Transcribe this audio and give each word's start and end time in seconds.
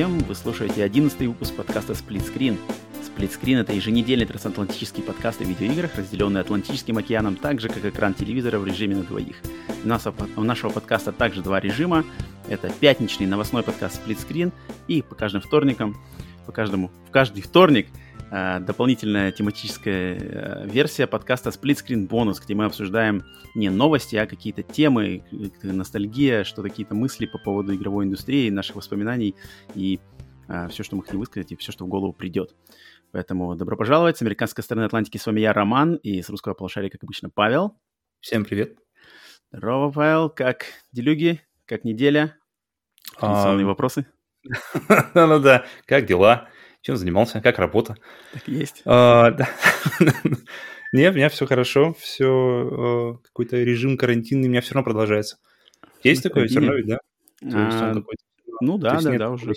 всем! 0.00 0.18
Вы 0.20 0.34
слушаете 0.34 0.82
11 0.82 1.20
выпуск 1.26 1.54
подкаста 1.54 1.92
Split 1.92 2.24
Screen. 2.24 2.56
Split 3.02 3.38
Screen— 3.38 3.56
это 3.60 3.74
еженедельный 3.74 4.24
трансатлантический 4.24 5.02
подкаст 5.02 5.42
о 5.42 5.44
видеоиграх, 5.44 5.94
разделенный 5.94 6.40
Атлантическим 6.40 6.96
океаном, 6.96 7.36
так 7.36 7.60
же, 7.60 7.68
как 7.68 7.84
экран 7.84 8.14
телевизора 8.14 8.58
в 8.58 8.66
режиме 8.66 8.96
на 8.96 9.02
двоих. 9.02 9.36
У, 9.84 9.86
нас, 9.86 10.08
у 10.36 10.42
нашего 10.42 10.70
подкаста 10.70 11.12
также 11.12 11.42
два 11.42 11.60
режима. 11.60 12.06
Это 12.48 12.70
пятничный 12.80 13.26
новостной 13.26 13.62
подкаст 13.62 14.00
Split 14.00 14.26
Screen 14.26 14.52
и 14.88 15.02
по 15.02 15.14
каждым 15.14 15.42
вторникам, 15.42 15.94
по 16.46 16.52
каждому, 16.52 16.90
в 17.06 17.10
каждый 17.10 17.42
вторник— 17.42 17.86
дополнительная 18.30 19.32
тематическая 19.32 20.16
э, 20.16 20.66
версия 20.68 21.08
подкаста 21.08 21.50
Split 21.50 21.84
Screen 21.84 22.08
Bonus, 22.08 22.36
где 22.42 22.54
мы 22.54 22.64
обсуждаем 22.64 23.24
не 23.56 23.70
новости, 23.70 24.14
а 24.14 24.26
какие-то 24.26 24.62
темы, 24.62 25.24
ностальгия, 25.62 26.44
что 26.44 26.62
какие-то 26.62 26.94
мысли 26.94 27.26
по 27.26 27.38
поводу 27.38 27.74
игровой 27.74 28.04
индустрии, 28.04 28.48
наших 28.50 28.76
воспоминаний 28.76 29.34
и 29.74 29.98
э, 30.48 30.68
все, 30.68 30.84
что 30.84 30.94
мы 30.94 31.02
хотим 31.02 31.18
высказать, 31.18 31.50
и 31.50 31.56
все, 31.56 31.72
что 31.72 31.84
в 31.84 31.88
голову 31.88 32.12
придет. 32.12 32.54
Поэтому 33.10 33.56
добро 33.56 33.76
пожаловать. 33.76 34.18
С 34.18 34.22
американской 34.22 34.62
стороны 34.62 34.84
Атлантики 34.84 35.18
с 35.18 35.26
вами 35.26 35.40
я, 35.40 35.52
Роман, 35.52 35.96
и 35.96 36.22
с 36.22 36.30
русского 36.30 36.54
полушария, 36.54 36.90
как 36.90 37.02
обычно, 37.02 37.30
Павел. 37.30 37.76
Всем 38.20 38.44
привет. 38.44 38.78
Здорово, 39.50 39.90
Павел. 39.90 40.30
Как 40.30 40.66
делюги? 40.92 41.40
Как 41.66 41.82
неделя? 41.82 42.36
Традиционные 43.18 43.64
а... 43.64 43.68
вопросы? 43.68 44.06
Ну 45.14 45.40
да, 45.40 45.66
как 45.86 46.06
дела? 46.06 46.48
Чем 46.82 46.96
занимался? 46.96 47.40
Как 47.40 47.58
работа? 47.58 47.96
Так 48.32 48.48
есть. 48.48 48.82
А, 48.86 49.30
да. 49.32 49.48
Не, 50.92 51.10
у 51.10 51.12
меня 51.12 51.28
все 51.28 51.46
хорошо, 51.46 51.94
все 52.00 53.18
э, 53.20 53.24
какой-то 53.26 53.62
режим 53.62 53.96
карантинный 53.96 54.48
у 54.48 54.50
меня 54.50 54.60
все 54.60 54.74
равно 54.74 54.84
продолжается. 54.84 55.38
Есть 56.02 56.22
такое 56.22 56.46
все 56.46 56.58
равно 56.58 56.74
ведь, 56.74 56.86
да? 56.86 56.98
А, 57.44 57.94
ну 58.60 58.76
да, 58.76 59.00
да, 59.00 59.16
да, 59.16 59.30
уже 59.30 59.54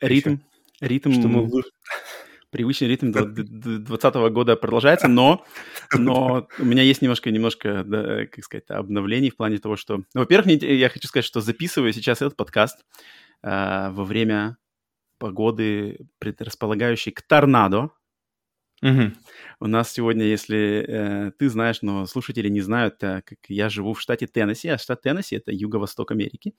ритм, 0.00 0.36
ритм, 0.80 1.12
что 1.12 1.28
мы 1.28 1.50
привычный 2.50 2.88
ритм 2.88 3.10
2020 3.10 4.14
года 4.32 4.56
продолжается, 4.56 5.08
но, 5.08 5.44
но 5.92 6.46
у 6.58 6.64
меня 6.64 6.82
есть 6.82 7.02
немножко, 7.02 7.30
немножко, 7.30 7.82
да, 7.84 8.26
как 8.26 8.44
сказать, 8.44 8.70
обновлений 8.70 9.30
в 9.30 9.36
плане 9.36 9.58
того, 9.58 9.76
что... 9.76 9.96
Ну, 9.96 10.20
во-первых, 10.20 10.62
я 10.62 10.88
хочу 10.88 11.08
сказать, 11.08 11.24
что 11.24 11.40
записываю 11.40 11.92
сейчас 11.92 12.22
этот 12.22 12.36
подкаст 12.36 12.84
э, 13.42 13.90
во 13.90 14.04
время 14.04 14.56
погоды, 15.18 16.06
предрасполагающей 16.18 17.12
к 17.12 17.22
торнадо. 17.22 17.90
Угу. 18.82 19.12
У 19.60 19.66
нас 19.66 19.90
сегодня, 19.90 20.24
если 20.24 20.84
э, 20.86 21.30
ты 21.38 21.48
знаешь, 21.48 21.80
но 21.80 22.04
слушатели 22.06 22.48
не 22.48 22.60
знают, 22.60 22.98
так 22.98 23.24
как 23.24 23.38
я 23.48 23.70
живу 23.70 23.94
в 23.94 24.00
штате 24.00 24.26
Теннесси, 24.26 24.68
а 24.68 24.76
штат 24.76 25.00
Теннесси 25.00 25.36
это 25.36 25.50
юго-восток 25.50 26.10
Америки, 26.10 26.54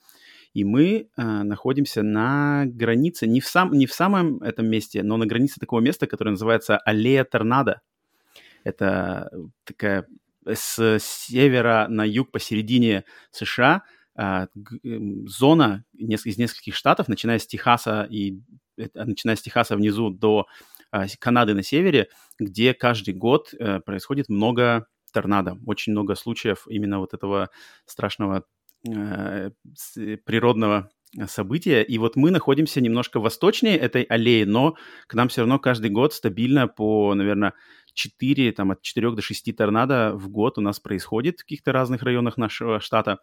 и 0.53 0.63
мы 0.63 1.09
э, 1.15 1.21
находимся 1.43 2.01
на 2.01 2.63
границе, 2.65 3.27
не 3.27 3.39
в, 3.39 3.45
сам, 3.45 3.71
не 3.71 3.85
в 3.85 3.93
самом 3.93 4.41
этом 4.41 4.67
месте, 4.67 5.03
но 5.03 5.17
на 5.17 5.27
границе 5.27 5.59
такого 5.59 5.79
места, 5.79 6.07
которое 6.07 6.31
называется 6.31 6.77
Аллея 6.77 7.23
Торнадо. 7.23 7.81
Это 8.63 9.29
такая 9.63 10.07
с 10.43 10.97
севера 10.99 11.85
на 11.87 12.03
юг 12.03 12.31
посередине 12.31 13.05
США– 13.31 13.83
зона 14.17 15.85
из 15.93 16.37
нескольких 16.37 16.75
штатов, 16.75 17.07
начиная 17.07 17.37
с 17.37 17.45
Техаса 17.45 18.07
и 18.09 18.39
начиная 18.95 19.35
с 19.35 19.41
Техаса 19.41 19.75
внизу 19.75 20.09
до 20.09 20.47
а, 20.91 21.05
Канады 21.19 21.53
на 21.53 21.63
севере, 21.63 22.09
где 22.39 22.73
каждый 22.73 23.13
год 23.13 23.53
э, 23.53 23.79
происходит 23.79 24.29
много 24.29 24.87
торнадо, 25.11 25.57
очень 25.65 25.91
много 25.91 26.15
случаев 26.15 26.65
именно 26.69 26.99
вот 26.99 27.13
этого 27.13 27.49
страшного 27.85 28.45
э, 28.87 29.51
природного 30.25 30.89
события. 31.27 31.83
И 31.83 31.97
вот 31.97 32.15
мы 32.15 32.31
находимся 32.31 32.81
немножко 32.81 33.19
восточнее 33.19 33.77
этой 33.77 34.03
аллеи, 34.03 34.43
но 34.43 34.75
к 35.07 35.13
нам 35.13 35.29
все 35.29 35.41
равно 35.41 35.59
каждый 35.59 35.89
год 35.89 36.13
стабильно 36.13 36.67
по, 36.67 37.13
наверное, 37.13 37.53
4, 37.93 38.51
там, 38.51 38.71
от 38.71 38.81
4 38.81 39.11
до 39.11 39.21
6 39.21 39.55
торнадо 39.55 40.13
в 40.15 40.29
год 40.29 40.57
у 40.57 40.61
нас 40.61 40.79
происходит 40.79 41.39
в 41.39 41.43
каких-то 41.43 41.71
разных 41.71 42.03
районах 42.03 42.37
нашего 42.37 42.79
штата. 42.79 43.19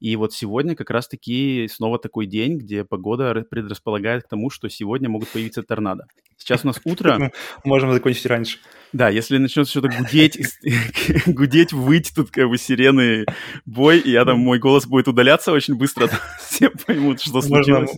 И 0.00 0.16
вот 0.16 0.32
сегодня 0.32 0.74
как 0.74 0.90
раз-таки 0.90 1.68
снова 1.70 1.98
такой 1.98 2.26
день, 2.26 2.58
где 2.58 2.84
погода 2.84 3.44
предрасполагает 3.48 4.24
к 4.24 4.28
тому, 4.28 4.50
что 4.50 4.68
сегодня 4.68 5.08
могут 5.08 5.28
появиться 5.28 5.62
торнадо. 5.62 6.06
Сейчас 6.36 6.64
у 6.64 6.68
нас 6.68 6.80
утро. 6.84 7.32
Можем 7.64 7.92
закончить 7.92 8.26
раньше. 8.26 8.58
Да, 8.92 9.08
если 9.08 9.38
начнет 9.38 9.68
что-то 9.68 9.88
гудеть, 9.88 10.38
гудеть, 11.26 11.72
выть 11.72 12.12
тут 12.14 12.30
как 12.30 12.48
бы 12.48 12.58
сирены, 12.58 13.24
бой, 13.64 13.98
и 13.98 14.10
я 14.10 14.24
там, 14.24 14.38
мой 14.38 14.58
голос 14.58 14.86
будет 14.86 15.08
удаляться 15.08 15.52
очень 15.52 15.74
быстро, 15.74 16.08
все 16.40 16.70
поймут, 16.70 17.20
что 17.20 17.40
случилось. 17.40 17.90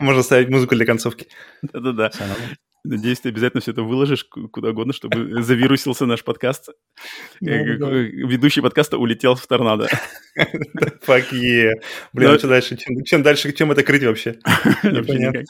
Можно 0.00 0.22
ставить 0.22 0.48
музыку 0.48 0.74
для 0.74 0.86
концовки. 0.86 1.28
Да-да-да. 1.62 2.10
Надеюсь, 2.84 3.20
ты 3.20 3.30
обязательно 3.30 3.62
все 3.62 3.72
это 3.72 3.82
выложишь 3.82 4.24
куда 4.24 4.70
угодно, 4.70 4.92
чтобы 4.92 5.42
завирусился 5.42 6.04
наш 6.04 6.22
подкаст. 6.22 6.68
Ну, 7.40 7.50
э, 7.50 7.78
да. 7.78 7.90
Ведущий 7.90 8.60
подкаста 8.60 8.98
улетел 8.98 9.34
в 9.34 9.46
торнадо. 9.46 9.88
Fuck 11.06 11.32
yeah. 11.32 11.72
Блин, 12.12 12.30
а 12.30 12.38
что 12.38 12.48
дальше? 12.48 12.76
Чем 13.04 13.22
дальше, 13.22 13.52
чем 13.52 13.72
это 13.72 13.82
крыть 13.82 14.04
вообще? 14.04 14.38
Непонятно. 14.82 15.44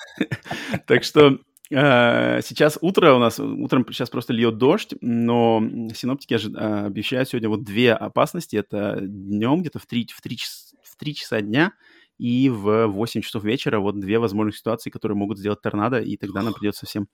Так 0.87 1.03
что 1.03 1.41
а, 1.73 2.41
Сейчас 2.43 2.79
утро 2.81 3.15
у 3.15 3.19
нас, 3.19 3.41
утром 3.41 3.85
сейчас 3.91 4.11
просто 4.11 4.33
льет 4.33 4.57
дождь, 4.57 4.95
но 5.01 5.61
синоптики 5.93 6.39
а, 6.57 6.87
обещают 6.87 7.29
сегодня 7.29 7.49
вот 7.49 7.65
две 7.65 7.95
опасности. 7.95 8.57
Это 8.57 8.99
днем 9.01 9.61
где-то 9.61 9.81
в 9.81 9.87
3, 9.87 10.09
в 10.15 10.21
3, 10.21 10.39
в 10.85 10.97
3 10.97 11.15
часа 11.15 11.41
дня 11.41 11.73
и 12.19 12.49
в 12.49 12.87
8 12.87 13.21
часов 13.23 13.45
вечера 13.45 13.81
вот 13.81 13.99
две 13.99 14.19
возможных 14.19 14.57
ситуации, 14.57 14.91
которые 14.91 15.17
могут 15.17 15.39
сделать 15.39 15.61
торнадо, 15.61 16.01
и 16.01 16.17
тогда 16.17 16.43
нам 16.43 16.55
придется 16.55 16.87
всем 16.87 17.09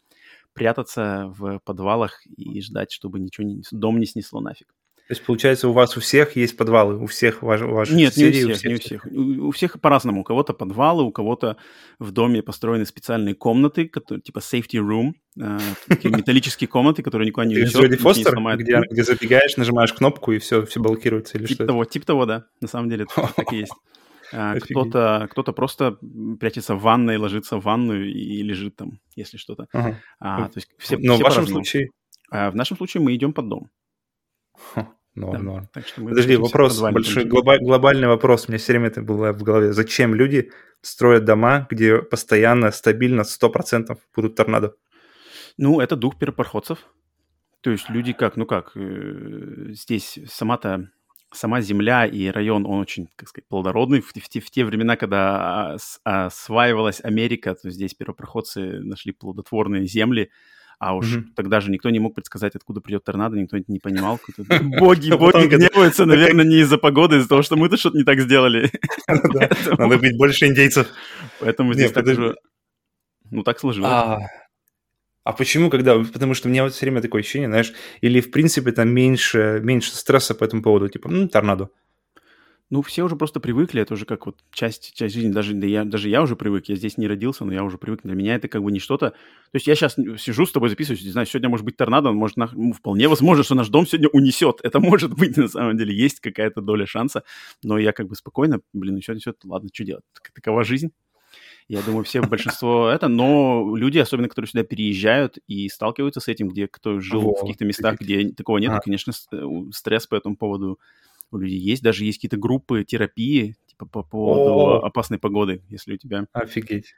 прятаться 0.52 1.32
в 1.36 1.60
подвалах 1.64 2.20
и 2.26 2.60
ждать, 2.60 2.92
чтобы 2.92 3.20
ничего 3.20 3.46
не, 3.46 3.62
дом 3.70 3.98
не 3.98 4.06
снесло 4.06 4.40
нафиг. 4.40 4.68
То 5.10 5.14
есть, 5.14 5.24
получается, 5.24 5.68
у 5.68 5.72
вас 5.72 5.96
у 5.96 6.00
всех 6.00 6.36
есть 6.36 6.56
подвалы, 6.56 6.96
у 6.96 7.06
всех 7.06 7.42
ваш, 7.42 7.62
ваших 7.62 7.96
Нет, 7.96 8.14
соседей? 8.14 8.44
не 8.44 8.52
у 8.52 8.54
всех, 8.54 8.54
у 8.54 8.58
всех, 8.58 8.70
не 8.70 8.74
у 8.76 8.78
всех. 8.78 9.06
У, 9.10 9.48
у 9.48 9.50
всех 9.50 9.80
по-разному. 9.80 10.20
У 10.20 10.24
кого-то 10.24 10.52
подвалы, 10.52 11.02
у 11.02 11.10
кого-то 11.10 11.56
в 11.98 12.12
доме 12.12 12.44
построены 12.44 12.86
специальные 12.86 13.34
комнаты, 13.34 13.88
которые, 13.88 14.22
типа 14.22 14.38
safety 14.38 14.78
room, 14.78 15.14
э, 15.36 15.58
такие 15.88 16.14
металлические 16.14 16.68
комнаты, 16.68 17.02
которые 17.02 17.26
никуда 17.26 17.44
не 17.44 17.56
унесет, 17.56 17.74
Джоди 17.74 17.96
Фостер, 17.96 18.38
где, 18.56 18.82
где 18.88 19.02
забегаешь, 19.02 19.56
нажимаешь 19.56 19.92
кнопку, 19.92 20.30
и 20.30 20.38
все, 20.38 20.64
все 20.64 20.78
блокируется 20.78 21.38
или 21.38 21.46
тип 21.46 21.56
что 21.56 21.66
того, 21.66 21.84
Типа 21.84 22.06
того, 22.06 22.26
да. 22.26 22.44
На 22.60 22.68
самом 22.68 22.88
деле 22.88 23.06
так 23.36 23.52
и 23.52 23.56
есть. 23.56 23.72
А, 24.32 24.58
кто-то, 24.60 25.28
кто-то 25.30 25.52
просто 25.52 25.98
прячется 26.38 26.74
в 26.74 26.82
ванной, 26.82 27.16
ложится 27.16 27.56
в 27.56 27.62
ванную 27.62 28.12
и 28.12 28.42
лежит 28.42 28.76
там, 28.76 29.00
если 29.16 29.36
что-то. 29.36 29.66
Ага. 29.72 29.98
А, 30.18 30.48
то 30.48 30.58
есть 30.58 30.68
все, 30.78 30.96
Но 30.98 31.14
все 31.14 31.22
в 31.22 31.24
вашем 31.24 31.46
случае... 31.46 31.90
А 32.30 32.50
в 32.50 32.54
нашем 32.54 32.76
случае 32.76 33.02
мы 33.02 33.14
идем 33.14 33.32
под 33.32 33.48
дом. 33.48 33.70
Норм, 35.16 35.32
да. 35.32 35.38
норм. 35.42 35.68
Так 35.72 35.86
что 35.86 36.02
мы 36.02 36.10
Подожди, 36.10 36.36
вопрос, 36.36 36.80
большой 36.80 37.24
глоба- 37.24 37.58
глобальный 37.58 38.06
вопрос. 38.06 38.46
У 38.46 38.52
меня 38.52 38.58
все 38.58 38.72
время 38.72 38.86
это 38.88 39.02
было 39.02 39.32
в 39.32 39.42
голове. 39.42 39.72
Зачем 39.72 40.14
люди 40.14 40.52
строят 40.82 41.24
дома, 41.24 41.66
где 41.68 41.98
постоянно, 41.98 42.70
стабильно, 42.70 43.22
100% 43.22 43.98
будут 44.14 44.36
торнадо? 44.36 44.74
Ну, 45.56 45.80
это 45.80 45.96
дух 45.96 46.16
первопроходцев. 46.16 46.78
То 47.60 47.70
есть 47.70 47.90
люди 47.90 48.12
как, 48.12 48.36
ну 48.36 48.46
как, 48.46 48.72
э, 48.76 49.72
здесь 49.72 50.18
сама-то 50.28 50.90
сама 51.32 51.60
земля 51.60 52.06
и 52.06 52.28
район, 52.28 52.66
он 52.66 52.80
очень, 52.80 53.08
как 53.16 53.28
сказать, 53.28 53.48
плодородный. 53.48 54.00
В, 54.00 54.08
в, 54.08 54.14
в, 54.14 54.40
в 54.40 54.50
те 54.50 54.64
времена, 54.64 54.96
когда 54.96 55.76
осваивалась 56.04 57.00
Америка, 57.02 57.54
то 57.54 57.70
здесь 57.70 57.94
первопроходцы 57.94 58.80
нашли 58.80 59.12
плодотворные 59.12 59.86
земли, 59.86 60.30
а 60.78 60.96
уж 60.96 61.14
mm-hmm. 61.14 61.24
тогда 61.36 61.60
же 61.60 61.70
никто 61.70 61.90
не 61.90 61.98
мог 61.98 62.14
предсказать, 62.14 62.56
откуда 62.56 62.80
придет 62.80 63.04
торнадо, 63.04 63.36
никто 63.36 63.56
это 63.56 63.70
не 63.70 63.78
понимал. 63.80 64.18
Боги, 64.78 65.12
боги 65.12 65.46
гневаются, 65.46 66.06
наверное, 66.06 66.44
не 66.44 66.60
из-за 66.60 66.78
погоды, 66.78 67.16
а 67.16 67.18
из-за 67.18 67.28
того, 67.28 67.42
что 67.42 67.56
мы-то 67.56 67.76
что-то 67.76 67.98
не 67.98 68.04
так 68.04 68.18
сделали. 68.20 68.70
Надо 69.06 69.98
быть 69.98 70.16
больше 70.16 70.46
индейцев. 70.46 70.88
Поэтому 71.38 71.74
здесь 71.74 71.92
так 71.92 72.06
же... 72.06 72.34
Ну, 73.30 73.42
так 73.42 73.60
сложилось. 73.60 73.90
А, 75.30 75.32
почему, 75.32 75.70
когда? 75.70 75.96
Потому 75.96 76.34
что 76.34 76.48
у 76.48 76.50
меня 76.50 76.64
вот 76.64 76.72
все 76.72 76.86
время 76.86 77.00
такое 77.00 77.20
ощущение, 77.20 77.48
знаешь, 77.48 77.72
или 78.00 78.20
в 78.20 78.32
принципе 78.32 78.72
там 78.72 78.88
меньше, 78.88 79.60
меньше 79.62 79.94
стресса 79.94 80.34
по 80.34 80.42
этому 80.42 80.60
поводу, 80.60 80.88
типа, 80.88 81.08
ну, 81.08 81.28
торнадо. 81.28 81.68
Ну, 82.68 82.82
все 82.82 83.04
уже 83.04 83.14
просто 83.14 83.38
привыкли, 83.38 83.80
это 83.80 83.94
уже 83.94 84.06
как 84.06 84.26
вот 84.26 84.38
часть, 84.50 84.92
часть 84.92 85.14
жизни, 85.14 85.30
даже, 85.30 85.54
да 85.54 85.68
я, 85.68 85.84
даже 85.84 86.08
я 86.08 86.22
уже 86.22 86.34
привык, 86.34 86.64
я 86.66 86.74
здесь 86.74 86.98
не 86.98 87.06
родился, 87.06 87.44
но 87.44 87.52
я 87.52 87.62
уже 87.62 87.78
привык, 87.78 88.00
для 88.02 88.16
меня 88.16 88.34
это 88.34 88.48
как 88.48 88.64
бы 88.64 88.72
не 88.72 88.80
что-то... 88.80 89.10
То 89.10 89.16
есть 89.54 89.68
я 89.68 89.76
сейчас 89.76 89.94
сижу 90.18 90.46
с 90.46 90.52
тобой 90.52 90.68
записываюсь, 90.68 91.04
не 91.04 91.10
знаю, 91.10 91.28
сегодня 91.28 91.48
может 91.48 91.64
быть 91.64 91.76
торнадо, 91.76 92.10
может, 92.10 92.36
на... 92.36 92.50
ну, 92.52 92.72
вполне 92.72 93.06
возможно, 93.06 93.44
что 93.44 93.54
наш 93.54 93.68
дом 93.68 93.86
сегодня 93.86 94.08
унесет, 94.08 94.58
это 94.64 94.80
может 94.80 95.14
быть 95.14 95.36
на 95.36 95.46
самом 95.46 95.76
деле, 95.76 95.94
есть 95.94 96.18
какая-то 96.18 96.60
доля 96.60 96.86
шанса, 96.86 97.22
но 97.62 97.78
я 97.78 97.92
как 97.92 98.08
бы 98.08 98.16
спокойно, 98.16 98.60
блин, 98.72 98.96
еще 98.96 99.14
несет, 99.14 99.36
ладно, 99.44 99.68
что 99.72 99.84
делать, 99.84 100.04
такова 100.34 100.64
жизнь. 100.64 100.90
Я 101.70 101.82
думаю, 101.82 102.02
все 102.02 102.20
большинство 102.20 102.88
это, 102.88 103.06
но 103.06 103.76
люди, 103.76 103.98
особенно 103.98 104.28
которые 104.28 104.48
сюда 104.48 104.64
переезжают 104.64 105.38
и 105.46 105.68
сталкиваются 105.68 106.18
с 106.18 106.26
этим, 106.26 106.48
где 106.48 106.66
кто 106.66 106.98
жил 106.98 107.20
Во, 107.20 107.34
в 107.34 107.40
каких-то 107.42 107.64
местах, 107.64 108.00
где 108.00 108.30
такого 108.30 108.58
нет, 108.58 108.72
а. 108.72 108.80
конечно, 108.80 109.12
э, 109.30 109.44
стресс 109.72 110.08
по 110.08 110.16
этому 110.16 110.36
поводу 110.36 110.80
у 111.30 111.38
людей 111.38 111.60
есть. 111.60 111.84
Даже 111.84 112.04
есть 112.04 112.18
какие-то 112.18 112.38
группы 112.38 112.82
терапии, 112.82 113.54
типа 113.68 113.86
по 113.86 114.02
поводу 114.02 114.50
О. 114.52 114.84
опасной 114.84 115.20
погоды, 115.20 115.62
если 115.68 115.94
у 115.94 115.96
тебя... 115.96 116.26
Офигеть. 116.32 116.92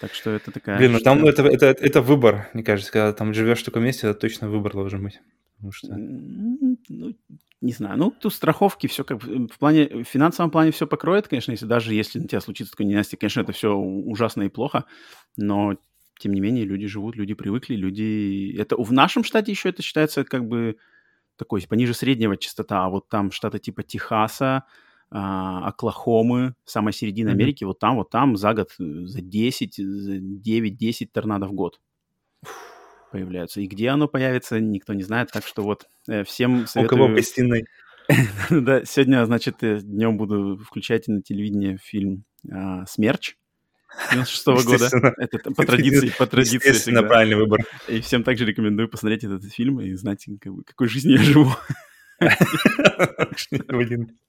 Так 0.00 0.12
что 0.12 0.30
это 0.30 0.50
такая... 0.50 0.76
Блин, 0.76 0.94
ну 0.94 0.98
там 0.98 1.24
это, 1.24 1.44
это, 1.44 1.66
это 1.66 2.02
выбор, 2.02 2.48
мне 2.52 2.64
кажется, 2.64 2.90
когда 2.90 3.12
там 3.12 3.32
живешь 3.32 3.60
в 3.60 3.64
таком 3.64 3.84
месте, 3.84 4.08
это 4.08 4.18
точно 4.18 4.48
выбор 4.48 4.72
должен 4.72 5.04
быть. 5.04 5.20
Потому 5.54 5.70
что... 5.70 5.94
Ну, 5.96 7.14
не 7.60 7.72
знаю. 7.72 7.98
Ну, 7.98 8.10
тут 8.10 8.34
страховки, 8.34 8.86
все 8.86 9.04
как 9.04 9.22
в 9.22 9.58
плане, 9.58 9.88
в 9.88 10.04
финансовом 10.04 10.50
плане 10.50 10.70
все 10.70 10.86
покроет, 10.86 11.28
конечно, 11.28 11.52
если 11.52 11.66
даже 11.66 11.94
если 11.94 12.18
на 12.18 12.28
тебя 12.28 12.40
случится 12.40 12.72
такое 12.72 12.86
ненастье, 12.86 13.18
конечно, 13.18 13.40
это 13.40 13.52
все 13.52 13.74
ужасно 13.74 14.42
и 14.42 14.48
плохо, 14.48 14.84
но 15.36 15.76
тем 16.18 16.32
не 16.32 16.40
менее 16.40 16.64
люди 16.64 16.86
живут, 16.86 17.16
люди 17.16 17.34
привыкли, 17.34 17.74
люди... 17.74 18.54
Это 18.58 18.76
в 18.76 18.92
нашем 18.92 19.24
штате 19.24 19.52
еще 19.52 19.70
это 19.70 19.82
считается 19.82 20.24
как 20.24 20.46
бы 20.46 20.76
такой 21.36 21.62
пониже 21.68 21.94
среднего 21.94 22.36
частота, 22.36 22.84
а 22.84 22.88
вот 22.88 23.08
там 23.08 23.30
штаты 23.30 23.58
типа 23.58 23.82
Техаса, 23.82 24.64
а, 25.10 25.68
Оклахомы, 25.68 26.54
самая 26.64 26.92
середина 26.92 27.30
mm-hmm. 27.30 27.32
Америки, 27.32 27.64
вот 27.64 27.78
там, 27.78 27.96
вот 27.96 28.10
там 28.10 28.36
за 28.36 28.54
год, 28.54 28.70
за 28.78 29.20
10, 29.20 29.76
за 29.76 30.16
9-10 30.16 31.08
торнадо 31.12 31.46
в 31.46 31.52
год 31.52 31.80
появляются. 33.16 33.62
И 33.62 33.66
где 33.66 33.88
оно 33.88 34.08
появится, 34.08 34.60
никто 34.60 34.92
не 34.92 35.02
знает, 35.02 35.30
так 35.32 35.46
что 35.46 35.62
вот 35.62 35.86
э, 36.06 36.22
всем 36.24 36.66
советую... 36.66 37.00
У 37.00 37.02
кого 37.02 37.12
в 37.12 37.14
гостиной. 37.14 37.64
да, 38.50 38.84
сегодня, 38.84 39.24
значит, 39.24 39.62
э, 39.62 39.80
днем 39.80 40.18
буду 40.18 40.58
включать 40.58 41.08
на 41.08 41.22
телевидении 41.22 41.78
фильм 41.82 42.24
а, 42.52 42.84
«Смерч», 42.84 43.36
96 44.12 44.46
-го 44.48 44.64
года. 44.64 45.14
Это 45.16 45.38
по 45.50 45.64
традиции, 45.64 46.12
по 46.18 46.26
традиции 46.26 46.56
Естественно, 46.56 47.02
правильный 47.02 47.36
выбор. 47.36 47.60
И 47.88 48.00
всем 48.00 48.22
также 48.22 48.44
рекомендую 48.44 48.90
посмотреть 48.90 49.24
этот 49.24 49.44
фильм 49.50 49.80
и 49.80 49.94
знать, 49.94 50.26
какой 50.66 50.88
жизнью 50.88 51.16
я 51.16 51.24
живу. 51.24 51.50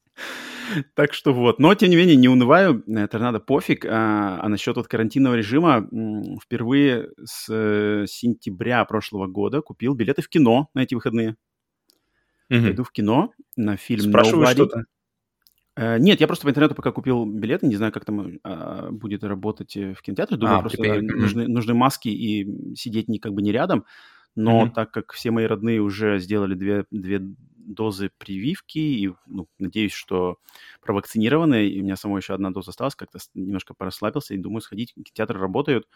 Так 0.96 1.14
что 1.14 1.34
вот. 1.34 1.60
Но, 1.60 1.74
тем 1.76 1.90
не 1.90 1.96
менее, 1.96 2.16
не 2.16 2.28
унываю. 2.28 2.84
Э, 2.88 3.08
торнадо 3.08 3.40
пофиг. 3.40 3.86
А, 3.86 4.40
а 4.42 4.50
насчет 4.50 4.76
вот 4.76 4.88
карантинного 4.88 5.36
режима 5.36 5.88
впервые 6.44 7.10
с 7.24 7.48
э, 7.50 8.06
сентября 8.08 8.84
прошлого 8.86 9.28
года 9.28 9.62
купил 9.62 9.94
билеты 9.94 10.22
в 10.22 10.30
кино 10.30 10.70
на 10.74 10.82
эти 10.82 10.94
выходные. 10.94 11.38
Угу. 12.50 12.62
Пойду 12.62 12.84
в 12.84 12.92
кино 12.92 13.32
на 13.56 13.78
фильм 13.78 14.10
Спрашиваю 14.10 14.48
что-то? 14.48 14.84
Uh, 15.80 16.00
нет, 16.00 16.20
я 16.20 16.26
просто 16.26 16.44
по 16.44 16.50
интернету 16.50 16.74
пока 16.74 16.92
купил 16.92 17.28
билеты, 17.28 17.68
не 17.68 17.76
знаю, 17.76 17.92
как 17.92 18.04
там 18.04 18.40
uh, 18.44 18.90
будет 18.90 19.24
работать 19.24 19.76
в 19.76 20.02
кинотеатре. 20.02 20.36
Думаю, 20.36 20.58
а, 20.58 20.62
просто 20.62 20.80
теперь... 20.80 21.04
нужны, 21.04 21.48
нужны 21.48 21.76
маски 21.76 22.08
и 22.08 22.76
сидеть 22.76 23.08
не, 23.08 23.20
как 23.20 23.34
бы 23.34 23.44
не 23.44 23.52
рядом. 23.52 23.86
Но 24.36 24.66
mm-hmm. 24.66 24.72
так 24.74 24.92
как 24.92 25.14
все 25.14 25.30
мои 25.30 25.46
родные 25.46 25.80
уже 25.80 26.18
сделали 26.18 26.56
две, 26.56 26.86
две 26.90 27.22
дозы 27.68 28.10
прививки, 28.18 28.80
и 28.80 29.14
ну, 29.26 29.48
надеюсь, 29.60 29.94
что 29.94 30.38
провакцинированы, 30.82 31.68
и 31.68 31.82
у 31.82 31.84
меня 31.84 31.96
самой 31.96 32.22
еще 32.22 32.34
одна 32.34 32.52
доза 32.52 32.72
осталась, 32.72 32.96
как-то 32.96 33.20
немножко 33.34 33.74
порасслабился, 33.74 34.34
и 34.34 34.38
думаю 34.38 34.62
сходить, 34.62 34.94
театры 35.14 35.40
работают, 35.40 35.88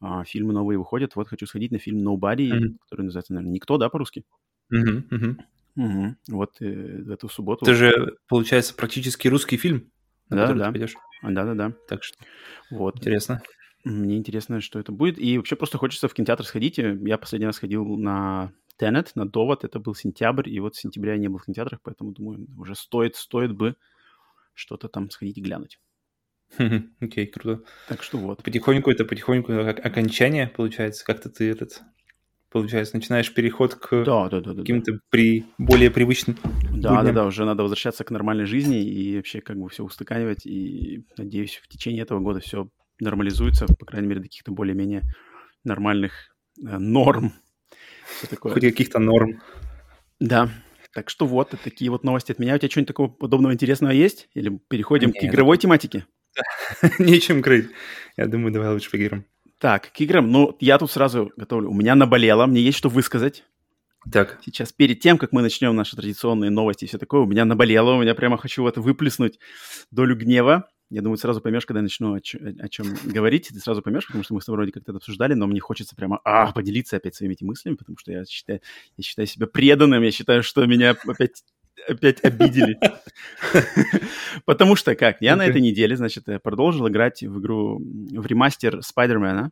а, 0.00 0.24
фильмы 0.24 0.52
новые 0.52 0.78
выходят, 0.78 1.16
вот 1.16 1.28
хочу 1.28 1.46
сходить 1.46 1.72
на 1.72 1.78
фильм 1.78 2.06
Nobody, 2.06 2.50
mm-hmm. 2.50 2.76
который 2.82 3.02
называется, 3.02 3.32
наверное, 3.32 3.54
«Никто», 3.54 3.78
да, 3.78 3.88
по-русски? 3.88 4.24
Mm-hmm. 4.72 5.08
Mm-hmm. 5.08 5.40
Угу. 5.76 6.16
Вот 6.28 6.52
э, 6.60 7.02
в 7.02 7.10
эту 7.10 7.28
субботу. 7.28 7.64
Это 7.64 7.74
же, 7.74 8.16
получается, 8.28 8.74
практически 8.74 9.26
русский 9.26 9.56
фильм, 9.56 9.90
на 10.28 10.46
да, 10.46 10.70
да. 10.70 10.72
ты 10.72 10.88
Да-да-да. 11.22 11.72
Так 11.88 12.04
что 12.04 12.16
вот. 12.70 12.96
Интересно. 12.98 13.42
Мне 13.84 14.16
интересно, 14.16 14.60
что 14.60 14.78
это 14.78 14.92
будет. 14.92 15.18
И 15.18 15.36
вообще 15.36 15.56
просто 15.56 15.76
хочется 15.78 16.08
в 16.08 16.14
кинотеатр 16.14 16.44
сходить. 16.44 16.78
Я 16.78 17.18
последний 17.18 17.46
раз 17.46 17.58
ходил 17.58 17.84
на 17.98 18.52
Тенет 18.76 19.12
на 19.14 19.28
довод, 19.28 19.64
это 19.64 19.78
был 19.78 19.94
сентябрь, 19.94 20.48
и 20.48 20.60
вот 20.60 20.74
в 20.74 20.80
сентябре 20.80 21.12
я 21.12 21.18
не 21.18 21.28
был 21.28 21.38
в 21.38 21.44
кинотеатрах, 21.44 21.80
поэтому 21.82 22.12
думаю, 22.12 22.46
уже 22.58 22.74
стоит, 22.74 23.16
стоит 23.16 23.52
бы 23.52 23.76
что-то 24.54 24.88
там 24.88 25.10
сходить 25.10 25.38
и 25.38 25.42
глянуть. 25.42 25.78
Окей, 26.58 26.82
okay, 27.00 27.26
круто. 27.26 27.62
Так 27.88 28.02
что 28.02 28.18
вот. 28.18 28.42
Потихоньку 28.42 28.90
это 28.90 29.04
потихоньку 29.04 29.52
окончание, 29.52 30.48
получается, 30.48 31.04
как-то 31.04 31.30
ты 31.30 31.50
этот, 31.50 31.82
получается, 32.50 32.96
начинаешь 32.96 33.32
переход 33.32 33.74
к 33.74 34.04
да, 34.04 34.28
да, 34.28 34.40
да, 34.40 34.54
каким-то 34.54 34.92
да. 34.92 34.98
при 35.10 35.46
более 35.58 35.90
привычным. 35.90 36.36
Да, 36.42 36.96
будням. 36.96 37.04
да, 37.06 37.12
да, 37.12 37.26
уже 37.26 37.44
надо 37.44 37.62
возвращаться 37.62 38.04
к 38.04 38.10
нормальной 38.10 38.46
жизни 38.46 38.82
и 38.82 39.16
вообще 39.16 39.40
как 39.40 39.56
бы 39.56 39.68
все 39.68 39.84
устаканивать. 39.84 40.46
И 40.46 41.04
надеюсь, 41.16 41.60
в 41.62 41.68
течение 41.68 42.02
этого 42.02 42.20
года 42.20 42.40
все 42.40 42.68
нормализуется, 43.00 43.66
по 43.66 43.86
крайней 43.86 44.08
мере, 44.08 44.20
до 44.20 44.26
каких-то 44.26 44.52
более-менее 44.52 45.02
нормальных 45.64 46.36
э, 46.58 46.78
норм 46.78 47.32
все 48.18 48.26
такое. 48.26 48.52
Хоть 48.52 48.62
каких-то 48.62 48.98
норм. 48.98 49.40
Да. 50.20 50.50
Так 50.92 51.10
что 51.10 51.26
вот, 51.26 51.54
такие 51.62 51.90
вот 51.90 52.04
новости 52.04 52.32
от 52.32 52.38
меня. 52.38 52.54
У 52.54 52.58
тебя 52.58 52.70
что-нибудь 52.70 52.88
такого 52.88 53.08
подобного 53.08 53.52
интересного 53.52 53.92
есть? 53.92 54.28
Или 54.34 54.60
переходим 54.68 55.10
Нет. 55.10 55.20
к 55.20 55.24
игровой 55.24 55.58
тематике? 55.58 56.06
Нечем 56.98 57.42
крыть. 57.42 57.68
Я 58.16 58.26
думаю, 58.26 58.52
давай 58.52 58.72
лучше 58.72 58.90
к 58.90 58.94
играм. 58.94 59.24
Так, 59.60 59.92
к 59.92 60.00
играм. 60.00 60.30
Ну, 60.30 60.56
я 60.60 60.78
тут 60.78 60.90
сразу 60.90 61.32
готовлю. 61.36 61.70
У 61.70 61.74
меня 61.74 61.94
наболело, 61.94 62.46
мне 62.46 62.60
есть 62.60 62.78
что 62.78 62.88
высказать. 62.88 63.44
Так. 64.12 64.38
Сейчас, 64.44 64.72
перед 64.72 65.00
тем, 65.00 65.18
как 65.18 65.32
мы 65.32 65.42
начнем 65.42 65.74
наши 65.74 65.96
традиционные 65.96 66.50
новости 66.50 66.84
и 66.84 66.88
все 66.88 66.98
такое, 66.98 67.22
у 67.22 67.26
меня 67.26 67.44
наболело, 67.44 67.94
у 67.94 68.02
меня 68.02 68.14
прямо 68.14 68.36
хочу 68.36 68.62
вот 68.62 68.76
выплеснуть 68.76 69.38
долю 69.90 70.16
гнева. 70.16 70.68
Я 70.90 71.02
думаю, 71.02 71.16
сразу 71.16 71.40
поймешь, 71.40 71.66
когда 71.66 71.78
я 71.78 71.84
начну 71.84 72.14
о, 72.14 72.20
ч- 72.20 72.38
о 72.38 72.68
чем 72.68 72.86
говорить, 73.04 73.48
ты 73.48 73.58
сразу 73.58 73.82
поймешь, 73.82 74.06
потому 74.06 74.22
что 74.22 74.34
мы 74.34 74.40
с 74.40 74.44
тобой 74.44 74.58
вроде 74.58 74.72
как-то 74.72 74.92
это 74.92 74.98
обсуждали, 74.98 75.34
но 75.34 75.46
мне 75.46 75.60
хочется 75.60 75.96
прямо 75.96 76.20
а, 76.24 76.52
поделиться 76.52 76.96
опять 76.96 77.14
своими 77.14 77.32
этими 77.32 77.48
мыслями, 77.48 77.74
потому 77.74 77.96
что 77.98 78.12
я 78.12 78.24
считаю, 78.24 78.60
я 78.96 79.02
считаю 79.04 79.26
себя 79.26 79.46
преданным, 79.46 80.02
я 80.02 80.10
считаю, 80.10 80.42
что 80.42 80.64
меня 80.66 80.90
опять 81.06 81.42
опять 81.88 82.22
обидели. 82.24 82.78
Потому 84.44 84.76
что 84.76 84.94
как? 84.94 85.20
Я 85.20 85.36
на 85.36 85.46
этой 85.46 85.60
неделе, 85.60 85.96
значит, 85.96 86.24
продолжил 86.42 86.88
играть 86.88 87.22
в 87.22 87.40
игру, 87.40 87.78
в 87.78 88.26
ремастер 88.26 88.82
Спайдермена. 88.82 89.50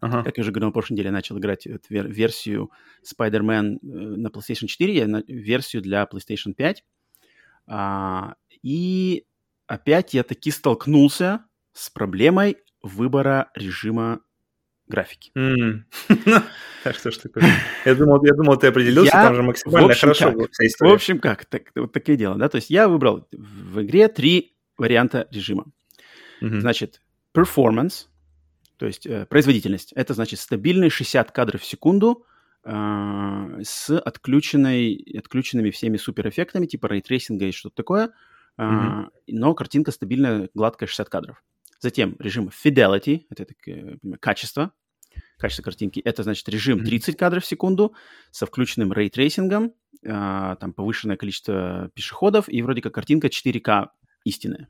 Ага. 0.00 0.22
Как 0.22 0.38
я 0.38 0.42
уже 0.42 0.50
говорил, 0.50 0.68
на 0.68 0.72
прошлой 0.72 0.94
неделе 0.94 1.08
я 1.08 1.12
начал 1.12 1.38
играть 1.38 1.66
версию 1.90 2.70
Spider-Man 3.04 3.74
э, 3.74 3.76
на 3.82 4.28
PlayStation 4.28 4.66
4, 4.66 4.94
я 4.94 5.22
версию 5.28 5.82
для 5.82 6.08
PlayStation 6.10 6.54
5. 6.54 6.84
А, 7.66 8.34
и 8.62 9.24
опять 9.70 10.14
я 10.14 10.24
таки 10.24 10.50
столкнулся 10.50 11.44
с 11.72 11.90
проблемой 11.90 12.56
выбора 12.82 13.50
режима 13.54 14.20
графики. 14.88 15.30
Так 16.82 16.96
что 16.96 17.10
ж 17.10 17.18
такое? 17.18 17.44
Я 17.84 17.94
думал, 17.94 18.24
я 18.24 18.32
думал, 18.32 18.56
ты 18.56 18.68
определился, 18.68 19.12
там 19.12 19.34
же 19.34 19.42
максимально 19.42 19.94
хорошо 19.94 20.32
вся 20.50 20.66
история. 20.66 20.90
В 20.90 20.94
общем, 20.94 21.18
как? 21.18 21.44
Вот 21.76 21.92
такие 21.92 22.16
дела, 22.16 22.36
да? 22.36 22.48
То 22.48 22.56
есть 22.56 22.70
я 22.70 22.88
выбрал 22.88 23.28
в 23.32 23.82
игре 23.82 24.08
три 24.08 24.56
варианта 24.78 25.28
режима. 25.30 25.66
Значит, 26.40 27.02
performance, 27.34 28.06
то 28.78 28.86
есть 28.86 29.06
э, 29.06 29.26
производительность. 29.26 29.92
Это 29.92 30.14
значит 30.14 30.40
стабильные 30.40 30.88
60 30.88 31.30
кадров 31.32 31.60
в 31.60 31.66
секунду 31.66 32.24
э, 32.64 33.60
с 33.62 33.90
отключенной, 33.98 35.18
отключенными 35.18 35.70
всеми 35.70 35.98
суперэффектами, 35.98 36.64
типа 36.64 36.86
ray 36.86 37.02
tracing 37.02 37.39
а 37.39 37.44
и 37.44 37.52
что-то 37.52 37.76
такое– 37.76 38.10
Uh-huh. 38.60 39.08
но 39.28 39.54
картинка 39.54 39.90
стабильная, 39.90 40.50
гладкая, 40.54 40.86
60 40.86 41.08
кадров. 41.08 41.42
Затем 41.80 42.16
режим 42.18 42.48
Fidelity, 42.48 43.22
это, 43.30 43.44
это 43.44 43.54
качество, 44.20 44.72
качество 45.38 45.62
картинки. 45.62 46.00
Это 46.00 46.22
значит 46.22 46.48
режим 46.48 46.84
30 46.84 47.16
кадров 47.16 47.42
в 47.42 47.46
секунду 47.46 47.94
со 48.30 48.44
включенным 48.46 48.92
ray 48.92 49.11
tracing 49.11 49.54
ом, 49.54 49.72
а, 50.06 50.56
там 50.56 50.72
повышенное 50.72 51.16
количество 51.16 51.90
пешеходов 51.94 52.48
и 52.48 52.60
вроде 52.62 52.82
как 52.82 52.94
картинка 52.94 53.28
4К 53.28 53.88
истинная. 54.24 54.68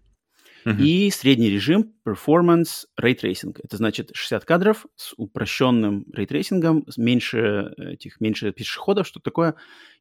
Uh-huh. 0.65 0.83
И 0.83 1.11
средний 1.11 1.51
режим 1.51 1.95
Performance 2.05 2.85
Ray 3.01 3.19
Tracing. 3.19 3.59
Это 3.63 3.77
значит 3.77 4.11
60 4.15 4.45
кадров 4.45 4.87
с 4.97 5.15
упрощенным 5.17 6.05
рейтрейсингом, 6.13 6.85
меньше 6.97 7.73
этих, 7.79 8.21
меньше 8.21 8.53
пешеходов, 8.53 9.07
что 9.07 9.21
такое. 9.21 9.55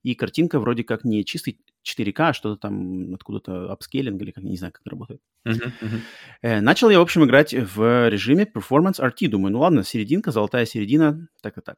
И 0.04 0.16
картинка 0.16 0.60
вроде 0.60 0.84
как 0.84 1.04
не 1.04 1.24
чистый 1.24 1.60
4К, 1.86 2.30
а 2.30 2.34
что-то 2.34 2.60
там 2.60 3.14
откуда-то 3.14 3.72
upscaling 3.72 4.22
или 4.22 4.32
как, 4.32 4.44
не 4.44 4.58
знаю, 4.58 4.74
как 4.74 4.82
это 4.82 4.90
работает. 4.90 5.22
Uh-huh, 5.48 5.72
uh-huh. 5.82 6.60
начал 6.62 6.90
я, 6.90 7.00
в 7.00 7.04
общем, 7.04 7.24
играть 7.24 7.54
в 7.54 8.10
режиме 8.10 8.44
Performance 8.44 9.00
RT. 9.00 9.28
Думаю, 9.30 9.54
ну 9.54 9.60
ладно, 9.60 9.84
серединка, 9.84 10.32
золотая 10.32 10.66
середина, 10.66 11.28
так 11.42 11.58
и 11.58 11.62
так. 11.62 11.78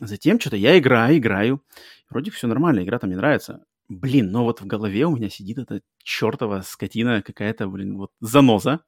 Затем 0.00 0.38
что-то 0.38 0.56
я 0.56 0.78
играю, 0.78 1.18
играю. 1.18 1.62
Вроде 2.08 2.30
все 2.30 2.46
нормально, 2.46 2.82
игра 2.82 2.98
там 2.98 3.08
мне 3.10 3.16
нравится. 3.16 3.64
Блин, 3.88 4.30
но 4.30 4.44
вот 4.44 4.60
в 4.60 4.66
голове 4.66 5.06
у 5.06 5.16
меня 5.16 5.30
сидит 5.30 5.58
эта 5.58 5.80
чертова 6.02 6.60
скотина 6.62 7.22
какая-то, 7.22 7.68
блин, 7.68 7.96
вот 7.96 8.10
заноза, 8.20 8.80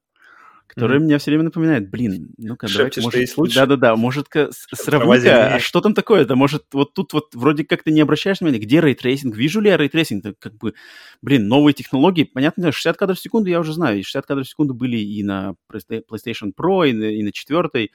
которая 0.75 0.99
mm-hmm. 0.99 1.03
меня 1.03 1.19
все 1.19 1.31
время 1.31 1.45
напоминает, 1.45 1.91
блин, 1.91 2.31
ну-ка, 2.39 2.69
давайте, 2.73 3.01
может... 3.01 3.55
Да-да-да, 3.55 3.97
может-ка 3.97 4.51
сравни-ка, 4.53 5.55
а 5.55 5.61
что 5.61 5.81
там 5.81 5.95
такое-то? 5.95 6.37
Может, 6.37 6.65
вот 6.73 6.95
тут 6.95 7.13
вот 7.13 7.35
вроде 7.35 7.65
как 7.65 7.83
ты 7.83 7.91
не 7.91 8.01
обращаешь 8.01 8.41
внимания, 8.41 8.59
где 8.59 8.81
рейтрейсинг? 8.81 9.37
Вижу 9.37 9.61
ли 9.61 9.71
я 9.71 9.77
рейтрейсинг? 9.77 10.25
Это 10.25 10.37
как 10.39 10.57
бы, 10.57 10.75
блин, 11.23 11.49
новые 11.49 11.75
технологии, 11.75 12.25
понятно, 12.25 12.73
60 12.73 12.97
кадров 12.97 13.19
в 13.19 13.23
секунду 13.23 13.51
я 13.51 13.61
уже 13.61 13.73
знаю, 13.73 13.99
и 13.99 14.03
60 14.03 14.27
кадров 14.27 14.47
в 14.47 14.51
секунду 14.51 14.75
были 14.75 14.97
и 14.97 15.23
на 15.23 15.55
PlayStation 15.73 16.53
Pro, 16.57 16.89
и 16.89 16.93
на, 16.93 17.05
и 17.05 17.23
на 17.23 17.33
четвертой, 17.33 17.91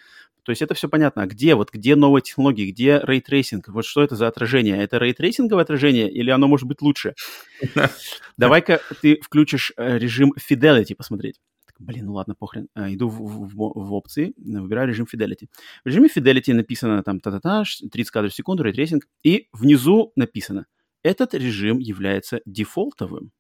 то 0.45 0.51
есть 0.51 0.61
это 0.61 0.75
все 0.75 0.87
понятно. 0.87 1.23
А 1.23 1.25
где, 1.25 1.55
вот 1.55 1.71
где 1.71 1.95
новые 1.95 2.21
технологии, 2.21 2.71
где 2.71 3.01
рейтрейсинг? 3.03 3.67
Вот 3.69 3.83
что 3.83 4.03
это 4.03 4.15
за 4.15 4.27
отражение? 4.27 4.77
Это 4.77 4.99
рейтрейсинговое 4.99 5.63
отражение 5.63 6.09
или 6.09 6.29
оно 6.29 6.47
может 6.47 6.67
быть 6.67 6.83
лучше? 6.83 7.15
Давай-ка 8.37 8.79
ты 9.01 9.19
включишь 9.21 9.73
э, 9.75 9.97
режим 9.97 10.33
Fidelity 10.37 10.95
посмотреть. 10.95 11.39
Блин, 11.77 12.05
ну 12.05 12.13
ладно, 12.13 12.35
похрен. 12.35 12.69
А, 12.73 12.91
иду 12.93 13.09
в, 13.09 13.17
в, 13.17 13.53
в 13.53 13.93
опции, 13.93 14.33
выбираю 14.37 14.87
режим 14.87 15.07
Fidelity. 15.11 15.47
В 15.83 15.87
режиме 15.87 16.07
Fidelity 16.07 16.53
написано 16.53 17.03
там 17.03 17.19
та-та-та, 17.19 17.63
30 17.91 18.11
кадров 18.11 18.31
в 18.31 18.35
секунду, 18.35 18.63
рейтрейсинг, 18.63 19.07
и 19.23 19.49
внизу 19.51 20.13
написано, 20.15 20.67
этот 21.03 21.33
режим 21.33 21.79
является 21.79 22.41
дефолтовым. 22.45 23.31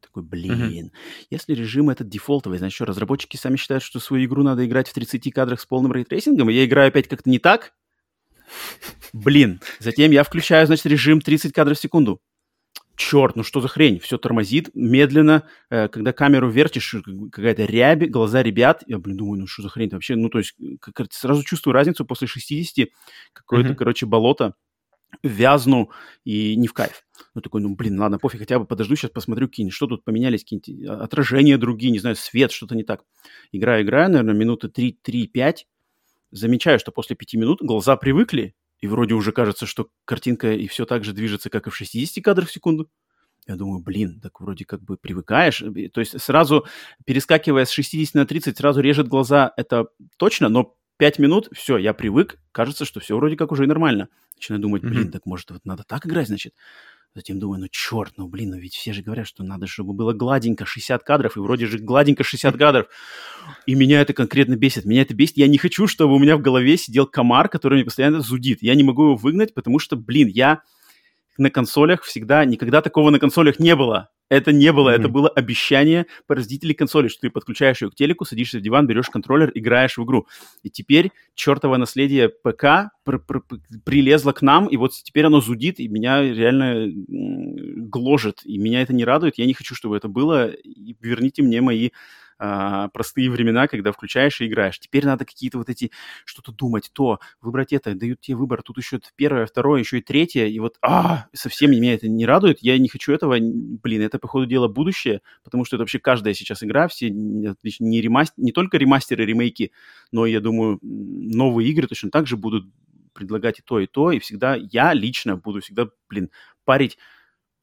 Такой, 0.00 0.22
блин, 0.22 0.90
uh-huh. 0.90 0.90
если 1.30 1.54
режим 1.54 1.90
этот 1.90 2.08
дефолтовый, 2.08 2.58
значит, 2.58 2.74
что, 2.74 2.86
разработчики 2.86 3.36
сами 3.36 3.56
считают, 3.56 3.84
что 3.84 4.00
свою 4.00 4.24
игру 4.24 4.42
надо 4.42 4.66
играть 4.66 4.88
в 4.88 4.94
30 4.94 5.32
кадрах 5.32 5.60
с 5.60 5.66
полным 5.66 5.92
рейтрейсингом, 5.92 6.50
и 6.50 6.54
я 6.54 6.64
играю 6.64 6.88
опять 6.88 7.06
как-то 7.06 7.30
не 7.30 7.38
так? 7.38 7.72
Блин. 9.12 9.60
Затем 9.78 10.10
я 10.10 10.24
включаю, 10.24 10.66
значит, 10.66 10.86
режим 10.86 11.20
30 11.20 11.52
кадров 11.52 11.78
в 11.78 11.80
секунду 11.80 12.20
черт, 12.96 13.36
ну 13.36 13.42
что 13.42 13.60
за 13.60 13.68
хрень, 13.68 13.98
все 13.98 14.18
тормозит 14.18 14.70
медленно, 14.74 15.44
э, 15.70 15.88
когда 15.88 16.12
камеру 16.12 16.50
вертишь, 16.50 16.96
какая-то 17.32 17.64
рябь, 17.64 18.10
глаза 18.10 18.42
ребят, 18.42 18.82
я, 18.86 18.98
блин, 18.98 19.16
думаю, 19.16 19.40
ну 19.40 19.46
что 19.46 19.62
за 19.62 19.68
хрень 19.68 19.90
вообще, 19.90 20.16
ну 20.16 20.28
то 20.28 20.38
есть 20.38 20.54
как, 20.80 21.12
сразу 21.12 21.42
чувствую 21.42 21.74
разницу 21.74 22.04
после 22.04 22.26
60, 22.26 22.88
какое-то, 23.32 23.70
mm-hmm. 23.70 23.74
короче, 23.74 24.06
болото, 24.06 24.54
вязну 25.22 25.90
и 26.24 26.56
не 26.56 26.68
в 26.68 26.72
кайф. 26.72 27.04
Ну, 27.34 27.40
такой, 27.40 27.60
ну, 27.60 27.74
блин, 27.74 28.00
ладно, 28.00 28.18
пофиг, 28.18 28.40
хотя 28.40 28.58
бы 28.58 28.64
подожду, 28.64 28.96
сейчас 28.96 29.10
посмотрю 29.10 29.48
какие-нибудь, 29.48 29.74
что 29.74 29.86
тут 29.86 30.04
поменялись, 30.04 30.42
какие-нибудь 30.42 30.88
отражения 30.88 31.58
другие, 31.58 31.92
не 31.92 31.98
знаю, 31.98 32.16
свет, 32.16 32.52
что-то 32.52 32.74
не 32.74 32.82
так. 32.82 33.04
Играю, 33.52 33.84
играю, 33.84 34.10
наверное, 34.10 34.34
минуты 34.34 34.68
3-5, 34.68 35.56
замечаю, 36.30 36.78
что 36.78 36.92
после 36.92 37.16
5 37.16 37.34
минут 37.34 37.62
глаза 37.62 37.96
привыкли, 37.96 38.54
и 38.82 38.88
вроде 38.88 39.14
уже 39.14 39.32
кажется, 39.32 39.64
что 39.64 39.88
картинка 40.04 40.52
и 40.52 40.66
все 40.66 40.84
так 40.84 41.04
же 41.04 41.12
движется, 41.12 41.48
как 41.48 41.68
и 41.68 41.70
в 41.70 41.76
60 41.76 42.22
кадрах 42.22 42.48
в 42.48 42.52
секунду. 42.52 42.90
Я 43.46 43.56
думаю, 43.56 43.80
блин, 43.80 44.20
так 44.20 44.40
вроде 44.40 44.64
как 44.64 44.82
бы 44.82 44.96
привыкаешь. 44.96 45.64
То 45.92 46.00
есть 46.00 46.20
сразу, 46.20 46.66
перескакивая 47.06 47.64
с 47.64 47.70
60 47.70 48.14
на 48.14 48.26
30, 48.26 48.56
сразу 48.56 48.80
режет 48.80 49.08
глаза, 49.08 49.52
это 49.56 49.86
точно, 50.16 50.48
но 50.48 50.76
5 50.98 51.18
минут, 51.20 51.48
все, 51.52 51.78
я 51.78 51.94
привык, 51.94 52.38
кажется, 52.50 52.84
что 52.84 53.00
все 53.00 53.16
вроде 53.16 53.36
как 53.36 53.52
уже 53.52 53.64
и 53.64 53.68
нормально. 53.68 54.08
Начинаю 54.34 54.60
думать, 54.60 54.82
блин, 54.82 55.08
mm-hmm. 55.08 55.12
так 55.12 55.26
может 55.26 55.50
вот 55.52 55.64
надо 55.64 55.84
так 55.84 56.06
играть, 56.06 56.26
значит? 56.26 56.54
Затем 57.14 57.38
думаю, 57.38 57.60
ну 57.60 57.66
черт, 57.70 58.14
ну 58.16 58.26
блин, 58.26 58.50
ну 58.50 58.56
ведь 58.56 58.74
все 58.74 58.94
же 58.94 59.02
говорят, 59.02 59.26
что 59.26 59.44
надо, 59.44 59.66
чтобы 59.66 59.92
было 59.92 60.14
гладенько 60.14 60.64
60 60.64 61.02
кадров, 61.02 61.36
и 61.36 61.40
вроде 61.40 61.66
же 61.66 61.78
гладенько 61.78 62.24
60 62.24 62.56
кадров. 62.56 62.86
И 63.66 63.74
меня 63.74 64.00
это 64.00 64.14
конкретно 64.14 64.56
бесит. 64.56 64.86
Меня 64.86 65.02
это 65.02 65.14
бесит. 65.14 65.36
Я 65.36 65.46
не 65.46 65.58
хочу, 65.58 65.86
чтобы 65.86 66.14
у 66.14 66.18
меня 66.18 66.38
в 66.38 66.40
голове 66.40 66.78
сидел 66.78 67.06
комар, 67.06 67.50
который 67.50 67.74
мне 67.74 67.84
постоянно 67.84 68.20
зудит. 68.20 68.62
Я 68.62 68.74
не 68.74 68.82
могу 68.82 69.04
его 69.04 69.16
выгнать, 69.16 69.52
потому 69.52 69.78
что, 69.78 69.96
блин, 69.96 70.28
я 70.28 70.62
на 71.36 71.50
консолях 71.50 72.02
всегда, 72.02 72.44
никогда 72.46 72.80
такого 72.80 73.10
на 73.10 73.18
консолях 73.18 73.58
не 73.58 73.76
было. 73.76 74.08
Это 74.32 74.50
не 74.50 74.72
было, 74.72 74.88
mm-hmm. 74.88 74.98
это 74.98 75.08
было 75.10 75.28
обещание 75.28 76.06
производителей 76.26 76.72
консоли, 76.72 77.08
что 77.08 77.20
ты 77.20 77.28
подключаешь 77.28 77.82
ее 77.82 77.90
к 77.90 77.94
телеку, 77.94 78.24
садишься 78.24 78.60
в 78.60 78.62
диван, 78.62 78.86
берешь 78.86 79.10
контроллер, 79.10 79.52
играешь 79.54 79.98
в 79.98 80.04
игру. 80.04 80.26
И 80.62 80.70
теперь 80.70 81.12
чертово 81.34 81.76
наследие 81.76 82.30
ПК 82.30 82.92
пр- 83.04 83.18
пр- 83.18 83.42
пр- 83.42 83.60
прилезло 83.84 84.32
к 84.32 84.40
нам, 84.40 84.68
и 84.68 84.78
вот 84.78 84.92
теперь 84.92 85.26
оно 85.26 85.42
зудит, 85.42 85.80
и 85.80 85.86
меня 85.86 86.22
реально 86.22 86.90
гложет, 86.90 88.40
и 88.46 88.56
меня 88.56 88.80
это 88.80 88.94
не 88.94 89.04
радует. 89.04 89.36
Я 89.36 89.44
не 89.44 89.52
хочу, 89.52 89.74
чтобы 89.74 89.98
это 89.98 90.08
было. 90.08 90.46
И 90.48 90.96
верните 91.02 91.42
мне 91.42 91.60
мои 91.60 91.90
а, 92.44 92.88
простые 92.88 93.30
времена, 93.30 93.68
когда 93.68 93.92
включаешь 93.92 94.40
и 94.40 94.46
играешь. 94.46 94.78
Теперь 94.80 95.06
надо 95.06 95.24
какие-то 95.24 95.58
вот 95.58 95.68
эти, 95.68 95.92
что-то 96.24 96.50
думать, 96.52 96.90
то, 96.92 97.20
выбрать 97.40 97.72
это, 97.72 97.94
дают 97.94 98.20
тебе 98.20 98.36
выбор, 98.36 98.62
тут 98.62 98.78
еще 98.78 98.98
первое, 99.14 99.46
второе, 99.46 99.78
еще 99.80 99.98
и 99.98 100.02
третье, 100.02 100.46
и 100.46 100.58
вот, 100.58 100.76
а, 100.82 101.26
совсем 101.32 101.70
меня 101.70 101.94
это 101.94 102.08
не 102.08 102.26
радует, 102.26 102.58
я 102.60 102.76
не 102.78 102.88
хочу 102.88 103.12
этого, 103.12 103.36
блин, 103.38 104.02
это, 104.02 104.18
по 104.18 104.26
ходу 104.26 104.46
дела, 104.46 104.66
будущее, 104.66 105.20
потому 105.44 105.64
что 105.64 105.76
это 105.76 105.82
вообще 105.82 106.00
каждая 106.00 106.34
сейчас 106.34 106.64
игра, 106.64 106.88
все 106.88 107.10
не, 107.10 108.00
ремастер, 108.00 108.42
не 108.42 108.50
только 108.52 108.76
ремастеры, 108.76 109.24
ремейки, 109.24 109.70
но, 110.10 110.26
я 110.26 110.40
думаю, 110.40 110.78
новые 110.82 111.70
игры 111.70 111.86
точно 111.86 112.10
так 112.10 112.26
же 112.26 112.36
будут 112.36 112.64
предлагать 113.12 113.60
и 113.60 113.62
то, 113.62 113.78
и 113.78 113.86
то, 113.86 114.10
и 114.10 114.18
всегда 114.18 114.56
я 114.56 114.92
лично 114.94 115.36
буду 115.36 115.60
всегда, 115.60 115.88
блин, 116.08 116.30
парить, 116.64 116.98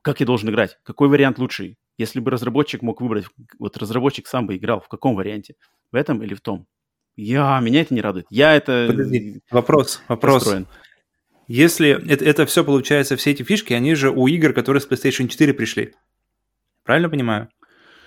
как 0.02 0.20
я 0.20 0.26
должен 0.26 0.50
играть, 0.50 0.78
какой 0.84 1.10
вариант 1.10 1.40
лучший, 1.40 1.78
если 2.00 2.22
бы 2.22 2.32
разработчик 2.32 2.82
мог 2.82 3.02
выбрать, 3.02 3.26
вот 3.60 3.78
разработчик 3.78 4.26
сам 4.26 4.48
бы 4.48 4.56
играл 4.56 4.80
в 4.80 4.88
каком 4.88 5.16
варианте, 5.16 5.56
в 5.92 5.96
этом 5.96 6.24
или 6.24 6.34
в 6.34 6.42
том. 6.42 6.66
Я, 7.18 7.60
меня 7.60 7.82
это 7.82 7.94
не 7.94 8.00
радует. 8.00 8.26
Я 8.30 8.56
это... 8.56 8.88
Подожди, 8.90 9.42
вопрос, 9.52 10.02
вопрос. 10.08 10.44
Построен. 10.44 10.68
Если 11.48 11.90
это, 12.10 12.24
это 12.24 12.46
все 12.46 12.64
получается, 12.64 13.18
все 13.18 13.32
эти 13.32 13.44
фишки, 13.44 13.74
они 13.74 13.96
же 13.96 14.12
у 14.12 14.28
игр, 14.28 14.54
которые 14.54 14.82
с 14.82 14.88
PlayStation 14.88 15.28
4 15.28 15.54
пришли. 15.54 15.94
Правильно 16.84 17.10
понимаю? 17.10 17.50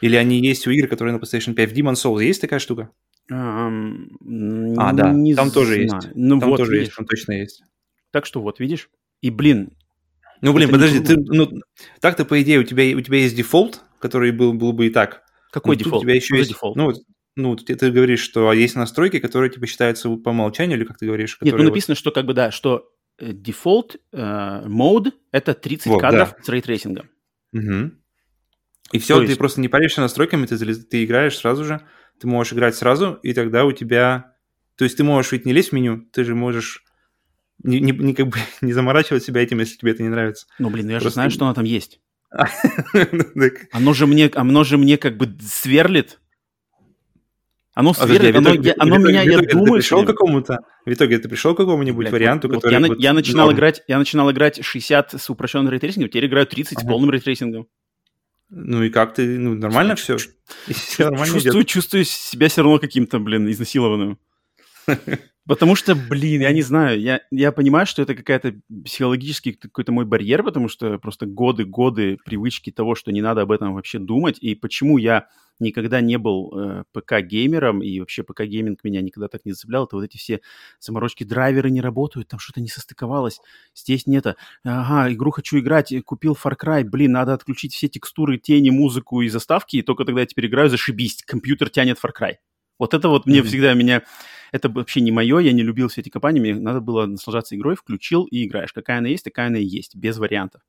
Или 0.01 0.17
они 0.17 0.41
есть 0.41 0.67
у 0.67 0.71
игр, 0.71 0.89
которые 0.89 1.15
на 1.15 1.19
PlayStation 1.19 1.53
5? 1.53 1.71
В 1.71 1.75
Demon's 1.75 2.03
Souls 2.03 2.25
есть 2.25 2.41
такая 2.41 2.61
штука? 2.61 2.91
Эм, 3.31 4.75
а, 4.79 4.93
да, 4.93 5.15
там 5.37 5.51
тоже 5.51 5.83
есть. 5.83 5.95
Ну, 6.15 6.41
там 6.41 6.51
вот, 6.51 6.57
тоже 6.57 6.73
видишь. 6.73 6.87
есть, 6.87 6.97
там 6.97 7.07
точно 7.07 7.33
есть. 7.33 7.63
Так 8.11 8.25
что 8.25 8.41
вот, 8.41 8.59
видишь? 8.59 8.89
И, 9.21 9.31
блин, 9.31 9.77
ну, 10.43 10.53
блин, 10.53 10.69
это 10.69 10.79
подожди, 10.79 11.01
ты, 11.01 11.17
ну, 11.17 11.49
так-то, 12.01 12.25
по 12.25 12.41
идее, 12.43 12.59
у 12.59 12.65
тебя, 12.65 12.97
у 12.97 13.01
тебя 13.01 13.19
есть 13.19 13.37
дефолт, 13.37 13.83
который 14.01 14.33
был, 14.33 14.53
был 14.53 14.73
бы 14.73 14.89
и 14.89 14.91
так. 14.91 15.23
Какой 15.53 15.77
Но 15.77 15.85
дефолт? 15.85 16.03
У 16.03 16.05
тебя 16.05 16.15
еще 16.15 16.37
есть, 16.37 16.51
дефолт? 16.51 16.77
Ну, 16.77 16.93
ну 17.37 17.57
ты, 17.57 17.77
ты 17.77 17.91
говоришь, 17.93 18.21
что 18.21 18.53
есть 18.53 18.75
настройки, 18.75 19.21
которые 19.21 19.51
типа 19.51 19.67
считаются 19.67 20.11
по 20.11 20.31
умолчанию, 20.31 20.77
или 20.77 20.85
как 20.85 20.99
ты 20.99 21.07
говоришь? 21.07 21.39
Нет, 21.41 21.55
ну 21.57 21.63
написано, 21.63 21.93
вот... 21.93 21.99
что 21.99 22.11
как 22.11 22.27
бы, 22.27 22.35
да, 22.35 22.51
что 22.51 22.91
э, 23.19 23.33
дефолт 23.33 23.97
э, 24.13 24.63
mode 24.67 25.14
это 25.31 25.55
30 25.55 25.87
вот, 25.87 26.01
кадров 26.01 26.35
да. 26.37 26.43
с 26.43 26.49
рейтрейсингом. 26.49 27.09
Угу. 27.53 27.93
И 28.93 28.99
все, 28.99 29.15
То 29.15 29.21
ты 29.21 29.27
есть... 29.27 29.39
просто 29.39 29.61
не 29.61 29.69
паришься 29.69 30.01
настройками, 30.01 30.47
ты, 30.47 30.57
ты 30.57 31.05
играешь 31.05 31.37
сразу 31.37 31.65
же, 31.65 31.87
ты 32.19 32.27
можешь 32.27 32.53
играть 32.53 32.75
сразу, 32.75 33.15
и 33.23 33.33
тогда 33.33 33.65
у 33.65 33.71
тебя... 33.71 34.35
То 34.77 34.85
есть 34.85 34.97
ты 34.97 35.05
можешь 35.05 35.31
ведь 35.31 35.47
не 35.47 35.53
лезть 35.53 35.71
в 35.71 35.73
меню, 35.73 36.05
ты 36.13 36.25
же 36.25 36.35
можешь 36.35 36.85
не, 37.62 37.81
не, 37.81 37.92
не, 37.92 38.14
как 38.14 38.28
бы, 38.28 38.38
не 38.61 38.73
заморачивать 38.73 39.25
себя 39.25 39.42
этим, 39.42 39.61
если 39.61 39.76
тебе 39.76 39.92
это 39.92 40.02
не 40.02 40.09
нравится. 40.09 40.47
Ну, 40.59 40.71
блин, 40.71 40.88
я 40.88 40.97
Просто... 40.97 41.09
же 41.09 41.14
знаю, 41.14 41.31
что 41.31 41.45
оно 41.45 41.54
там 41.54 41.64
есть. 41.64 42.00
Оно 43.73 43.92
же 43.92 44.07
мне, 44.07 44.31
оно 44.35 44.64
же 44.64 44.78
мне 44.78 44.97
как 44.97 45.19
бы 45.19 45.37
сверлит. 45.42 46.19
Оно 47.75 47.90
а 47.90 47.95
сверлит, 47.95 48.35
оно, 48.35 48.54
я, 48.54 48.75
оно 48.78 48.97
меня, 48.97 49.23
я 49.23 49.38
думаю... 49.40 49.66
Ты 49.66 49.73
пришел 49.81 50.02
к 50.04 50.07
какому-то, 50.07 50.61
в 50.87 50.90
итоге 50.90 51.19
ты 51.19 51.28
пришел 51.28 51.54
к 51.54 51.59
какому-нибудь 51.59 52.11
варианту, 52.11 52.49
который... 52.49 52.73
Я, 52.73 52.95
я, 52.99 53.12
начинал 53.12 53.52
играть, 53.52 53.83
я 53.87 53.99
начинал 53.99 54.31
играть 54.31 54.64
60 54.64 55.21
с 55.21 55.31
упрощенным 55.31 55.71
рейтрейсингом, 55.71 56.09
теперь 56.09 56.26
играю 56.26 56.47
30 56.47 56.73
ага. 56.73 56.83
с 56.83 56.88
полным 56.88 57.11
рейтрейсингом. 57.11 57.66
Ну 58.49 58.83
и 58.83 58.90
как 58.90 59.14
ты, 59.14 59.38
ну 59.38 59.54
нормально 59.54 59.95
все? 59.97 60.16
все 60.69 61.04
нормально 61.04 61.35
чувствую, 61.35 61.64
чувствую 61.64 62.04
себя 62.04 62.49
все 62.49 62.62
равно 62.62 62.78
каким-то, 62.78 63.19
блин, 63.19 63.50
изнасилованным. 63.50 64.19
Потому 65.47 65.75
что, 65.75 65.97
блин, 65.97 66.43
я 66.43 66.53
не 66.53 66.63
знаю, 66.63 67.01
я, 67.01 67.21
я 67.33 67.51
понимаю, 67.51 67.85
что 67.85 68.01
это 68.03 68.15
какая-то 68.15 68.55
психологический 68.85 69.55
какой-то 69.55 69.91
мой 69.91 70.05
барьер, 70.05 70.45
потому 70.45 70.69
что 70.69 70.99
просто 70.99 71.27
годы-годы 71.27 72.19
привычки 72.25 72.71
того, 72.71 72.95
что 72.95 73.11
не 73.11 73.23
надо 73.23 73.43
об 73.43 73.51
этом 73.51 73.75
вообще 73.75 73.99
думать, 73.99 74.39
и 74.41 74.55
почему 74.55 74.99
я 74.99 75.27
никогда 75.59 76.01
не 76.01 76.17
был 76.17 76.53
э, 76.57 76.85
ПК-геймером, 76.93 77.83
и 77.83 77.99
вообще 77.99 78.23
ПК-гейминг 78.23 78.79
меня 78.85 79.01
никогда 79.01 79.27
так 79.27 79.45
не 79.45 79.51
зацеплял, 79.51 79.85
это 79.87 79.97
вот 79.97 80.05
эти 80.05 80.17
все 80.17 80.41
заморочки, 80.79 81.25
драйверы 81.25 81.71
не 81.71 81.81
работают, 81.81 82.29
там 82.29 82.39
что-то 82.39 82.61
не 82.61 82.69
состыковалось, 82.69 83.41
здесь 83.75 84.07
нет, 84.07 84.27
ага, 84.65 85.13
игру 85.13 85.33
хочу 85.33 85.59
играть, 85.59 85.93
купил 86.05 86.39
Far 86.41 86.55
Cry, 86.57 86.85
блин, 86.85 87.13
надо 87.13 87.35
отключить 87.35 87.75
все 87.75 87.89
текстуры, 87.89 88.39
тени, 88.39 88.71
музыку 88.71 89.23
и 89.23 89.29
заставки, 89.29 89.77
и 89.77 89.83
только 89.83 90.05
тогда 90.05 90.21
я 90.21 90.27
теперь 90.27 90.47
играю, 90.47 90.71
зашибись, 90.71 91.25
компьютер 91.25 91.69
тянет 91.69 91.99
Far 91.99 92.11
Cry. 92.17 92.35
Вот 92.83 92.95
это 92.95 93.09
вот 93.09 93.29
mm-hmm. 93.29 93.31
мне 93.31 93.43
всегда 93.45 93.75
меня 93.75 94.03
это 94.51 94.69
вообще 94.69 95.03
не 95.03 95.12
мое, 95.12 95.39
я 95.39 95.53
не 95.53 95.62
любил 95.62 95.87
все 95.87 96.01
эти 96.01 96.09
компании, 96.09 96.41
мне 96.41 96.57
надо 96.57 96.81
было 96.81 97.07
наслаждаться 97.07 97.55
игрой, 97.55 97.77
включил 97.77 98.25
и 98.25 98.45
играешь. 98.45 98.73
Какая 98.73 98.99
она 98.99 99.07
есть, 99.07 99.23
такая 99.23 99.47
она 99.47 99.59
и 99.59 99.65
есть, 99.65 99.95
без 99.95 100.19
вариантов. 100.19 100.62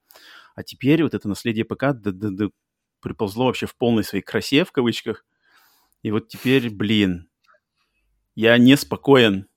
А 0.53 0.61
теперь 0.61 1.01
вот 1.01 1.15
это 1.15 1.27
наследие 1.27 1.65
ПК 1.65 1.85
да, 1.93 2.11
да, 2.11 2.29
да, 2.29 2.49
приползло 3.01 3.47
вообще 3.47 3.65
в 3.65 3.75
полной 3.75 4.03
своей 4.03 4.23
красе, 4.23 4.63
в 4.63 4.71
кавычках. 4.71 5.25
И 6.03 6.11
вот 6.11 6.27
теперь, 6.27 6.69
блин, 6.69 7.29
я 8.35 8.59
неспокоен. 8.59 9.47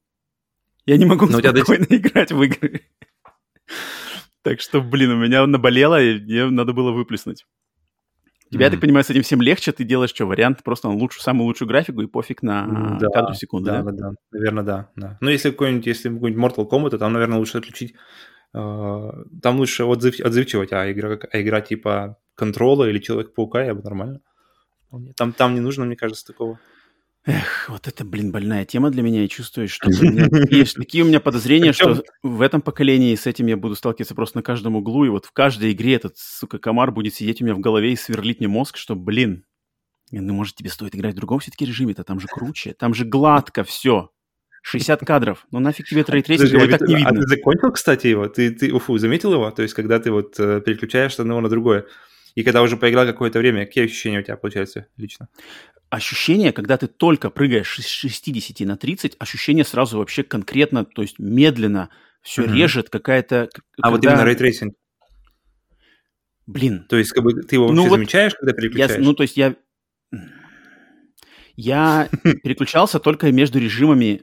Я 0.86 0.96
не 0.96 1.04
могу 1.04 1.26
Но 1.26 1.40
спокойно 1.40 1.84
тебя... 1.84 1.96
играть 1.98 2.32
в 2.32 2.42
игры. 2.42 2.88
Так 4.40 4.62
что, 4.62 4.80
блин, 4.80 5.10
у 5.10 5.16
меня 5.16 5.46
наболело, 5.46 6.02
и 6.02 6.18
мне 6.20 6.48
надо 6.48 6.72
было 6.72 6.90
выплеснуть. 6.90 7.44
Тебе, 8.50 8.60
mm-hmm. 8.60 8.64
я 8.64 8.70
так 8.70 8.80
понимаю, 8.80 9.04
с 9.04 9.10
этим 9.10 9.22
всем 9.22 9.42
легче, 9.42 9.72
ты 9.72 9.82
делаешь 9.82 10.10
что, 10.10 10.26
вариант 10.26 10.62
просто 10.62 10.88
на 10.88 10.94
лучшую, 10.94 11.22
самую 11.22 11.46
лучшую 11.46 11.68
графику 11.68 12.00
и 12.02 12.06
пофиг 12.06 12.42
на 12.42 12.96
да, 13.00 13.08
кадры 13.08 13.34
в 13.34 13.36
секунду, 13.36 13.66
да? 13.66 13.82
Да, 13.82 13.90
да, 13.90 14.10
да, 14.10 14.14
наверное, 14.30 14.64
да, 14.64 14.90
да. 14.94 15.18
Ну, 15.20 15.30
если 15.30 15.50
какой-нибудь, 15.50 15.86
если 15.86 16.08
какой-нибудь 16.08 16.44
Mortal 16.44 16.70
Kombat, 16.70 16.90
то 16.90 16.98
там, 16.98 17.12
наверное, 17.12 17.38
лучше 17.38 17.58
отключить, 17.58 17.94
э, 18.54 19.10
там 19.42 19.58
лучше 19.58 19.84
отзыв, 19.84 20.20
отзывчивать, 20.20 20.72
а 20.72 20.90
игра, 20.92 21.18
а 21.32 21.40
игра 21.40 21.60
типа 21.60 22.18
Контрола 22.36 22.88
или 22.88 22.98
Человек-паука, 22.98 23.64
я 23.64 23.74
бы 23.74 23.82
нормально. 23.82 24.20
Там, 25.16 25.32
там 25.32 25.54
не 25.54 25.60
нужно, 25.60 25.84
мне 25.84 25.96
кажется, 25.96 26.24
такого. 26.24 26.60
Эх, 27.26 27.68
вот 27.68 27.88
это, 27.88 28.04
блин, 28.04 28.30
больная 28.30 28.64
тема 28.64 28.90
для 28.90 29.02
меня. 29.02 29.24
И 29.24 29.28
чувствую, 29.28 29.68
что 29.68 29.90
есть 30.50 30.76
такие 30.76 31.02
у 31.02 31.08
меня 31.08 31.18
подозрения, 31.18 31.72
что 31.72 32.04
в 32.22 32.40
этом 32.40 32.62
поколении 32.62 33.16
с 33.16 33.26
этим 33.26 33.46
я 33.46 33.56
буду 33.56 33.74
сталкиваться 33.74 34.14
просто 34.14 34.38
на 34.38 34.42
каждом 34.44 34.76
углу. 34.76 35.04
И 35.04 35.08
вот 35.08 35.26
в 35.26 35.32
каждой 35.32 35.72
игре 35.72 35.94
этот, 35.94 36.16
сука, 36.16 36.58
комар 36.58 36.92
будет 36.92 37.14
сидеть 37.14 37.42
у 37.42 37.44
меня 37.44 37.54
в 37.54 37.58
голове 37.58 37.92
и 37.92 37.96
сверлить 37.96 38.38
мне 38.38 38.48
мозг, 38.48 38.76
что, 38.76 38.94
блин, 38.94 39.44
Ну, 40.12 40.34
может, 40.34 40.54
тебе 40.54 40.70
стоит 40.70 40.94
играть 40.94 41.14
в 41.14 41.16
другом 41.16 41.40
все-таки 41.40 41.64
режиме-то, 41.66 42.04
там 42.04 42.20
же 42.20 42.28
круче, 42.28 42.74
там 42.74 42.94
же 42.94 43.04
гладко 43.04 43.64
все. 43.64 44.10
60 44.62 45.00
кадров. 45.00 45.46
Ну 45.52 45.60
нафиг 45.60 45.86
тебе 45.86 46.04
рейтрейсинг, 46.04 46.50
его 46.50 46.66
так 46.66 46.80
не 46.82 46.96
видно. 46.96 47.10
А 47.10 47.14
ты 47.14 47.22
закончил, 47.22 47.72
кстати, 47.72 48.08
его? 48.08 48.28
Ты, 48.28 48.50
ты 48.50 48.72
уфу, 48.72 48.98
заметил 48.98 49.32
его? 49.32 49.50
То 49.50 49.62
есть, 49.62 49.74
когда 49.74 49.98
ты 50.00 50.10
вот 50.10 50.38
э, 50.40 50.60
переключаешь 50.60 51.14
с 51.14 51.20
одного 51.20 51.40
на 51.40 51.48
другое, 51.48 51.86
и 52.34 52.42
когда 52.42 52.62
уже 52.62 52.76
поиграл 52.76 53.06
какое-то 53.06 53.38
время, 53.38 53.64
какие 53.64 53.84
ощущения 53.84 54.18
у 54.18 54.22
тебя 54.22 54.36
получаются 54.36 54.88
лично? 54.96 55.28
Ощущение, 55.88 56.52
когда 56.52 56.76
ты 56.76 56.88
только 56.88 57.30
прыгаешь 57.30 57.78
с 57.78 57.86
60 57.86 58.66
на 58.66 58.76
30, 58.76 59.16
ощущение 59.18 59.64
сразу 59.64 59.98
вообще 59.98 60.24
конкретно, 60.24 60.84
то 60.84 61.02
есть 61.02 61.18
медленно, 61.18 61.90
все 62.22 62.42
mm-hmm. 62.42 62.54
режет 62.54 62.90
какая-то... 62.90 63.48
А 63.80 63.90
когда... 63.90 63.90
вот 63.90 64.04
именно 64.04 64.24
рейтрейсинг? 64.24 64.74
Блин. 66.46 66.86
То 66.88 66.96
есть, 66.96 67.12
как 67.12 67.22
бы 67.22 67.34
ты 67.34 67.56
его 67.56 67.68
ну, 67.68 67.82
вообще 67.82 67.88
вот 67.88 67.96
замечаешь, 67.96 68.34
когда 68.34 68.52
переключаешь? 68.52 68.92
Я, 68.92 68.98
ну, 68.98 69.14
то 69.14 69.22
есть 69.22 69.36
я... 69.36 69.54
Я 71.54 72.08
переключался 72.42 72.98
только 72.98 73.30
между 73.32 73.58
режимами 73.58 74.22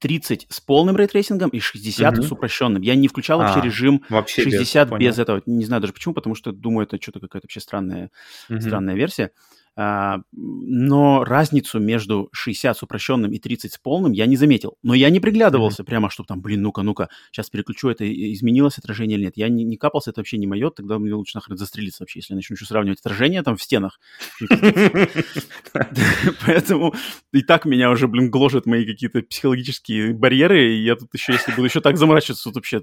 30 0.00 0.46
с 0.50 0.60
полным 0.60 0.96
рейтрейсингом 0.96 1.50
и 1.50 1.60
60 1.60 2.18
mm-hmm. 2.18 2.22
с 2.22 2.32
упрощенным. 2.32 2.82
Я 2.82 2.94
не 2.96 3.08
включал 3.08 3.38
вообще 3.38 3.60
а, 3.60 3.64
режим 3.64 4.02
вообще 4.08 4.42
60 4.42 4.90
без, 4.90 4.98
без 4.98 5.18
этого. 5.18 5.42
Не 5.46 5.64
знаю 5.64 5.80
даже 5.80 5.92
почему, 5.92 6.14
потому 6.14 6.34
что 6.34 6.52
думаю, 6.52 6.86
это 6.86 7.00
что-то 7.00 7.20
какая-то 7.20 7.46
вообще 7.46 7.60
странная, 7.60 8.10
mm-hmm. 8.50 8.60
странная 8.60 8.94
версия. 8.94 9.30
А, 9.76 10.20
но 10.32 11.22
разницу 11.24 11.78
между 11.78 12.28
60 12.32 12.76
с 12.76 12.82
упрощенным 12.82 13.32
и 13.32 13.38
30 13.38 13.72
с 13.74 13.78
полным 13.78 14.12
я 14.12 14.26
не 14.26 14.36
заметил. 14.36 14.78
Но 14.82 14.94
я 14.94 15.10
не 15.10 15.20
приглядывался 15.20 15.82
mm-hmm. 15.82 15.86
прямо, 15.86 16.10
чтобы 16.10 16.26
там, 16.26 16.40
блин, 16.40 16.62
ну-ка, 16.62 16.82
ну-ка, 16.82 17.10
сейчас 17.30 17.50
переключу 17.50 17.90
это, 17.90 18.04
изменилось 18.32 18.78
отражение 18.78 19.18
или 19.18 19.26
нет. 19.26 19.36
Я 19.36 19.48
не, 19.48 19.64
не 19.64 19.76
капался, 19.76 20.10
это 20.10 20.20
вообще 20.20 20.38
не 20.38 20.46
мое, 20.46 20.70
тогда 20.70 20.98
мне 20.98 21.12
лучше 21.12 21.36
нахрен 21.36 21.58
застрелиться 21.58 22.02
вообще, 22.02 22.20
если 22.20 22.32
я 22.32 22.36
начну 22.36 22.54
еще 22.54 22.64
сравнивать 22.64 23.00
отражение 23.00 23.42
там 23.42 23.56
в 23.56 23.62
стенах. 23.62 24.00
Поэтому 26.46 26.94
и 27.32 27.42
так 27.42 27.64
меня 27.64 27.90
уже, 27.90 28.08
блин, 28.08 28.30
гложат 28.30 28.66
мои 28.66 28.86
какие-то 28.86 29.22
психологические 29.22 30.14
барьеры, 30.14 30.74
и 30.74 30.82
я 30.82 30.96
тут 30.96 31.12
еще, 31.12 31.32
если 31.32 31.52
буду 31.52 31.64
еще 31.64 31.80
так 31.80 31.98
заморачиваться, 31.98 32.44
тут 32.44 32.56
вообще 32.56 32.82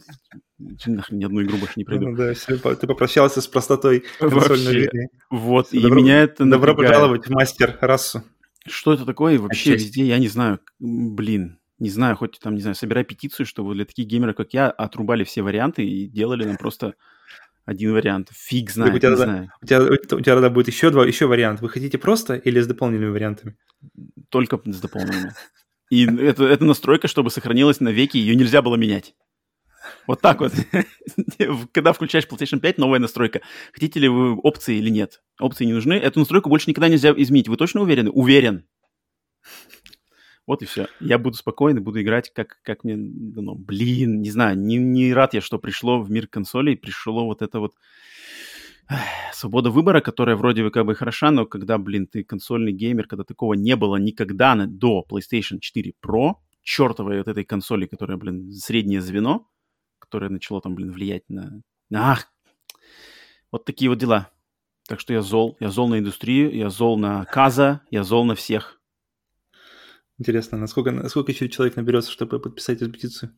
нахрен 0.86 1.20
ни 1.20 1.24
одну 1.26 1.44
игру 1.44 1.58
больше 1.58 1.74
не 1.78 1.84
пройду. 1.84 2.16
Да, 2.16 2.34
ты 2.34 2.88
попрощался 2.88 3.42
с 3.42 3.48
простотой 3.48 4.04
консольной 4.20 4.74
жизни. 4.74 5.10
Вот, 5.30 5.74
и 5.74 5.80
меня 5.80 6.24
это 6.24 6.46
пожаловать 6.46 7.28
в 7.28 7.30
мастер-расу. 7.32 8.24
Что 8.66 8.94
это 8.94 9.06
такое 9.06 9.38
вообще 9.40 9.74
Отчасти. 9.74 9.88
везде? 9.88 10.06
Я 10.06 10.20
не 10.20 10.30
знаю. 10.30 10.60
Блин, 10.80 11.60
не 11.80 11.90
знаю, 11.90 12.16
хоть 12.16 12.40
там, 12.40 12.56
не 12.56 12.62
знаю, 12.62 12.76
собирай 12.76 13.04
петицию, 13.04 13.46
чтобы 13.46 13.74
для 13.74 13.84
таких 13.86 14.08
геймеров, 14.08 14.38
как 14.38 14.54
я, 14.54 14.70
отрубали 14.70 15.26
все 15.26 15.42
варианты 15.42 15.86
и 15.86 16.08
делали 16.08 16.46
нам 16.46 16.56
просто 16.56 16.96
один 17.66 17.94
вариант. 17.94 18.30
Фиг 18.32 18.70
знает, 18.70 18.94
у 18.96 19.00
тебя, 19.00 19.10
не 19.10 19.16
тогда, 19.16 19.32
знаю. 19.32 19.52
У 19.62 19.66
тебя, 19.66 19.82
у 19.82 20.22
тебя 20.22 20.34
тогда 20.36 20.50
будет 20.50 20.68
еще 20.68 20.90
два, 20.92 21.06
еще 21.06 21.28
вариант. 21.28 21.62
Вы 21.62 21.70
хотите 21.70 21.98
просто 21.98 22.36
или 22.36 22.62
с 22.62 22.68
дополнительными 22.68 23.12
вариантами? 23.12 23.58
Только 24.30 24.62
с 24.64 24.80
дополнительными. 24.80 25.34
И 25.90 26.06
это, 26.06 26.46
это 26.46 26.66
настройка, 26.66 27.08
чтобы 27.08 27.30
сохранилась 27.30 27.80
на 27.80 27.90
веки, 27.90 28.18
ее 28.18 28.36
нельзя 28.36 28.62
было 28.62 28.76
менять. 28.76 29.14
Вот 30.08 30.22
так 30.22 30.42
вот. 30.42 30.52
Когда 31.72 31.94
включаешь 31.94 32.28
PlayStation 32.28 32.60
5, 32.60 32.78
новая 32.78 33.00
настройка. 33.00 33.42
Хотите 33.72 34.00
ли 34.00 34.08
вы 34.08 34.36
опции 34.36 34.78
или 34.78 34.90
нет? 34.90 35.22
Опции 35.40 35.66
не 35.66 35.74
нужны. 35.74 35.94
Эту 35.94 36.20
настройку 36.20 36.50
больше 36.50 36.70
никогда 36.70 36.90
нельзя 36.90 37.14
изменить. 37.16 37.48
Вы 37.48 37.58
точно 37.58 37.82
уверены? 37.82 38.10
Уверен. 38.12 38.66
Вот 40.46 40.62
и 40.62 40.66
все. 40.66 40.88
Я 41.00 41.18
буду 41.18 41.38
спокойно, 41.38 41.80
буду 41.80 42.02
играть, 42.02 42.32
как, 42.34 42.60
как 42.64 42.84
мне 42.84 42.96
дано. 42.98 43.56
Блин, 43.56 44.22
не 44.22 44.30
знаю, 44.30 44.58
не, 44.58 44.76
не 44.76 45.14
рад 45.14 45.34
я, 45.34 45.42
что 45.42 45.58
пришло 45.58 46.02
в 46.02 46.12
мир 46.12 46.28
консолей, 46.28 46.76
пришло 46.76 47.26
вот 47.26 47.42
это 47.42 47.60
вот 47.60 47.74
свобода 49.32 49.70
выбора, 49.70 50.02
которая 50.02 50.36
вроде 50.36 50.64
бы 50.64 50.72
как 50.72 50.86
бы 50.86 50.96
хороша, 50.96 51.32
но 51.32 51.46
когда, 51.46 51.78
блин, 51.78 52.08
ты 52.08 52.24
консольный 52.26 52.74
геймер, 52.74 53.08
когда 53.08 53.24
такого 53.24 53.54
не 53.54 53.78
было 53.78 53.96
никогда 53.96 54.56
до 54.68 55.06
PlayStation 55.10 55.60
4 55.60 55.94
Pro, 56.06 56.34
чертовой 56.62 57.20
вот 57.20 57.28
этой 57.30 57.46
консоли, 57.46 57.86
которая, 57.86 58.18
блин, 58.18 58.52
среднее 58.52 59.02
звено, 59.02 59.48
которое 60.14 60.30
начало 60.30 60.62
там, 60.62 60.76
блин, 60.76 60.92
влиять 60.92 61.24
на... 61.28 61.64
Ах! 61.92 62.32
Вот 63.52 63.66
такие 63.66 63.90
вот 63.90 63.98
дела. 63.98 64.30
Так 64.88 65.00
что 65.00 65.12
я 65.12 65.24
зол. 65.24 65.58
Я 65.60 65.72
зол 65.72 65.90
на 65.90 65.98
индустрию, 65.98 66.56
я 66.56 66.70
зол 66.70 67.00
на 67.00 67.26
Каза, 67.26 67.82
я 67.90 68.04
зол 68.04 68.24
на 68.24 68.36
всех. 68.36 68.80
Интересно, 70.20 70.60
насколько, 70.60 70.92
насколько 70.92 71.32
еще 71.32 71.50
человек 71.50 71.78
наберется, 71.78 72.12
чтобы 72.12 72.40
подписать 72.40 72.84
эту 72.84 72.92
петицию? 72.92 73.36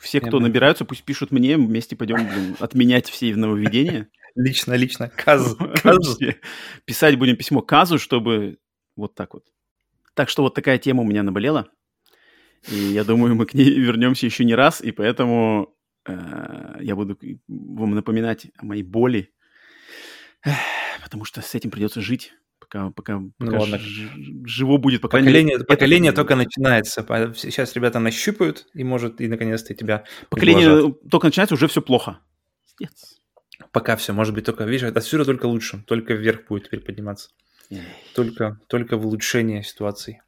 Все, 0.00 0.20
кто 0.20 0.38
набираются, 0.38 0.84
пусть 0.84 1.02
пишут 1.02 1.32
мне, 1.32 1.56
вместе 1.56 1.96
пойдем 1.96 2.28
блин, 2.28 2.56
отменять 2.60 3.10
все 3.10 3.34
нововведения. 3.34 4.08
Лично, 4.36 4.74
лично. 4.74 5.08
Казу. 5.08 5.56
Казу. 5.82 6.16
Писать 6.84 7.18
будем 7.18 7.36
письмо 7.36 7.60
Казу, 7.60 7.98
чтобы 7.98 8.58
вот 8.94 9.16
так 9.16 9.34
вот. 9.34 9.46
Так 10.14 10.28
что 10.28 10.42
вот 10.44 10.54
такая 10.54 10.78
тема 10.78 11.02
у 11.02 11.06
меня 11.06 11.24
наболела. 11.24 11.68
И 12.68 12.76
я 12.76 13.04
думаю, 13.04 13.34
мы 13.34 13.46
к 13.46 13.54
ней 13.54 13.70
вернемся 13.70 14.26
еще 14.26 14.44
не 14.44 14.54
раз, 14.54 14.80
и 14.80 14.92
поэтому 14.92 15.74
э, 16.06 16.78
я 16.80 16.94
буду 16.94 17.18
вам 17.48 17.94
напоминать 17.94 18.48
о 18.58 18.66
моей 18.66 18.82
боли, 18.82 19.32
потому 21.02 21.24
что 21.24 21.40
с 21.40 21.54
этим 21.54 21.70
придется 21.70 22.00
жить 22.00 22.32
пока, 22.70 22.90
пока, 22.90 23.18
ну, 23.18 23.32
пока 23.38 23.58
ладно. 23.58 23.78
живо 24.44 24.76
будет. 24.76 25.00
Пока 25.00 25.18
поколение 25.18 25.56
не... 25.58 25.64
поколение 25.64 26.12
только 26.12 26.36
начинается. 26.36 27.04
Сейчас 27.34 27.74
ребята 27.74 27.98
нащупают, 27.98 28.66
и 28.74 28.84
может, 28.84 29.20
и 29.20 29.28
наконец-то 29.28 29.74
тебя 29.74 30.04
Поколение 30.28 30.68
предложат. 30.68 31.10
только 31.10 31.26
начинается, 31.26 31.54
уже 31.54 31.68
все 31.68 31.82
плохо. 31.82 32.20
Пиздец. 32.78 33.20
Пока 33.72 33.96
все, 33.96 34.12
может 34.12 34.34
быть, 34.34 34.44
только, 34.44 34.64
видишь, 34.64 34.84
отсюда 34.84 35.24
только 35.24 35.46
лучше, 35.46 35.82
только 35.86 36.14
вверх 36.14 36.46
будет 36.48 36.66
теперь 36.66 36.80
подниматься. 36.80 37.30
Только, 38.14 38.58
только 38.68 38.96
в 38.96 39.06
улучшение 39.06 39.62
ситуации. 39.62 40.22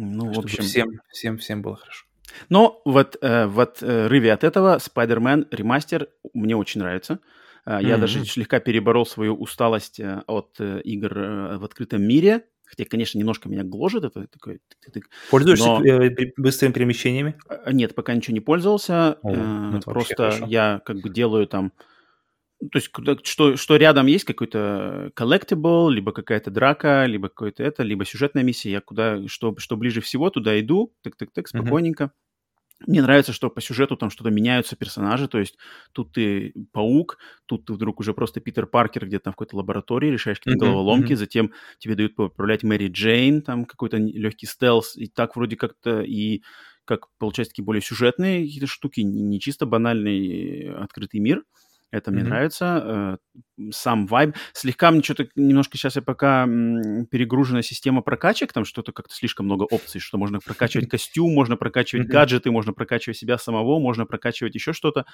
Ну, 0.00 0.32
в 0.32 0.38
общем... 0.38 0.64
Всем, 0.64 1.00
всем, 1.10 1.36
всем 1.38 1.62
было 1.62 1.76
хорошо. 1.76 2.06
Но 2.48 2.80
вот 2.84 3.18
э, 3.20 3.46
в 3.46 3.60
отрыве 3.60 4.32
от 4.32 4.44
этого 4.44 4.78
Spider-Man 4.78 5.48
ремастер 5.50 6.08
мне 6.32 6.56
очень 6.56 6.80
нравится. 6.80 7.18
Э, 7.66 7.78
я 7.82 7.96
mm-hmm. 7.96 7.98
даже 7.98 8.24
слегка 8.24 8.60
переборол 8.60 9.04
свою 9.04 9.34
усталость 9.34 10.00
э, 10.00 10.22
от 10.26 10.56
э, 10.58 10.80
игр 10.84 11.18
э, 11.18 11.58
в 11.58 11.64
открытом 11.64 12.02
мире. 12.02 12.44
Хотя, 12.64 12.84
конечно, 12.84 13.18
немножко 13.18 13.48
меня 13.48 13.64
гложет 13.64 14.04
это 14.04 14.26
такой. 14.28 14.60
Пользуешься 15.30 15.66
но... 15.66 15.84
Э, 15.84 16.10
быстрыми 16.36 16.72
перемещениями? 16.72 17.34
Э, 17.48 17.70
нет, 17.72 17.94
пока 17.94 18.14
ничего 18.14 18.32
не 18.32 18.40
пользовался. 18.40 19.18
О, 19.22 19.76
э, 19.76 19.80
просто 19.84 20.44
я 20.46 20.80
как 20.84 21.00
бы 21.00 21.10
делаю 21.10 21.46
там 21.46 21.72
то 22.60 22.78
есть, 22.78 22.90
что, 23.26 23.56
что 23.56 23.76
рядом 23.76 24.06
есть 24.06 24.24
какой-то 24.24 25.12
collectible, 25.16 25.90
либо 25.90 26.12
какая-то 26.12 26.50
драка, 26.50 27.06
либо 27.06 27.28
какое-то 27.28 27.62
это, 27.62 27.82
либо 27.82 28.04
сюжетная 28.04 28.42
миссия. 28.42 28.70
Я 28.70 28.80
куда, 28.82 29.26
что, 29.28 29.54
что 29.56 29.76
ближе 29.76 30.02
всего, 30.02 30.28
туда 30.28 30.60
иду, 30.60 30.94
так-так-так, 31.02 31.48
спокойненько. 31.48 32.04
Mm-hmm. 32.04 32.86
Мне 32.86 33.02
нравится, 33.02 33.32
что 33.32 33.50
по 33.50 33.60
сюжету 33.60 33.96
там 33.96 34.08
что-то 34.08 34.30
меняются 34.30 34.74
персонажи, 34.74 35.28
то 35.28 35.38
есть 35.38 35.58
тут 35.92 36.12
ты 36.12 36.54
паук, 36.72 37.18
тут 37.44 37.66
ты 37.66 37.74
вдруг 37.74 38.00
уже 38.00 38.14
просто 38.14 38.40
Питер 38.40 38.66
Паркер 38.66 39.06
где-то 39.06 39.30
в 39.30 39.34
какой-то 39.34 39.56
лаборатории, 39.56 40.10
решаешь 40.10 40.38
какие-то 40.38 40.64
mm-hmm. 40.64 40.68
головоломки, 40.68 41.12
mm-hmm. 41.12 41.16
затем 41.16 41.52
тебе 41.78 41.94
дают 41.94 42.18
управлять 42.18 42.62
Мэри 42.62 42.88
Джейн, 42.88 43.42
там 43.42 43.66
какой-то 43.66 43.98
легкий 43.98 44.46
стелс, 44.46 44.96
и 44.96 45.08
так 45.08 45.36
вроде 45.36 45.56
как-то 45.56 46.00
и 46.00 46.42
как 46.86 47.06
получается 47.18 47.52
такие 47.52 47.64
более 47.64 47.82
сюжетные 47.82 48.44
какие-то 48.44 48.66
штуки, 48.66 49.00
не, 49.00 49.22
не 49.22 49.40
чисто 49.40 49.66
банальный 49.66 50.74
открытый 50.74 51.20
мир. 51.20 51.44
Это 51.90 52.12
мне 52.12 52.22
mm-hmm. 52.22 52.24
нравится. 52.24 53.18
Э, 53.58 53.70
сам 53.72 54.06
вайб. 54.06 54.36
Слегка 54.52 54.90
мне 54.90 55.02
что-то 55.02 55.28
немножко 55.34 55.76
сейчас 55.76 55.96
я 55.96 56.02
пока 56.02 56.46
перегружена 56.46 57.62
система 57.62 58.00
прокачек, 58.00 58.52
там 58.52 58.64
что-то 58.64 58.92
как-то 58.92 59.14
слишком 59.14 59.46
много 59.46 59.64
опций, 59.64 60.00
что 60.00 60.16
можно 60.16 60.38
прокачивать 60.38 60.88
костюм, 60.90 61.34
можно 61.34 61.56
прокачивать 61.56 62.06
mm-hmm. 62.06 62.12
гаджеты, 62.12 62.50
можно 62.50 62.72
прокачивать 62.72 63.18
себя 63.18 63.38
самого, 63.38 63.80
можно 63.80 64.06
прокачивать 64.06 64.54
еще 64.54 64.72
что-то. 64.72 65.04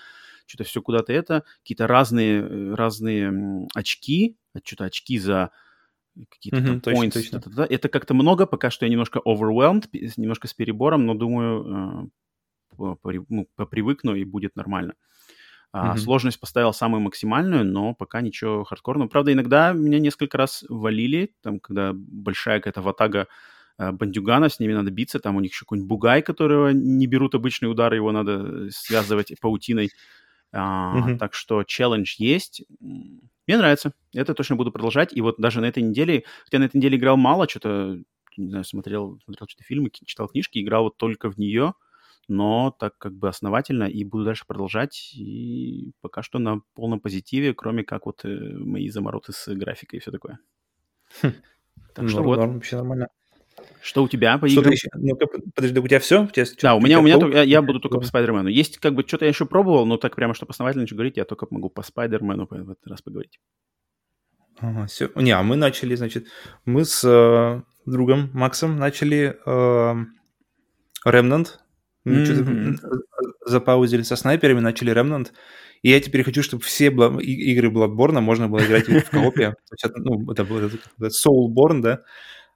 Что-то 0.46 0.64
все 0.64 0.82
куда-то 0.82 1.12
это. 1.12 1.44
Какие-то 1.62 1.86
разные, 1.86 2.42
э, 2.42 2.74
разные 2.74 3.66
очки, 3.74 4.36
что-то 4.62 4.84
очки 4.84 5.18
за 5.18 5.50
какие-то 6.30 6.58
mm-hmm, 6.58 6.80
там 6.80 6.94
points. 6.94 7.12
Точно, 7.12 7.40
точно. 7.40 7.62
Это, 7.62 7.74
это 7.74 7.88
как-то 7.88 8.14
много, 8.14 8.46
пока 8.46 8.70
что 8.70 8.84
я 8.84 8.90
немножко 8.90 9.20
overwhelmed, 9.26 9.88
немножко 10.16 10.46
с 10.46 10.54
перебором, 10.54 11.06
но 11.06 11.14
думаю, 11.14 12.10
э, 12.78 12.96
ну, 13.28 13.48
попривыкну 13.56 14.14
и 14.14 14.24
будет 14.24 14.56
нормально. 14.56 14.94
А, 15.78 15.92
mm-hmm. 15.92 15.98
Сложность 15.98 16.40
поставил 16.40 16.72
самую 16.72 17.02
максимальную, 17.02 17.62
но 17.62 17.92
пока 17.92 18.22
ничего 18.22 18.64
хардкорного. 18.64 19.08
Правда, 19.08 19.34
иногда 19.34 19.72
меня 19.72 19.98
несколько 19.98 20.38
раз 20.38 20.64
валили, 20.70 21.34
там, 21.42 21.60
когда 21.60 21.92
большая 21.94 22.60
какая-то 22.60 22.80
ватага 22.80 23.28
э, 23.76 23.92
бандюгана, 23.92 24.48
с 24.48 24.58
ними 24.58 24.72
надо 24.72 24.90
биться, 24.90 25.18
там 25.18 25.36
у 25.36 25.40
них 25.40 25.52
еще 25.52 25.66
какой-нибудь 25.66 25.88
бугай, 25.88 26.22
которого 26.22 26.70
не 26.70 27.06
берут 27.06 27.34
обычные 27.34 27.68
удары, 27.68 27.96
его 27.96 28.10
надо 28.10 28.70
связывать 28.70 29.38
паутиной. 29.38 29.90
А, 30.50 30.96
mm-hmm. 30.96 31.18
Так 31.18 31.34
что 31.34 31.62
челлендж 31.62 32.14
есть. 32.16 32.64
Мне 32.80 33.58
нравится. 33.58 33.92
Это 34.14 34.32
точно 34.32 34.56
буду 34.56 34.72
продолжать. 34.72 35.14
И 35.14 35.20
вот 35.20 35.34
даже 35.36 35.60
на 35.60 35.66
этой 35.66 35.82
неделе, 35.82 36.24
хотя 36.44 36.58
на 36.58 36.64
этой 36.64 36.78
неделе 36.78 36.96
играл 36.96 37.18
мало, 37.18 37.46
что-то, 37.46 37.98
не 38.38 38.48
знаю, 38.48 38.64
смотрел, 38.64 39.20
смотрел 39.26 39.46
что-то 39.46 39.64
фильмы, 39.64 39.90
читал 39.92 40.28
книжки, 40.28 40.58
играл 40.58 40.84
вот 40.84 40.96
только 40.96 41.30
в 41.30 41.36
нее 41.36 41.74
но 42.28 42.70
так 42.78 42.98
как 42.98 43.14
бы 43.14 43.28
основательно 43.28 43.84
и 43.84 44.04
буду 44.04 44.24
дальше 44.24 44.44
продолжать. 44.46 45.12
И 45.14 45.92
пока 46.00 46.22
что 46.22 46.38
на 46.38 46.60
полном 46.74 47.00
позитиве, 47.00 47.54
кроме 47.54 47.84
как 47.84 48.06
вот 48.06 48.24
э, 48.24 48.28
мои 48.28 48.88
замороты 48.88 49.32
с 49.32 49.52
графикой 49.54 49.98
и 49.98 50.00
все 50.00 50.10
такое. 50.10 50.38
Хм. 51.22 51.32
Так 51.94 52.02
ну, 52.02 52.08
что 52.08 52.22
вот. 52.22 52.36
Норм, 52.38 52.54
вообще 52.54 52.76
нормально. 52.76 53.08
Что 53.80 54.02
у 54.02 54.08
тебя 54.08 54.36
по 54.38 54.46
играм? 54.46 54.72
Еще? 54.72 54.88
Ну, 54.94 55.16
подожди, 55.54 55.78
у 55.78 55.86
тебя 55.86 56.00
все? 56.00 56.24
У 56.24 56.26
тебя, 56.26 56.44
да, 56.60 56.74
у 56.74 56.80
меня, 56.80 56.98
у 56.98 57.02
меня 57.02 57.18
только, 57.18 57.38
я, 57.38 57.42
я 57.42 57.62
буду 57.62 57.80
только 57.80 57.98
по 57.98 58.04
Спайдермену. 58.04 58.48
Есть 58.48 58.78
как 58.78 58.94
бы 58.94 59.02
что-то 59.06 59.24
я 59.24 59.30
еще 59.30 59.46
пробовал, 59.46 59.86
но 59.86 59.96
так 59.96 60.14
прямо, 60.16 60.34
что 60.34 60.46
основательно 60.48 60.86
что 60.86 60.96
говорить, 60.96 61.16
я 61.16 61.24
только 61.24 61.46
могу 61.50 61.70
по 61.70 61.82
Спайдермену 61.82 62.46
в 62.50 62.52
этот 62.52 62.86
раз 62.86 63.00
поговорить. 63.00 63.40
Ага, 64.58 64.86
все. 64.86 65.10
Не, 65.14 65.32
а 65.32 65.42
мы 65.42 65.56
начали, 65.56 65.94
значит, 65.94 66.28
мы 66.64 66.84
с 66.84 67.04
э, 67.04 67.62
другом 67.84 68.30
Максом 68.32 68.76
начали 68.76 69.38
э, 69.44 70.04
Remnant. 71.06 71.46
Мы 72.06 72.22
mm-hmm. 72.22 72.78
запаузили 73.46 74.02
со 74.02 74.16
снайперами, 74.16 74.60
начали 74.60 74.92
Remnant. 74.92 75.32
И 75.82 75.90
я 75.90 76.00
теперь 76.00 76.22
хочу, 76.22 76.42
чтобы 76.42 76.62
все 76.62 76.88
бла- 76.88 77.20
игры 77.20 77.68
Bloodborne 77.68 78.20
можно 78.20 78.48
было 78.48 78.64
играть 78.64 78.88
в 78.88 79.10
коопе. 79.10 79.54
Ну, 79.96 80.30
это 80.30 80.44
был 80.44 80.70
Soulborn, 81.00 81.82
да? 81.82 82.02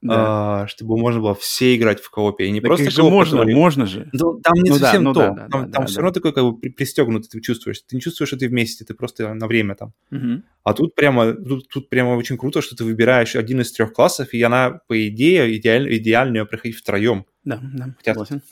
да. 0.02 0.62
а, 0.62 0.66
чтобы 0.66 0.96
можно 0.96 1.20
было 1.20 1.34
все 1.34 1.76
играть 1.76 2.00
в 2.00 2.10
коопе. 2.10 2.46
И 2.46 2.50
не 2.50 2.60
так 2.60 2.68
просто 2.68 2.90
же 2.90 3.02
можно, 3.02 3.38
который... 3.38 3.54
можно 3.54 3.86
же. 3.86 4.08
Ну, 4.12 4.40
там 4.40 4.54
не 4.54 4.70
ну, 4.70 4.76
совсем 4.76 5.04
да, 5.04 5.08
ну, 5.08 5.14
то. 5.14 5.20
Да, 5.20 5.30
да, 5.30 5.48
там 5.48 5.48
да, 5.50 5.72
там 5.72 5.82
да, 5.82 5.86
все 5.86 5.96
да. 5.96 6.02
равно 6.02 6.12
такой 6.12 6.32
как 6.32 6.44
бы 6.44 6.70
пристегнутый 6.70 7.28
ты 7.28 7.40
чувствуешь. 7.40 7.80
Ты 7.80 7.96
не 7.96 8.00
чувствуешь, 8.00 8.28
что 8.28 8.38
ты 8.38 8.48
вместе, 8.48 8.84
ты 8.84 8.94
просто 8.94 9.34
на 9.34 9.46
время 9.46 9.74
там. 9.74 9.92
Угу. 10.10 10.42
А 10.64 10.72
тут 10.72 10.94
прямо, 10.94 11.32
тут, 11.32 11.68
тут 11.68 11.88
прямо 11.88 12.16
очень 12.16 12.38
круто, 12.38 12.62
что 12.62 12.76
ты 12.76 12.84
выбираешь 12.84 13.36
один 13.36 13.60
из 13.60 13.72
трех 13.72 13.92
классов, 13.92 14.32
и 14.32 14.42
она, 14.42 14.80
по 14.86 15.08
идее, 15.08 15.56
идеально, 15.56 15.96
идеально 15.96 16.38
ее 16.38 16.46
проходить 16.46 16.76
втроем. 16.78 17.26
Да, 17.44 17.60
да, 17.62 17.94
Хотя... 17.96 18.12
согласен. 18.12 18.42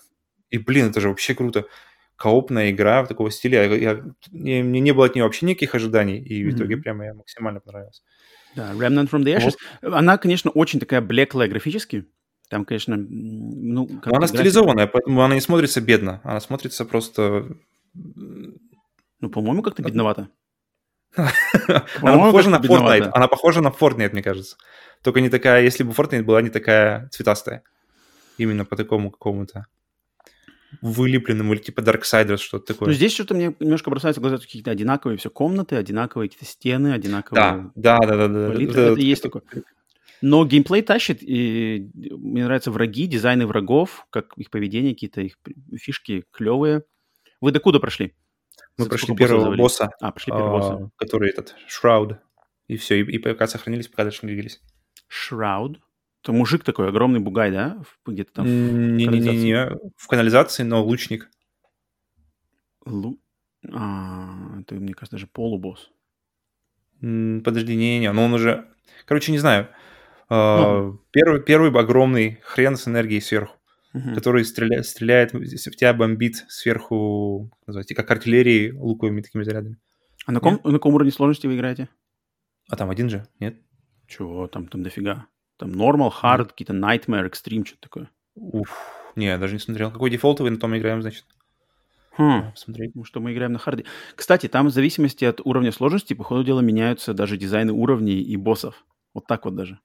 И, 0.50 0.58
блин, 0.58 0.88
это 0.90 1.00
же 1.00 1.08
вообще 1.08 1.34
круто. 1.34 1.66
Коопная 2.16 2.70
игра 2.70 3.04
в 3.04 3.08
такого 3.08 3.30
стиля. 3.30 3.64
Я, 3.74 3.92
я, 3.92 4.02
мне 4.32 4.80
не 4.80 4.92
было 4.92 5.06
от 5.06 5.14
нее 5.14 5.24
вообще 5.24 5.46
никаких 5.46 5.74
ожиданий, 5.74 6.18
и 6.18 6.44
в 6.44 6.54
итоге 6.54 6.76
прямо 6.76 7.04
я 7.04 7.14
максимально 7.14 7.61
понравился. 7.61 8.02
Да, 8.56 8.72
Remnant 8.72 9.11
from 9.11 9.22
the 9.22 9.37
Ashes. 9.37 9.56
Вот. 9.82 9.94
Она, 9.94 10.18
конечно, 10.18 10.50
очень 10.50 10.80
такая 10.80 11.00
блеклая 11.00 11.48
графически. 11.48 12.06
Там, 12.48 12.64
конечно, 12.64 12.96
ну... 12.96 13.87
Как 13.87 14.08
она 14.08 14.18
графика... 14.18 14.38
стилизованная, 14.38 14.87
поэтому 14.87 15.22
она 15.22 15.34
не 15.34 15.40
смотрится 15.40 15.80
бедно. 15.80 16.20
Она 16.24 16.40
смотрится 16.40 16.84
просто... 16.84 17.46
Ну, 17.94 19.30
по-моему, 19.30 19.62
как-то 19.62 19.82
бедновато. 19.82 20.28
Она 21.16 22.18
похожа 22.18 22.50
на 22.50 22.56
Fortnite. 22.56 23.11
Она 23.12 23.28
похожа 23.28 23.61
на 23.61 23.68
Fortnite, 23.68 24.12
мне 24.12 24.22
кажется. 24.22 24.56
Только 25.02 25.20
не 25.20 25.30
такая, 25.30 25.62
если 25.62 25.82
бы 25.82 25.92
Fortnite 25.92 26.22
была 26.22 26.42
не 26.42 26.50
такая 26.50 27.08
цветастая. 27.08 27.62
Именно 28.37 28.64
по 28.64 28.76
такому 28.76 29.11
какому-то 29.11 29.66
вылепленным, 30.83 31.52
или 31.52 31.61
типа 31.61 31.81
Darksiders, 31.81 32.38
что-то 32.38 32.74
такое. 32.74 32.88
Ну, 32.88 32.94
здесь 32.94 33.12
что-то 33.12 33.35
мне 33.35 33.54
немножко 33.59 33.90
бросается 33.90 34.20
в 34.20 34.22
глаза 34.22 34.38
какие-то 34.38 34.70
одинаковые 34.70 35.18
все 35.18 35.31
комнаты, 35.31 35.76
одинаковые 35.76 36.28
какие-то 36.28 36.50
стены, 36.50 36.92
одинаковые... 36.92 37.72
Да, 37.74 37.98
да, 37.98 38.16
да, 38.16 38.28
да. 38.28 38.48
Палитры. 38.48 38.74
Да, 38.74 38.83
это 38.83 38.94
да, 38.96 39.00
есть 39.00 39.22
такое. 39.22 39.42
Но 40.20 40.44
геймплей 40.44 40.83
тащит, 40.83 41.18
и 41.22 41.90
мне 41.94 42.44
нравятся 42.44 42.70
враги, 42.70 43.07
дизайны 43.07 43.46
врагов, 43.46 44.07
как 44.11 44.37
их 44.37 44.50
поведение, 44.50 44.94
какие-то 44.94 45.20
их 45.20 45.38
фишки 45.76 46.24
клевые. 46.33 46.83
Вы 47.40 47.52
до 47.52 47.61
куда 47.61 47.78
прошли? 47.78 48.14
Мы 48.76 48.85
Сколько 48.85 49.07
прошли 49.07 49.16
первого 49.16 49.57
босса, 49.57 49.90
а, 50.00 50.11
прошли 50.11 50.33
первого 50.33 50.48
а, 50.48 50.76
босса. 50.76 50.90
который 50.96 51.31
этот, 51.31 51.54
Shroud. 51.68 52.16
И 52.66 52.76
все, 52.76 53.00
и, 53.00 53.04
и 53.04 53.18
пока 53.18 53.46
сохранились, 53.46 53.88
пока 53.88 54.04
дальше 54.04 54.20
не 54.22 54.33
двигались. 54.33 54.61
Shroud? 55.09 55.76
Это 56.29 56.37
мужик 56.37 56.62
такой, 56.62 56.91
огромный 56.91 57.21
бугай, 57.21 57.51
да? 57.51 57.83
Где-то 58.05 58.33
там 58.35 58.47
Не-не-не, 58.47 59.79
в 59.97 60.09
канализации, 60.09 60.62
но 60.62 60.85
лучник. 60.85 61.31
Лу... 62.85 63.19
А, 63.73 64.61
это, 64.61 64.75
мне 64.75 64.93
кажется, 64.93 65.12
даже 65.12 65.27
полубосс. 65.27 65.91
Подожди, 67.01 67.75
не-не-не, 67.75 68.12
но 68.12 68.27
он 68.27 68.35
уже... 68.35 68.69
Короче, 69.07 69.33
не 69.33 69.38
знаю. 69.38 69.69
Ну. 70.29 71.01
Первый, 71.12 71.41
первый 71.41 71.71
огромный 71.71 72.41
хрен 72.43 72.77
с 72.77 72.87
энергией 72.87 73.23
сверху, 73.23 73.57
угу. 73.95 74.14
который 74.14 74.45
стреляет, 74.45 74.85
стреляет, 74.85 75.33
в 75.33 75.77
тебя 75.77 75.95
бомбит 75.95 76.45
сверху, 76.49 77.51
называйте, 77.67 77.95
как 77.95 78.11
артиллерии 78.11 78.73
луковыми 78.73 79.23
такими 79.23 79.45
зарядами. 79.45 79.79
А 80.27 80.33
на 80.33 80.41
каком, 80.41 80.61
на 80.62 80.73
каком 80.73 80.95
уровне 80.95 81.11
сложности 81.11 81.47
вы 81.47 81.57
играете? 81.57 81.88
А 82.69 82.77
там 82.77 82.91
один 82.91 83.09
же, 83.09 83.27
нет? 83.41 83.57
Чего, 84.07 84.47
там, 84.47 84.69
там 84.69 84.83
дофига. 84.83 85.27
Там 85.59 85.71
normal, 85.71 86.12
hard, 86.23 86.47
какие-то 86.47 86.73
nightmare, 86.73 87.29
extreme, 87.29 87.66
что-то 87.66 87.83
такое. 87.83 88.11
Уф, 88.37 88.71
не, 89.16 89.27
я 89.27 89.38
даже 89.38 89.55
не 89.55 89.59
смотрел. 89.59 89.90
Какой 89.90 90.11
дефолтовый, 90.11 90.51
на 90.51 90.59
том 90.59 90.77
играем, 90.77 91.03
значит. 91.03 91.25
Хм, 92.16 92.53
посмотреть. 92.53 92.94
Ну, 92.94 93.05
что 93.05 93.21
мы 93.21 93.33
играем 93.33 93.53
на 93.53 93.59
харде. 93.59 93.85
Кстати, 94.14 94.49
там 94.49 94.68
в 94.68 94.71
зависимости 94.71 95.25
от 95.25 95.40
уровня 95.44 95.73
сложности, 95.73 96.14
по 96.14 96.25
ходу 96.25 96.44
дела, 96.44 96.61
меняются 96.61 97.12
даже 97.12 97.37
дизайны 97.37 97.73
уровней 97.73 98.21
и 98.21 98.37
боссов. 98.37 98.85
Вот 99.14 99.27
так 99.27 99.44
вот 99.44 99.57
даже. 99.57 99.81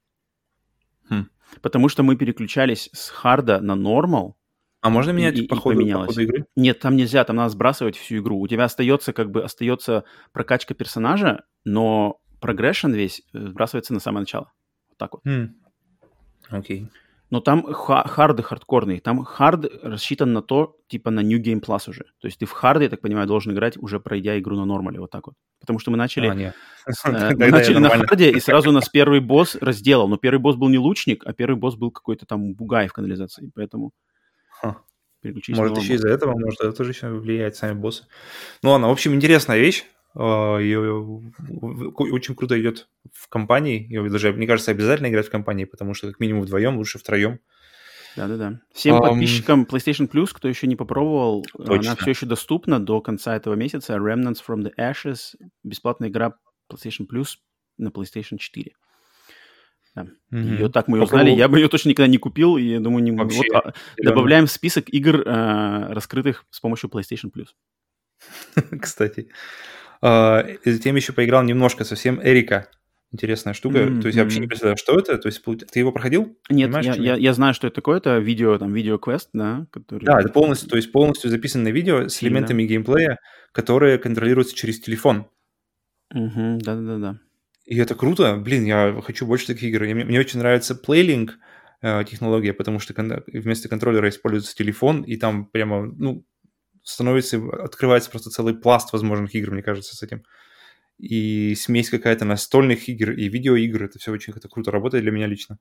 Хм. 1.10 1.26
Потому 1.60 1.88
что 1.88 2.02
мы 2.02 2.16
переключались 2.16 2.88
с 2.92 3.08
харда 3.08 3.60
на 3.60 3.74
нормал. 3.74 4.36
А 4.80 4.90
можно 4.90 5.12
менять 5.12 5.38
и, 5.38 5.46
по, 5.46 5.56
ходу, 5.56 5.84
по 5.86 6.06
ходу 6.06 6.20
игры? 6.22 6.46
Нет, 6.56 6.78
там 6.78 6.94
нельзя, 6.94 7.24
там 7.24 7.36
надо 7.36 7.50
сбрасывать 7.50 7.96
всю 7.96 8.18
игру. 8.18 8.38
У 8.38 8.46
тебя 8.46 8.64
остается 8.64 9.12
как 9.12 9.30
бы 9.30 9.42
остается 9.42 10.04
прокачка 10.32 10.74
персонажа, 10.74 11.44
но 11.64 12.20
прогрессион 12.40 12.92
весь 12.92 13.22
э, 13.32 13.46
сбрасывается 13.48 13.94
на 13.94 14.00
самое 14.00 14.20
начало. 14.20 14.52
Вот 14.88 14.98
так 14.98 15.12
вот. 15.14 15.22
Хм. 15.24 15.54
Окей. 16.58 16.88
Но 17.30 17.40
там 17.40 17.64
харды 17.72 18.42
хардкорные. 18.42 19.00
Там 19.00 19.24
хард 19.24 19.66
рассчитан 19.82 20.32
на 20.32 20.42
то, 20.42 20.76
типа 20.88 21.10
на 21.10 21.20
New 21.20 21.42
Game 21.42 21.60
Plus 21.60 21.90
уже. 21.90 22.04
То 22.20 22.28
есть 22.28 22.38
ты 22.38 22.46
в 22.46 22.52
харде, 22.52 22.84
я 22.84 22.90
так 22.90 23.00
понимаю, 23.00 23.26
должен 23.26 23.52
играть, 23.52 23.76
уже 23.76 23.98
пройдя 23.98 24.38
игру 24.38 24.56
на 24.56 24.64
нормале, 24.64 25.00
вот 25.00 25.10
так 25.10 25.26
вот. 25.26 25.34
Потому 25.58 25.78
что 25.78 25.90
мы 25.90 25.96
начали, 25.96 26.28
а, 26.28 26.34
нет. 26.34 26.54
Э, 27.04 27.30
мы 27.36 27.50
начали 27.50 27.78
на 27.78 27.88
харде, 27.88 28.30
и 28.30 28.40
сразу 28.40 28.70
нас 28.72 28.88
первый 28.88 29.20
босс 29.20 29.56
разделал. 29.56 30.06
Но 30.06 30.16
первый 30.16 30.38
босс 30.38 30.56
был 30.56 30.68
не 30.68 30.78
лучник, 30.78 31.26
а 31.26 31.32
первый 31.32 31.56
босс 31.56 31.74
был 31.74 31.90
какой-то 31.90 32.26
там 32.26 32.54
бугай 32.54 32.86
в 32.86 32.92
канализации. 32.92 33.50
Поэтому 33.54 33.92
переключились 35.24 35.58
Может, 35.58 35.78
еще 35.78 35.94
из-за 35.94 36.10
этого, 36.10 36.38
может, 36.38 36.60
это 36.60 36.72
тоже 36.72 36.90
еще 36.90 37.08
влияет 37.08 37.56
сами 37.56 37.72
боссы. 37.72 38.04
Ну 38.62 38.70
ладно, 38.70 38.88
в 38.88 38.92
общем, 38.92 39.14
интересная 39.14 39.58
вещь. 39.58 39.84
А, 40.16 40.58
и 40.58 40.74
очень 40.76 42.34
круто 42.34 42.60
идет 42.60 42.88
в 43.12 43.28
компании. 43.28 43.86
И 43.90 44.08
даже, 44.08 44.32
мне 44.32 44.46
кажется, 44.46 44.70
обязательно 44.70 45.08
играть 45.08 45.26
в 45.26 45.30
компании, 45.30 45.64
потому 45.64 45.94
что 45.94 46.08
как 46.08 46.20
минимум 46.20 46.42
вдвоем, 46.42 46.76
лучше 46.76 46.98
втроем. 46.98 47.40
Да-да-да. 48.16 48.60
Всем 48.72 48.96
um, 48.96 49.00
подписчикам 49.00 49.64
PlayStation 49.64 50.08
Plus, 50.08 50.28
кто 50.32 50.46
еще 50.46 50.68
не 50.68 50.76
попробовал, 50.76 51.44
точно. 51.56 51.74
она 51.74 51.96
все 51.96 52.10
еще 52.10 52.26
доступна 52.26 52.78
до 52.78 53.00
конца 53.00 53.34
этого 53.34 53.54
месяца. 53.54 53.94
Remnants 53.94 54.38
from 54.46 54.62
the 54.62 54.72
Ashes. 54.78 55.34
Бесплатная 55.64 56.10
игра 56.10 56.36
PlayStation 56.72 57.08
Plus 57.12 57.38
на 57.76 57.88
PlayStation 57.88 58.38
4. 58.38 58.72
Да. 59.96 60.06
Mm-hmm. 60.32 60.58
Ее 60.58 60.68
так 60.68 60.86
мы 60.86 60.98
ее 60.98 61.04
узнали. 61.04 61.30
Я 61.30 61.48
бы 61.48 61.58
ее 61.58 61.68
точно 61.68 61.88
никогда 61.88 62.08
не 62.08 62.18
купил. 62.18 62.56
И 62.56 62.64
я 62.64 62.80
думаю, 62.80 63.02
не... 63.02 63.10
Вообще, 63.12 63.42
вот, 63.52 63.64
а, 63.66 63.74
добавляем 63.96 64.46
в 64.46 64.50
список 64.50 64.88
игр, 64.88 65.20
э, 65.20 65.92
раскрытых 65.92 66.44
с 66.50 66.60
помощью 66.60 66.90
PlayStation 66.90 67.32
Plus. 67.32 67.48
Кстати. 68.80 69.28
Uh, 70.04 70.58
затем 70.66 70.96
еще 70.96 71.14
поиграл 71.14 71.42
немножко 71.44 71.84
совсем 71.84 72.20
Эрика. 72.22 72.68
Интересная 73.10 73.54
штука. 73.54 73.78
Mm-hmm. 73.78 74.00
То 74.02 74.06
есть 74.08 74.16
я 74.18 74.24
вообще 74.24 74.40
не 74.40 74.46
представляю, 74.48 74.76
что 74.76 74.98
это. 74.98 75.16
То 75.16 75.28
есть 75.28 75.42
ты 75.42 75.78
его 75.78 75.92
проходил? 75.92 76.36
Нет, 76.50 76.70
я, 76.82 76.94
я, 76.94 77.14
я 77.14 77.32
знаю, 77.32 77.54
что 77.54 77.68
это 77.68 77.76
такое. 77.76 77.98
Это 77.98 78.18
видео, 78.18 78.58
там, 78.58 78.74
видео-квест, 78.74 79.30
да? 79.32 79.66
Который... 79.70 80.04
Да, 80.04 80.20
это 80.20 80.28
полностью, 80.28 80.68
то 80.68 80.76
есть 80.76 80.92
полностью 80.92 81.30
записанное 81.30 81.72
видео 81.72 82.08
с 82.08 82.22
элементами 82.22 82.64
да. 82.64 82.68
геймплея, 82.68 83.18
которые 83.52 83.98
контролируются 83.98 84.54
через 84.54 84.78
телефон. 84.80 85.26
Угу, 86.12 86.58
да-да-да. 86.60 87.20
И 87.64 87.78
это 87.78 87.94
круто. 87.94 88.36
Блин, 88.36 88.64
я 88.64 89.00
хочу 89.02 89.26
больше 89.26 89.46
таких 89.46 89.70
игр. 89.70 89.84
Мне, 89.84 90.04
мне 90.04 90.20
очень 90.20 90.40
нравится 90.40 90.74
PlayLink 90.74 91.30
э, 91.80 92.04
технология, 92.04 92.52
потому 92.52 92.78
что 92.78 92.92
вместо 93.26 93.68
контроллера 93.70 94.10
используется 94.10 94.54
телефон, 94.54 95.02
и 95.02 95.16
там 95.16 95.46
прямо, 95.46 95.86
ну, 95.86 96.26
становится, 96.84 97.38
открывается 97.62 98.10
просто 98.10 98.30
целый 98.30 98.54
пласт 98.54 98.92
возможных 98.92 99.34
игр, 99.34 99.50
мне 99.50 99.62
кажется, 99.62 99.96
с 99.96 100.02
этим. 100.02 100.22
И 100.98 101.54
смесь 101.56 101.90
какая-то 101.90 102.24
настольных 102.24 102.88
игр 102.88 103.10
и 103.10 103.28
видеоигр, 103.28 103.84
это 103.84 103.98
все 103.98 104.12
очень 104.12 104.32
это 104.36 104.48
круто 104.48 104.70
работает 104.70 105.02
для 105.02 105.10
меня 105.10 105.26
лично. 105.26 105.58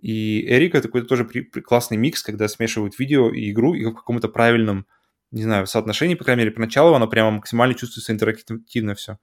И 0.00 0.44
Эрика 0.46 0.80
такой 0.80 1.02
тоже 1.02 1.24
при, 1.24 1.42
при, 1.42 1.60
классный 1.60 1.96
микс, 1.96 2.22
когда 2.22 2.48
смешивают 2.48 2.98
видео 2.98 3.30
и 3.30 3.50
игру, 3.50 3.74
и 3.74 3.84
в 3.84 3.94
каком-то 3.94 4.28
правильном, 4.28 4.86
не 5.30 5.42
знаю, 5.42 5.66
соотношении, 5.66 6.14
по 6.14 6.24
крайней 6.24 6.42
мере, 6.42 6.52
поначалу 6.52 6.94
оно 6.94 7.06
прямо 7.06 7.32
максимально 7.32 7.74
чувствуется 7.74 8.12
интерактивно 8.12 8.94
все. 8.94 9.18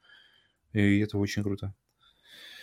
И 0.74 1.00
это 1.00 1.18
очень 1.18 1.44
круто. 1.44 1.74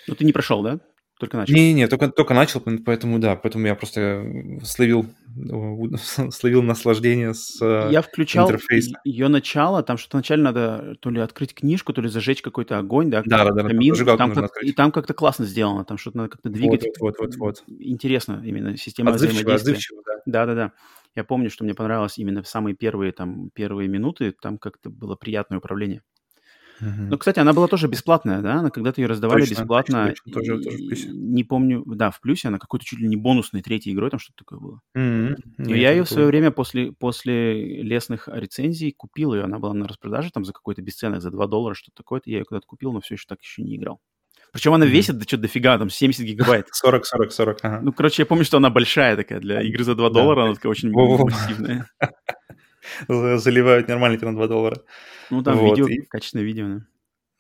Ну, 0.07 0.15
ты 0.15 0.25
не 0.25 0.33
прошел, 0.33 0.63
да? 0.63 0.81
Только 1.19 1.39
начал? 1.39 1.55
Не-не-не, 1.55 1.89
только, 1.89 2.09
только 2.09 2.35
начал, 2.35 2.61
поэтому 2.61 3.19
да, 3.19 3.37
поэтому 3.37 3.67
я 3.67 3.75
просто 3.75 4.23
словил, 4.63 5.07
словил 6.31 6.63
наслаждение 6.63 7.33
с 7.33 7.57
э, 7.63 7.89
Я 7.91 8.03
включал 8.03 8.47
интерфейса. 8.47 9.01
ее 9.05 9.29
начало, 9.29 9.83
там 9.83 9.97
что-то 9.97 10.19
вначале 10.19 10.43
надо 10.43 10.95
то 11.01 11.09
ли 11.09 11.19
открыть 11.21 11.55
книжку, 11.55 11.95
то 11.95 12.03
ли 12.03 12.09
зажечь 12.11 12.43
какой-то 12.43 12.79
огонь, 12.79 13.11
да? 13.11 13.23
Да, 13.25 13.45
да, 13.45 13.53
да. 13.53 13.69
Камин, 13.69 13.95
там 13.95 14.35
как, 14.35 14.63
и 14.63 14.73
там 14.73 14.93
как-то 14.93 15.15
классно 15.15 15.47
сделано, 15.47 15.87
там 15.87 15.97
что-то 15.97 16.19
надо 16.19 16.29
как-то 16.31 16.51
двигать. 16.51 16.85
Вот, 17.01 17.19
вот, 17.19 17.19
вот, 17.19 17.37
вот. 17.37 17.65
Интересно 17.67 18.43
именно 18.45 18.77
система 18.77 19.13
отзывчиво, 19.13 19.39
взаимодействия. 19.39 19.73
Отзывчиво, 19.73 20.03
да. 20.05 20.13
Да-да-да. 20.27 20.73
Я 21.15 21.25
помню, 21.25 21.49
что 21.49 21.65
мне 21.65 21.73
понравилось 21.73 22.19
именно 22.19 22.43
в 22.43 22.49
самые 22.49 22.77
первые, 22.77 23.13
там, 23.13 23.49
первые 23.55 23.89
минуты, 23.89 24.33
там 24.33 24.59
как-то 24.59 24.91
было 24.91 25.17
приятное 25.17 25.59
управление. 25.59 26.03
Ну, 26.81 27.19
кстати, 27.19 27.39
она 27.39 27.53
была 27.53 27.69
тоже 27.69 27.89
бесплатная, 27.89 28.43
да? 28.43 28.55
Она 28.61 28.71
когда-то 28.71 29.01
ее 29.01 29.07
раздавали 29.07 29.41
точно, 29.41 29.55
бесплатно. 29.55 30.09
Точно, 30.09 30.33
тоже, 30.33 30.63
тоже 30.63 30.77
в 30.77 30.87
плюсе. 30.87 31.09
Не 31.11 31.45
помню, 31.45 31.83
да, 31.87 32.11
в 32.11 32.21
плюсе 32.21 32.49
она 32.49 32.59
какой-то 32.59 32.85
чуть 32.85 32.99
ли 32.99 33.09
не 33.09 33.17
бонусной 33.17 33.63
третьей 33.63 33.93
игрой, 33.93 34.11
там 34.11 34.21
что-то 34.21 34.45
такое 34.45 34.59
было. 34.59 34.81
Mm-hmm. 34.97 35.37
Но 35.59 35.65
Нет, 35.67 35.79
я 35.79 35.93
ее 35.93 36.05
в 36.05 36.09
свое 36.09 36.27
время 36.27 36.51
после, 36.51 36.93
после 36.93 37.83
лесных 37.83 38.29
рецензий 38.29 38.93
купил 38.93 39.35
ее. 39.35 39.45
Она 39.45 39.59
была 39.59 39.75
на 39.75 39.89
распродаже 39.89 40.31
там 40.31 40.45
за 40.45 40.53
какой-то 40.53 40.83
бесценок, 40.83 41.23
за 41.23 41.31
2 41.31 41.47
доллара, 41.47 41.75
что-то 41.75 41.97
такое. 41.97 42.21
Я 42.25 42.39
ее 42.39 42.45
когда-то 42.45 42.67
купил, 42.67 42.93
но 42.93 43.01
все 43.01 43.15
еще 43.15 43.25
так 43.29 43.41
еще 43.41 43.63
не 43.63 43.77
играл. 43.77 44.01
Причем 44.53 44.73
она 44.73 44.87
весит, 44.87 45.19
да 45.19 45.25
что 45.27 45.37
дофига, 45.37 45.77
там 45.77 45.91
70 45.91 46.25
гигабайт. 46.25 46.69
40, 46.73 47.05
40, 47.05 47.33
40, 47.33 47.59
ага. 47.63 47.81
Ну, 47.83 47.93
короче, 47.93 48.23
я 48.23 48.27
помню, 48.27 48.45
что 48.45 48.57
она 48.57 48.71
большая 48.71 49.17
такая, 49.17 49.41
для 49.41 49.61
игры 49.61 49.85
за 49.85 49.95
2 49.95 50.11
доллара 50.11 50.45
она 50.45 50.55
такая 50.55 50.71
очень 50.71 50.91
массивная. 50.93 51.87
Заливают 53.09 53.89
нормально 53.89 54.19
на 54.23 54.35
2 54.35 54.47
доллара. 54.49 54.83
Ну, 55.31 55.43
там 55.43 55.65
видео, 55.65 55.87
качественное 56.09 56.45
видео, 56.45 56.69
да. 56.69 56.87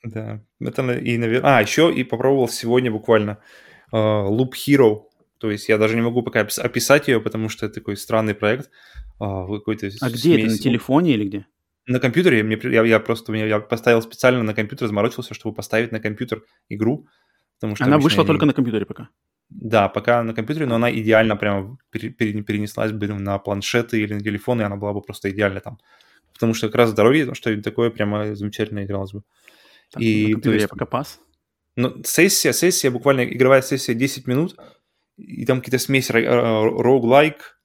Да, 0.04 0.40
это 0.60 0.92
и, 0.92 1.18
наверное... 1.18 1.58
А, 1.58 1.62
еще 1.62 1.92
и 1.92 2.04
попробовал 2.04 2.48
сегодня 2.48 2.90
буквально 2.90 3.38
uh, 3.92 4.28
Loop 4.28 4.52
Hero. 4.52 5.02
То 5.38 5.50
есть 5.50 5.68
я 5.68 5.78
даже 5.78 5.96
не 5.96 6.02
могу 6.02 6.22
пока 6.22 6.40
описать 6.40 7.08
ее, 7.08 7.20
потому 7.20 7.48
что 7.48 7.66
это 7.66 7.76
такой 7.76 7.96
странный 7.96 8.34
проект. 8.34 8.70
Uh, 9.20 9.58
какой-то 9.58 9.86
а 9.86 9.90
смесь... 9.90 10.12
где 10.12 10.40
это, 10.40 10.50
на 10.50 10.58
телефоне 10.58 11.14
или 11.14 11.24
где? 11.24 11.46
На 11.86 12.00
компьютере. 12.00 12.42
Мне, 12.42 12.58
я, 12.64 12.84
я 12.84 13.00
просто 13.00 13.32
я 13.32 13.60
поставил 13.60 14.02
специально 14.02 14.42
на 14.42 14.54
компьютер, 14.54 14.86
заморочился, 14.86 15.34
чтобы 15.34 15.54
поставить 15.54 15.92
на 15.92 16.00
компьютер 16.00 16.44
игру. 16.68 17.06
Потому 17.58 17.76
что 17.76 17.84
она 17.84 17.98
вышла 17.98 18.22
не... 18.22 18.26
только 18.26 18.46
на 18.46 18.52
компьютере 18.52 18.84
пока? 18.84 19.08
Да, 19.48 19.88
пока 19.88 20.22
на 20.22 20.34
компьютере, 20.34 20.66
но 20.66 20.74
она 20.74 20.90
идеально 20.92 21.36
прямо 21.36 21.78
перенеслась 21.90 22.92
бы 22.92 23.06
на 23.06 23.38
планшеты 23.38 24.00
или 24.00 24.14
на 24.14 24.20
телефон, 24.20 24.60
и 24.60 24.64
она 24.64 24.76
была 24.76 24.92
бы 24.92 25.00
просто 25.00 25.30
идеально 25.30 25.60
там. 25.60 25.78
Потому 26.32 26.52
что 26.52 26.66
как 26.66 26.76
раз 26.76 26.90
здоровье, 26.90 27.32
что 27.34 27.62
такое 27.62 27.90
прямо 27.90 28.34
замечательно 28.34 28.84
игралось 28.84 29.12
бы. 29.12 29.22
Так, 29.90 30.02
и 30.02 30.34
то 30.34 30.52
есть, 30.52 30.68
пока 30.68 30.84
пас. 30.84 31.20
Ну, 31.76 32.02
сессия, 32.04 32.52
сессия, 32.52 32.90
буквально 32.90 33.24
игровая 33.24 33.62
сессия 33.62 33.94
10 33.94 34.26
минут, 34.26 34.56
и 35.16 35.46
там 35.46 35.60
какие-то 35.60 35.78
смесь 35.78 36.10
роуглайк, 36.10 37.58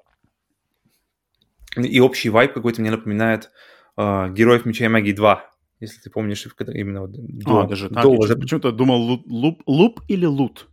и 1.76 2.00
общий 2.00 2.30
вайп 2.30 2.54
какой-то 2.54 2.82
мне 2.82 2.92
напоминает 2.92 3.52
uh, 3.98 4.32
Героев 4.34 4.66
Меча 4.66 4.86
и 4.86 4.90
Магии 4.90 5.14
2, 5.14 5.50
если 5.82 6.00
ты 6.00 6.10
помнишь, 6.10 6.48
именно 6.74 7.02
вот 7.02 7.12
до, 7.12 7.62
а, 7.62 7.68
даже 7.68 7.90
так, 7.90 8.04
до, 8.04 8.26
я 8.28 8.36
почему-то 8.36 8.72
думал 8.72 9.22
луп, 9.26 9.64
луп 9.66 10.02
или 10.08 10.26
лут? 10.26 10.70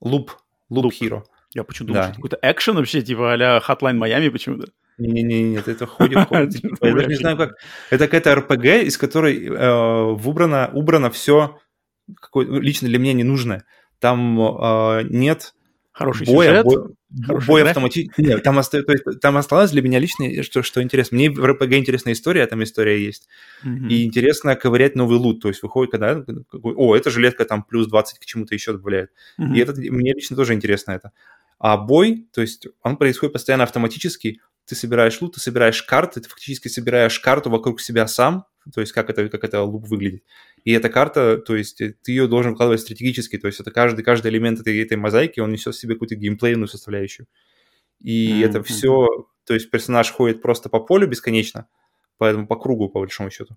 Луп, 0.00 0.32
луп 0.70 0.92
Hero. 0.92 1.24
Я 1.52 1.64
почему-то 1.64 1.92
думал, 1.92 2.02
да. 2.02 2.12
что 2.12 2.16
какой-то 2.16 2.38
экшен 2.42 2.76
вообще, 2.76 3.02
типа 3.02 3.32
а-ля 3.32 3.60
Hotline 3.66 3.98
Miami 3.98 4.30
почему-то. 4.30 4.70
Не-не-не, 4.98 5.42
нет, 5.42 5.68
это 5.68 5.86
ходит, 5.86 6.18
ходит 6.28 6.62
типа, 6.62 6.86
я 6.86 6.94
даже 6.94 7.08
не 7.08 7.14
знаю 7.16 7.36
как. 7.36 7.56
Это 7.90 8.04
какая-то 8.06 8.34
РПГ, 8.36 8.86
из 8.86 8.96
которой 8.96 9.46
э, 9.46 10.14
выбрано, 10.14 10.70
убрано 10.72 11.10
все, 11.10 11.58
какое, 12.20 12.46
лично 12.60 12.88
для 12.88 12.98
меня 12.98 13.12
ненужное. 13.14 13.64
Там 13.98 14.40
э, 14.40 15.02
нет 15.10 15.54
Хороший 15.92 16.26
боя, 16.26 16.62
сюжет, 16.62 16.95
бой, 17.10 17.40
бой 17.46 17.62
автоматически. 17.62 18.12
Нет, 18.20 18.42
там, 18.42 18.58
оста... 18.58 18.82
то 18.82 18.92
есть, 18.92 19.04
там 19.20 19.36
осталось 19.36 19.70
для 19.70 19.82
меня 19.82 19.98
лично, 19.98 20.42
что, 20.42 20.62
что 20.62 20.82
интересно. 20.82 21.16
Мне 21.16 21.30
в 21.30 21.44
РПГ 21.44 21.74
интересная 21.74 22.14
история, 22.14 22.46
там 22.46 22.62
история 22.62 23.02
есть. 23.02 23.28
Mm-hmm. 23.64 23.88
И 23.88 24.04
интересно 24.04 24.56
ковырять 24.56 24.96
новый 24.96 25.18
лут. 25.18 25.40
То 25.40 25.48
есть 25.48 25.62
выходит, 25.62 25.92
когда... 25.92 26.24
О, 26.52 26.96
эта 26.96 27.10
жилетка 27.10 27.44
там 27.44 27.62
плюс 27.62 27.86
20 27.86 28.18
к 28.18 28.24
чему-то 28.24 28.54
еще 28.54 28.72
добавляет. 28.72 29.10
Mm-hmm. 29.40 29.54
И 29.54 29.58
это 29.60 29.74
мне 29.76 30.12
лично 30.12 30.36
тоже 30.36 30.54
интересно 30.54 30.92
это. 30.92 31.12
А 31.58 31.76
бой, 31.76 32.28
то 32.32 32.42
есть 32.42 32.66
он 32.82 32.96
происходит 32.96 33.32
постоянно 33.32 33.64
автоматически, 33.64 34.40
ты 34.66 34.74
собираешь 34.74 35.20
лут, 35.20 35.34
ты 35.34 35.40
собираешь 35.40 35.82
карты, 35.82 36.20
ты 36.20 36.28
фактически 36.28 36.68
собираешь 36.68 37.18
карту 37.20 37.50
вокруг 37.50 37.80
себя 37.80 38.06
сам, 38.06 38.44
то 38.74 38.80
есть 38.80 38.92
как 38.92 39.10
это, 39.10 39.28
как 39.28 39.44
это 39.44 39.62
луп 39.62 39.86
выглядит. 39.86 40.24
И 40.64 40.72
эта 40.72 40.88
карта, 40.88 41.38
то 41.38 41.54
есть 41.54 41.78
ты 41.78 42.12
ее 42.12 42.26
должен 42.26 42.54
вкладывать 42.54 42.80
стратегически, 42.80 43.38
то 43.38 43.46
есть 43.46 43.60
это 43.60 43.70
каждый, 43.70 44.02
каждый 44.02 44.30
элемент 44.30 44.60
этой, 44.60 44.80
этой 44.80 44.96
мозаики, 44.96 45.40
он 45.40 45.52
несет 45.52 45.74
в 45.74 45.78
себе 45.78 45.94
какую-то 45.94 46.16
геймплейную 46.16 46.68
составляющую. 46.68 47.26
И 48.00 48.28
mm-hmm. 48.28 48.44
это 48.46 48.62
все, 48.62 49.06
то 49.46 49.54
есть 49.54 49.70
персонаж 49.70 50.10
ходит 50.10 50.42
просто 50.42 50.68
по 50.68 50.80
полю 50.80 51.06
бесконечно, 51.06 51.68
поэтому 52.18 52.46
по 52.46 52.56
кругу, 52.56 52.88
по 52.88 53.00
большому 53.00 53.30
счету. 53.30 53.56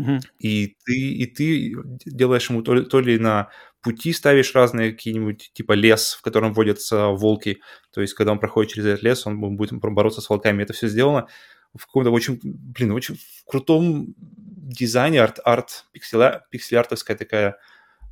Mm-hmm. 0.00 0.20
И 0.40 0.76
ты, 0.84 0.94
и 0.94 1.26
ты 1.26 1.74
делаешь 2.04 2.50
ему 2.50 2.62
то 2.62 2.74
ли, 2.74 2.84
то 2.84 3.00
ли 3.00 3.18
на 3.18 3.50
пути 3.80 4.12
ставишь 4.12 4.54
разные 4.54 4.92
какие-нибудь, 4.92 5.52
типа 5.54 5.72
лес, 5.72 6.16
в 6.18 6.22
котором 6.22 6.52
водятся 6.52 7.06
волки. 7.08 7.60
То 7.92 8.02
есть, 8.02 8.12
когда 8.12 8.32
он 8.32 8.40
проходит 8.40 8.72
через 8.72 8.86
этот 8.86 9.02
лес, 9.04 9.26
он 9.26 9.56
будет 9.56 9.72
бороться 9.72 10.20
с 10.20 10.28
волками. 10.28 10.64
Это 10.64 10.72
все 10.72 10.88
сделано 10.88 11.28
в 11.78 11.86
каком-то 11.86 12.10
очень, 12.10 12.40
блин, 12.42 12.92
очень 12.92 13.18
крутом 13.46 14.14
дизайне, 14.18 15.22
арт-арт, 15.22 15.86
пиксель-артовская 15.92 17.16
такая 17.16 17.58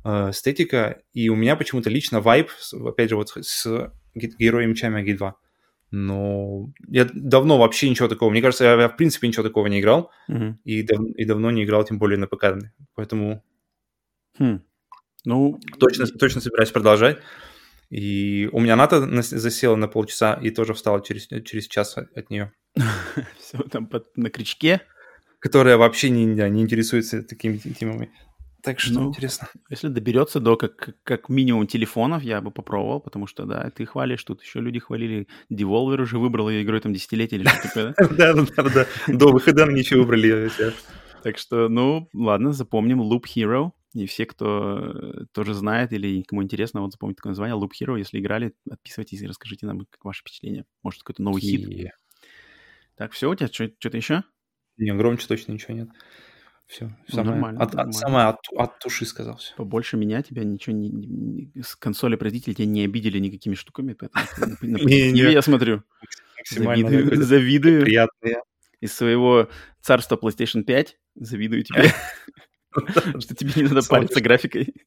э, 0.03 0.29
эстетика. 0.29 1.01
И 1.13 1.29
у 1.29 1.35
меня 1.35 1.55
почему-то 1.55 1.89
лично 1.89 2.21
vibe, 2.21 2.49
опять 2.73 3.09
же, 3.09 3.15
вот 3.15 3.29
с 3.29 3.91
Героями 4.15 4.71
меча 4.71 5.01
и 5.01 5.03
магии 5.03 5.13
2. 5.13 5.35
Но 5.91 6.71
я 6.87 7.07
давно 7.13 7.57
вообще 7.57 7.89
ничего 7.89 8.07
такого, 8.07 8.29
мне 8.29 8.41
кажется, 8.41 8.65
я, 8.65 8.73
я 8.73 8.89
в 8.89 8.97
принципе 8.97 9.27
ничего 9.27 9.43
такого 9.43 9.67
не 9.67 9.79
играл. 9.79 10.11
Mm-hmm. 10.29 10.55
И, 10.63 10.83
дав, 10.83 10.99
и 11.15 11.25
давно 11.25 11.51
не 11.51 11.63
играл, 11.63 11.83
тем 11.83 11.99
более 11.99 12.17
на 12.17 12.27
ПК. 12.27 12.45
Поэтому... 12.95 13.43
Hmm. 14.37 14.59
Ну, 15.23 15.59
точно, 15.79 16.07
точно 16.07 16.41
собираюсь 16.41 16.71
продолжать. 16.71 17.19
И 17.89 18.49
у 18.51 18.59
меня 18.59 18.75
НАТО 18.75 19.21
засела 19.21 19.75
на 19.75 19.87
полчаса 19.87 20.33
и 20.33 20.49
тоже 20.49 20.73
встала 20.73 21.01
через, 21.01 21.27
через 21.45 21.67
час 21.67 21.97
от 21.97 22.29
нее. 22.29 22.51
Все 23.39 23.57
там 23.69 23.87
под, 23.87 24.15
на 24.17 24.29
крючке. 24.29 24.81
Которая 25.39 25.77
вообще 25.77 26.09
не, 26.09 26.35
да, 26.35 26.49
не 26.49 26.61
интересуется 26.61 27.21
такими 27.23 27.57
темами. 27.57 28.11
Так 28.65 28.79
что 28.79 28.93
ну, 28.95 29.09
интересно. 29.09 29.47
Если 29.69 29.89
доберется 29.89 30.39
до 30.39 30.57
как, 30.57 30.95
как 31.03 31.29
минимум 31.29 31.67
телефонов, 31.67 32.23
я 32.23 32.41
бы 32.41 32.49
попробовал, 32.49 32.99
потому 32.99 33.27
что, 33.27 33.45
да, 33.45 33.69
ты 33.69 33.85
хвалишь, 33.85 34.23
тут 34.23 34.41
еще 34.41 34.59
люди 34.59 34.79
хвалили. 34.79 35.27
Devolver 35.53 36.01
уже 36.01 36.17
выбрал 36.17 36.49
ее 36.49 36.63
игрой 36.63 36.81
там 36.81 36.91
десятилетие 36.91 37.41
или 37.41 37.47
что 37.47 37.61
такое, 37.61 37.93
да? 38.17 38.33
Да, 38.33 38.45
да, 38.55 38.63
да. 38.63 38.87
До 39.07 39.31
выхода 39.31 39.67
ничего 39.67 40.01
выбрали. 40.01 40.49
Так 41.21 41.37
что, 41.37 41.69
ну, 41.69 42.09
ладно, 42.13 42.53
запомним 42.53 43.03
Loop 43.03 43.25
Hero. 43.35 43.71
И 43.93 44.07
все, 44.07 44.25
кто 44.25 44.79
э, 44.79 45.25
тоже 45.31 45.53
знает 45.53 45.93
или 45.93 46.23
кому 46.23 46.43
интересно, 46.43 46.81
вот 46.81 46.91
запомните 46.91 47.17
такое 47.17 47.31
название, 47.31 47.55
Loop 47.55 47.69
Hero. 47.79 47.99
Если 47.99 48.19
играли, 48.19 48.53
отписывайтесь 48.69 49.21
и 49.21 49.27
расскажите 49.27 49.67
нам, 49.67 49.85
как 49.89 50.03
ваши 50.03 50.21
впечатления. 50.21 50.65
Может, 50.81 51.03
какой-то 51.03 51.21
новый 51.21 51.41
хит. 51.41 51.91
Так, 52.95 53.11
все, 53.11 53.29
у 53.29 53.35
тебя 53.35 53.47
что-то 53.47 53.97
еще? 53.97 54.23
Не, 54.77 54.93
громче 54.93 55.27
точно 55.27 55.53
ничего 55.53 55.73
нет. 55.73 55.89
Все, 56.67 56.85
ну, 56.85 56.95
самое, 57.15 57.31
нормально, 57.31 57.61
от, 57.61 57.73
нормально. 57.73 57.89
От, 57.89 57.95
самое 57.95 58.25
от, 58.27 58.39
от 58.57 58.83
души 58.83 59.05
сказал 59.05 59.37
все. 59.37 59.53
Побольше 59.55 59.97
меня 59.97 60.23
тебя 60.23 60.43
ничего 60.43 60.75
не, 60.75 60.89
не 60.89 61.61
с 61.61 61.75
консоли 61.75 62.15
производителей 62.15 62.55
тебя 62.55 62.65
не 62.65 62.83
обидели 62.83 63.19
никакими 63.19 63.53
штуками, 63.53 63.93
поэтому 63.93 64.57
на, 64.61 64.77
я 64.89 65.41
смотрю. 65.41 65.83
Завидую, 66.49 67.23
завидую. 67.23 67.83
Приятные. 67.83 68.41
Из 68.81 68.93
своего 68.93 69.49
царства 69.81 70.15
PlayStation 70.15 70.63
5 70.63 70.97
завидую 71.15 71.63
тебе. 71.63 71.91
Что 73.19 73.35
тебе 73.35 73.51
не 73.55 73.63
надо 73.63 73.87
париться 73.87 74.21
графикой. 74.21 74.73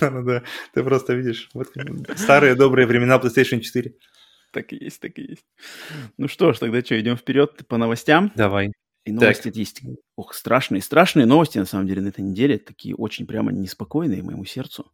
Да, 0.00 0.42
ты 0.72 0.82
просто 0.82 1.12
видишь. 1.12 1.50
Старые 2.16 2.54
добрые 2.54 2.86
времена 2.86 3.18
PlayStation 3.18 3.60
4. 3.60 3.94
Так 4.52 4.72
и 4.72 4.76
есть, 4.76 5.00
так 5.00 5.18
и 5.18 5.22
есть. 5.22 5.46
Ну 6.18 6.28
что 6.28 6.52
ж, 6.52 6.58
тогда 6.58 6.80
что, 6.82 7.00
идем 7.00 7.16
вперед 7.16 7.66
по 7.66 7.78
новостям? 7.78 8.32
Давай. 8.36 8.72
И 9.04 9.10
новости 9.10 9.48
так. 9.48 9.56
есть, 9.56 9.80
ох, 10.14 10.34
страшные, 10.34 10.80
страшные 10.82 11.26
новости, 11.26 11.58
на 11.58 11.64
самом 11.64 11.88
деле, 11.88 12.02
на 12.02 12.08
этой 12.08 12.20
неделе. 12.20 12.58
Такие 12.58 12.94
очень 12.94 13.26
прямо 13.26 13.50
неспокойные 13.50 14.22
моему 14.22 14.44
сердцу. 14.44 14.92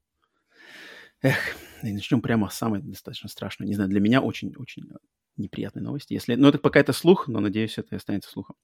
Эх, 1.20 1.36
и 1.82 1.92
начнем 1.92 2.22
прямо 2.22 2.48
с 2.48 2.54
самой 2.54 2.80
достаточно 2.80 3.28
страшной. 3.28 3.68
Не 3.68 3.74
знаю, 3.74 3.90
для 3.90 4.00
меня 4.00 4.22
очень-очень 4.22 4.84
неприятные 5.36 5.82
новости. 5.82 6.14
Если... 6.14 6.36
Ну, 6.36 6.48
это 6.48 6.58
пока 6.58 6.80
это 6.80 6.92
слух, 6.92 7.28
но, 7.28 7.40
надеюсь, 7.40 7.76
это 7.76 7.94
и 7.94 7.98
останется 7.98 8.30
слухом. 8.30 8.56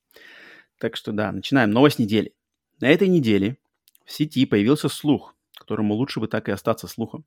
Так 0.78 0.96
что, 0.96 1.12
да, 1.12 1.32
начинаем. 1.32 1.70
Новость 1.70 1.98
недели. 1.98 2.34
На 2.80 2.88
этой 2.88 3.08
неделе 3.08 3.58
в 4.04 4.12
сети 4.12 4.46
появился 4.46 4.88
слух, 4.88 5.34
которому 5.56 5.94
лучше 5.94 6.20
бы 6.20 6.28
так 6.28 6.48
и 6.48 6.52
остаться 6.52 6.86
слухом. 6.86 7.24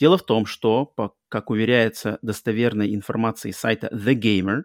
Дело 0.00 0.16
в 0.16 0.22
том, 0.22 0.46
что, 0.46 0.86
по, 0.86 1.14
как 1.28 1.50
уверяется 1.50 2.18
достоверной 2.22 2.94
информацией 2.94 3.52
сайта 3.52 3.88
The 3.92 4.14
Gamer, 4.14 4.62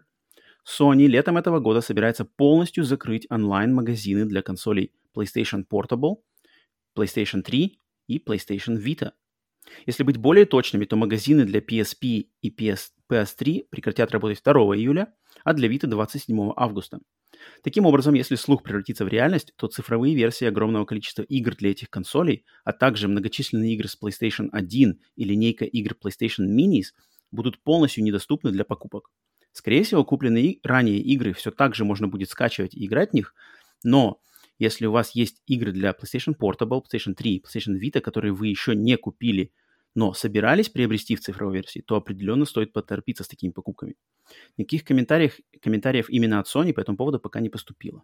Sony 0.66 1.06
летом 1.06 1.36
этого 1.36 1.60
года 1.60 1.82
собирается 1.82 2.24
полностью 2.24 2.84
закрыть 2.84 3.26
онлайн-магазины 3.28 4.24
для 4.24 4.40
консолей 4.40 4.92
PlayStation 5.14 5.66
Portable, 5.70 6.16
PlayStation 6.96 7.42
3 7.42 7.78
и 8.08 8.18
PlayStation 8.18 8.82
Vita. 8.82 9.12
Если 9.84 10.04
быть 10.04 10.16
более 10.16 10.46
точными, 10.46 10.86
то 10.86 10.96
магазины 10.96 11.44
для 11.44 11.60
PSP 11.60 12.28
и 12.40 12.50
PS, 12.50 12.92
PS3 13.10 13.66
прекратят 13.68 14.12
работать 14.12 14.40
2 14.42 14.52
июля, 14.76 15.12
а 15.44 15.52
для 15.52 15.68
Vita 15.68 15.86
27 15.86 16.52
августа. 16.56 17.00
Таким 17.62 17.86
образом, 17.86 18.14
если 18.14 18.34
слух 18.34 18.62
превратится 18.62 19.04
в 19.04 19.08
реальность, 19.08 19.52
то 19.56 19.66
цифровые 19.68 20.14
версии 20.14 20.46
огромного 20.46 20.84
количества 20.84 21.22
игр 21.22 21.54
для 21.54 21.70
этих 21.70 21.90
консолей, 21.90 22.44
а 22.64 22.72
также 22.72 23.08
многочисленные 23.08 23.74
игры 23.74 23.88
с 23.88 23.98
PlayStation 24.00 24.48
1 24.52 25.00
и 25.16 25.24
линейка 25.24 25.64
игр 25.64 25.96
PlayStation 26.02 26.46
Minis 26.46 26.92
будут 27.30 27.62
полностью 27.62 28.04
недоступны 28.04 28.50
для 28.50 28.64
покупок. 28.64 29.10
Скорее 29.52 29.82
всего, 29.84 30.04
купленные 30.04 30.58
ранее 30.62 30.98
игры 30.98 31.32
все 31.32 31.50
так 31.50 31.74
же 31.74 31.84
можно 31.84 32.08
будет 32.08 32.30
скачивать 32.30 32.74
и 32.74 32.84
играть 32.84 33.10
в 33.10 33.14
них, 33.14 33.34
но 33.82 34.20
Если 34.58 34.86
у 34.86 34.92
вас 34.92 35.14
есть 35.14 35.42
игры 35.46 35.72
для 35.72 35.90
PlayStation 35.90 36.34
Portable, 36.34 36.82
PlayStation 36.82 37.14
3, 37.14 37.42
PlayStation 37.44 37.78
Vita, 37.78 38.00
которые 38.00 38.32
вы 38.32 38.48
еще 38.48 38.74
не 38.74 38.96
купили, 38.96 39.52
но 39.96 40.12
собирались 40.12 40.68
приобрести 40.68 41.16
в 41.16 41.20
цифровой 41.20 41.54
версии, 41.54 41.80
то 41.80 41.96
определенно 41.96 42.44
стоит 42.44 42.72
поторопиться 42.72 43.24
с 43.24 43.28
такими 43.28 43.50
покупками. 43.50 43.96
Никаких 44.58 44.84
комментариев, 44.84 45.38
комментариев 45.62 46.10
именно 46.10 46.38
от 46.38 46.46
Sony 46.46 46.72
по 46.72 46.80
этому 46.80 46.98
поводу 46.98 47.18
пока 47.18 47.40
не 47.40 47.48
поступило. 47.48 48.02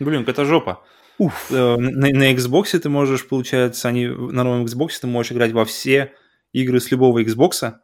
Блин, 0.00 0.24
это 0.26 0.44
жопа. 0.44 0.84
Уф. 1.18 1.52
Э, 1.52 1.76
на, 1.76 2.08
на 2.08 2.32
Xbox 2.34 2.78
ты 2.78 2.88
можешь, 2.88 3.28
получается, 3.28 3.88
они, 3.88 4.08
на 4.08 4.42
новом 4.42 4.64
Xbox 4.64 5.00
ты 5.00 5.06
можешь 5.06 5.32
играть 5.32 5.52
во 5.52 5.64
все 5.64 6.12
игры 6.52 6.80
с 6.80 6.90
любого 6.90 7.22
Xbox, 7.22 7.74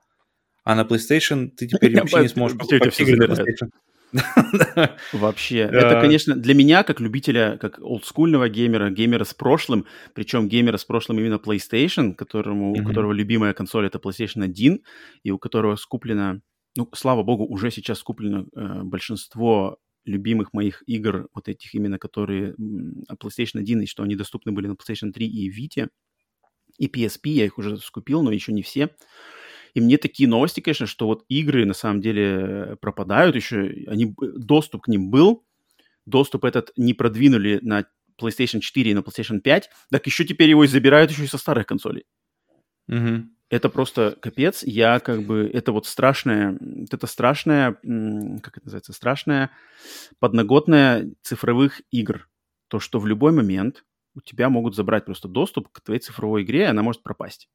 а 0.65 0.75
на 0.75 0.83
PlayStation 0.83 1.49
ты 1.49 1.69
теперь 1.69 1.95
вообще 2.01 2.23
не 2.23 2.29
сможешь 2.29 2.59
покупать 2.59 3.01
игры 3.01 3.17
на 3.29 3.33
PlayStation. 3.33 3.71
Вообще. 5.13 5.59
Это, 5.59 6.01
конечно, 6.01 6.35
для 6.35 6.55
меня, 6.55 6.83
как 6.83 7.01
любителя, 7.01 7.59
как 7.61 7.79
олдскульного 7.81 8.49
геймера, 8.49 8.91
геймера 8.91 9.25
с 9.25 9.35
прошлым, 9.35 9.87
причем 10.15 10.49
геймера 10.49 10.77
с 10.77 10.85
прошлым 10.85 11.19
именно 11.19 11.37
PlayStation, 11.37 12.15
которому, 12.15 12.73
у 12.73 12.85
которого 12.85 13.13
любимая 13.13 13.53
консоль 13.53 13.87
это 13.87 13.99
PlayStation 13.99 14.43
1, 14.43 14.81
и 15.23 15.31
у 15.31 15.39
которого 15.39 15.77
скуплено, 15.77 16.41
ну, 16.77 16.89
слава 16.95 17.23
богу, 17.23 17.47
уже 17.47 17.71
сейчас 17.71 17.99
скуплено 17.99 18.47
э, 18.55 18.83
большинство 18.83 19.79
любимых 20.05 20.53
моих 20.53 20.83
игр, 20.87 21.29
вот 21.35 21.49
этих 21.49 21.75
именно, 21.75 21.99
которые 21.99 22.55
PlayStation 23.21 23.59
1, 23.59 23.83
и 23.83 23.87
что 23.87 24.03
они 24.05 24.15
доступны 24.15 24.53
были 24.53 24.69
на 24.69 24.73
PlayStation 24.75 25.11
3 25.13 25.27
и 25.27 25.51
Vita, 25.51 25.89
и 26.79 26.89
PSP, 26.89 27.31
я 27.31 27.45
их 27.47 27.59
уже 27.59 27.77
скупил, 27.79 28.23
но 28.23 28.31
еще 28.31 28.53
не 28.53 28.63
все. 28.63 28.91
И 29.77 29.81
мне 29.83 29.99
такие 29.99 30.27
новости, 30.27 30.61
конечно, 30.61 30.87
что 30.87 31.07
вот 31.07 31.27
игры 31.29 31.67
на 31.67 31.75
самом 31.75 32.01
деле 32.01 32.79
пропадают 32.81 33.37
еще, 33.37 33.85
они, 33.89 34.15
доступ 34.19 34.85
к 34.85 34.89
ним 34.89 35.11
был, 35.11 35.45
доступ 36.07 36.47
этот 36.47 36.73
не 36.79 36.95
продвинули 36.95 37.59
на 37.61 37.85
PlayStation 38.19 38.61
4 38.61 38.91
и 38.91 38.95
на 38.95 39.01
PlayStation 39.01 39.41
5, 39.41 39.69
так 39.91 40.07
еще 40.07 40.25
теперь 40.25 40.49
его 40.49 40.65
и 40.65 40.67
забирают 40.67 41.11
еще 41.11 41.25
и 41.25 41.27
со 41.27 41.37
старых 41.37 41.67
консолей. 41.67 42.07
Угу. 42.89 43.29
Это 43.51 43.69
просто 43.69 44.17
капец. 44.19 44.63
Я 44.63 44.99
как 44.99 45.25
бы... 45.25 45.51
Это 45.53 45.73
вот 45.73 45.87
страшная... 45.87 46.59
Это 46.91 47.07
страшная... 47.07 47.73
Как 47.73 48.57
это 48.57 48.65
называется? 48.65 48.95
Страшная 48.95 49.51
подноготная 50.21 51.13
цифровых 51.21 51.83
игр. 51.91 52.31
То, 52.69 52.81
что 52.81 52.99
в 52.99 53.07
любой 53.07 53.33
момент 53.33 53.85
у 54.15 54.23
тебя 54.23 54.49
могут 54.49 54.75
забрать 54.75 55.05
просто 55.05 55.29
доступ 55.29 55.69
к 55.69 55.83
твоей 55.83 56.01
цифровой 56.01 56.45
игре, 56.45 56.61
и 56.61 56.71
она 56.71 56.83
может 56.83 57.03
пропасть. 57.03 57.51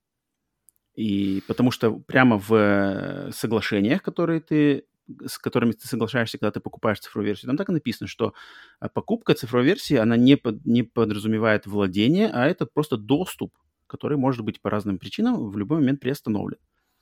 И 0.96 1.42
потому 1.48 1.72
что 1.72 1.92
прямо 1.92 2.38
в 2.38 3.32
соглашениях, 3.32 4.02
которые 4.02 4.42
ты 4.42 4.86
с 5.26 5.38
которыми 5.38 5.72
ты 5.74 5.88
соглашаешься, 5.88 6.38
когда 6.38 6.52
ты 6.52 6.60
покупаешь 6.60 7.00
цифровую 7.00 7.28
версию, 7.28 7.48
там 7.48 7.58
так 7.58 7.70
и 7.70 7.74
написано, 7.74 8.08
что 8.08 8.34
э, 8.80 8.88
покупка 8.94 9.34
цифровой 9.34 9.66
версии, 9.66 9.96
она 9.96 10.18
не, 10.18 10.38
под, 10.38 10.66
не 10.66 10.84
подразумевает 10.84 11.66
владение, 11.66 12.30
а 12.32 12.46
это 12.48 12.66
просто 12.66 12.98
доступ, 12.98 13.54
который 13.88 14.18
может 14.18 14.46
быть 14.46 14.62
по 14.62 14.70
разным 14.70 15.00
причинам 15.00 15.50
в 15.50 15.58
любой 15.58 15.80
момент 15.80 16.00
приостановлен. 16.00 16.60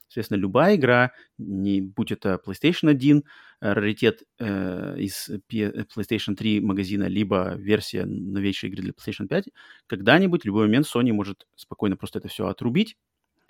Соответственно, 0.08 0.40
любая 0.40 0.76
игра, 0.76 1.12
не, 1.38 1.82
будь 1.82 2.12
это 2.12 2.42
PlayStation 2.44 2.90
1, 2.90 3.24
э, 3.62 3.74
раритет 3.74 4.24
э, 4.40 4.96
из 4.98 5.30
PlayStation 5.52 6.36
3 6.36 6.62
магазина, 6.62 7.04
либо 7.04 7.54
версия 7.56 8.06
новейшей 8.06 8.70
игры 8.70 8.82
для 8.82 8.94
PlayStation 8.94 9.28
5, 9.28 9.50
когда-нибудь, 9.86 10.42
в 10.42 10.46
любой 10.46 10.66
момент 10.66 10.88
Sony 10.88 11.14
может 11.14 11.48
спокойно 11.56 11.96
просто 11.96 12.18
это 12.20 12.28
все 12.28 12.48
отрубить, 12.48 12.98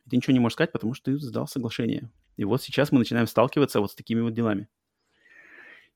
ты 0.09 0.17
ничего 0.17 0.33
не 0.33 0.39
можешь 0.39 0.55
сказать, 0.55 0.71
потому 0.71 0.93
что 0.93 1.11
ты 1.11 1.17
сдал 1.17 1.47
соглашение. 1.47 2.11
И 2.37 2.43
вот 2.43 2.61
сейчас 2.61 2.91
мы 2.91 2.99
начинаем 2.99 3.27
сталкиваться 3.27 3.79
вот 3.79 3.91
с 3.91 3.95
такими 3.95 4.21
вот 4.21 4.33
делами. 4.33 4.67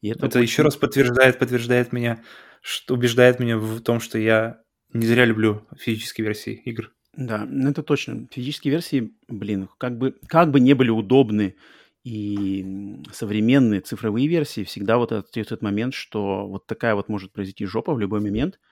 И 0.02 0.10
это 0.10 0.26
это 0.26 0.40
очень... 0.40 0.48
еще 0.48 0.64
раз 0.64 0.76
подтверждает, 0.76 1.40
подтверждает 1.40 1.94
меня, 1.94 2.24
что 2.62 2.94
убеждает 2.94 3.40
меня 3.40 3.58
в 3.58 3.82
том, 3.82 4.00
что 4.00 4.18
я 4.18 4.62
не 4.92 5.06
зря 5.06 5.26
люблю 5.26 5.66
физические 5.78 6.26
версии 6.26 6.54
игр. 6.66 6.94
Да, 7.16 7.46
ну 7.46 7.70
это 7.70 7.84
точно. 7.84 8.28
Физические 8.32 8.72
версии, 8.72 9.14
блин, 9.28 9.70
как 9.78 9.98
бы, 9.98 10.16
как 10.28 10.52
бы 10.52 10.60
не 10.60 10.74
были 10.74 10.90
удобны 10.90 11.56
и 12.04 13.02
современные 13.14 13.82
цифровые 13.82 14.28
версии, 14.28 14.64
всегда 14.64 14.98
вот 14.98 15.12
этот, 15.12 15.38
этот 15.38 15.62
момент, 15.62 15.94
что 15.94 16.48
вот 16.48 16.68
такая 16.68 16.96
вот 16.96 17.08
может 17.08 17.32
произойти 17.32 17.66
жопа 17.66 17.94
в 17.94 18.00
любой 18.00 18.20
момент– 18.20 18.60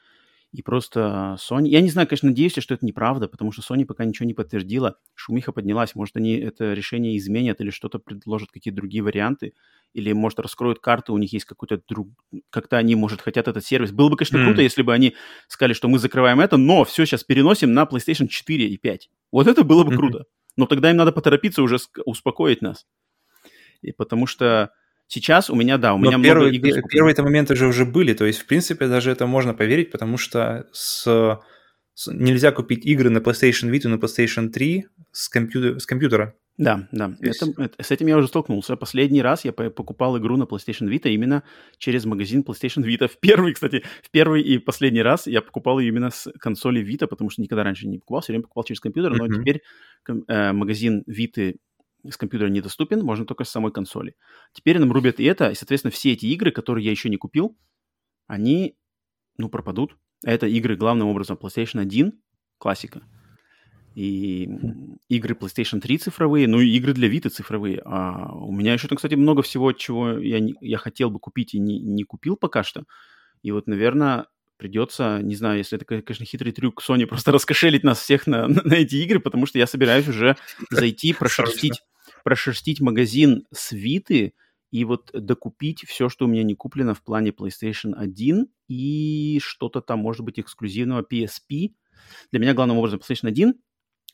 и 0.51 0.61
просто 0.61 1.37
Sony... 1.39 1.69
Я 1.69 1.79
не 1.79 1.89
знаю, 1.89 2.07
конечно, 2.09 2.27
надеюсь, 2.27 2.51
что 2.57 2.73
это 2.73 2.85
неправда, 2.85 3.29
потому 3.29 3.53
что 3.53 3.61
Sony 3.61 3.85
пока 3.85 4.03
ничего 4.03 4.25
не 4.25 4.33
подтвердила. 4.33 4.97
Шумиха 5.15 5.53
поднялась. 5.53 5.95
Может, 5.95 6.17
они 6.17 6.35
это 6.35 6.73
решение 6.73 7.17
изменят 7.17 7.61
или 7.61 7.69
что-то 7.69 7.99
предложат, 7.99 8.51
какие-то 8.51 8.75
другие 8.75 9.01
варианты. 9.01 9.53
Или, 9.93 10.11
может, 10.11 10.41
раскроют 10.41 10.79
карты, 10.79 11.13
у 11.13 11.17
них 11.17 11.31
есть 11.31 11.45
какой-то 11.45 11.81
друг... 11.87 12.09
Как-то 12.49 12.77
они, 12.77 12.95
может, 12.95 13.21
хотят 13.21 13.47
этот 13.47 13.65
сервис. 13.65 13.91
Было 13.91 14.09
бы, 14.09 14.17
конечно, 14.17 14.37
mm. 14.37 14.45
круто, 14.45 14.61
если 14.61 14.81
бы 14.81 14.93
они 14.93 15.15
сказали, 15.47 15.71
что 15.71 15.87
мы 15.87 15.99
закрываем 15.99 16.41
это, 16.41 16.57
но 16.57 16.83
все 16.83 17.05
сейчас 17.05 17.23
переносим 17.23 17.73
на 17.73 17.83
PlayStation 17.83 18.27
4 18.27 18.67
и 18.67 18.77
5. 18.77 19.09
Вот 19.31 19.47
это 19.47 19.63
было 19.63 19.85
бы 19.85 19.93
mm-hmm. 19.93 19.95
круто. 19.95 20.25
Но 20.57 20.65
тогда 20.65 20.91
им 20.91 20.97
надо 20.97 21.13
поторопиться 21.13 21.63
уже 21.63 21.77
успокоить 22.05 22.61
нас. 22.61 22.85
И 23.81 23.93
потому 23.93 24.27
что 24.27 24.71
Сейчас 25.13 25.49
у 25.49 25.55
меня, 25.55 25.77
да, 25.77 25.93
у 25.93 25.97
меня 25.97 26.11
Но 26.11 26.19
много 26.19 26.23
первые, 26.23 26.55
игр. 26.55 26.87
Первые-то 26.87 27.21
моменты 27.21 27.53
же 27.57 27.67
уже 27.67 27.83
были, 27.83 28.13
то 28.13 28.25
есть, 28.25 28.39
в 28.39 28.45
принципе, 28.45 28.87
даже 28.87 29.11
это 29.11 29.27
можно 29.27 29.53
поверить, 29.53 29.91
потому 29.91 30.15
что 30.15 30.69
с, 30.71 31.37
с, 31.93 32.11
нельзя 32.13 32.53
купить 32.53 32.85
игры 32.85 33.09
на 33.09 33.17
PlayStation 33.17 33.69
Vita, 33.69 33.89
на 33.89 33.95
PlayStation 33.95 34.47
3 34.47 34.85
с, 35.11 35.27
компьютер, 35.27 35.81
с 35.81 35.85
компьютера. 35.85 36.35
Да, 36.57 36.87
да, 36.93 37.13
есть... 37.19 37.43
это, 37.43 37.61
это, 37.61 37.83
с 37.83 37.91
этим 37.91 38.07
я 38.07 38.15
уже 38.15 38.29
столкнулся. 38.29 38.77
Последний 38.77 39.21
раз 39.21 39.43
я 39.43 39.51
покупал 39.51 40.17
игру 40.17 40.37
на 40.37 40.43
PlayStation 40.43 40.87
Vita 40.87 41.09
именно 41.09 41.43
через 41.77 42.05
магазин 42.05 42.45
PlayStation 42.47 42.85
Vita. 42.85 43.09
В 43.09 43.19
первый, 43.19 43.53
кстати, 43.53 43.83
в 44.03 44.11
первый 44.11 44.41
и 44.41 44.59
последний 44.59 45.01
раз 45.01 45.27
я 45.27 45.41
покупал 45.41 45.79
ее 45.79 45.89
именно 45.89 46.09
с 46.09 46.31
консоли 46.39 46.81
Vita, 46.81 47.07
потому 47.07 47.29
что 47.29 47.41
никогда 47.41 47.65
раньше 47.65 47.85
не 47.85 47.97
покупал, 47.97 48.21
все 48.21 48.31
время 48.31 48.43
покупал 48.43 48.63
через 48.63 48.79
компьютер, 48.79 49.13
но 49.17 49.27
mm-hmm. 49.27 49.41
теперь 49.41 49.61
э, 50.29 50.53
магазин 50.53 51.03
Vita 51.05 51.55
с 52.09 52.17
компьютера 52.17 52.49
недоступен, 52.49 53.03
можно 53.03 53.25
только 53.25 53.43
с 53.43 53.49
самой 53.49 53.71
консоли. 53.71 54.15
Теперь 54.53 54.79
нам 54.79 54.91
рубят 54.91 55.19
и 55.19 55.23
это, 55.23 55.49
и, 55.49 55.55
соответственно, 55.55 55.91
все 55.91 56.13
эти 56.13 56.25
игры, 56.27 56.51
которые 56.51 56.85
я 56.85 56.91
еще 56.91 57.09
не 57.09 57.17
купил, 57.17 57.57
они, 58.27 58.77
ну, 59.37 59.49
пропадут. 59.49 59.97
Это 60.23 60.47
игры, 60.47 60.75
главным 60.75 61.07
образом, 61.07 61.37
PlayStation 61.41 61.79
1, 61.79 62.13
классика, 62.57 63.01
и 63.95 64.47
игры 65.09 65.35
PlayStation 65.35 65.81
3 65.81 65.97
цифровые, 65.97 66.47
ну 66.47 66.59
и 66.59 66.69
игры 66.69 66.93
для 66.93 67.09
Vita 67.09 67.29
цифровые. 67.29 67.81
А 67.83 68.33
у 68.33 68.51
меня 68.51 68.73
еще 68.73 68.87
там, 68.87 68.95
кстати, 68.95 69.15
много 69.15 69.41
всего, 69.41 69.73
чего 69.73 70.17
я, 70.17 70.39
не, 70.39 70.55
я 70.61 70.77
хотел 70.77 71.09
бы 71.09 71.19
купить 71.19 71.53
и 71.53 71.59
не, 71.59 71.79
не 71.79 72.03
купил 72.03 72.37
пока 72.37 72.63
что. 72.63 72.85
И 73.41 73.51
вот, 73.51 73.67
наверное, 73.67 74.27
придется, 74.57 75.19
не 75.21 75.35
знаю, 75.35 75.57
если 75.57 75.77
это, 75.77 75.85
конечно, 75.85 76.25
хитрый 76.25 76.53
трюк 76.53 76.81
Sony, 76.87 77.05
просто 77.05 77.31
раскошелить 77.33 77.83
нас 77.83 77.99
всех 77.99 78.27
на, 78.27 78.47
на, 78.47 78.73
эти 78.75 78.95
игры, 78.95 79.19
потому 79.19 79.45
что 79.45 79.57
я 79.57 79.67
собираюсь 79.67 80.07
уже 80.07 80.37
зайти, 80.69 81.13
прошерстить 81.13 81.81
прошерстить 82.23 82.81
магазин 82.81 83.45
свиты 83.51 84.33
и 84.71 84.85
вот 84.85 85.11
докупить 85.13 85.83
все, 85.87 86.09
что 86.09 86.25
у 86.25 86.27
меня 86.27 86.43
не 86.43 86.55
куплено 86.55 86.93
в 86.93 87.03
плане 87.03 87.31
PlayStation 87.31 87.93
1 87.95 88.47
и 88.69 89.39
что-то 89.43 89.81
там, 89.81 89.99
может 89.99 90.23
быть, 90.23 90.39
эксклюзивного 90.39 91.01
PSP. 91.01 91.73
Для 92.31 92.39
меня 92.39 92.53
главным 92.53 92.77
образом 92.77 92.99
PlayStation 92.99 93.27
1, 93.27 93.53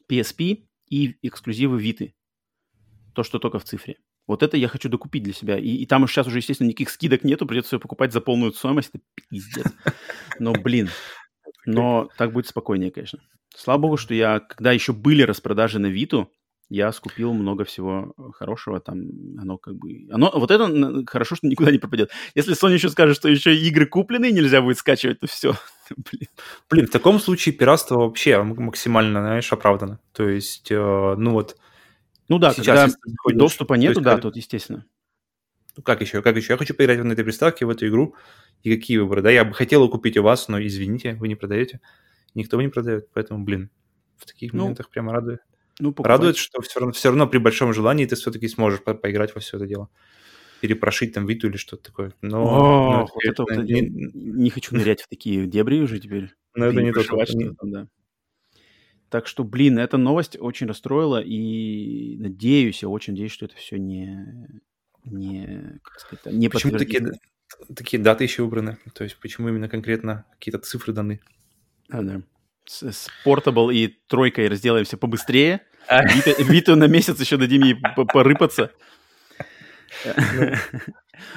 PSP 0.10 0.64
и 0.90 1.18
эксклюзивы 1.22 1.80
Виты. 1.80 2.16
То, 3.14 3.24
что 3.24 3.40
только 3.40 3.60
в 3.60 3.66
цифре. 3.66 3.98
Вот 4.26 4.44
это 4.44 4.58
я 4.58 4.68
хочу 4.68 4.90
докупить 4.90 5.24
для 5.24 5.34
себя. 5.34 5.58
И, 5.58 5.70
и 5.70 5.86
там 5.86 6.06
сейчас 6.08 6.28
уже, 6.28 6.40
естественно, 6.40 6.68
никаких 6.68 6.90
скидок 6.90 7.24
нету, 7.24 7.46
придется 7.46 7.70
все 7.70 7.80
покупать 7.80 8.12
за 8.12 8.20
полную 8.20 8.52
стоимость. 8.52 8.90
Это 8.94 9.04
пиздец. 9.30 9.68
Но, 10.40 10.54
блин, 10.54 10.90
но 11.66 12.10
так 12.18 12.34
будет 12.34 12.48
спокойнее, 12.48 12.92
конечно. 12.92 13.20
Слава 13.56 13.80
богу, 13.80 13.98
что 13.98 14.14
я, 14.14 14.40
когда 14.40 14.72
еще 14.72 14.94
были 14.94 15.22
распродажи 15.22 15.80
на 15.80 15.88
Виту, 15.88 16.32
я 16.70 16.92
скупил 16.92 17.34
много 17.34 17.64
всего 17.64 18.14
э, 18.18 18.22
хорошего, 18.34 18.80
там 18.80 19.08
оно 19.40 19.58
как 19.58 19.76
бы... 19.76 20.08
Оно, 20.12 20.32
вот 20.34 20.52
это 20.52 21.06
хорошо, 21.08 21.36
что 21.36 21.48
никуда 21.48 21.72
не 21.72 21.78
пропадет. 21.78 22.12
Если 22.36 22.56
Sony 22.56 22.74
еще 22.74 22.90
скажет, 22.90 23.16
что 23.16 23.30
еще 23.30 23.56
игры 23.56 23.86
купленные 23.86 24.32
нельзя 24.32 24.62
будет 24.62 24.78
скачивать, 24.78 25.20
то 25.20 25.28
все. 25.28 25.56
Блин. 25.96 26.28
Блин, 26.70 26.88
в 26.88 26.92
таком 26.92 27.20
случае 27.20 27.56
пиратство 27.56 28.00
вообще 28.00 28.42
максимально, 28.42 29.22
знаешь, 29.22 29.52
оправдано. 29.54 30.00
То 30.12 30.28
есть, 30.28 30.72
э, 30.72 31.16
ну 31.18 31.32
вот... 31.32 31.58
Ну 32.28 32.40
да, 32.40 32.54
сейчас, 32.54 32.98
когда 33.24 33.40
доступа 33.40 33.76
нету, 33.76 34.00
есть, 34.00 34.04
да, 34.04 34.18
тут 34.18 34.36
естественно. 34.36 34.86
Ну 35.78 35.84
как 35.84 36.02
еще, 36.02 36.22
как 36.22 36.36
еще? 36.36 36.54
Я 36.54 36.58
хочу 36.58 36.74
поиграть 36.74 37.02
на 37.02 37.14
этой 37.14 37.24
приставке, 37.24 37.66
в 37.66 37.70
эту 37.70 37.88
игру. 37.88 38.16
И 38.64 38.76
какие 38.76 38.98
выборы, 38.98 39.22
да? 39.22 39.30
Я 39.30 39.46
бы 39.46 39.54
хотел 39.54 39.88
купить 39.88 40.18
у 40.18 40.24
вас, 40.24 40.50
но 40.50 40.62
извините, 40.62 41.14
вы 41.14 41.30
не 41.30 41.36
продаете. 41.36 41.80
Никто 42.34 42.60
не 42.62 42.68
продает, 42.68 43.10
поэтому, 43.14 43.46
блин, 43.46 43.70
в 44.18 44.26
таких 44.26 44.52
ну, 44.54 44.64
моментах 44.64 44.90
прямо 44.90 45.14
радует. 45.14 45.40
Ну, 45.80 45.94
Радует, 45.98 46.38
что 46.38 46.62
все 46.62 46.80
равно, 46.80 46.94
все 46.94 47.10
равно 47.10 47.28
при 47.28 47.38
большом 47.38 47.74
желании 47.74 48.06
ты 48.06 48.16
все-таки 48.16 48.48
сможешь 48.48 48.84
по 48.84 48.94
поиграть 48.94 49.36
во 49.36 49.42
все 49.42 49.58
это 49.58 49.68
дело. 49.68 49.90
Перепрошить 50.62 51.14
там 51.14 51.28
Виту 51.28 51.48
или 51.48 51.58
что-то 51.58 51.84
такое. 51.84 52.14
Но, 52.22 52.42
О, 52.42 52.92
но 52.92 53.08
вот 53.14 53.24
это, 53.24 53.44
это, 53.48 53.62
не, 53.62 53.82
не 53.82 54.50
хочу 54.50 54.76
нырять 54.76 55.04
в 55.04 55.08
такие 55.08 55.46
дебри 55.46 55.82
уже 55.82 56.00
теперь. 56.00 56.34
Но 56.56 56.66
это 56.66 56.82
не 56.82 56.92
то, 56.92 57.04
что 57.04 57.18
да. 57.62 57.88
Так 59.10 59.28
что, 59.28 59.44
блин, 59.44 59.80
эта 59.80 59.98
новость 59.98 60.36
очень 60.38 60.68
расстроила, 60.68 61.22
и 61.22 62.18
надеюсь, 62.18 62.82
я 62.82 62.90
очень 62.90 63.14
надеюсь, 63.14 63.32
что 63.32 63.46
это 63.46 63.56
все 63.56 63.78
не, 63.78 64.62
не, 65.06 65.80
как 65.82 66.00
сказать, 66.00 66.26
не 66.36 66.50
Почему 66.50 66.78
такие, 66.78 67.12
такие 67.74 68.02
даты 68.02 68.26
еще 68.26 68.44
убраны. 68.44 68.78
То 68.94 69.06
есть 69.06 69.18
почему 69.18 69.48
именно 69.48 69.70
конкретно 69.70 70.26
какие-то 70.34 70.60
цифры 70.60 70.92
даны. 70.92 71.22
А, 71.90 72.02
да. 72.02 72.22
С, 72.68 73.08
Portable 73.26 73.74
и 73.74 74.00
тройкой 74.08 74.48
разделаемся 74.48 74.98
побыстрее. 74.98 75.62
А. 75.88 76.04
Виту 76.06 76.76
на 76.76 76.88
месяц 76.88 77.20
еще 77.20 77.38
дадим 77.38 77.64
ей 77.64 77.78
порыпаться. 77.96 78.72
Ну, 80.06 80.12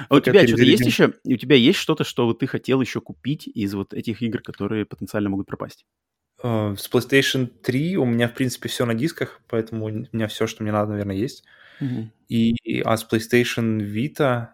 а 0.09 0.15
у 0.15 0.19
тебя 0.19 0.45
что-то 0.45 0.63
есть 0.63 0.85
еще? 0.85 1.13
У 1.23 1.35
тебя 1.37 1.55
есть 1.55 1.79
что-то, 1.79 2.03
что 2.03 2.31
ты 2.33 2.45
хотел 2.47 2.81
еще 2.81 3.01
купить 3.01 3.47
из 3.47 3.73
вот 3.73 3.93
этих 3.93 4.21
игр, 4.21 4.41
которые 4.41 4.85
потенциально 4.85 5.29
могут 5.29 5.47
пропасть? 5.47 5.85
А, 6.43 6.75
с 6.75 6.89
PlayStation 6.91 7.47
3 7.47 7.97
у 7.97 8.05
меня, 8.05 8.27
в 8.27 8.33
принципе, 8.33 8.69
все 8.69 8.85
на 8.85 8.93
дисках, 8.93 9.41
поэтому 9.47 9.85
у 9.85 9.89
меня 9.89 10.27
все, 10.27 10.47
что 10.47 10.63
мне 10.63 10.71
надо, 10.71 10.91
наверное, 10.91 11.15
есть. 11.15 11.43
И, 12.29 12.81
а 12.85 12.95
с 12.95 13.07
PlayStation 13.09 13.79
Vita... 13.79 14.49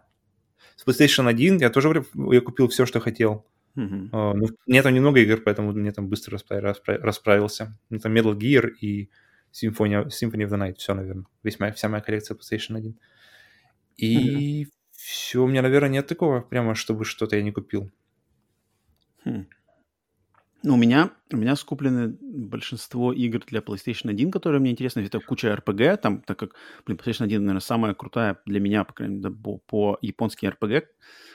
С 0.77 0.85
PlayStation 0.85 1.27
1 1.27 1.57
я 1.57 1.69
тоже 1.69 2.05
я 2.31 2.41
купил 2.41 2.67
все, 2.69 2.85
что 2.85 2.99
хотел. 2.99 3.45
Uh-huh. 3.77 4.09
Uh, 4.09 4.33
ну, 4.33 4.47
мне 4.65 4.81
там 4.81 4.93
немного 4.93 5.19
игр, 5.19 5.39
поэтому 5.45 5.71
мне 5.71 5.91
там 5.91 6.09
быстро 6.09 6.37
распра- 6.37 6.99
расправился. 7.01 7.77
Мне 7.89 7.99
там 7.99 8.13
Metal 8.13 8.35
Gear 8.35 8.69
и 8.81 9.11
Symphony, 9.53 10.07
Symphony 10.07 10.45
of 10.45 10.49
the 10.49 10.57
Night. 10.57 10.75
Все, 10.77 10.95
наверное. 10.95 11.25
Весь 11.43 11.59
моя, 11.59 11.71
вся 11.71 11.87
моя 11.87 12.01
коллекция 12.01 12.35
PlayStation 12.35 12.77
1. 12.77 12.97
И 13.97 14.63
uh-huh. 14.63 14.71
все, 14.93 15.43
у 15.43 15.47
меня, 15.47 15.61
наверное, 15.61 15.89
нет 15.89 16.07
такого 16.07 16.41
прямо, 16.41 16.73
чтобы 16.73 17.05
что-то 17.05 17.35
я 17.35 17.43
не 17.43 17.51
купил. 17.51 17.91
Hmm. 19.25 19.45
Ну, 20.67 20.73
у 20.73 20.77
меня, 20.77 21.11
у 21.31 21.37
меня 21.37 21.55
скуплены 21.55 22.17
большинство 22.19 23.13
игр 23.13 23.39
для 23.47 23.61
PlayStation 23.61 24.09
1, 24.09 24.31
которые 24.31 24.59
мне 24.59 24.71
интересны. 24.71 24.99
Это 24.99 25.21
куча 25.21 25.53
RPG, 25.53 25.95
там, 25.95 26.21
так 26.21 26.37
как, 26.37 26.55
блин, 26.85 26.99
PlayStation 26.99 27.23
1, 27.23 27.39
наверное, 27.39 27.61
самая 27.61 27.93
крутая 27.93 28.41
для 28.45 28.59
меня, 28.59 28.83
по 28.83 28.91
крайней 28.91 29.15
мере, 29.15 29.33
по, 29.33 29.59
по 29.59 29.97
японски 30.01 30.45
RPG 30.45 30.83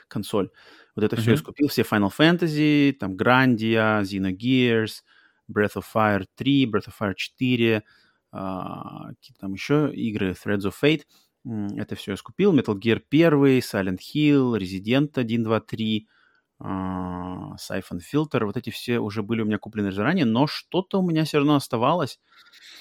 консоль. 0.07 0.51
Вот 0.95 1.03
это 1.03 1.15
uh-huh. 1.15 1.21
все 1.21 1.31
я 1.31 1.37
скупил, 1.37 1.67
все 1.67 1.81
Final 1.81 2.11
Fantasy, 2.15 2.93
там, 2.93 3.15
Grandia, 3.15 4.03
Xenogears, 4.03 5.01
Breath 5.51 5.77
of 5.77 5.85
Fire 5.91 6.25
3, 6.35 6.67
Breath 6.67 6.89
of 6.89 6.93
Fire 7.01 7.15
4, 7.15 7.83
а, 8.33 9.09
какие-то 9.15 9.39
там 9.39 9.53
еще 9.53 9.91
игры, 9.95 10.35
Threads 10.45 10.71
of 10.71 10.75
Fate. 10.79 11.05
Это 11.79 11.95
все 11.95 12.11
я 12.11 12.17
скупил. 12.17 12.55
Metal 12.55 12.79
Gear 12.79 13.01
1, 13.09 13.61
Silent 13.61 13.97
Hill, 14.13 14.59
Resident 14.59 15.17
1, 15.17 15.43
2, 15.43 15.59
3, 15.59 16.07
uh, 16.07 16.22
Siphon 16.63 17.99
Filter. 17.99 18.45
Вот 18.45 18.57
эти 18.57 18.69
все 18.69 18.99
уже 18.99 19.21
были 19.23 19.41
у 19.41 19.45
меня 19.45 19.57
куплены 19.57 19.91
заранее, 19.91 20.25
но 20.25 20.47
что-то 20.47 20.99
у 20.99 21.07
меня 21.07 21.25
все 21.25 21.37
равно 21.37 21.55
оставалось. 21.55 22.19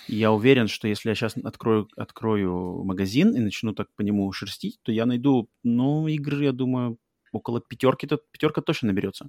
я 0.09 0.33
уверен, 0.33 0.69
что 0.69 0.89
если 0.89 1.09
я 1.09 1.15
сейчас 1.15 1.37
открою, 1.37 1.89
открою 1.97 2.85
магазин 2.85 3.35
и 3.35 3.41
начну 3.41 3.73
так 3.73 3.89
по 3.95 4.03
нему 4.03 4.31
шерстить, 4.33 4.81
то 4.83 4.93
я 4.93 5.07
найду, 5.07 5.49
ну, 5.63 6.07
игры, 6.09 6.45
я 6.45 6.53
думаю, 6.53 6.99
около 7.33 7.61
пятерки, 7.61 8.07
то 8.07 8.19
пятерка 8.31 8.61
точно 8.61 8.89
наберется. 8.89 9.29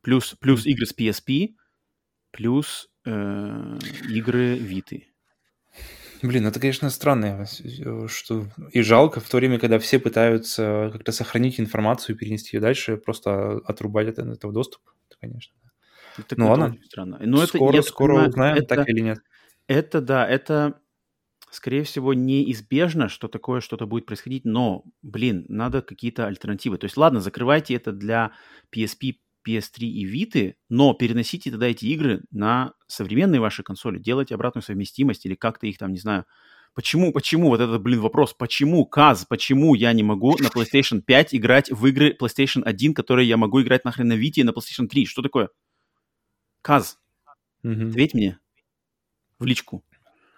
Плюс, 0.00 0.34
плюс 0.40 0.66
игры 0.66 0.86
с 0.86 0.94
PSP, 0.96 1.54
плюс 2.30 2.88
э, 3.04 3.78
игры 4.08 4.56
Виты. 4.58 5.07
Блин, 6.22 6.46
это, 6.46 6.58
конечно, 6.58 6.90
странно, 6.90 7.46
что 8.08 8.46
и 8.72 8.82
жалко 8.82 9.20
в 9.20 9.28
то 9.28 9.36
время, 9.36 9.58
когда 9.58 9.78
все 9.78 9.98
пытаются 9.98 10.90
как-то 10.92 11.12
сохранить 11.12 11.60
информацию 11.60 12.16
и 12.16 12.18
перенести 12.18 12.56
ее 12.56 12.60
дальше, 12.60 12.96
просто 12.96 13.58
отрубать 13.64 14.08
от 14.08 14.18
этого 14.18 14.52
доступ, 14.52 14.82
это, 15.08 15.18
конечно. 15.20 15.54
Это, 16.18 16.34
ну 16.36 16.48
ладно, 16.48 16.76
странно. 16.84 17.18
Но 17.20 17.46
скоро, 17.46 17.76
это, 17.76 17.86
скоро 17.86 18.12
понимаю, 18.14 18.28
узнаем, 18.30 18.56
это, 18.56 18.66
так 18.66 18.88
или 18.88 19.00
нет. 19.00 19.18
Это, 19.68 20.00
да, 20.00 20.26
это, 20.26 20.80
скорее 21.50 21.84
всего, 21.84 22.14
неизбежно, 22.14 23.08
что 23.08 23.28
такое 23.28 23.60
что-то 23.60 23.86
будет 23.86 24.06
происходить, 24.06 24.44
но, 24.44 24.84
блин, 25.02 25.44
надо 25.48 25.82
какие-то 25.82 26.26
альтернативы. 26.26 26.78
То 26.78 26.86
есть, 26.86 26.96
ладно, 26.96 27.20
закрывайте 27.20 27.74
это 27.74 27.92
для 27.92 28.32
PSP, 28.74 29.18
PS3 29.48 29.84
и 29.84 30.06
Vita, 30.06 30.54
но 30.68 30.92
переносите 30.92 31.50
тогда 31.50 31.68
эти 31.68 31.86
игры 31.86 32.22
на 32.30 32.74
современные 32.86 33.40
ваши 33.40 33.62
консоли, 33.62 33.98
делайте 33.98 34.34
обратную 34.34 34.62
совместимость 34.62 35.24
или 35.24 35.34
как-то 35.34 35.66
их 35.66 35.78
там, 35.78 35.92
не 35.92 35.98
знаю, 35.98 36.26
Почему, 36.74 37.12
почему, 37.12 37.48
вот 37.48 37.60
этот, 37.60 37.82
блин, 37.82 38.00
вопрос, 38.00 38.34
почему, 38.34 38.86
Каз, 38.86 39.24
почему 39.28 39.74
я 39.74 39.92
не 39.92 40.04
могу 40.04 40.36
на 40.38 40.46
PlayStation 40.46 41.00
5 41.00 41.34
играть 41.34 41.72
в 41.72 41.84
игры 41.86 42.16
PlayStation 42.16 42.62
1, 42.62 42.94
которые 42.94 43.26
я 43.26 43.36
могу 43.36 43.60
играть 43.60 43.84
нахрен 43.84 44.06
на 44.06 44.12
Vita 44.12 44.34
и 44.36 44.42
на 44.44 44.50
PlayStation 44.50 44.86
3? 44.86 45.06
Что 45.06 45.22
такое? 45.22 45.48
Каз, 46.62 47.00
mm-hmm. 47.64 47.88
ответь 47.90 48.14
мне 48.14 48.38
в 49.40 49.44
личку. 49.44 49.84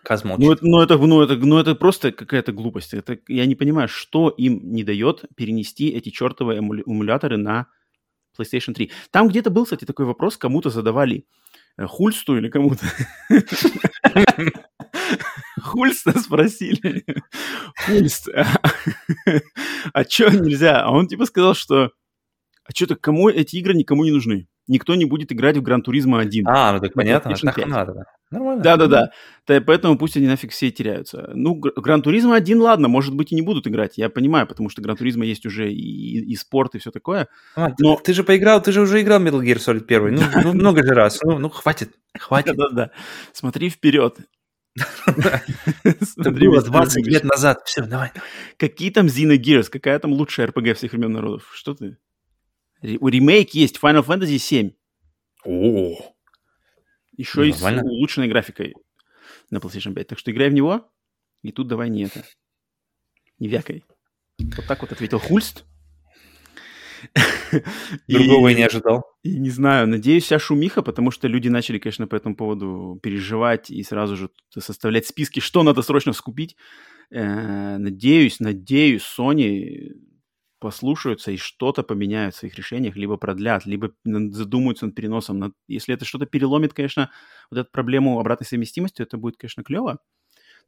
Каз 0.03 0.25
молчит. 0.25 0.47
Ну, 0.47 0.53
это, 0.53 0.65
ну, 0.65 0.81
это, 0.81 0.97
ну, 0.97 1.21
это, 1.21 1.37
ну, 1.37 1.59
это 1.59 1.75
просто 1.75 2.11
какая-то 2.11 2.53
глупость. 2.53 2.95
Это, 2.95 3.19
я 3.29 3.45
не 3.45 3.55
понимаю, 3.55 3.89
что 3.89 4.31
им 4.31 4.73
не 4.73 4.83
дает 4.83 5.27
перенести 5.37 5.91
эти 5.91 6.09
чертовые 6.09 6.61
эмуляторы 6.61 7.37
на 7.37 7.67
PlayStation 8.41 8.75
3. 8.75 8.91
Там 9.11 9.29
где-то 9.29 9.51
был, 9.51 9.65
кстати, 9.65 9.85
такой 9.85 10.07
вопрос, 10.07 10.37
кому-то 10.37 10.71
задавали 10.71 11.27
э, 11.77 11.87
Хульсту 11.87 12.37
или 12.37 12.49
кому-то. 12.49 12.87
Хульста 15.63 16.19
спросили. 16.19 17.05
Хульст, 17.87 18.29
а 19.93 20.05
что 20.05 20.31
нельзя? 20.31 20.83
А 20.83 20.91
он 20.91 21.07
типа 21.09 21.27
сказал, 21.27 21.55
что 21.55 21.93
а 22.71 22.75
что-то 22.75 22.97
кому 22.97 23.29
эти 23.29 23.57
игры 23.57 23.75
никому 23.75 24.05
не 24.05 24.13
нужны 24.13 24.47
никто 24.71 24.95
не 24.95 25.05
будет 25.05 25.33
играть 25.33 25.57
в 25.57 25.63
Gran 25.63 25.83
Turismo 25.83 26.21
1. 26.21 26.47
А, 26.49 26.73
ну 26.73 26.81
так 26.81 26.95
понятно, 26.95 27.35
так 27.35 27.67
надо. 27.67 28.05
Нормально. 28.31 28.63
Да-да-да. 28.63 29.11
Поэтому 29.47 29.99
пусть 29.99 30.17
они 30.17 30.29
нафиг 30.29 30.53
все 30.53 30.71
теряются. 30.71 31.31
Ну, 31.35 31.57
Gran 31.57 32.03
Turismo 32.03 32.37
1, 32.37 32.61
ладно, 32.61 32.87
может 32.87 33.15
быть, 33.15 33.33
и 33.33 33.35
не 33.35 33.43
будут 33.43 33.67
играть, 33.67 33.99
я 33.99 34.09
понимаю, 34.09 34.47
потому 34.47 34.71
что 34.71 34.81
Gran 34.81 34.97
Turismo 34.97 35.27
есть 35.27 35.45
уже 35.45 35.73
и, 35.73 36.21
и 36.21 36.37
спорт, 36.37 36.77
и 36.77 36.79
все 36.79 36.93
такое. 36.93 37.27
А, 37.57 37.71
но... 37.81 37.97
ты, 37.97 38.05
ты 38.05 38.15
же 38.15 38.23
поиграл, 38.23 38.63
ты 38.63 38.71
же 38.71 38.81
уже 38.81 39.03
играл 39.03 39.21
Metal 39.21 39.43
Gear 39.43 39.57
Solid 39.57 39.85
1, 39.85 40.15
ну, 40.15 40.23
ну 40.45 40.53
много 40.53 40.87
же 40.87 40.95
раз. 40.95 41.19
Ну, 41.25 41.39
ну 41.39 41.51
хватит, 41.51 41.91
хватит. 42.17 42.57
Да-да-да. 42.57 42.91
Смотри 43.33 43.69
вперед. 43.69 44.19
Это 46.17 46.31
было 46.31 46.63
20 46.63 47.07
лет 47.09 47.25
назад. 47.25 47.63
Все, 47.65 47.83
давай. 47.83 48.13
Какие 48.57 48.91
там 48.91 49.07
Xenogears? 49.07 49.69
Какая 49.69 49.99
там 49.99 50.13
лучшая 50.13 50.47
RPG 50.47 50.75
всех 50.75 50.93
времен 50.93 51.13
народов? 51.13 51.51
Что 51.53 51.75
ты? 51.75 51.97
Ремейк 52.83 53.51
есть, 53.51 53.79
Final 53.79 54.05
Fantasy 54.05 54.39
7. 54.39 54.73
О, 55.45 56.15
Еще 57.17 57.49
и 57.49 57.53
с 57.53 57.63
улучшенной 57.63 58.29
графикой 58.29 58.75
на 59.51 59.59
PlayStation 59.59 59.95
5. 59.95 60.07
Так 60.07 60.19
что 60.19 60.31
играй 60.31 60.51
в 60.51 60.55
него, 60.55 60.91
и 61.43 61.53
тут 61.53 61.69
давай 61.69 61.89
не 61.89 62.05
это. 62.05 62.25
Не 63.39 63.49
вякай. 63.49 63.85
Вот 64.39 64.67
так 64.67 64.81
вот 64.83 64.93
ответил 64.93 65.19
Хульст. 65.19 65.65
Другого 68.09 68.49
и, 68.49 68.53
я 68.53 68.59
не 68.59 68.65
ожидал. 68.65 69.05
И 69.23 69.39
не 69.39 69.51
знаю, 69.51 69.89
надеюсь, 69.89 70.25
вся 70.25 70.39
шумиха, 70.39 70.83
потому 70.83 71.11
что 71.11 71.29
люди 71.29 71.49
начали, 71.49 71.79
конечно, 71.79 72.07
по 72.07 72.15
этому 72.15 72.37
поводу 72.37 72.99
переживать 73.03 73.71
и 73.71 73.83
сразу 73.83 74.17
же 74.17 74.31
составлять 74.51 75.07
списки, 75.07 75.41
что 75.41 75.63
надо 75.63 75.83
срочно 75.83 76.13
скупить. 76.13 76.57
Э, 77.11 77.79
надеюсь, 77.79 78.41
надеюсь, 78.41 79.03
Sony 79.03 79.95
послушаются 80.61 81.33
и 81.33 81.37
что-то 81.37 81.83
поменяют 81.83 82.35
в 82.35 82.39
своих 82.39 82.55
решениях, 82.55 82.95
либо 82.95 83.17
продлят, 83.17 83.67
либо 83.67 83.93
задумаются 84.05 84.87
над 84.87 84.95
переносом. 84.95 85.55
Если 85.67 85.95
это 85.95 86.05
что-то 86.05 86.27
переломит, 86.27 86.75
конечно, 86.75 87.11
вот 87.51 87.59
эту 87.59 87.71
проблему 87.71 88.21
обратной 88.21 88.47
совместимости, 88.47 89.03
это 89.03 89.17
будет, 89.17 89.37
конечно, 89.37 89.65
клево. 89.65 89.99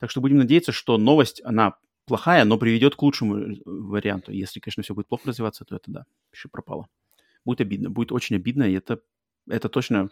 Так 0.00 0.10
что 0.10 0.20
будем 0.20 0.38
надеяться, 0.38 0.72
что 0.72 0.98
новость, 0.98 1.40
она 1.44 1.76
плохая, 2.06 2.44
но 2.44 2.58
приведет 2.58 2.96
к 2.96 3.02
лучшему 3.02 3.36
э, 3.38 3.56
варианту. 3.64 4.32
Если, 4.32 4.58
конечно, 4.58 4.82
все 4.82 4.94
будет 4.94 5.08
плохо 5.08 5.28
развиваться, 5.28 5.64
то 5.64 5.76
это, 5.76 5.90
да, 5.90 6.04
еще 6.32 6.48
пропало. 6.48 6.88
Будет 7.44 7.60
обидно, 7.60 7.90
будет 7.90 8.12
очень 8.12 8.36
обидно, 8.36 8.64
и 8.64 8.72
это, 8.72 9.00
это 9.48 9.68
точно 9.68 10.10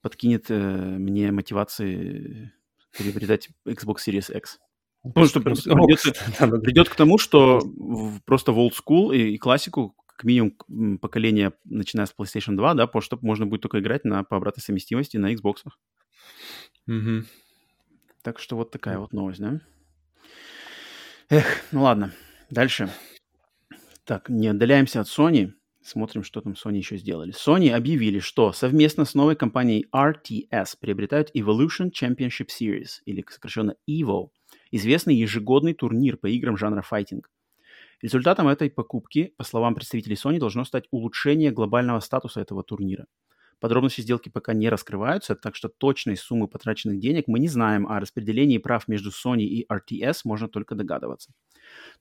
подкинет 0.00 0.46
э, 0.50 0.54
мне 0.56 1.32
мотивации 1.32 2.52
приобретать 2.96 3.50
Xbox 3.66 3.96
Series 4.06 4.34
X. 4.34 4.58
Потому 5.02 5.26
что 5.26 5.40
придется, 5.40 6.12
придет 6.60 6.88
к 6.90 6.94
тому, 6.94 7.18
что 7.18 7.60
просто 8.26 8.52
в 8.52 8.58
old 8.58 8.72
school 8.72 9.16
и, 9.16 9.34
и 9.34 9.38
классику, 9.38 9.94
как 10.06 10.24
минимум 10.24 10.98
поколение, 10.98 11.52
начиная 11.64 12.06
с 12.06 12.14
PlayStation 12.16 12.56
2, 12.56 12.74
да, 12.74 12.86
потому 12.86 13.02
что 13.02 13.18
можно 13.22 13.46
будет 13.46 13.62
только 13.62 13.80
играть 13.80 14.04
на, 14.04 14.24
по 14.24 14.36
обратной 14.36 14.62
совместимости 14.62 15.16
на 15.16 15.32
Xbox. 15.32 15.56
Угу. 16.86 17.24
Так 18.22 18.38
что 18.38 18.56
вот 18.56 18.70
такая 18.70 18.98
вот 18.98 19.12
новость, 19.12 19.40
да? 19.40 19.60
Эх, 21.30 21.46
ну 21.72 21.82
ладно, 21.82 22.12
дальше. 22.50 22.90
Так, 24.04 24.28
не 24.28 24.48
отдаляемся 24.48 25.00
от 25.00 25.06
Sony. 25.06 25.52
Смотрим, 25.82 26.24
что 26.24 26.42
там 26.42 26.52
Sony 26.52 26.76
еще 26.76 26.98
сделали. 26.98 27.32
Sony 27.32 27.70
объявили, 27.70 28.18
что 28.18 28.52
совместно 28.52 29.06
с 29.06 29.14
новой 29.14 29.34
компанией 29.34 29.86
RTS 29.94 30.76
приобретают 30.78 31.34
Evolution 31.34 31.90
Championship 31.90 32.48
Series, 32.48 32.98
или 33.06 33.24
сокращенно 33.30 33.76
EVO, 33.88 34.28
известный 34.70 35.14
ежегодный 35.14 35.74
турнир 35.74 36.16
по 36.16 36.26
играм 36.26 36.56
жанра 36.56 36.82
файтинг. 36.82 37.30
Результатом 38.02 38.48
этой 38.48 38.70
покупки, 38.70 39.34
по 39.36 39.44
словам 39.44 39.74
представителей 39.74 40.16
Sony, 40.16 40.38
должно 40.38 40.64
стать 40.64 40.86
улучшение 40.90 41.50
глобального 41.50 42.00
статуса 42.00 42.40
этого 42.40 42.62
турнира. 42.62 43.06
Подробности 43.60 44.00
сделки 44.00 44.30
пока 44.30 44.54
не 44.54 44.70
раскрываются, 44.70 45.34
так 45.34 45.54
что 45.54 45.68
точной 45.68 46.16
суммы 46.16 46.48
потраченных 46.48 46.98
денег 46.98 47.24
мы 47.26 47.38
не 47.38 47.48
знаем, 47.48 47.86
а 47.86 47.98
о 47.98 48.00
распределении 48.00 48.56
прав 48.56 48.88
между 48.88 49.10
Sony 49.10 49.42
и 49.42 49.66
RTS 49.70 50.22
можно 50.24 50.48
только 50.48 50.74
догадываться. 50.74 51.32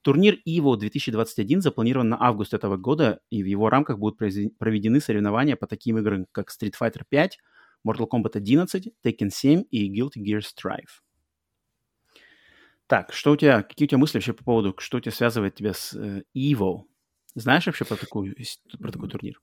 Турнир 0.01 0.38
EVO 0.47 0.78
2021 0.78 1.61
запланирован 1.61 2.07
на 2.07 2.17
август 2.22 2.53
этого 2.53 2.78
года, 2.78 3.20
и 3.30 3.43
в 3.43 3.45
его 3.45 3.70
рамках 3.70 3.99
будут 3.99 4.17
проведены 4.17 5.01
соревнования 5.01 5.57
по 5.57 5.67
таким 5.67 5.97
играм, 5.97 6.28
как 6.32 6.49
Street 6.49 6.76
Fighter 6.82 7.03
5, 7.09 7.38
Mortal 7.86 8.07
Kombat 8.09 8.32
11, 8.36 8.93
Tekken 9.05 9.30
7 9.30 9.65
и 9.70 9.99
Guilty 9.99 10.24
Gear 10.24 10.39
Strive. 10.39 11.01
Так, 12.89 13.13
что 13.13 13.33
у 13.33 13.35
тебя, 13.35 13.61
какие 13.61 13.85
у 13.85 13.89
тебя 13.89 13.99
мысли 13.99 14.17
вообще 14.17 14.33
по 14.33 14.43
поводу, 14.43 14.75
что 14.79 14.97
у 14.97 14.99
тебя 14.99 15.11
связывает 15.11 15.53
тебя 15.53 15.73
с 15.75 15.93
э, 15.93 16.23
EVO? 16.35 16.85
Знаешь 17.35 17.67
вообще 17.67 17.85
про, 17.85 17.95
такую, 17.95 18.35
про 18.79 18.91
такой 18.91 19.07
турнир? 19.09 19.35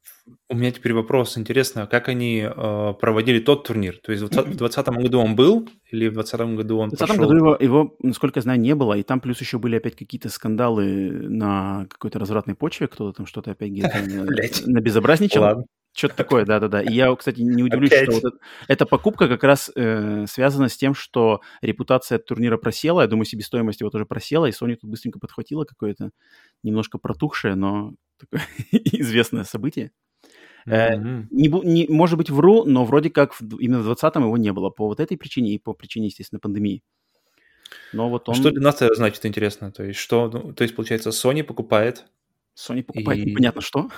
У 0.48 0.56
меня 0.56 0.72
теперь 0.72 0.92
вопрос. 0.92 1.38
Интересно, 1.38 1.86
как 1.86 2.08
они 2.08 2.40
э, 2.40 2.94
проводили 3.00 3.38
тот 3.38 3.62
турнир? 3.62 3.98
То 4.02 4.10
есть 4.10 4.24
в 4.24 4.28
2020 4.28 4.88
году 4.88 5.20
он 5.20 5.36
был 5.36 5.68
или 5.92 6.08
в 6.08 6.14
2020 6.14 6.56
году 6.56 6.78
он 6.78 6.90
В 6.90 6.96
2020 6.96 7.20
году 7.20 7.36
его, 7.36 7.56
его, 7.60 7.96
насколько 8.02 8.38
я 8.38 8.42
знаю, 8.42 8.58
не 8.58 8.74
было. 8.74 8.94
И 8.94 9.04
там 9.04 9.20
плюс 9.20 9.40
еще 9.40 9.60
были 9.60 9.76
опять 9.76 9.94
какие-то 9.94 10.28
скандалы 10.28 11.10
на 11.12 11.86
какой-то 11.88 12.18
развратной 12.18 12.56
почве. 12.56 12.88
Кто-то 12.88 13.18
там 13.18 13.26
что-то 13.26 13.52
опять 13.52 13.70
где-то 13.70 14.02
набезобразничал. 14.66 15.64
Что-то 15.96 16.14
такое, 16.14 16.44
да-да-да. 16.44 16.82
И 16.82 16.92
я, 16.92 17.14
кстати, 17.16 17.40
не 17.40 17.62
удивлюсь, 17.62 17.90
Опять. 17.90 18.02
что 18.04 18.12
вот 18.12 18.24
это, 18.24 18.38
эта 18.68 18.84
покупка 18.84 19.28
как 19.28 19.42
раз 19.42 19.72
э, 19.74 20.26
связана 20.28 20.68
с 20.68 20.76
тем, 20.76 20.94
что 20.94 21.40
репутация 21.62 22.18
турнира 22.18 22.58
просела. 22.58 23.00
Я 23.00 23.06
думаю, 23.06 23.24
себестоимость 23.24 23.80
его 23.80 23.88
тоже 23.88 24.04
просела, 24.04 24.44
и 24.44 24.50
Sony 24.50 24.76
тут 24.76 24.90
быстренько 24.90 25.18
подхватила 25.18 25.64
какое-то 25.64 26.10
немножко 26.62 26.98
протухшее, 26.98 27.54
но 27.54 27.94
такое 28.20 28.42
известное 28.72 29.44
событие. 29.44 29.90
Mm-hmm. 30.68 31.26
не, 31.30 31.48
не, 31.48 31.86
может 31.88 32.18
быть, 32.18 32.28
вру, 32.28 32.64
но 32.64 32.84
вроде 32.84 33.08
как 33.08 33.32
в, 33.40 33.56
именно 33.58 33.80
в 33.80 33.90
20-м 33.90 34.24
его 34.24 34.36
не 34.36 34.52
было 34.52 34.68
по 34.68 34.88
вот 34.88 35.00
этой 35.00 35.16
причине 35.16 35.54
и 35.54 35.58
по 35.58 35.72
причине, 35.72 36.06
естественно, 36.08 36.40
пандемии. 36.40 36.82
Но 37.94 38.10
вот 38.10 38.28
а 38.28 38.32
он... 38.32 38.36
Что 38.36 38.50
для 38.50 38.60
нас 38.60 38.82
это 38.82 38.94
значит 38.94 39.24
интересно? 39.24 39.72
То 39.72 39.82
есть, 39.82 39.98
что, 39.98 40.28
ну, 40.28 40.52
то 40.52 40.62
есть, 40.62 40.76
получается, 40.76 41.10
Sony 41.10 41.42
покупает 41.42 42.06
Sony 42.56 42.82
покупает 42.82 43.20
и... 43.20 43.30
непонятно 43.30 43.60
что. 43.60 43.90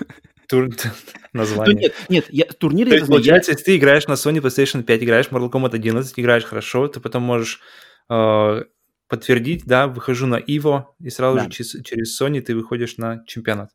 Тур... 0.49 0.69
Название. 1.33 1.77
нет, 1.77 1.95
нет, 2.09 2.27
я, 2.31 2.47
турниры... 2.47 2.91
То 2.91 2.97
есть, 2.97 3.09
получается, 3.09 3.53
если 3.53 3.65
ты 3.65 3.77
играешь 3.77 4.07
на 4.07 4.15
Sony 4.15 4.41
PlayStation 4.41 4.83
5, 4.83 5.03
играешь 5.03 5.27
в 5.27 5.33
Mortal 5.33 5.51
Kombat 5.51 5.75
11, 5.75 6.19
играешь 6.19 6.45
хорошо, 6.45 6.89
ты 6.89 7.01
потом 7.01 7.23
можешь 7.23 7.61
э, 8.11 8.63
подтвердить, 9.09 9.65
да, 9.65 9.87
выхожу 9.87 10.27
на 10.27 10.41
EVO, 10.41 10.85
и 11.01 11.11
сразу 11.11 11.39
да. 11.39 11.45
же 11.45 11.51
через, 11.51 11.83
через 11.85 12.21
Sony 12.21 12.41
ты 12.41 12.55
выходишь 12.55 12.97
на 12.97 13.25
чемпионат. 13.27 13.71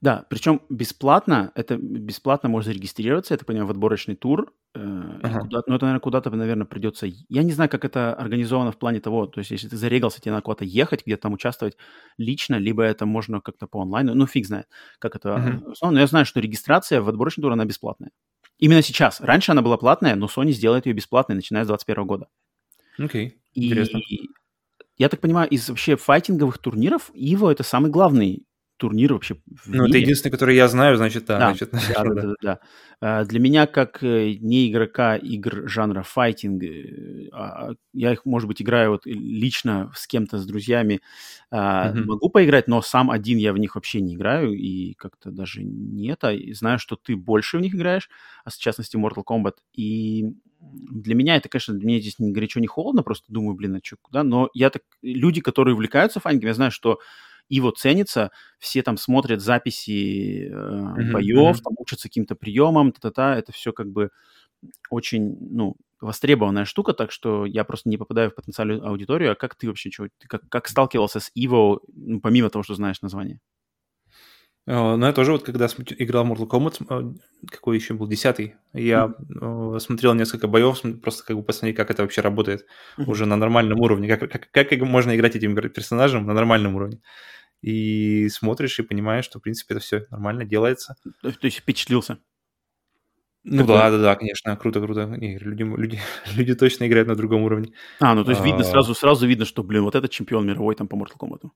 Да, 0.00 0.26
причем 0.28 0.60
бесплатно, 0.68 1.52
это 1.54 1.76
бесплатно 1.76 2.48
можно 2.48 2.72
зарегистрироваться, 2.72 3.34
это, 3.34 3.44
понимаю, 3.44 3.66
в 3.66 3.70
отборочный 3.70 4.14
тур, 4.14 4.52
э, 4.74 4.78
ага. 5.22 5.40
куда, 5.40 5.62
ну, 5.66 5.74
это, 5.76 5.86
наверное, 5.86 6.00
куда-то, 6.00 6.30
наверное, 6.30 6.66
придется... 6.66 7.06
Я 7.06 7.42
не 7.42 7.52
знаю, 7.52 7.70
как 7.70 7.84
это 7.84 8.14
организовано 8.14 8.72
в 8.72 8.78
плане 8.78 9.00
того, 9.00 9.26
то 9.26 9.38
есть, 9.38 9.50
если 9.50 9.68
ты 9.68 9.76
зарегался, 9.76 10.20
тебе 10.20 10.32
надо 10.32 10.42
куда-то 10.42 10.64
ехать, 10.64 11.04
где-то 11.06 11.22
там 11.22 11.32
участвовать 11.32 11.76
лично, 12.18 12.56
либо 12.56 12.82
это 12.82 13.06
можно 13.06 13.40
как-то 13.40 13.66
по 13.66 13.82
онлайну, 13.82 14.14
ну, 14.14 14.26
фиг 14.26 14.46
знает, 14.46 14.66
как 14.98 15.16
это... 15.16 15.36
Ага. 15.36 15.62
Но 15.82 16.00
я 16.00 16.06
знаю, 16.06 16.26
что 16.26 16.40
регистрация 16.40 17.00
в 17.00 17.08
отборочный 17.08 17.42
тур, 17.42 17.52
она 17.52 17.64
бесплатная. 17.64 18.10
Именно 18.58 18.82
сейчас. 18.82 19.20
Раньше 19.20 19.52
она 19.52 19.62
была 19.62 19.76
платная, 19.76 20.14
но 20.14 20.26
Sony 20.26 20.50
сделает 20.50 20.86
ее 20.86 20.92
бесплатной, 20.92 21.36
начиная 21.36 21.64
с 21.64 21.68
2021 21.68 22.06
года. 22.06 22.28
Окей, 22.98 23.28
okay. 23.28 23.32
интересно. 23.54 23.98
И 23.98 24.30
я 24.96 25.08
так 25.10 25.20
понимаю, 25.20 25.48
из 25.50 25.68
вообще 25.68 25.96
файтинговых 25.96 26.58
турниров 26.58 27.10
Иво 27.12 27.50
это 27.50 27.62
самый 27.62 27.90
главный 27.90 28.45
турнир 28.76 29.12
вообще 29.12 29.34
в 29.34 29.68
Ну, 29.68 29.84
мире. 29.84 29.88
это 29.88 29.98
единственный, 29.98 30.32
который 30.32 30.56
я 30.56 30.68
знаю, 30.68 30.96
значит, 30.96 31.24
да. 31.26 31.38
Да, 31.38 31.46
значит, 31.46 31.70
да, 31.72 32.04
да, 32.04 32.14
да, 32.14 32.34
да, 32.40 32.60
да. 33.00 33.24
Для 33.24 33.40
меня, 33.40 33.66
как 33.66 34.02
э, 34.02 34.34
не 34.40 34.70
игрока 34.70 35.16
игр 35.16 35.68
жанра 35.68 36.02
файтинг, 36.02 36.62
э, 36.62 37.28
а, 37.32 37.72
я 37.92 38.12
их, 38.12 38.24
может 38.24 38.48
быть, 38.48 38.62
играю 38.62 38.90
вот 38.90 39.06
лично 39.06 39.90
с 39.94 40.06
кем-то, 40.06 40.38
с 40.38 40.46
друзьями, 40.46 41.00
mm-hmm. 41.52 42.04
могу 42.04 42.30
поиграть, 42.30 42.68
но 42.68 42.82
сам 42.82 43.10
один 43.10 43.38
я 43.38 43.52
в 43.52 43.58
них 43.58 43.74
вообще 43.74 44.00
не 44.00 44.14
играю, 44.14 44.52
и 44.52 44.94
как-то 44.94 45.30
даже 45.30 45.62
не 45.62 46.08
это. 46.08 46.32
И 46.32 46.52
знаю, 46.52 46.78
что 46.78 46.96
ты 46.96 47.16
больше 47.16 47.58
в 47.58 47.60
них 47.60 47.74
играешь, 47.74 48.08
а 48.44 48.50
в 48.50 48.56
частности 48.56 48.96
Mortal 48.96 49.24
Kombat, 49.26 49.56
и 49.74 50.32
для 50.60 51.14
меня 51.14 51.36
это, 51.36 51.48
конечно, 51.48 51.74
для 51.74 51.86
меня 51.86 52.00
здесь 52.00 52.18
не 52.18 52.32
горячо, 52.32 52.60
не 52.60 52.66
холодно, 52.66 53.02
просто 53.02 53.32
думаю, 53.32 53.54
блин, 53.54 53.76
а 53.76 53.80
что, 53.82 53.96
куда? 54.00 54.22
Но 54.22 54.48
я 54.54 54.70
так... 54.70 54.82
Люди, 55.02 55.40
которые 55.40 55.74
увлекаются 55.74 56.20
файтингом, 56.20 56.48
я 56.48 56.54
знаю, 56.54 56.70
что 56.70 56.98
и 57.48 57.60
вот 57.60 57.78
ценится, 57.78 58.30
все 58.58 58.82
там 58.82 58.96
смотрят 58.96 59.40
записи 59.40 60.48
э, 60.48 60.50
mm-hmm. 60.50 61.12
боев, 61.12 61.60
там 61.60 61.74
учатся 61.78 62.08
каким-то 62.08 62.34
приемам, 62.34 62.92
та-та-та, 62.92 63.36
это 63.36 63.52
все 63.52 63.72
как 63.72 63.90
бы 63.90 64.10
очень, 64.90 65.36
ну, 65.40 65.76
востребованная 66.00 66.64
штука, 66.64 66.92
так 66.92 67.10
что 67.10 67.46
я 67.46 67.64
просто 67.64 67.88
не 67.88 67.96
попадаю 67.96 68.30
в 68.30 68.34
потенциальную 68.34 68.86
аудиторию. 68.86 69.32
А 69.32 69.34
как 69.34 69.54
ты 69.54 69.68
вообще, 69.68 69.90
чего, 69.90 70.08
ты 70.18 70.28
как, 70.28 70.48
как 70.48 70.68
сталкивался 70.68 71.20
с 71.20 71.30
Evo, 71.36 71.80
ну, 71.94 72.20
помимо 72.20 72.50
того, 72.50 72.62
что 72.62 72.74
знаешь 72.74 73.02
название? 73.02 73.40
Uh, 74.68 74.96
ну, 74.96 75.06
я 75.06 75.12
тоже 75.12 75.30
вот 75.30 75.44
когда 75.44 75.68
играл 75.98 76.24
в 76.24 76.32
Mortal 76.32 76.48
Kombat, 76.48 76.86
uh, 76.88 77.16
какой 77.48 77.76
еще 77.76 77.94
был, 77.94 78.08
десятый, 78.08 78.56
я 78.72 79.14
mm-hmm. 79.30 79.78
смотрел 79.78 80.14
несколько 80.14 80.48
боев, 80.48 80.82
просто 81.00 81.24
как 81.24 81.36
бы 81.36 81.44
посмотреть, 81.44 81.76
как 81.76 81.92
это 81.92 82.02
вообще 82.02 82.20
работает 82.20 82.66
mm-hmm. 82.98 83.04
уже 83.06 83.26
на 83.26 83.36
нормальном 83.36 83.80
уровне, 83.80 84.08
как, 84.08 84.28
как, 84.28 84.50
как 84.50 84.80
можно 84.80 85.14
играть 85.14 85.36
этим 85.36 85.54
персонажем 85.54 86.26
на 86.26 86.34
нормальном 86.34 86.74
уровне 86.74 87.00
и 87.62 88.28
смотришь 88.28 88.78
и 88.78 88.82
понимаешь, 88.82 89.24
что, 89.24 89.38
в 89.38 89.42
принципе, 89.42 89.74
это 89.74 89.82
все 89.82 90.06
нормально 90.10 90.44
делается. 90.44 90.96
То, 91.22 91.32
есть 91.42 91.58
впечатлился? 91.58 92.18
Ну 93.44 93.62
Какой? 93.62 93.76
да, 93.76 93.90
да, 93.90 93.98
да, 93.98 94.16
конечно, 94.16 94.56
круто, 94.56 94.80
круто. 94.80 95.06
Не, 95.06 95.38
люди, 95.38 95.62
люди, 95.62 96.00
люди 96.34 96.54
точно 96.54 96.86
играют 96.86 97.08
на 97.08 97.14
другом 97.14 97.42
уровне. 97.42 97.72
А, 98.00 98.14
ну 98.14 98.24
то 98.24 98.30
есть 98.32 98.44
видно, 98.44 98.62
а. 98.62 98.64
сразу, 98.64 98.94
сразу 98.94 99.26
видно, 99.26 99.44
что, 99.44 99.62
блин, 99.62 99.84
вот 99.84 99.94
этот 99.94 100.10
чемпион 100.10 100.46
мировой 100.46 100.74
там 100.74 100.88
по 100.88 100.96
Mortal 100.96 101.16
Kombat. 101.18 101.50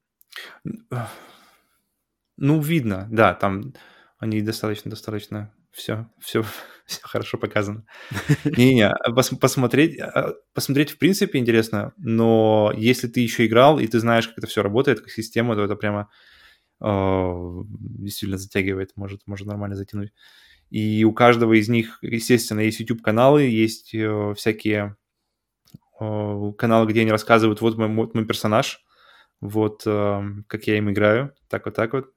Ну, 2.41 2.61
видно, 2.61 3.07
да, 3.11 3.35
там 3.35 3.75
они 4.19 4.41
достаточно, 4.43 4.91
достаточно 4.91 5.53
все, 5.73 6.09
все, 6.19 6.43
все 6.87 7.01
хорошо 7.03 7.39
показано. 7.39 7.85
Не-не, 8.45 8.95
пос, 9.15 9.29
посмотреть, 9.41 10.01
а, 10.01 10.35
посмотреть 10.55 10.91
в 10.91 10.99
принципе 10.99 11.39
интересно, 11.39 11.93
но 11.99 12.73
если 12.77 13.09
ты 13.09 13.21
еще 13.21 13.47
играл 13.47 13.79
и 13.79 13.87
ты 13.87 14.01
знаешь, 14.01 14.27
как 14.27 14.39
это 14.39 14.47
все 14.47 14.63
работает, 14.63 15.01
как 15.01 15.11
система, 15.11 15.55
то 15.55 15.63
это 15.63 15.77
прямо 15.77 16.09
э, 16.83 17.33
действительно 17.71 18.39
затягивает, 18.39 18.93
может, 18.97 19.23
может 19.27 19.47
нормально 19.47 19.77
затянуть. 19.77 20.13
И 20.71 21.05
у 21.05 21.13
каждого 21.13 21.55
из 21.55 21.69
них, 21.69 21.99
естественно, 22.03 22.61
есть 22.61 22.81
YouTube-каналы, 22.81 23.43
есть 23.43 23.95
э, 23.95 24.35
всякие 24.37 24.97
э, 26.01 26.53
каналы, 26.59 26.87
где 26.91 27.03
они 27.03 27.11
рассказывают, 27.11 27.61
вот 27.61 27.77
мой, 27.79 27.89
вот 27.89 28.15
мой 28.15 28.25
персонаж, 28.27 28.83
вот 29.41 29.83
э, 29.87 30.23
как 30.47 30.67
я 30.67 30.79
им 30.79 30.91
играю, 30.91 31.35
так 31.49 31.67
вот 31.67 31.75
так 31.75 31.93
вот. 31.93 32.11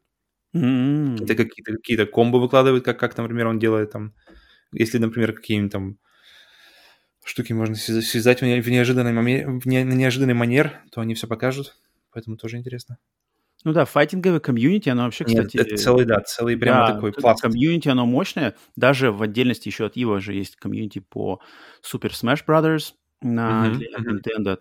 Mm-hmm. 0.56 1.24
Это 1.24 1.36
какие-то 1.36 1.74
какие 1.74 2.06
комбо 2.06 2.38
выкладывают, 2.38 2.86
как, 2.86 3.00
как, 3.00 3.18
например, 3.18 3.48
он 3.48 3.60
делает 3.60 3.92
там. 3.92 4.14
Если, 4.72 4.98
например, 4.98 5.34
какие-нибудь 5.34 5.72
там 5.72 5.98
штуки 7.24 7.54
можно 7.54 7.76
связать 7.76 8.42
в, 8.42 8.46
неожиданный 8.46 9.14
момент, 9.14 9.64
в 9.64 9.68
не, 9.68 9.84
на 9.84 9.94
неожиданный 9.94 10.34
манер, 10.34 10.82
то 10.92 11.02
они 11.02 11.14
все 11.16 11.28
покажут. 11.28 11.76
Поэтому 12.12 12.38
тоже 12.38 12.58
интересно. 12.58 12.98
Ну 13.64 13.72
да, 13.72 13.86
файтинговое 13.86 14.42
комьюнити, 14.42 14.90
оно 14.90 15.06
вообще, 15.06 15.24
кстати... 15.24 15.58
Нет, 15.58 15.68
это 15.68 15.78
целый, 15.78 16.06
да, 16.06 16.20
целый 16.20 16.58
прямо 16.58 16.88
да, 16.88 16.94
такой 16.96 17.14
пласт. 17.14 17.42
комьюнити, 17.42 17.88
оно 17.88 18.06
мощное. 18.06 18.56
Даже 18.76 19.12
в 19.12 19.22
отдельности 19.22 19.70
еще 19.70 19.86
от 19.86 19.96
Ива 19.96 20.20
же 20.20 20.34
есть 20.34 20.58
комьюнити 20.58 21.00
по 21.00 21.40
Super 21.82 22.12
Smash 22.12 22.44
Brothers 22.46 22.94
на 23.22 23.68
uh-huh, 23.68 23.80
uh-huh. 23.80 24.20
Nintendo. 24.20 24.60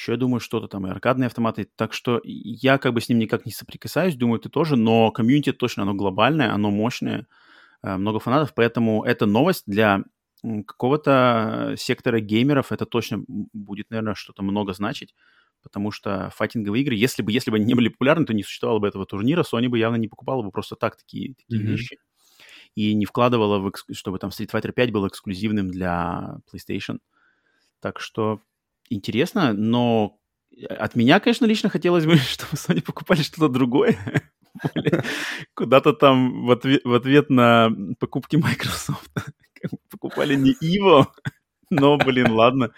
Еще, 0.00 0.12
я 0.12 0.18
думаю, 0.18 0.40
что-то 0.40 0.66
там 0.66 0.86
и 0.86 0.90
аркадные 0.90 1.26
автоматы. 1.26 1.68
Так 1.76 1.92
что 1.92 2.22
я 2.24 2.78
как 2.78 2.94
бы 2.94 3.02
с 3.02 3.10
ним 3.10 3.18
никак 3.18 3.44
не 3.44 3.52
соприкасаюсь, 3.52 4.16
думаю, 4.16 4.40
ты 4.40 4.48
тоже, 4.48 4.76
но 4.76 5.10
комьюнити 5.10 5.52
точно, 5.52 5.82
оно 5.82 5.92
глобальное, 5.92 6.54
оно 6.54 6.70
мощное, 6.70 7.26
э, 7.82 7.96
много 7.98 8.18
фанатов, 8.18 8.54
поэтому 8.54 9.04
эта 9.04 9.26
новость 9.26 9.64
для 9.66 10.04
какого-то 10.42 11.74
сектора 11.76 12.20
геймеров, 12.20 12.72
это 12.72 12.86
точно 12.86 13.22
будет, 13.28 13.90
наверное, 13.90 14.14
что-то 14.14 14.42
много 14.42 14.72
значить, 14.72 15.14
потому 15.62 15.90
что 15.90 16.30
файтинговые 16.34 16.82
игры, 16.82 16.94
если 16.94 17.20
бы, 17.20 17.30
если 17.30 17.50
бы 17.50 17.58
они 17.58 17.66
не 17.66 17.74
были 17.74 17.90
популярны, 17.90 18.24
то 18.24 18.32
не 18.32 18.42
существовало 18.42 18.78
бы 18.78 18.88
этого 18.88 19.04
турнира, 19.04 19.42
Sony 19.42 19.68
бы 19.68 19.78
явно 19.78 19.96
не 19.96 20.08
покупала 20.08 20.42
бы 20.42 20.50
просто 20.50 20.76
так 20.76 20.96
такие, 20.96 21.34
такие 21.34 21.62
mm-hmm. 21.62 21.66
вещи 21.66 21.98
и 22.74 22.94
не 22.94 23.04
вкладывала, 23.04 23.58
в, 23.58 23.72
чтобы 23.92 24.18
там 24.18 24.30
Street 24.30 24.50
Fighter 24.50 24.72
5 24.72 24.92
был 24.92 25.06
эксклюзивным 25.06 25.68
для 25.68 26.38
PlayStation. 26.50 27.00
Так 27.80 28.00
что 28.00 28.40
интересно, 28.90 29.52
но 29.54 30.18
от 30.68 30.94
меня, 30.94 31.20
конечно, 31.20 31.46
лично 31.46 31.68
хотелось 31.68 32.06
бы, 32.06 32.16
чтобы 32.16 32.54
Sony 32.54 32.82
покупали 32.82 33.22
что-то 33.22 33.48
другое. 33.48 33.98
Куда-то 35.54 35.92
там 35.92 36.44
в 36.44 36.50
ответ, 36.50 36.82
в 36.84 36.92
ответ 36.92 37.30
на 37.30 37.70
покупки 37.98 38.36
Microsoft 38.36 39.10
покупали 39.90 40.34
не 40.34 40.52
Evo, 40.52 41.06
но, 41.70 41.96
блин, 41.98 42.32
ладно. 42.32 42.72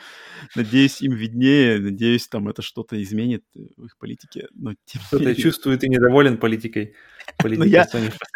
Надеюсь, 0.54 1.00
им 1.00 1.12
виднее. 1.12 1.78
Надеюсь, 1.78 2.28
там 2.28 2.48
это 2.48 2.60
что-то 2.60 3.02
изменит 3.02 3.42
в 3.54 3.86
их 3.86 3.96
политике. 3.96 4.48
Но 4.52 4.74
Что-то 4.86 5.30
я 5.30 5.34
чувствую, 5.34 5.78
ты 5.78 5.88
недоволен 5.88 6.36
политикой. 6.36 6.94
Политика 7.38 7.66
я, 7.66 7.86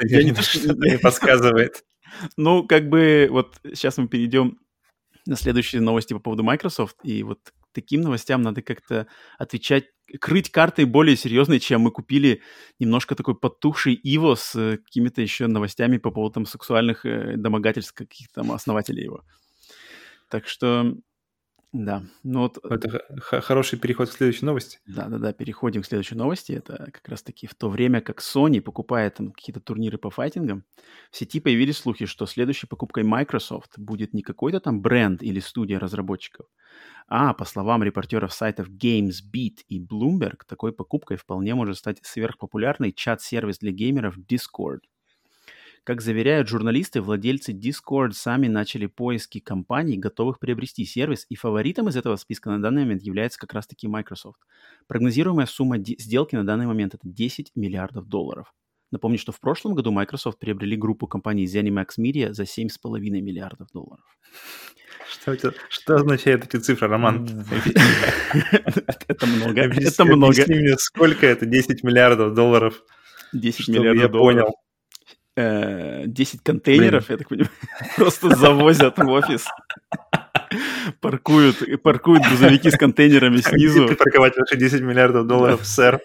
я 0.08 0.24
не, 0.24 0.34
что 0.34 0.74
не 0.74 0.98
подсказывает. 0.98 1.84
Ну, 2.38 2.66
как 2.66 2.88
бы 2.88 3.28
вот 3.30 3.60
сейчас 3.74 3.98
мы 3.98 4.08
перейдем 4.08 4.58
на 5.26 5.36
следующие 5.36 5.82
новости 5.82 6.14
по 6.14 6.20
поводу 6.20 6.42
Microsoft, 6.42 6.96
и 7.02 7.22
вот 7.22 7.40
таким 7.76 8.00
новостям 8.00 8.40
надо 8.40 8.62
как-то 8.62 9.06
отвечать, 9.38 9.84
крыть 10.18 10.50
карты 10.50 10.86
более 10.86 11.14
серьезные, 11.16 11.60
чем 11.60 11.82
мы 11.82 11.90
купили 11.90 12.42
немножко 12.78 13.14
такой 13.14 13.34
потухший 13.34 13.92
Иво 13.94 14.34
с 14.34 14.56
э, 14.56 14.78
какими-то 14.78 15.20
еще 15.20 15.46
новостями 15.46 15.98
по 15.98 16.10
поводу 16.10 16.34
там 16.34 16.46
сексуальных 16.46 17.04
э, 17.04 17.36
домогательств 17.36 17.92
каких-то 17.92 18.40
там 18.40 18.52
основателей 18.52 19.04
его. 19.04 19.22
Так 20.30 20.48
что 20.48 20.94
да, 21.72 22.04
ну 22.22 22.40
вот... 22.40 22.58
Э, 22.64 22.74
Это 22.74 23.40
хороший 23.42 23.78
переход 23.78 24.08
к 24.08 24.12
следующей 24.12 24.46
новости. 24.46 24.78
Да-да-да, 24.86 25.32
переходим 25.32 25.82
к 25.82 25.86
следующей 25.86 26.14
новости. 26.14 26.52
Это 26.52 26.90
как 26.92 27.06
раз-таки 27.08 27.46
в 27.46 27.54
то 27.54 27.68
время, 27.68 28.00
как 28.00 28.20
Sony 28.20 28.60
покупает 28.60 29.14
там 29.14 29.32
какие-то 29.32 29.60
турниры 29.60 29.98
по 29.98 30.10
файтингам, 30.10 30.64
в 31.10 31.16
сети 31.16 31.40
появились 31.40 31.78
слухи, 31.78 32.06
что 32.06 32.26
следующей 32.26 32.66
покупкой 32.66 33.04
Microsoft 33.04 33.78
будет 33.78 34.14
не 34.14 34.22
какой-то 34.22 34.60
там 34.60 34.80
бренд 34.80 35.22
или 35.22 35.40
студия 35.40 35.78
разработчиков, 35.78 36.46
а, 37.08 37.34
по 37.34 37.44
словам 37.44 37.82
репортеров 37.82 38.32
сайтов 38.32 38.68
GamesBeat 38.68 39.64
и 39.68 39.84
Bloomberg, 39.84 40.42
такой 40.46 40.72
покупкой 40.72 41.16
вполне 41.16 41.54
может 41.54 41.76
стать 41.76 41.98
сверхпопулярный 42.02 42.92
чат-сервис 42.92 43.58
для 43.58 43.72
геймеров 43.72 44.16
Discord– 44.18 44.80
как 45.86 46.00
заверяют 46.00 46.48
журналисты, 46.48 47.00
владельцы 47.00 47.52
Discord 47.52 48.10
сами 48.10 48.48
начали 48.48 48.86
поиски 48.86 49.38
компаний, 49.38 49.96
готовых 49.96 50.40
приобрести 50.40 50.84
сервис, 50.84 51.26
и 51.28 51.36
фаворитом 51.36 51.88
из 51.88 51.94
этого 51.94 52.16
списка 52.16 52.50
на 52.50 52.60
данный 52.60 52.82
момент 52.82 53.02
является 53.02 53.38
как 53.38 53.52
раз-таки 53.52 53.86
Microsoft. 53.86 54.40
Прогнозируемая 54.88 55.46
сумма 55.46 55.78
сделки 55.78 56.34
на 56.34 56.44
данный 56.44 56.66
момент 56.66 56.94
это 56.94 57.08
10 57.08 57.52
миллиардов 57.54 58.08
долларов. 58.08 58.52
Напомню, 58.90 59.16
что 59.16 59.30
в 59.30 59.38
прошлом 59.38 59.76
году 59.76 59.92
Microsoft 59.92 60.40
приобрели 60.40 60.76
группу 60.76 61.06
компаний 61.06 61.44
ZeniMax 61.44 61.86
Media 62.00 62.32
за 62.32 62.42
7,5 62.42 62.98
миллиардов 62.98 63.68
долларов. 63.72 64.04
Что, 65.08 65.34
это, 65.34 65.54
что 65.68 65.94
означают 65.94 66.46
эти 66.46 66.60
цифры, 66.60 66.88
Роман? 66.88 67.28
Это 69.06 69.26
много. 69.26 69.60
Это 69.60 70.04
много. 70.04 70.42
Сколько 70.78 71.26
это 71.26 71.46
10 71.46 71.84
миллиардов 71.84 72.34
долларов? 72.34 72.82
10 73.32 73.68
миллиардов 73.68 74.10
долларов. 74.10 74.50
Я 75.36 75.42
понял. 75.42 76.06
10 76.06 76.34
э, 76.34 76.38
контейнеров, 76.42 77.06
Блин. 77.06 77.10
я 77.10 77.16
так 77.18 77.28
понимаю, 77.28 77.50
просто 77.96 78.36
завозят 78.36 78.98
в 78.98 79.08
офис. 79.08 79.46
Паркуют, 81.00 81.82
паркуют 81.82 82.24
грузовики 82.26 82.70
с 82.70 82.76
контейнерами 82.76 83.38
снизу. 83.38 83.88
Ты 83.88 83.96
парковать 83.96 84.36
ваши 84.36 84.56
10 84.56 84.80
миллиардов 84.82 85.26
долларов, 85.26 85.66
сэр. 85.66 86.00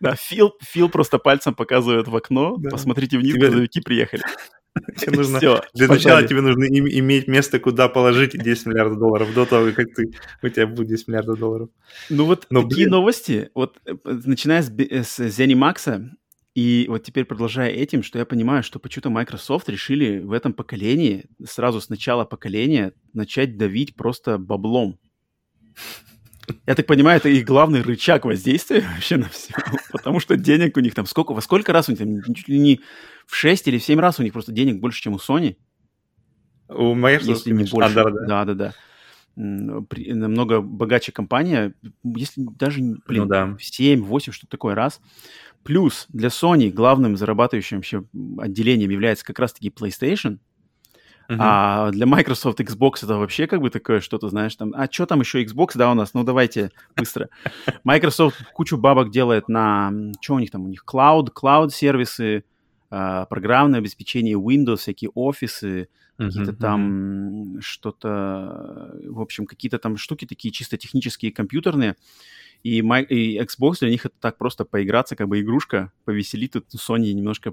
Да, 0.00 0.16
Фил, 0.16 0.52
Фил 0.60 0.88
просто 0.88 1.18
пальцем 1.18 1.54
показывает 1.54 2.08
в 2.08 2.16
окно, 2.16 2.56
да. 2.58 2.70
посмотрите 2.70 3.18
вниз, 3.18 3.34
тебе... 3.34 3.46
грузовики 3.46 3.80
приехали. 3.80 4.22
Тебе 4.96 5.18
нужно, 5.18 5.38
Все, 5.38 5.62
для 5.74 5.86
начала 5.86 6.22
тебе 6.22 6.40
нужно 6.40 6.64
иметь 6.64 7.28
место, 7.28 7.60
куда 7.60 7.88
положить 7.88 8.32
10 8.32 8.66
миллиардов 8.66 8.98
долларов 8.98 9.34
до 9.34 9.44
того, 9.44 9.70
как 9.72 9.92
ты, 9.94 10.12
у 10.42 10.48
тебя 10.48 10.66
будет 10.66 10.88
10 10.88 11.08
миллиардов 11.08 11.38
долларов. 11.38 11.68
Ну 12.08 12.24
вот 12.24 12.46
Но, 12.50 12.62
такие 12.62 12.86
блин. 12.86 12.90
новости, 12.90 13.50
вот 13.54 13.78
э, 13.84 13.92
начиная 14.02 14.62
с, 14.62 14.70
с 14.70 15.20
ZeniMax, 15.20 16.08
и 16.54 16.86
вот 16.88 17.02
теперь 17.02 17.24
продолжая 17.24 17.70
этим, 17.70 18.02
что 18.02 18.18
я 18.18 18.26
понимаю, 18.26 18.62
что 18.62 18.78
почему-то 18.78 19.08
Microsoft 19.08 19.68
решили 19.70 20.18
в 20.18 20.32
этом 20.32 20.52
поколении, 20.52 21.24
сразу 21.44 21.80
с 21.80 21.88
начала 21.88 22.24
поколения, 22.24 22.92
начать 23.14 23.56
давить 23.56 23.96
просто 23.96 24.36
баблом. 24.36 24.98
Я 26.66 26.74
так 26.74 26.86
понимаю, 26.86 27.18
это 27.18 27.30
их 27.30 27.46
главный 27.46 27.80
рычаг 27.80 28.26
воздействия 28.26 28.80
вообще 28.94 29.16
на 29.16 29.30
все. 29.30 29.54
Потому 29.90 30.20
что 30.20 30.36
денег 30.36 30.76
у 30.76 30.80
них 30.80 30.94
там 30.94 31.06
сколько, 31.06 31.32
во 31.32 31.40
сколько 31.40 31.72
раз 31.72 31.88
у 31.88 31.92
них 31.92 31.98
там, 31.98 32.34
чуть 32.34 32.48
ли 32.48 32.58
не 32.58 32.80
в 33.26 33.34
6 33.34 33.68
или 33.68 33.78
в 33.78 33.84
7 33.84 33.98
раз 33.98 34.20
у 34.20 34.22
них 34.22 34.34
просто 34.34 34.52
денег 34.52 34.80
больше, 34.80 35.00
чем 35.00 35.14
у 35.14 35.18
Sony. 35.18 35.56
У 36.68 36.94
Microsoft, 36.94 37.46
если 37.46 37.52
не 37.52 37.64
больше. 37.64 37.76
А, 37.76 37.90
да, 37.90 38.10
да. 38.10 38.26
да, 38.26 38.44
да, 38.44 38.54
да. 38.54 38.74
Намного 39.36 40.60
богаче 40.60 41.12
компания, 41.12 41.74
если 42.04 42.44
даже, 42.58 42.80
блин, 43.06 43.22
ну, 43.22 43.26
да. 43.26 43.56
7-8, 43.58 44.32
что 44.32 44.46
такое 44.46 44.74
раз. 44.74 45.00
Плюс 45.64 46.06
для 46.08 46.28
Sony 46.28 46.70
главным 46.70 47.16
зарабатывающим 47.16 47.78
вообще 47.78 48.04
отделением 48.38 48.90
является 48.90 49.24
как 49.24 49.38
раз-таки 49.38 49.70
PlayStation, 49.70 50.38
Uh-huh. 51.28 51.36
А 51.38 51.90
для 51.92 52.04
Microsoft 52.04 52.60
Xbox 52.60 53.04
это 53.04 53.16
вообще 53.16 53.46
как 53.46 53.60
бы 53.60 53.70
такое 53.70 54.00
что-то, 54.00 54.28
знаешь, 54.28 54.54
там, 54.56 54.74
а 54.76 54.90
что 54.90 55.06
там 55.06 55.20
еще 55.20 55.42
Xbox, 55.42 55.70
да, 55.76 55.90
у 55.90 55.94
нас? 55.94 56.14
Ну, 56.14 56.24
давайте 56.24 56.70
быстро. 56.96 57.28
Microsoft 57.84 58.44
кучу 58.52 58.76
бабок 58.76 59.10
делает 59.10 59.48
на, 59.48 59.92
что 60.20 60.34
у 60.34 60.38
них 60.40 60.50
там, 60.50 60.64
у 60.64 60.68
них 60.68 60.84
cloud, 60.86 61.28
cloud-сервисы, 61.32 62.44
а, 62.90 63.24
программное 63.26 63.78
обеспечение 63.78 64.34
Windows, 64.34 64.78
всякие 64.78 65.10
офисы, 65.14 65.88
uh-huh, 66.18 66.26
какие-то 66.26 66.52
там 66.52 67.56
uh-huh. 67.56 67.60
что-то, 67.60 68.94
в 69.06 69.20
общем, 69.20 69.46
какие-то 69.46 69.78
там 69.78 69.96
штуки 69.96 70.26
такие 70.26 70.52
чисто 70.52 70.76
технические, 70.76 71.32
компьютерные. 71.32 71.96
И, 72.62 72.80
My, 72.80 73.04
и 73.04 73.38
Xbox 73.40 73.80
для 73.80 73.90
них 73.90 74.06
это 74.06 74.14
так 74.20 74.38
просто 74.38 74.64
поиграться, 74.64 75.16
как 75.16 75.28
бы 75.28 75.40
игрушка, 75.40 75.90
повеселить 76.04 76.52
тут 76.52 76.66
Sony 76.74 77.12
немножко 77.12 77.50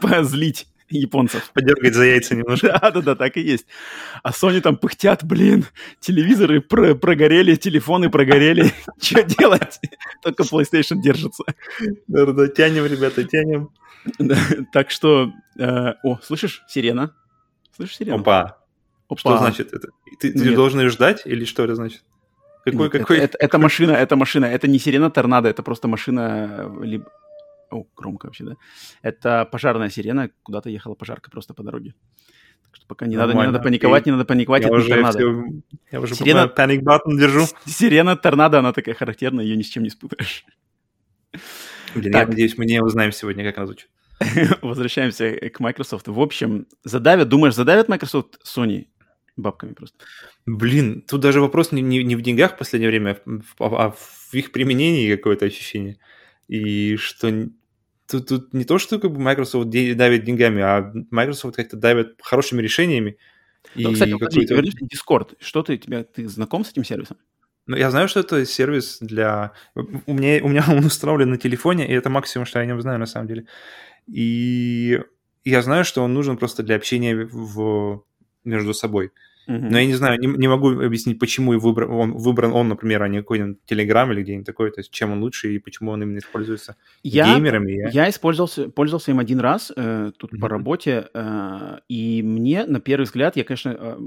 позлить 0.00 0.66
японцев. 0.98 1.50
Подергать 1.54 1.94
за 1.94 2.04
яйца 2.04 2.34
немножко. 2.34 2.78
Да-да-да, 2.82 3.14
так 3.14 3.36
и 3.36 3.40
есть. 3.40 3.66
А 4.22 4.30
Sony 4.30 4.60
там 4.60 4.76
пыхтят, 4.76 5.24
блин, 5.24 5.66
телевизоры 6.00 6.60
про 6.60 6.94
прогорели, 6.94 7.54
телефоны 7.54 8.10
прогорели. 8.10 8.72
Что 9.00 9.22
делать? 9.22 9.80
Только 10.22 10.42
PlayStation 10.44 11.00
держится. 11.00 11.44
Да-да, 12.08 12.48
тянем, 12.48 12.86
ребята, 12.86 13.24
тянем. 13.24 13.70
Так 14.72 14.90
что... 14.90 15.32
Э, 15.58 15.94
о, 16.02 16.18
слышишь, 16.22 16.62
сирена? 16.68 17.14
Слышишь 17.76 17.96
сирену? 17.96 18.20
Опа. 18.20 18.56
Что 19.16 19.38
значит 19.38 19.72
это? 19.72 19.88
Ты, 20.20 20.54
должен 20.54 20.80
ее 20.80 20.88
ждать 20.88 21.22
или 21.24 21.44
что 21.44 21.64
это 21.64 21.74
значит? 21.74 22.02
Какой, 22.64 22.90
какой? 22.90 23.16
Это, 23.16 23.24
это, 23.24 23.38
это 23.40 23.58
машина, 23.58 23.92
это 23.92 24.16
машина, 24.16 24.44
это 24.44 24.68
не 24.68 24.78
сирена 24.78 25.10
торнадо, 25.10 25.48
это 25.48 25.62
просто 25.62 25.88
машина, 25.88 26.46
э, 26.58 26.84
либо... 26.84 27.10
О, 27.70 27.86
громко 27.96 28.26
вообще, 28.26 28.44
да? 28.44 28.56
Это 29.02 29.48
пожарная 29.50 29.90
сирена, 29.90 30.30
куда-то 30.42 30.70
ехала 30.70 30.94
пожарка 30.94 31.30
просто 31.30 31.54
по 31.54 31.62
дороге. 31.62 31.94
Так 32.64 32.76
что 32.76 32.86
пока 32.86 33.06
не 33.06 33.16
надо, 33.16 33.32
не 33.34 33.40
надо 33.40 33.60
паниковать, 33.60 34.06
не 34.06 34.12
надо 34.12 34.24
паниковать, 34.24 34.62
я 34.62 34.68
это 34.68 34.76
уже 34.76 34.88
торнадо. 34.88 35.18
Все, 35.18 35.62
я 35.90 36.00
уже 36.00 36.14
сирена, 36.14 36.52
panic 36.56 36.82
button 36.82 37.18
держу. 37.18 37.46
Сирена 37.66 38.16
торнадо, 38.16 38.58
она 38.58 38.72
такая 38.72 38.94
характерная, 38.94 39.44
ее 39.44 39.56
ни 39.56 39.62
с 39.62 39.68
чем 39.68 39.82
не 39.82 39.90
спутаешь. 39.90 40.44
Блин, 41.94 42.12
так. 42.12 42.22
я 42.22 42.28
надеюсь, 42.28 42.56
мы 42.56 42.66
не 42.66 42.80
узнаем 42.80 43.12
сегодня, 43.12 43.44
как 43.44 43.58
она 43.58 43.66
звучит. 43.66 43.88
Возвращаемся 44.62 45.30
к 45.50 45.60
Microsoft. 45.60 46.08
В 46.08 46.20
общем, 46.20 46.66
задавят, 46.84 47.28
думаешь, 47.28 47.54
задавят 47.54 47.88
Microsoft 47.88 48.38
Sony 48.44 48.86
бабками 49.36 49.72
просто? 49.72 49.98
Блин, 50.46 51.02
тут 51.02 51.20
даже 51.20 51.40
вопрос 51.40 51.72
не, 51.72 51.82
не, 51.82 52.02
не 52.02 52.16
в 52.16 52.22
деньгах 52.22 52.54
в 52.54 52.58
последнее 52.58 52.90
время, 52.90 53.18
а, 53.58 53.86
а 53.86 53.90
в 53.90 54.34
их 54.34 54.52
применении 54.52 55.14
какое-то 55.14 55.46
ощущение. 55.46 55.98
И 56.48 56.96
что 56.96 57.48
тут, 58.10 58.28
тут 58.28 58.54
не 58.54 58.64
то, 58.64 58.78
что 58.78 58.98
как 58.98 59.12
бы 59.12 59.20
Microsoft 59.20 59.70
давит 59.70 60.24
деньгами, 60.24 60.62
а 60.62 60.92
Microsoft 61.10 61.56
как-то 61.56 61.76
давит 61.76 62.18
хорошими 62.22 62.62
решениями. 62.62 63.16
Ну, 63.74 63.90
и 63.90 63.92
кстати, 63.92 64.12
подожди, 64.12 64.46
ты 64.46 64.54
вернешься 64.54 64.84
Discord. 64.84 65.36
Что 65.40 65.62
ты, 65.62 65.78
тебя, 65.78 66.04
ты 66.04 66.28
знаком 66.28 66.64
с 66.64 66.70
этим 66.70 66.84
сервисом? 66.84 67.18
Ну, 67.66 67.76
я 67.76 67.90
знаю, 67.90 68.08
что 68.08 68.20
это 68.20 68.44
сервис 68.46 68.98
для... 69.00 69.52
У 69.74 70.12
меня, 70.12 70.42
у 70.42 70.48
меня 70.48 70.64
он 70.68 70.84
установлен 70.84 71.30
на 71.30 71.36
телефоне, 71.36 71.88
и 71.88 71.92
это 71.92 72.10
максимум, 72.10 72.46
что 72.46 72.58
я 72.58 72.64
о 72.64 72.66
нем 72.66 72.80
знаю 72.80 72.98
на 72.98 73.06
самом 73.06 73.28
деле. 73.28 73.46
И 74.06 75.00
я 75.44 75.62
знаю, 75.62 75.84
что 75.84 76.02
он 76.02 76.12
нужен 76.12 76.36
просто 76.36 76.62
для 76.62 76.76
общения 76.76 77.28
в... 77.30 78.02
между 78.44 78.74
собой. 78.74 79.12
Но 79.58 79.78
я 79.78 79.86
не 79.86 79.94
знаю, 79.94 80.20
не, 80.20 80.28
не 80.28 80.48
могу 80.48 80.80
объяснить, 80.80 81.18
почему 81.18 81.58
выбран 81.58 81.90
он, 81.90 82.12
выбран 82.12 82.52
он, 82.52 82.68
например, 82.68 83.02
а 83.02 83.08
не 83.08 83.18
какой-нибудь 83.18 83.58
Telegram 83.68 84.10
или 84.12 84.22
где-нибудь 84.22 84.46
такой, 84.46 84.70
то 84.70 84.80
есть 84.80 84.92
чем 84.92 85.10
он 85.10 85.22
лучше 85.22 85.52
и 85.52 85.58
почему 85.58 85.90
он 85.90 86.02
именно 86.02 86.18
используется 86.18 86.76
я, 87.02 87.34
геймерами. 87.34 87.72
Я, 87.72 88.04
я 88.04 88.10
использовался, 88.10 88.68
пользовался 88.68 89.10
им 89.10 89.18
один 89.18 89.40
раз 89.40 89.72
э, 89.74 90.12
тут 90.16 90.32
mm-hmm. 90.32 90.38
по 90.38 90.48
работе, 90.48 91.08
э, 91.12 91.78
и 91.88 92.22
мне 92.22 92.64
на 92.64 92.80
первый 92.80 93.04
взгляд, 93.04 93.36
я, 93.36 93.42
конечно, 93.42 93.76
э, 93.76 93.98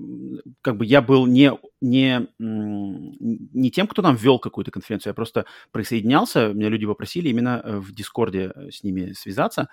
как 0.62 0.78
бы 0.78 0.86
я 0.86 1.02
был 1.02 1.26
не, 1.26 1.52
не, 1.82 2.28
не 2.40 3.72
тем, 3.72 3.88
кто 3.88 4.02
там 4.02 4.16
ввел 4.16 4.40
какую-то 4.40 4.72
конференцию, 4.72 5.12
я 5.12 5.16
просто 5.16 5.46
присоединялся, 5.72 6.54
меня 6.54 6.70
люди 6.70 6.86
попросили 6.86 7.28
именно 7.28 7.62
э, 7.62 7.78
в 7.80 7.94
Дискорде 7.94 8.54
э, 8.56 8.72
с 8.72 8.84
ними 8.84 9.12
связаться, 9.12 9.68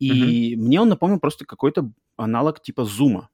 и 0.00 0.54
mm-hmm. 0.54 0.56
мне 0.58 0.80
он 0.80 0.88
напомнил 0.88 1.20
просто 1.20 1.44
какой-то 1.44 1.92
аналог 2.16 2.60
типа 2.60 2.84
Зума. 2.84 3.28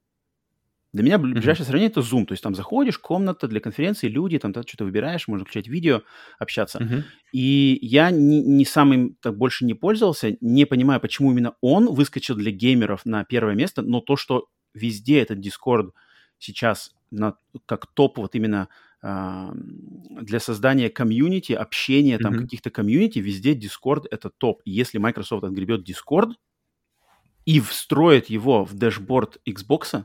Для 0.92 1.04
меня 1.04 1.18
ближайшее 1.18 1.64
mm-hmm. 1.64 1.68
сравнение 1.68 1.90
это 1.90 2.00
Zoom. 2.00 2.24
То 2.24 2.32
есть 2.32 2.42
там 2.42 2.54
заходишь, 2.54 2.98
комната 2.98 3.46
для 3.46 3.60
конференции, 3.60 4.08
люди, 4.08 4.38
там 4.38 4.52
что-то 4.52 4.84
выбираешь, 4.84 5.28
можно 5.28 5.44
включать 5.44 5.68
видео, 5.68 6.02
общаться. 6.38 6.78
Mm-hmm. 6.78 7.02
И 7.32 7.78
я 7.82 8.10
не, 8.10 8.42
не 8.42 8.64
сам 8.64 8.94
им 8.94 9.16
так 9.20 9.36
больше 9.36 9.66
не 9.66 9.74
пользовался, 9.74 10.36
не 10.40 10.64
понимаю, 10.64 11.00
почему 11.00 11.30
именно 11.30 11.54
он 11.60 11.92
выскочил 11.92 12.36
для 12.36 12.50
геймеров 12.50 13.04
на 13.04 13.24
первое 13.24 13.54
место, 13.54 13.82
но 13.82 14.00
то, 14.00 14.16
что 14.16 14.46
везде 14.72 15.20
этот 15.20 15.38
Discord 15.38 15.90
сейчас 16.38 16.94
на, 17.10 17.34
как 17.66 17.86
топ 17.92 18.16
вот 18.18 18.34
именно 18.34 18.68
э, 19.02 19.50
для 20.22 20.40
создания 20.40 20.88
комьюнити, 20.88 21.52
общения 21.52 22.18
там 22.18 22.32
mm-hmm. 22.32 22.42
каких-то 22.42 22.70
комьюнити, 22.70 23.18
везде 23.18 23.54
Discord 23.54 24.06
это 24.10 24.30
топ. 24.30 24.62
И 24.64 24.70
если 24.70 24.98
Microsoft 24.98 25.44
отгребет 25.44 25.86
Discord, 25.86 26.32
и 27.44 27.60
встроят 27.60 28.26
его 28.26 28.64
в 28.64 28.74
дэшборд 28.74 29.38
Xbox, 29.48 30.04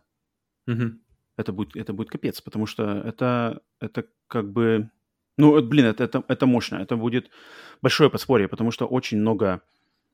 угу. 0.67 0.91
это, 1.37 1.51
будет, 1.53 1.75
это 1.75 1.93
будет 1.93 2.09
капец, 2.09 2.41
потому 2.41 2.65
что 2.65 3.01
это, 3.05 3.61
это 3.79 4.05
как 4.27 4.51
бы... 4.51 4.89
Ну, 5.37 5.61
блин, 5.61 5.85
это, 5.85 6.03
это, 6.03 6.23
это 6.27 6.45
мощно. 6.45 6.77
Это 6.77 6.95
будет 6.95 7.31
большое 7.81 8.09
подспорье, 8.09 8.47
потому 8.47 8.71
что 8.71 8.85
очень 8.85 9.19
много... 9.19 9.61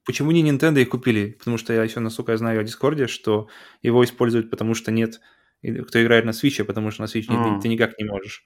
Почему 0.05 0.31
не 0.31 0.49
Nintendo 0.49 0.81
их 0.81 0.89
купили? 0.89 1.31
Потому 1.31 1.57
что 1.57 1.73
я 1.73 1.83
еще, 1.83 1.99
насколько 1.99 2.31
я 2.31 2.37
знаю 2.37 2.61
о 2.61 2.63
Дискорде, 2.63 3.07
что 3.07 3.47
его 3.81 4.03
используют, 4.03 4.49
потому 4.49 4.73
что 4.73 4.91
нет... 4.91 5.19
Кто 5.61 6.01
играет 6.01 6.23
на 6.23 6.29
Switch, 6.29 6.63
потому 6.63 6.89
что 6.91 7.01
на 7.01 7.07
Switch 7.07 7.25
а. 7.27 7.55
ты, 7.55 7.63
ты 7.63 7.67
никак 7.67 7.97
не 7.99 8.05
можешь. 8.05 8.45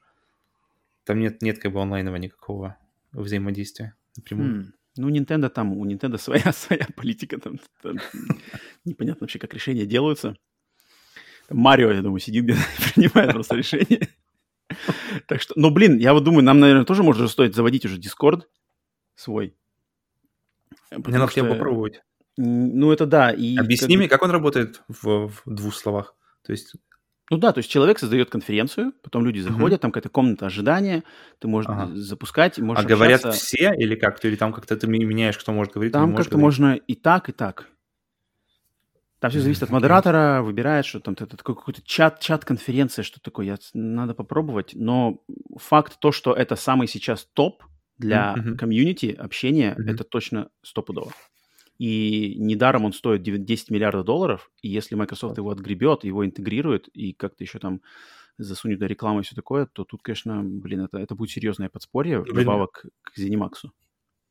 Там 1.06 1.20
нет, 1.20 1.42
нет 1.42 1.60
как 1.60 1.74
бы 1.74 1.82
онлайнового 1.82 2.18
никакого 2.18 2.78
взаимодействия 3.12 3.96
напрямую. 4.16 4.64
Хм. 4.64 4.74
Ну, 4.98 5.10
Nintendo 5.10 5.50
там, 5.50 5.74
у 5.74 5.86
Nintendo 5.86 6.18
своя, 6.22 6.52
своя 6.54 6.88
политика, 6.96 7.40
там, 7.40 7.60
там 7.82 7.98
непонятно 8.86 9.26
вообще, 9.26 9.40
как 9.40 9.54
решения 9.54 9.86
делаются. 9.86 10.36
Марио, 11.54 11.92
я 11.92 12.02
думаю, 12.02 12.20
сидит 12.20 12.46
где-то 12.46 12.60
и 12.60 12.92
принимает 12.94 13.32
просто 13.32 13.56
решение. 13.56 14.10
Так 15.28 15.42
что, 15.42 15.54
ну, 15.56 15.70
блин, 15.70 15.98
я 15.98 16.14
вот 16.14 16.24
думаю, 16.24 16.44
нам, 16.44 16.60
наверное, 16.60 16.86
тоже 16.86 17.04
может 17.04 17.30
стоит 17.30 17.56
заводить 17.56 17.86
уже 17.86 18.00
Discord 18.00 18.44
свой. 19.16 19.56
Мне 20.92 21.18
надо 21.18 21.28
хотя 21.28 21.44
попробовать. 21.44 22.02
Ну, 22.38 22.92
это 22.92 23.06
да. 23.06 23.32
И 23.32 23.58
Объясни 23.58 23.98
мне, 23.98 24.10
как 24.10 24.24
он 24.24 24.32
работает 24.32 24.82
в, 24.88 25.28
в 25.28 25.42
двух 25.46 25.76
словах. 25.76 26.16
То 26.44 26.52
есть 26.52 26.76
ну 27.30 27.38
да, 27.38 27.54
то 27.54 27.60
есть 27.60 27.72
человек 27.72 28.00
создает 28.00 28.30
конференцию, 28.30 28.94
потом 29.02 29.26
люди 29.26 29.40
заходят, 29.40 29.80
mm-hmm. 29.80 29.82
там 29.82 29.92
какая-то 29.92 30.10
комната 30.10 30.46
ожидания, 30.46 31.04
ты 31.40 31.48
можешь 31.48 31.70
ага. 31.70 31.90
запускать, 31.96 32.60
можешь 32.60 32.84
А 32.84 32.86
общаться. 32.86 32.96
говорят 32.96 33.36
все 33.36 33.74
или 33.76 33.96
как? 33.96 34.24
Или 34.26 34.36
там 34.36 34.52
как-то 34.52 34.76
ты 34.76 34.88
меняешь, 34.88 35.38
кто 35.38 35.52
может 35.54 35.74
говорить? 35.74 35.94
Там 35.94 36.16
как-то 36.16 36.38
можно 36.38 36.76
и 36.76 36.96
так, 36.96 37.30
и 37.30 37.32
так. 37.32 37.70
Там 39.24 39.32
все 39.32 39.40
зависит 39.40 39.64
от 39.64 39.70
модератора, 39.70 40.42
выбирает, 40.42 40.86
что 40.86 41.00
там 41.00 41.16
какой-то 41.16 41.82
чат, 41.86 42.20
чат-конференция, 42.20 43.04
что 43.04 43.22
такое, 43.22 43.46
я, 43.46 43.58
надо 43.74 44.14
попробовать. 44.14 44.72
Но 44.74 45.24
факт 45.58 45.98
то, 46.02 46.12
что 46.12 46.34
это 46.34 46.58
самый 46.58 46.90
сейчас 46.90 47.24
топ 47.32 47.64
для 47.98 48.36
mm-hmm. 48.38 48.56
комьюнити 48.58 49.16
общения, 49.18 49.78
mm-hmm. 49.80 49.92
это 49.94 50.04
точно 50.04 50.50
стопудово. 50.62 51.14
И 51.78 52.36
недаром 52.38 52.84
он 52.84 52.92
стоит 52.92 53.24
10 53.24 53.70
миллиардов 53.70 54.04
долларов, 54.04 54.52
и 54.62 54.68
если 54.68 54.96
Microsoft 54.96 55.38
его 55.38 55.52
отгребет, 55.52 56.04
его 56.04 56.26
интегрирует 56.26 56.90
и 56.90 57.14
как-то 57.14 57.46
еще 57.46 57.60
там 57.60 57.80
засунет 58.38 58.82
на 58.82 58.88
рекламу 58.88 59.22
и 59.22 59.24
все 59.24 59.36
такое, 59.36 59.68
то 59.68 59.86
тут, 59.86 60.02
конечно, 60.02 60.44
блин, 60.44 60.82
это, 60.82 60.98
это 60.98 61.16
будет 61.16 61.30
серьезное 61.30 61.70
подспорье 61.70 62.20
вдобавок 62.20 62.88
к 63.02 63.18
ZeniMax. 63.18 63.70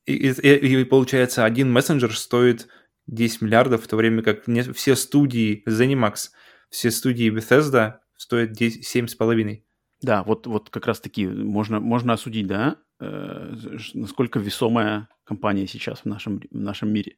И, 0.05 0.13
и, 0.13 0.81
и 0.81 0.85
получается, 0.85 1.45
один 1.45 1.73
мессенджер 1.73 2.15
стоит 2.15 2.69
10 3.07 3.43
миллиардов, 3.43 3.85
в 3.85 3.89
то 3.89 3.97
время 3.97 4.23
как 4.23 4.47
не, 4.47 4.63
все 4.63 4.97
студии 4.97 5.63
ZeniMax, 5.69 6.31
все 6.71 6.91
студии 6.91 7.31
Bethesda 7.31 7.99
стоят 8.17 8.61
7,5. 8.61 9.63
Да, 10.03 10.23
вот, 10.25 10.47
вот 10.47 10.71
как 10.71 10.87
раз 10.87 11.01
таки 11.01 11.27
можно, 11.27 11.81
можно 11.81 12.15
осудить, 12.15 12.47
да, 12.47 12.77
э, 13.01 13.55
насколько 13.95 14.39
весомая 14.39 15.09
компания 15.25 15.67
сейчас 15.67 16.01
в 16.01 16.05
нашем, 16.07 16.41
в 16.51 16.59
нашем 16.59 16.93
мире. 16.93 17.17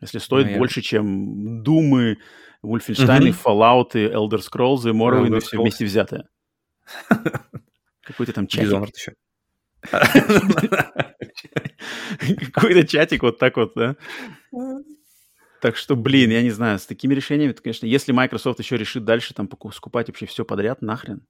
Если 0.00 0.18
стоит 0.18 0.50
ну, 0.50 0.58
больше, 0.58 0.82
чем 0.82 1.62
Думы, 1.62 2.18
Wolfenstein, 2.62 3.30
угу. 3.30 3.36
Fallout, 3.44 3.92
Elder 3.92 4.40
Scrolls 4.40 4.88
и 4.88 4.92
Morrowind, 4.92 5.40
все 5.40 5.60
вместе 5.60 5.84
взятое. 5.84 6.28
Какой-то 8.02 8.32
там. 8.32 8.44
Dishonored 8.44 8.92
еще. 8.94 9.14
Какой-то 12.52 12.86
чатик 12.86 13.22
вот 13.22 13.38
так 13.38 13.56
вот, 13.56 13.72
да? 13.74 13.96
Так 15.60 15.76
что, 15.76 15.96
блин, 15.96 16.30
я 16.30 16.42
не 16.42 16.50
знаю, 16.50 16.78
с 16.78 16.86
такими 16.86 17.14
решениями, 17.14 17.52
то, 17.52 17.62
конечно, 17.62 17.86
если 17.86 18.12
Microsoft 18.12 18.58
еще 18.60 18.76
решит 18.76 19.04
дальше 19.04 19.34
там 19.34 19.48
скупать 19.72 20.08
вообще 20.08 20.26
все 20.26 20.44
подряд, 20.44 20.82
нахрен. 20.82 21.26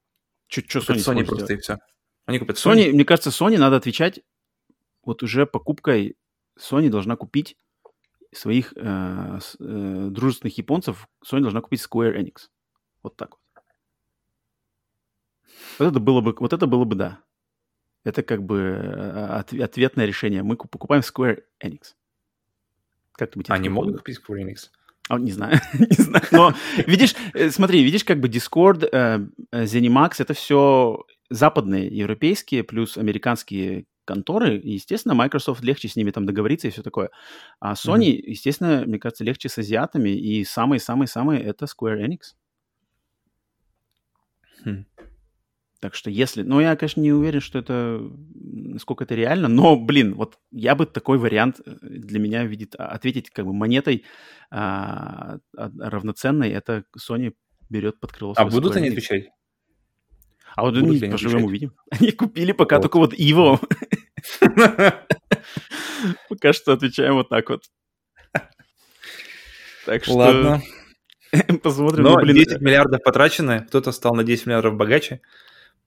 Что 0.48 0.80
Sony, 0.80 0.96
Sony 0.96 1.24
просто 1.24 1.54
и 1.54 1.56
все. 1.56 1.78
Они 2.24 2.38
купят 2.38 2.56
Sony. 2.56 2.88
Sony. 2.88 2.92
Мне 2.92 3.04
кажется, 3.04 3.30
Sony 3.30 3.58
надо 3.58 3.76
отвечать 3.76 4.20
вот 5.04 5.22
уже 5.22 5.46
покупкой. 5.46 6.16
Sony 6.58 6.88
должна 6.88 7.16
купить 7.16 7.56
своих 8.32 8.72
э, 8.76 9.38
э, 9.60 10.08
дружественных 10.10 10.58
японцев 10.58 11.08
Sony 11.24 11.40
должна 11.40 11.60
купить 11.60 11.82
Square 11.82 12.16
Enix. 12.16 12.48
Вот 13.02 13.16
так 13.16 13.30
вот. 13.30 13.40
Вот 15.78 15.86
это 15.88 16.00
было 16.00 16.20
бы, 16.20 16.34
вот 16.38 16.52
это 16.52 16.66
было 16.66 16.84
бы 16.84 16.96
да. 16.96 17.20
Это 18.07 18.22
как 18.22 18.44
бы 18.44 18.59
э, 18.59 19.26
от, 19.40 19.52
ответное 19.52 20.07
решение. 20.07 20.44
Мы 20.44 20.57
покупаем 20.57 21.02
Square 21.02 21.42
Enix. 21.61 21.94
Как 23.12 23.32
ты 23.32 23.40
Они 23.48 23.68
могут 23.68 23.96
купить 23.96 24.20
Square 24.20 24.44
Enix? 24.44 24.70
А, 25.09 25.18
не 25.18 25.32
знаю, 25.32 25.59
не 25.74 25.96
знаю. 25.96 26.24
Но 26.30 26.54
видишь, 26.86 27.16
э, 27.34 27.50
смотри, 27.50 27.82
видишь, 27.82 28.04
как 28.04 28.20
бы 28.20 28.28
Discord, 28.28 28.88
э, 28.92 29.26
ZeniMax, 29.52 30.12
это 30.18 30.34
все 30.34 31.04
западные, 31.30 31.88
европейские, 31.88 32.62
плюс 32.62 32.96
американские 32.96 33.86
конторы, 34.04 34.57
и, 34.57 34.74
естественно, 34.74 35.14
Microsoft 35.14 35.64
легче 35.64 35.88
с 35.88 35.96
ними 35.96 36.12
там 36.12 36.26
договориться 36.26 36.68
и 36.68 36.70
все 36.70 36.82
такое. 36.82 37.11
А 37.59 37.72
Sony, 37.72 38.12
mm-hmm. 38.12 38.22
естественно, 38.24 38.84
мне 38.86 39.00
кажется, 39.00 39.24
легче 39.24 39.48
с 39.48 39.59
азиатами, 39.59 40.11
и 40.11 40.44
самый-самый-самый 40.44 41.40
это 41.40 41.64
Square 41.64 42.07
Enix. 42.07 42.20
Хм. 44.64 44.84
Так 45.81 45.95
что 45.95 46.11
если... 46.11 46.43
Ну, 46.43 46.61
я, 46.61 46.74
конечно, 46.77 47.01
не 47.01 47.12
уверен, 47.12 47.41
что 47.41 47.59
это... 47.59 48.01
Насколько 48.35 49.05
это 49.05 49.14
реально, 49.14 49.49
но, 49.49 49.77
блин, 49.77 50.14
вот 50.14 50.39
я 50.51 50.74
бы 50.74 50.87
такой 50.87 51.18
вариант 51.18 51.61
э, 51.64 51.77
для 51.83 52.18
меня 52.18 52.45
видит... 52.45 52.74
А, 52.79 52.89
ответить 52.89 53.31
как 53.31 53.45
бы 53.45 53.53
монетой 53.53 54.05
а, 54.51 55.39
а, 55.57 55.70
равноценной, 55.79 56.51
это 56.51 56.85
Sony 56.99 57.35
берет 57.68 58.01
под 58.01 58.12
крыло 58.12 58.35
А 58.37 58.45
будут 58.47 58.74
Square 58.74 58.79
они 58.79 58.89
отвечать? 58.89 59.29
А 60.55 60.62
вот 60.62 60.77
они 60.77 60.99
поживем 60.99 61.45
увидим. 61.45 61.74
Они 61.91 62.12
купили 62.12 62.53
пока 62.53 62.77
вот. 62.77 62.83
только 62.83 62.97
вот 62.97 63.12
Иво. 63.12 63.61
Пока 66.29 66.53
что 66.53 66.72
отвечаем 66.72 67.14
вот 67.14 67.29
так 67.29 67.51
вот. 67.51 67.64
Так 69.85 70.05
что... 70.05 70.14
Ладно. 70.14 70.62
Посмотрим. 71.62 72.05
Но 72.05 72.14
ну, 72.14 72.20
блин, 72.22 72.37
10 72.37 72.61
миллиардов 72.61 73.03
потрачено, 73.03 73.64
кто-то 73.68 73.93
стал 73.93 74.14
на 74.14 74.24
10 74.24 74.47
миллиардов 74.47 74.77
богаче, 74.77 75.20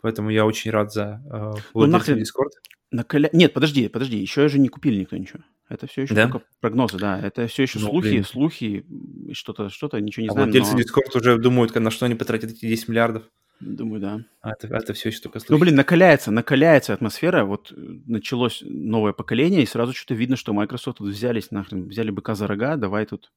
поэтому 0.02 0.30
я 0.30 0.45
очень 0.45 0.72
рад 0.72 0.91
за 0.91 1.22
э, 1.32 1.60
ну, 1.74 1.86
нахрен... 1.86 2.18
Discord. 2.18 2.52
Накаля... 2.91 3.30
Нет, 3.34 3.54
подожди, 3.54 3.88
подожди, 3.88 4.18
еще 4.18 4.47
же 4.47 4.60
не 4.60 4.70
купили 4.70 5.00
никто 5.00 5.16
ничего. 5.16 5.39
Это 5.70 5.86
все 5.86 6.02
еще 6.02 6.16
да? 6.16 6.28
только 6.28 6.45
прогнозы, 6.60 6.97
да. 6.97 7.20
Это 7.20 7.45
все 7.47 7.64
еще 7.64 7.78
ну, 7.80 7.89
слухи, 7.89 8.08
блин. 8.08 8.24
слухи, 8.24 8.86
что-то, 9.34 9.70
что-то, 9.70 10.02
ничего 10.02 10.24
не 10.24 10.30
а 10.30 10.34
знаем. 10.34 10.50
Владельцы 10.50 10.74
но... 10.74 10.80
Discord 10.80 11.16
уже 11.16 11.38
думают, 11.38 11.76
на 11.76 11.91
что 11.91 12.08
они 12.08 12.16
потратят 12.16 12.52
эти 12.52 12.66
10 12.66 12.88
миллиардов. 12.88 13.24
Думаю, 13.60 14.02
да. 14.02 14.26
А 14.41 14.52
это, 14.52 14.68
это 14.74 14.93
все 14.93 15.10
еще 15.10 15.20
только 15.20 15.39
слухи. 15.39 15.52
Ну, 15.52 15.60
блин, 15.60 15.76
накаляется, 15.76 16.32
накаляется 16.32 16.93
атмосфера. 16.93 17.43
Вот 17.43 17.72
э, 17.72 17.76
началось 18.08 18.64
новое 18.66 19.12
поколение, 19.12 19.62
и 19.62 19.68
сразу 19.68 19.93
что-то 19.93 20.16
видно, 20.16 20.38
что 20.38 20.54
Microsoft 20.54 21.00
тут 21.00 21.10
взялись 21.10 21.52
нахрен, 21.52 21.88
взяли 21.88 22.10
быка 22.10 22.36
за 22.36 22.47
рога, 22.47 22.78
давай 22.78 23.06
тут 23.06 23.32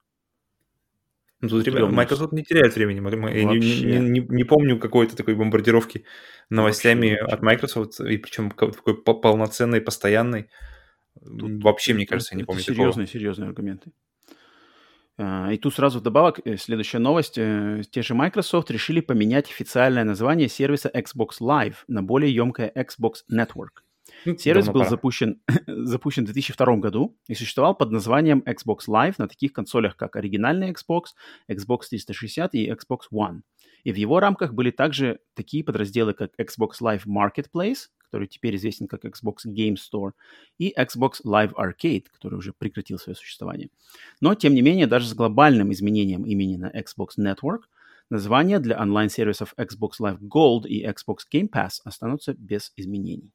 ну, 1.42 1.48
тут, 1.48 1.66
ребята, 1.66 1.86
Microsoft 1.86 2.32
не 2.32 2.44
теряет 2.44 2.76
времени. 2.76 3.00
Я 3.34 3.44
не, 3.44 3.98
не, 3.98 4.20
не, 4.20 4.44
помню 4.44 4.78
какой-то 4.78 5.16
такой 5.16 5.34
бомбардировки 5.34 6.04
новостями 6.50 7.18
вообще, 7.20 7.34
от 7.34 7.42
Microsoft, 7.42 8.00
и 8.00 8.16
причем 8.16 8.50
такой 8.50 8.94
полноценной, 9.02 9.80
постоянной. 9.80 10.48
Тут, 11.20 11.62
вообще, 11.64 11.94
мне 11.94 12.06
кажется, 12.06 12.34
я 12.34 12.38
не 12.38 12.44
помню 12.44 12.62
серьезные, 12.62 12.92
такого. 12.92 13.06
Серьезные 13.06 13.48
аргументы. 13.48 13.90
А, 15.18 15.52
и 15.52 15.58
тут 15.58 15.74
сразу 15.74 15.98
вдобавок, 15.98 16.40
э, 16.44 16.56
следующая 16.56 17.00
новость. 17.00 17.36
Э, 17.38 17.82
те 17.90 18.02
же 18.02 18.14
Microsoft 18.14 18.70
решили 18.70 19.00
поменять 19.00 19.50
официальное 19.50 20.04
название 20.04 20.48
сервиса 20.48 20.90
Xbox 20.94 21.40
Live 21.40 21.76
на 21.88 22.04
более 22.04 22.32
емкое 22.32 22.72
Xbox 22.74 23.24
Network. 23.30 23.82
Сервис 24.38 24.68
был 24.68 24.84
запущен, 24.84 25.40
запущен 25.66 26.24
в 26.24 26.32
2002 26.32 26.76
году 26.76 27.16
и 27.28 27.34
существовал 27.34 27.74
под 27.74 27.90
названием 27.90 28.42
Xbox 28.46 28.88
Live 28.88 29.14
на 29.18 29.28
таких 29.28 29.52
консолях, 29.52 29.96
как 29.96 30.16
оригинальный 30.16 30.72
Xbox, 30.72 31.14
Xbox 31.50 31.88
360 31.90 32.54
и 32.54 32.70
Xbox 32.70 33.00
One. 33.12 33.40
И 33.84 33.92
в 33.92 33.96
его 33.96 34.20
рамках 34.20 34.54
были 34.54 34.70
также 34.70 35.20
такие 35.34 35.64
подразделы, 35.64 36.14
как 36.14 36.32
Xbox 36.38 36.80
Live 36.80 37.02
Marketplace, 37.06 37.88
который 37.98 38.28
теперь 38.28 38.54
известен 38.56 38.86
как 38.86 39.04
Xbox 39.04 39.46
Game 39.46 39.74
Store, 39.74 40.12
и 40.58 40.72
Xbox 40.78 41.22
Live 41.24 41.52
Arcade, 41.54 42.04
который 42.12 42.34
уже 42.34 42.52
прекратил 42.52 42.98
свое 42.98 43.16
существование. 43.16 43.70
Но, 44.20 44.34
тем 44.34 44.54
не 44.54 44.62
менее, 44.62 44.86
даже 44.86 45.08
с 45.08 45.14
глобальным 45.14 45.72
изменением 45.72 46.24
имени 46.24 46.56
на 46.56 46.70
Xbox 46.70 47.18
Network, 47.18 47.62
названия 48.10 48.60
для 48.60 48.80
онлайн-сервисов 48.80 49.54
Xbox 49.56 49.92
Live 50.00 50.20
Gold 50.20 50.66
и 50.68 50.84
Xbox 50.86 51.20
Game 51.32 51.48
Pass 51.48 51.80
останутся 51.84 52.34
без 52.34 52.72
изменений. 52.76 53.32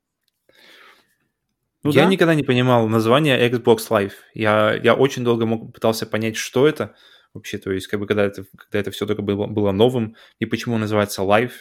Ну, 1.83 1.91
я 1.91 2.03
да? 2.03 2.09
никогда 2.09 2.35
не 2.35 2.43
понимал 2.43 2.87
название 2.87 3.49
Xbox 3.49 3.89
Live. 3.89 4.13
Я, 4.33 4.79
я 4.83 4.93
очень 4.93 5.23
долго 5.23 5.45
мог, 5.45 5.73
пытался 5.73 6.05
понять, 6.05 6.35
что 6.35 6.67
это 6.67 6.95
вообще, 7.33 7.57
то 7.57 7.71
есть, 7.71 7.87
как 7.87 7.99
бы, 7.99 8.07
когда 8.07 8.25
это, 8.25 8.45
когда 8.57 8.79
это 8.79 8.91
все 8.91 9.05
только 9.05 9.21
было, 9.21 9.45
было 9.47 9.71
новым, 9.71 10.15
и 10.39 10.45
почему 10.45 10.77
называется 10.77 11.21
Live. 11.21 11.51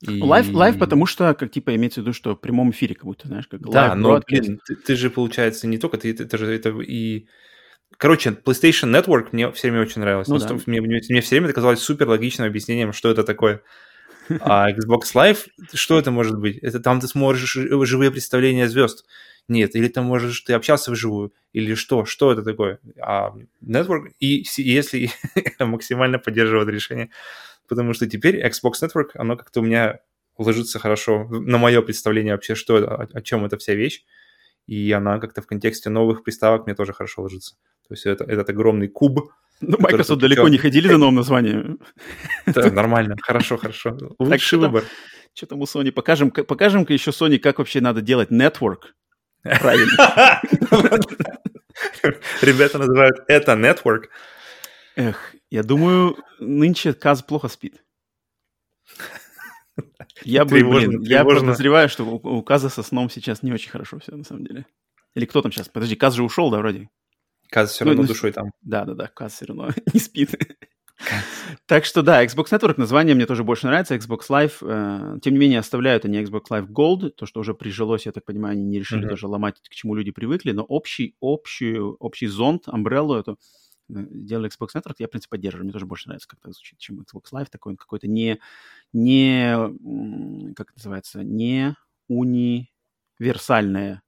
И... 0.00 0.20
Live, 0.20 0.52
live, 0.52 0.78
потому 0.78 1.06
что, 1.06 1.32
как 1.34 1.52
типа, 1.52 1.76
имеется 1.76 2.00
в 2.00 2.04
виду, 2.04 2.12
что 2.12 2.34
в 2.34 2.40
прямом 2.40 2.70
эфире, 2.70 2.94
как 2.94 3.04
будто, 3.04 3.28
знаешь, 3.28 3.46
как 3.46 3.60
Да, 3.70 3.94
но, 3.94 4.20
блин, 4.26 4.60
ты, 4.66 4.74
ты 4.74 4.96
же, 4.96 5.10
получается, 5.10 5.68
не 5.68 5.78
только, 5.78 5.96
ты, 5.96 6.10
это 6.10 6.38
же 6.38 6.52
это 6.52 6.70
и 6.80 7.28
Короче, 7.98 8.30
PlayStation 8.30 8.90
Network 8.90 9.28
мне 9.32 9.50
все 9.52 9.70
время 9.70 9.82
очень 9.84 10.00
нравилось. 10.00 10.28
Ну, 10.28 10.38
да. 10.38 10.58
мне, 10.66 10.80
мне, 10.80 11.00
мне 11.08 11.20
все 11.20 11.36
время 11.36 11.46
это 11.46 11.54
казалось 11.54 11.80
супер 11.80 12.08
логичным 12.08 12.48
объяснением, 12.48 12.92
что 12.92 13.10
это 13.10 13.22
такое. 13.22 13.62
А 14.40 14.70
Xbox 14.70 15.14
Live, 15.14 15.46
что 15.74 15.98
это 15.98 16.10
может 16.10 16.38
быть? 16.38 16.58
Это 16.58 16.80
там 16.80 17.00
ты 17.00 17.06
сможешь 17.06 17.52
живые 17.52 18.10
представления 18.10 18.68
звезд. 18.68 19.04
Нет, 19.48 19.74
или 19.74 19.88
там 19.88 20.04
можешь 20.04 20.40
ты 20.40 20.52
общаться 20.52 20.92
вживую, 20.92 21.32
или 21.52 21.74
что, 21.74 22.04
что 22.04 22.32
это 22.32 22.42
такое? 22.42 22.78
А 23.00 23.34
Network, 23.62 24.12
и 24.18 24.44
если 24.56 25.10
максимально 25.58 26.18
поддерживает 26.18 26.68
решение, 26.68 27.10
потому 27.68 27.92
что 27.92 28.08
теперь 28.08 28.44
Xbox 28.44 28.74
Network, 28.82 29.10
оно 29.14 29.36
как-то 29.36 29.60
у 29.60 29.64
меня 29.64 30.00
ложится 30.38 30.78
хорошо 30.78 31.26
на 31.28 31.58
мое 31.58 31.82
представление 31.82 32.34
вообще, 32.34 32.54
что 32.54 32.78
это, 32.78 32.94
о, 32.94 33.08
о 33.12 33.20
чем 33.22 33.44
эта 33.44 33.58
вся 33.58 33.74
вещь, 33.74 34.04
и 34.66 34.90
она 34.92 35.18
как-то 35.18 35.42
в 35.42 35.46
контексте 35.46 35.90
новых 35.90 36.22
приставок 36.22 36.66
мне 36.66 36.74
тоже 36.74 36.92
хорошо 36.92 37.22
ложится. 37.22 37.56
То 37.88 37.94
есть 37.94 38.06
это, 38.06 38.24
этот 38.24 38.48
огромный 38.48 38.88
куб. 38.88 39.32
Ну, 39.60 39.76
Microsoft 39.78 40.20
далеко 40.20 40.48
не 40.48 40.58
ходили 40.58 40.88
за 40.88 40.98
новым 40.98 41.16
названием. 41.16 41.78
Да, 42.46 42.70
нормально, 42.72 43.16
хорошо, 43.20 43.56
хорошо. 43.56 43.96
Лучший 44.18 44.58
выбор. 44.58 44.84
Что 45.34 45.46
там 45.46 45.60
у 45.60 45.64
Sony? 45.64 45.92
Покажем, 45.92 46.30
покажем-ка 46.30 46.92
еще 46.92 47.10
Sony, 47.10 47.38
как 47.38 47.58
вообще 47.58 47.80
надо 47.80 48.02
делать 48.02 48.30
network. 48.30 48.92
Правильно. 49.42 50.40
Ребята 52.42 52.78
называют 52.78 53.24
это 53.28 53.52
network. 53.52 54.04
Эх, 54.96 55.34
я 55.50 55.62
думаю, 55.62 56.16
нынче 56.38 56.92
Каз 56.92 57.22
плохо 57.22 57.48
спит. 57.48 57.82
Я 60.22 60.44
бы, 60.44 60.62
блин, 60.62 61.00
я 61.02 61.24
подозреваю, 61.24 61.88
что 61.88 62.04
у, 62.04 62.42
Каза 62.42 62.68
со 62.68 62.82
сном 62.82 63.10
сейчас 63.10 63.42
не 63.42 63.52
очень 63.52 63.70
хорошо 63.70 63.98
все, 63.98 64.14
на 64.14 64.24
самом 64.24 64.44
деле. 64.44 64.66
Или 65.14 65.24
кто 65.24 65.42
там 65.42 65.50
сейчас? 65.50 65.68
Подожди, 65.68 65.96
Каз 65.96 66.14
же 66.14 66.22
ушел, 66.22 66.50
да, 66.50 66.58
вроде? 66.58 66.88
Каз 67.50 67.72
все 67.72 67.84
равно 67.84 68.02
ну, 68.02 68.08
душой 68.08 68.32
там. 68.32 68.52
Да-да-да, 68.60 69.08
Каз 69.08 69.34
все 69.34 69.46
равно 69.46 69.70
не 69.92 70.00
спит. 70.00 70.34
Так 71.66 71.84
что 71.84 72.02
да, 72.02 72.24
Xbox 72.24 72.46
Network, 72.50 72.74
название 72.76 73.14
мне 73.14 73.26
тоже 73.26 73.44
больше 73.44 73.66
нравится, 73.66 73.94
Xbox 73.94 74.28
Live. 74.28 74.54
Э, 74.62 75.18
тем 75.20 75.34
не 75.34 75.38
менее, 75.38 75.58
оставляют 75.58 76.04
они 76.04 76.18
Xbox 76.22 76.44
Live 76.50 76.68
Gold, 76.68 77.10
то, 77.10 77.26
что 77.26 77.40
уже 77.40 77.54
прижилось, 77.54 78.06
я 78.06 78.12
так 78.12 78.24
понимаю, 78.24 78.52
они 78.52 78.64
не 78.64 78.78
решили 78.78 79.04
mm-hmm. 79.04 79.08
даже 79.08 79.26
ломать, 79.26 79.60
к 79.60 79.74
чему 79.74 79.94
люди 79.94 80.10
привыкли, 80.10 80.52
но 80.52 80.62
общий, 80.62 81.16
общий, 81.20 81.78
общий 81.78 82.26
зонт, 82.26 82.68
umbrella 82.68 83.20
эту 83.20 83.38
делали 83.88 84.50
Xbox 84.50 84.68
Network, 84.74 84.94
я, 84.98 85.06
в 85.06 85.10
принципе, 85.10 85.30
поддерживаю. 85.32 85.64
Мне 85.64 85.72
тоже 85.72 85.86
больше 85.86 86.08
нравится, 86.08 86.28
как 86.28 86.40
это 86.40 86.52
звучит, 86.52 86.78
чем 86.78 87.00
Xbox 87.00 87.24
Live. 87.32 87.48
Такой 87.50 87.72
он 87.72 87.76
какой-то 87.76 88.08
не, 88.08 88.38
не, 88.92 89.54
как 90.54 90.70
это 90.70 90.78
называется, 90.78 91.22
не 91.22 91.74
универсальное 92.08 94.02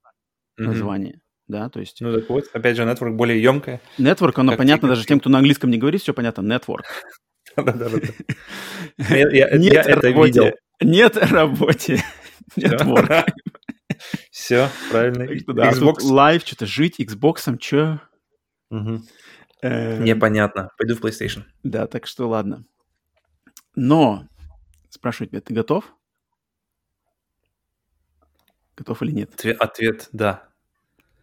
mm-hmm. 0.57 0.63
название 0.63 1.21
да, 1.47 1.69
то 1.69 1.79
есть... 1.79 2.01
Ну 2.01 2.13
так 2.13 2.29
вот, 2.29 2.45
опять 2.53 2.75
же, 2.75 2.83
network 2.83 3.11
более 3.11 3.41
емкое. 3.41 3.81
Network, 3.97 4.33
оно 4.35 4.57
понятно 4.57 4.87
даже 4.89 5.05
тем, 5.05 5.19
кто 5.19 5.29
на 5.29 5.37
английском 5.39 5.69
не 5.69 5.77
говорит, 5.77 6.01
все 6.01 6.13
понятно, 6.13 6.41
network. 6.41 6.83
Нет 8.97 9.87
это 9.87 10.09
видел. 10.09 10.51
Нет 10.81 11.17
работе. 11.17 12.03
Network. 12.57 13.27
Все, 14.31 14.69
правильно. 14.91 15.23
Xbox 15.23 15.99
Live, 16.03 16.45
что-то 16.45 16.65
жить 16.65 16.99
Xbox, 16.99 17.57
что? 17.61 18.01
Эм. 18.69 20.03
Непонятно. 20.03 20.69
Пойду 20.77 20.95
в 20.95 21.01
PlayStation. 21.01 21.43
Да, 21.63 21.87
так 21.87 22.07
что 22.07 22.27
ладно. 22.27 22.65
Но, 23.75 24.27
спрашиваю 24.89 25.29
тебя, 25.29 25.41
ты 25.41 25.53
готов? 25.53 25.95
Готов 28.75 29.01
или 29.03 29.11
нет? 29.11 29.45
Ответ, 29.59 30.09
да. 30.11 30.49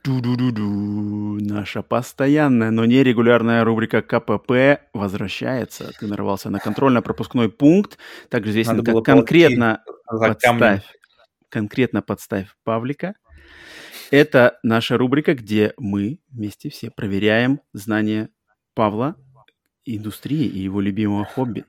Ду-ду-ду-ду. 0.05 1.39
Наша 1.41 1.83
постоянная, 1.83 2.71
но 2.73 2.85
нерегулярная 2.85 3.63
рубрика 3.63 4.03
КПП 4.03 4.89
возвращается. 4.93 5.93
Ты 5.99 6.09
нарвался 6.09 6.51
на 6.51 6.59
контрольно-пропускной 6.59 7.49
пункт, 7.49 7.99
также 8.29 8.51
известен 8.51 8.79
Надо 8.79 8.93
как 8.93 9.05
конкретно 9.05 9.85
подставь, 10.07 10.83
конкретно 11.49 12.03
подставь 12.03 12.49
Павлика. 12.65 13.15
Это 14.11 14.59
наша 14.65 14.99
рубрика, 14.99 15.35
где 15.35 15.73
мы 15.79 16.19
вместе 16.31 16.69
все 16.69 16.91
проверяем 16.91 17.61
знания 17.73 18.29
Павла, 18.75 19.17
индустрии 19.85 20.47
и 20.47 20.59
его 20.59 20.81
любимого 20.81 21.25
хобби. 21.25 21.65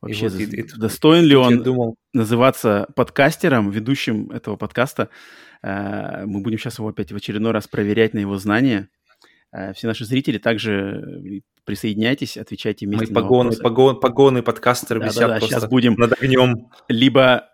Вообще, 0.00 0.28
вот, 0.28 0.40
и, 0.40 0.44
и, 0.44 0.62
достоин 0.62 1.24
ли 1.24 1.36
он 1.36 1.62
думал... 1.62 1.96
называться 2.14 2.86
подкастером, 2.96 3.70
ведущим 3.70 4.30
этого 4.30 4.56
подкаста? 4.56 5.10
Э, 5.62 6.24
мы 6.24 6.40
будем 6.40 6.58
сейчас 6.58 6.78
его 6.78 6.88
опять 6.88 7.12
в 7.12 7.16
очередной 7.16 7.52
раз 7.52 7.68
проверять 7.68 8.14
на 8.14 8.20
его 8.20 8.38
знания. 8.38 8.88
Э, 9.52 9.72
все 9.74 9.86
наши 9.86 10.04
зрители 10.04 10.38
также 10.38 11.42
присоединяйтесь, 11.64 12.36
отвечайте 12.36 12.86
вместе 12.86 13.08
Мы 13.08 13.14
погоны, 13.14 13.50
вопросы. 13.50 13.62
погоны, 13.62 14.00
погоны 14.00 14.42
подкастеры 14.42 15.00
да, 15.00 15.06
висят 15.06 15.20
да, 15.20 15.26
да, 15.28 15.38
просто 15.38 15.54
сейчас 15.56 15.68
будем 15.68 15.94
над 15.94 16.12
огнем. 16.12 16.70
Либо, 16.88 17.48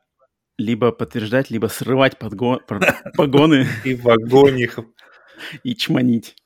либо 0.58 0.92
подтверждать, 0.92 1.50
либо 1.50 1.66
срывать 1.66 2.18
подго... 2.18 2.61
погоны. 3.16 3.66
И 3.84 3.94
в 3.94 4.46
их. 4.56 4.78
И 5.62 5.74
чманить. 5.74 6.36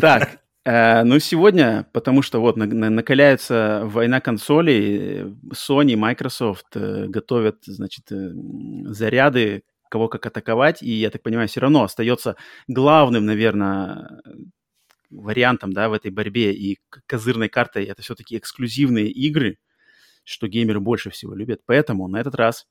Так, 0.00 0.41
Э, 0.64 1.02
ну, 1.02 1.18
сегодня, 1.18 1.88
потому 1.92 2.22
что 2.22 2.40
вот 2.40 2.56
на, 2.56 2.66
на, 2.66 2.88
накаляется 2.88 3.82
война 3.84 4.20
консолей, 4.20 5.22
Sony, 5.52 5.96
Microsoft 5.96 6.76
э, 6.76 7.06
готовят, 7.08 7.64
значит, 7.64 8.12
э, 8.12 8.30
заряды, 8.86 9.64
кого 9.90 10.08
как 10.08 10.24
атаковать, 10.26 10.82
и, 10.82 10.90
я 10.90 11.10
так 11.10 11.22
понимаю, 11.22 11.48
все 11.48 11.60
равно 11.60 11.82
остается 11.82 12.36
главным, 12.68 13.26
наверное, 13.26 14.22
вариантом, 15.10 15.72
да, 15.72 15.88
в 15.88 15.92
этой 15.92 16.10
борьбе 16.10 16.52
и 16.52 16.78
козырной 17.06 17.48
картой 17.48 17.84
это 17.84 18.00
все-таки 18.02 18.38
эксклюзивные 18.38 19.10
игры, 19.10 19.58
что 20.24 20.46
геймеры 20.46 20.80
больше 20.80 21.10
всего 21.10 21.34
любят. 21.34 21.60
Поэтому 21.66 22.08
на 22.08 22.20
этот 22.20 22.36
раз 22.36 22.66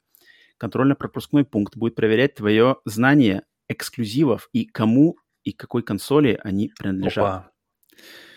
контрольно-пропускной 0.57 1.43
пункт 1.43 1.75
будет 1.75 1.95
проверять 1.95 2.35
твое 2.35 2.77
знание 2.85 3.43
эксклюзивов 3.67 4.49
и 4.53 4.65
кому 4.65 5.17
и 5.43 5.51
какой 5.51 5.83
консоли 5.83 6.39
они 6.43 6.71
принадлежат. 6.77 7.17
Опа. 7.17 7.50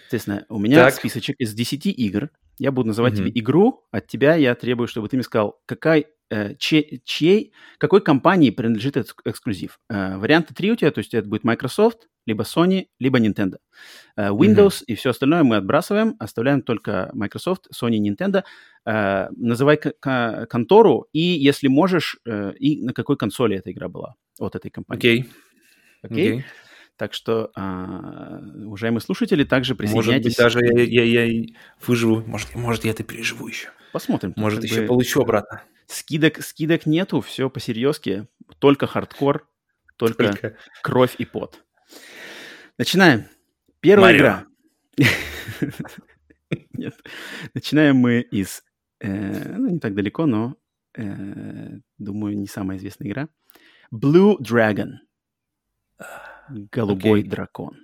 Соответственно, 0.04 0.46
у 0.48 0.58
меня 0.58 0.84
так. 0.84 0.94
списочек 0.94 1.36
из 1.40 1.54
10 1.54 1.86
игр. 1.86 2.30
Я 2.58 2.70
буду 2.70 2.88
называть 2.88 3.14
mm-hmm. 3.14 3.16
тебе 3.16 3.40
игру, 3.40 3.84
от 3.90 4.06
тебя 4.06 4.36
я 4.36 4.54
требую, 4.54 4.86
чтобы 4.86 5.08
ты 5.08 5.16
мне 5.16 5.24
сказал, 5.24 5.60
какая, 5.66 6.04
э, 6.30 6.54
чей, 6.56 7.02
чей, 7.04 7.52
какой 7.78 8.00
компании 8.00 8.50
принадлежит 8.50 8.96
этот 8.96 9.16
эксклюзив. 9.24 9.80
Э, 9.90 10.16
варианты 10.18 10.54
три 10.54 10.70
у 10.70 10.76
тебя, 10.76 10.92
то 10.92 11.00
есть 11.00 11.14
это 11.14 11.28
будет 11.28 11.42
Microsoft, 11.42 12.08
либо 12.26 12.44
Sony, 12.44 12.86
либо 13.00 13.18
Nintendo. 13.18 13.56
Э, 14.16 14.28
Windows 14.28 14.68
mm-hmm. 14.68 14.84
и 14.86 14.94
все 14.94 15.10
остальное 15.10 15.42
мы 15.42 15.56
отбрасываем, 15.56 16.14
оставляем 16.20 16.62
только 16.62 17.10
Microsoft, 17.12 17.66
Sony, 17.74 17.98
Nintendo. 17.98 18.44
Э, 18.86 19.28
называй 19.36 19.76
к- 19.76 20.46
контору 20.48 21.08
и, 21.12 21.20
если 21.20 21.66
можешь, 21.66 22.18
э, 22.24 22.52
и 22.56 22.84
на 22.84 22.92
какой 22.92 23.16
консоли 23.16 23.56
эта 23.56 23.72
игра 23.72 23.88
была 23.88 24.14
от 24.38 24.54
этой 24.54 24.70
компании. 24.70 24.98
Окей. 24.98 25.20
Okay. 25.20 25.26
Окей. 26.02 26.32
Okay? 26.32 26.38
Okay. 26.38 26.44
Так 26.96 27.12
что, 27.12 27.50
а, 27.56 28.38
уважаемые 28.66 29.00
слушатели, 29.00 29.42
также 29.42 29.74
присоединяйтесь. 29.74 30.38
Может 30.38 30.58
быть, 30.58 30.72
даже 30.72 30.84
я, 30.86 31.02
я, 31.02 31.24
я 31.24 31.44
выживу. 31.84 32.22
Может, 32.24 32.54
может, 32.54 32.84
я 32.84 32.92
это 32.92 33.02
переживу 33.02 33.48
еще. 33.48 33.70
Посмотрим. 33.92 34.32
Может, 34.36 34.62
еще 34.62 34.82
бы... 34.82 34.86
получу 34.88 35.22
обратно. 35.22 35.62
Скидок, 35.86 36.42
скидок 36.42 36.86
нету, 36.86 37.20
все 37.20 37.50
по-серьезки. 37.50 38.28
Только 38.60 38.86
хардкор, 38.86 39.48
только, 39.96 40.24
только 40.24 40.56
кровь 40.82 41.16
и 41.18 41.24
пот. 41.24 41.64
Начинаем. 42.78 43.24
Первая 43.80 44.12
Марио. 44.12 44.18
игра. 44.18 44.46
Нет. 46.72 46.94
Начинаем 47.54 47.96
мы 47.96 48.20
из... 48.20 48.62
Э, 49.00 49.56
ну, 49.56 49.68
не 49.68 49.80
так 49.80 49.94
далеко, 49.94 50.26
но, 50.26 50.56
э, 50.96 51.70
думаю, 51.98 52.38
не 52.38 52.46
самая 52.46 52.78
известная 52.78 53.08
игра. 53.08 53.28
Blue 53.92 54.36
Dragon. 54.38 54.92
Голубой 56.48 57.22
okay. 57.22 57.28
дракон. 57.28 57.76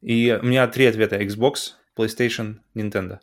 И 0.00 0.38
у 0.40 0.44
меня 0.44 0.66
три 0.68 0.86
ответа. 0.86 1.16
Xbox, 1.22 1.74
PlayStation, 1.96 2.56
Nintendo. 2.74 3.18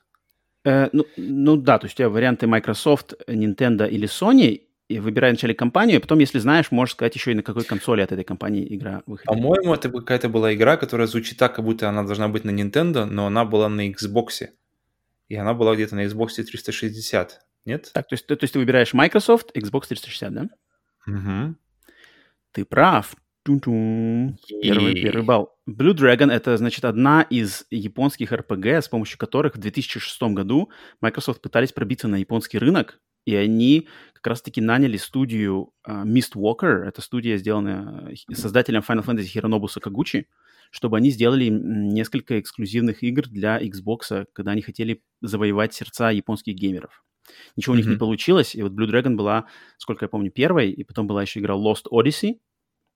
Э, 0.65 0.89
ну, 0.91 1.05
ну 1.17 1.55
да, 1.55 1.79
то 1.79 1.85
есть 1.85 1.95
у 1.95 1.97
тебя 1.97 2.09
варианты 2.09 2.47
Microsoft, 2.47 3.13
Nintendo 3.27 3.87
или 3.87 4.07
Sony. 4.07 4.61
И 4.89 4.99
выбирай 4.99 5.31
вначале 5.31 5.55
компанию, 5.55 5.97
а 5.97 6.01
потом, 6.01 6.19
если 6.19 6.39
знаешь, 6.39 6.69
можешь 6.69 6.93
сказать 6.93 7.15
еще 7.15 7.31
и 7.31 7.35
на 7.35 7.41
какой 7.41 7.63
консоли 7.63 8.01
от 8.01 8.11
этой 8.11 8.25
компании 8.25 8.67
игра 8.75 9.01
выходит. 9.05 9.25
По-моему, 9.25 9.73
это 9.73 9.89
какая-то 9.89 10.27
была 10.27 10.53
игра, 10.53 10.75
которая 10.75 11.07
звучит 11.07 11.37
так, 11.37 11.55
как 11.55 11.63
будто 11.63 11.87
она 11.87 12.03
должна 12.03 12.27
быть 12.27 12.43
на 12.43 12.51
Nintendo, 12.51 13.05
но 13.05 13.25
она 13.25 13.45
была 13.45 13.69
на 13.69 13.89
Xbox. 13.89 14.49
И 15.29 15.35
она 15.35 15.53
была 15.53 15.75
где-то 15.75 15.95
на 15.95 16.05
Xbox 16.05 16.35
360. 16.35 17.39
Нет? 17.65 17.91
Так, 17.93 18.07
то 18.07 18.13
есть, 18.13 18.27
то, 18.27 18.35
то 18.35 18.43
есть 18.43 18.53
ты 18.53 18.59
выбираешь 18.59 18.93
Microsoft, 18.93 19.55
Xbox 19.55 19.87
360, 19.87 20.33
да? 20.33 20.49
Угу. 21.07 21.55
Ты 22.51 22.65
прав. 22.65 23.15
Тун-тун. 23.43 24.37
Первый, 24.61 24.93
первый 24.93 25.23
балл. 25.23 25.53
Blue 25.69 25.93
Dragon— 25.93 26.31
это, 26.31 26.55
значит, 26.57 26.85
одна 26.85 27.23
из 27.23 27.65
японских 27.69 28.31
RPG, 28.31 28.81
с 28.81 28.87
помощью 28.87 29.17
которых 29.17 29.55
в 29.55 29.59
2006 29.59 30.21
году 30.33 30.69
Microsoft 31.01 31.41
пытались 31.41 31.73
пробиться 31.73 32.07
на 32.07 32.15
японский 32.15 32.57
рынок, 32.57 33.01
и 33.25 33.35
они 33.35 33.87
как 34.13 34.27
раз-таки 34.27 34.61
наняли 34.61 34.95
студию 34.95 35.73
uh, 35.87 36.05
Mist 36.05 36.35
Walker, 36.35 36.83
это 36.83 37.01
студия, 37.01 37.37
сделанная 37.37 38.15
создателем 38.31 38.81
Final 38.87 39.05
Fantasy 39.05 39.27
Hironobu 39.35 39.67
Сакагучи, 39.67 40.27
чтобы 40.71 40.97
они 40.97 41.11
сделали 41.11 41.49
несколько 41.49 42.39
эксклюзивных 42.39 43.03
игр 43.03 43.27
для 43.27 43.61
Xbox, 43.61 44.25
когда 44.33 44.51
они 44.51 44.61
хотели 44.61 45.03
завоевать 45.21 45.73
сердца 45.73 46.11
японских 46.11 46.55
геймеров. 46.55 47.03
Ничего 47.55 47.75
mm-hmm. 47.75 47.77
у 47.77 47.79
них 47.79 47.87
не 47.87 47.97
получилось, 47.97 48.55
и 48.55 48.63
вот 48.63 48.71
Blue 48.71 48.89
Dragon 48.89 49.15
была, 49.15 49.47
сколько 49.77 50.05
я 50.05 50.09
помню, 50.09 50.31
первой, 50.31 50.71
и 50.71 50.83
потом 50.83 51.07
была 51.07 51.21
еще 51.21 51.39
игра 51.39 51.55
Lost 51.55 51.83
Odyssey, 51.91 52.39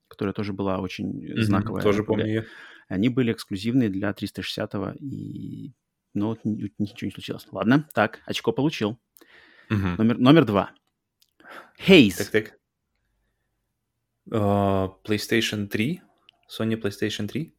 которая 0.08 0.34
тоже 0.34 0.54
была 0.54 0.80
очень 0.80 1.24
mm-hmm. 1.24 1.42
знаковая. 1.42 1.82
Тоже 1.82 2.04
помню 2.04 2.26
ее. 2.26 2.46
Они 2.88 3.10
были 3.10 3.32
эксклюзивные 3.32 3.90
для 3.90 4.14
360 4.14 4.96
и... 5.00 5.74
Но 6.14 6.30
вот 6.30 6.40
ничего 6.44 7.08
не 7.08 7.12
случилось. 7.12 7.46
Ладно, 7.52 7.88
так, 7.94 8.22
очко 8.26 8.52
получил. 8.52 8.98
Mm-hmm. 9.70 9.98
Номер, 9.98 10.18
номер 10.18 10.46
два. 10.46 10.72
Haze. 11.86 12.18
Так, 12.18 12.30
так. 12.30 12.54
Uh, 14.30 14.94
PlayStation 15.04 15.68
3. 15.68 16.02
Sony 16.50 16.82
PlayStation 16.82 17.28
3. 17.28 17.54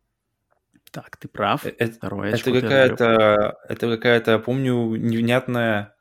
Так, 0.91 1.17
ты 1.19 1.29
прав. 1.29 1.67
Э, 1.67 1.75
это, 1.79 1.93
Второе 1.93 2.33
это 2.33 2.53
какая-то, 2.53 3.59
это 3.69 3.97
какая-то, 3.97 4.39
помню, 4.39 4.97
невнятная, 4.97 5.95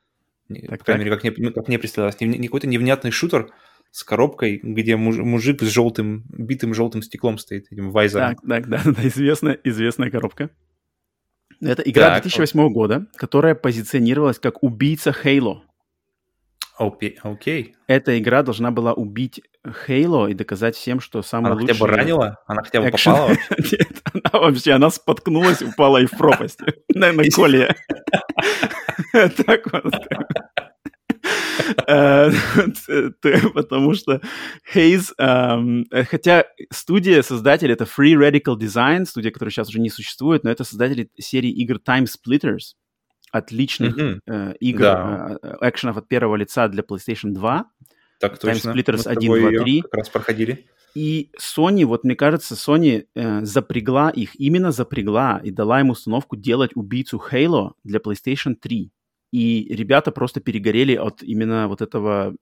так, 0.47 0.79
по 0.79 0.85
крайней 0.85 1.05
мере, 1.05 1.17
как 1.17 1.37
мне, 1.37 1.51
как 1.51 1.67
мне 1.67 1.77
представлялось, 1.77 2.19
не, 2.21 2.27
не 2.27 2.47
какой-то 2.47 2.67
невнятный 2.67 3.11
шутер 3.11 3.51
с 3.91 4.03
коробкой, 4.03 4.59
где 4.61 4.95
муж, 4.95 5.17
мужик 5.17 5.61
с 5.61 5.67
желтым, 5.67 6.23
битым 6.29 6.73
желтым 6.73 7.01
стеклом 7.01 7.37
стоит, 7.37 7.71
этим 7.71 7.91
вайзером. 7.91 8.35
Так, 8.35 8.47
так, 8.47 8.69
да, 8.69 8.81
да, 8.91 9.07
известная, 9.07 9.59
известная 9.63 10.11
коробка. 10.11 10.49
Это 11.61 11.81
игра 11.81 12.09
так, 12.09 12.23
2008 12.23 12.59
вот. 12.59 12.69
года, 12.69 13.07
которая 13.15 13.55
позиционировалась 13.55 14.39
как 14.39 14.61
убийца 14.61 15.15
Halo. 15.23 15.61
Окей. 16.77 17.17
Okay. 17.23 17.73
Эта 17.87 18.19
игра 18.19 18.43
должна 18.43 18.69
была 18.69 18.93
убить 18.93 19.41
Хейло 19.85 20.27
и 20.27 20.33
доказать 20.33 20.75
всем, 20.75 20.99
что 20.99 21.23
самый 21.23 21.51
она 21.51 21.61
лучший... 21.61 21.71
Она 21.71 21.73
хотя 21.73 21.85
бы 21.85 21.97
ранила? 21.97 22.37
Она 22.45 22.61
хотя 22.61 22.81
бы 22.81 22.89
экшен... 22.89 23.13
попала? 23.13 23.29
Нет, 23.57 24.01
она 24.13 24.39
вообще, 24.39 24.71
она 24.73 24.89
споткнулась, 24.91 25.61
упала 25.61 25.97
и 25.97 26.05
в 26.05 26.11
пропасть. 26.11 26.59
На 26.93 27.13
коле. 27.31 27.75
Так 29.11 29.73
вот. 29.73 29.93
Э, 31.87 32.31
потому 33.53 33.93
что 33.93 34.21
Haze, 34.73 35.13
эм, 35.17 35.85
хотя 36.09 36.45
студия, 36.71 37.21
создатель, 37.21 37.71
это 37.71 37.85
Free 37.85 38.13
Radical 38.13 38.57
Design, 38.57 39.05
студия, 39.05 39.31
которая 39.31 39.51
сейчас 39.51 39.69
уже 39.69 39.79
не 39.79 39.89
существует, 39.89 40.43
но 40.43 40.51
это 40.51 40.63
создатели 40.63 41.09
серии 41.17 41.51
игр 41.51 41.77
Time 41.77 42.05
Splitters, 42.05 42.75
отличных 43.31 44.21
э, 44.27 44.53
игр, 44.59 44.85
э, 44.85 45.37
экшенов 45.61 45.97
от 45.97 46.07
первого 46.07 46.35
лица 46.35 46.67
для 46.67 46.83
PlayStation 46.83 47.31
2. 47.31 47.65
Так 48.19 48.39
точно. 48.39 48.69
Time 48.69 48.73
Splitters 48.73 49.07
1, 49.07 49.51
2, 49.51 49.63
3. 49.63 49.81
как 49.81 49.93
раз 49.93 50.09
проходили. 50.09 50.65
И 50.95 51.31
Sony, 51.39 51.85
вот 51.85 52.03
мне 52.03 52.15
кажется, 52.15 52.55
Sony 52.55 53.05
э, 53.13 53.45
запрягла 53.45 54.09
их, 54.09 54.39
именно 54.39 54.71
запрягла 54.71 55.39
и 55.43 55.51
дала 55.51 55.79
им 55.79 55.91
установку 55.91 56.35
делать 56.35 56.71
убийцу 56.75 57.21
Halo 57.31 57.73
для 57.83 57.99
PlayStation 57.99 58.55
3. 58.55 58.91
И 59.31 59.67
ребята 59.73 60.11
просто 60.11 60.39
перегорели 60.39 60.95
от 60.95 61.21
именно 61.23 61.67
вот 61.67 61.81
этого 61.81 62.35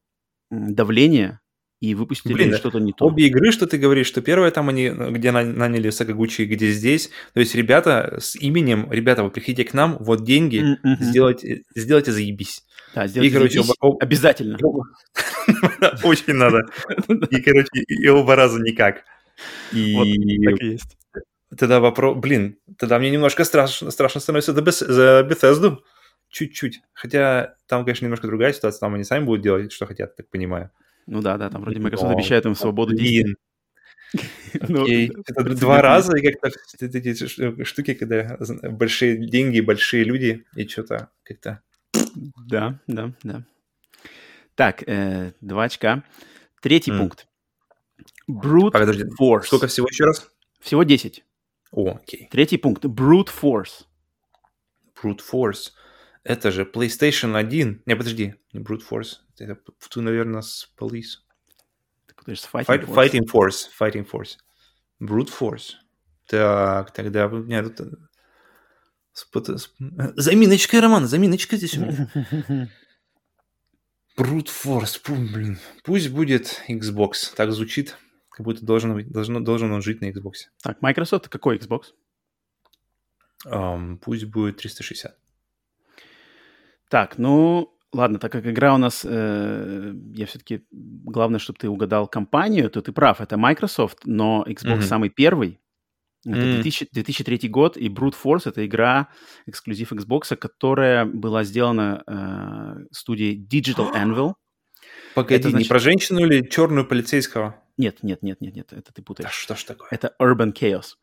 давления 0.51 1.41
и 1.81 1.93
выпустили 1.93 2.33
Блин, 2.33 2.53
что-то 2.55 2.79
не 2.79 2.93
то. 2.93 3.05
Обе 3.05 3.27
игры, 3.27 3.51
что 3.51 3.67
ты 3.67 3.77
говоришь, 3.77 4.07
что 4.07 4.21
первая 4.21 4.51
там 4.51 4.69
они, 4.69 4.89
где 4.89 5.31
наняли 5.31 5.89
Сагагучи, 5.89 6.43
где 6.43 6.71
здесь. 6.71 7.09
То 7.33 7.39
есть 7.39 7.53
ребята 7.55 8.17
с 8.19 8.35
именем, 8.35 8.91
ребята, 8.91 9.23
вы 9.23 9.29
приходите 9.29 9.65
к 9.65 9.73
нам, 9.73 9.97
вот 9.99 10.23
деньги, 10.23 10.63
mm-hmm. 10.63 10.95
сделайте, 11.01 11.63
сделайте 11.75 12.11
заебись. 12.11 12.63
Да, 12.93 13.07
сделайте 13.07 13.29
и, 13.29 13.37
короче, 13.37 13.59
заебись. 13.61 13.75
Оба, 13.81 13.97
обязательно. 13.99 14.57
Очень 16.03 16.33
надо. 16.33 16.65
И, 17.29 17.41
короче, 17.41 17.83
и 17.87 18.07
оба 18.07 18.35
раза 18.35 18.59
никак. 18.59 19.03
И... 19.73 19.95
Так 20.45 20.61
есть. 20.61 20.97
Тогда 21.57 21.79
вопрос, 21.79 22.17
блин, 22.17 22.57
тогда 22.77 22.99
мне 22.99 23.09
немножко 23.09 23.43
страшно, 23.43 23.91
страшно 23.91 24.19
становится 24.19 24.53
за 24.53 25.27
Bethesda. 25.29 25.77
Чуть-чуть. 26.35 26.81
Хотя 26.91 27.55
там, 27.65 27.85
конечно, 27.85 28.03
немножко 28.03 28.27
другая 28.27 28.51
ситуация. 28.51 28.81
Там 28.81 28.93
они 28.93 29.05
сами 29.05 29.23
будут 29.23 29.41
делать, 29.41 29.71
что 29.71 29.85
хотят, 29.85 30.17
так 30.17 30.27
понимаю. 30.27 30.69
Ну 31.07 31.21
да, 31.21 31.37
да, 31.37 31.49
там 31.49 31.61
вроде 31.61 31.79
Microsoft 31.79 32.11
обещает 32.11 32.45
им 32.45 32.55
свободу 32.55 32.93
действий. 32.93 33.37
Ну, 34.67 34.85
это 35.27 35.43
два 35.55 35.81
раза, 35.81 36.17
и 36.17 36.25
как-то 36.25 36.49
эти 36.79 37.63
штуки, 37.63 37.93
когда 37.93 38.37
большие 38.69 39.17
деньги, 39.17 39.61
большие 39.61 40.03
люди, 40.03 40.45
и 40.55 40.67
что-то 40.67 41.09
как-то... 41.23 41.61
Да, 42.47 42.79
да, 42.87 43.13
да. 43.23 43.43
Так, 44.55 44.83
э, 44.87 45.31
два 45.41 45.63
очка. 45.63 46.03
Третий 46.61 46.91
пункт. 46.91 47.27
Brute 48.29 48.71
Подожди, 48.71 49.03
Force. 49.19 49.43
Сколько 49.43 49.67
всего 49.67 49.87
еще 49.87 50.05
раз? 50.05 50.29
Всего 50.59 50.83
10. 50.83 51.23
О, 51.71 51.95
окей. 51.95 52.27
Третий 52.29 52.57
пункт. 52.57 52.85
Brute 52.85 53.29
Force. 53.41 53.85
Brute 55.01 55.21
Force. 55.31 55.71
Это 56.25 56.49
же 56.51 56.63
PlayStation 56.63 57.37
1. 57.37 57.83
Не, 57.85 57.95
подожди, 57.95 58.33
не 58.51 58.59
Brute 58.59 58.81
Force. 58.89 59.19
Это, 59.37 59.55
тут, 59.55 60.03
наверное, 60.03 60.41
с 60.41 60.73
Police. 60.75 61.19
Есть 62.25 62.49
Fighting, 62.51 62.65
Fight, 62.65 62.85
Force. 62.85 62.95
Fighting 62.95 63.25
Force. 63.31 63.69
Fighting 63.79 64.09
Force. 64.11 64.37
Brute 64.99 65.29
Force. 65.39 65.73
Так, 66.27 66.91
тогда... 66.93 67.27
Нет, 67.27 67.77
тут... 67.77 67.93
Заминочка, 70.15 70.81
Роман, 70.81 71.05
заминочка 71.05 71.57
здесь 71.57 71.77
у 71.77 71.81
меня. 71.81 72.09
Brute 74.17 74.49
Force, 74.49 74.99
блин. 75.07 75.59
Пусть 75.83 76.09
будет 76.09 76.63
Xbox. 76.67 77.35
Так 77.35 77.51
звучит, 77.51 77.97
как 78.29 78.45
будто 78.45 78.65
должен, 78.65 79.07
должен, 79.11 79.43
должен 79.43 79.71
он 79.71 79.83
жить 79.83 80.01
на 80.01 80.09
Xbox. 80.09 80.49
Так, 80.63 80.81
Microsoft, 80.81 81.29
какой 81.29 81.59
Xbox? 81.59 81.93
Um, 83.45 83.97
пусть 83.99 84.25
будет 84.25 84.57
360. 84.57 85.15
Так, 86.95 87.17
ну, 87.17 87.77
ладно, 87.91 88.19
так 88.19 88.31
как 88.31 88.47
игра 88.47 88.73
у 88.73 88.77
нас, 88.77 89.05
э, 89.05 89.93
я 90.15 90.25
все-таки, 90.25 90.61
главное, 90.71 91.39
чтобы 91.39 91.59
ты 91.59 91.67
угадал 91.67 92.07
компанию, 92.07 92.69
то 92.69 92.81
ты 92.81 92.93
прав, 92.93 93.19
это 93.19 93.35
Microsoft, 93.35 94.05
но 94.05 94.45
Xbox 94.47 94.77
mm-hmm. 94.77 94.81
самый 94.81 95.09
первый. 95.09 95.59
Это 96.25 96.39
mm. 96.39 96.53
2000, 96.53 96.87
2003 96.93 97.49
год, 97.49 97.75
и 97.75 97.89
Brute 97.89 98.15
Force— 98.23 98.43
это 98.45 98.65
игра, 98.65 99.09
эксклюзив 99.45 99.91
Xbox, 99.91 100.37
которая 100.37 101.03
была 101.03 101.43
сделана 101.43 102.01
э, 102.07 102.85
студией 102.93 103.45
Digital 103.45 103.91
Anvil. 103.93 104.35
Погоди, 105.15 105.35
это, 105.35 105.49
значит... 105.49 105.65
не 105.65 105.69
про 105.69 105.79
женщину 105.79 106.21
или 106.21 106.47
черную 106.47 106.87
полицейского? 106.87 107.61
Нет, 107.77 108.03
нет, 108.03 108.23
нет, 108.23 108.39
нет, 108.39 108.55
нет, 108.55 108.71
это 108.71 108.93
ты 108.93 109.01
путаешь. 109.01 109.27
Да 109.27 109.33
что 109.33 109.55
ж 109.57 109.65
такое? 109.65 109.89
Это 109.91 110.15
Urban 110.21 110.53
Chaos. 110.53 110.97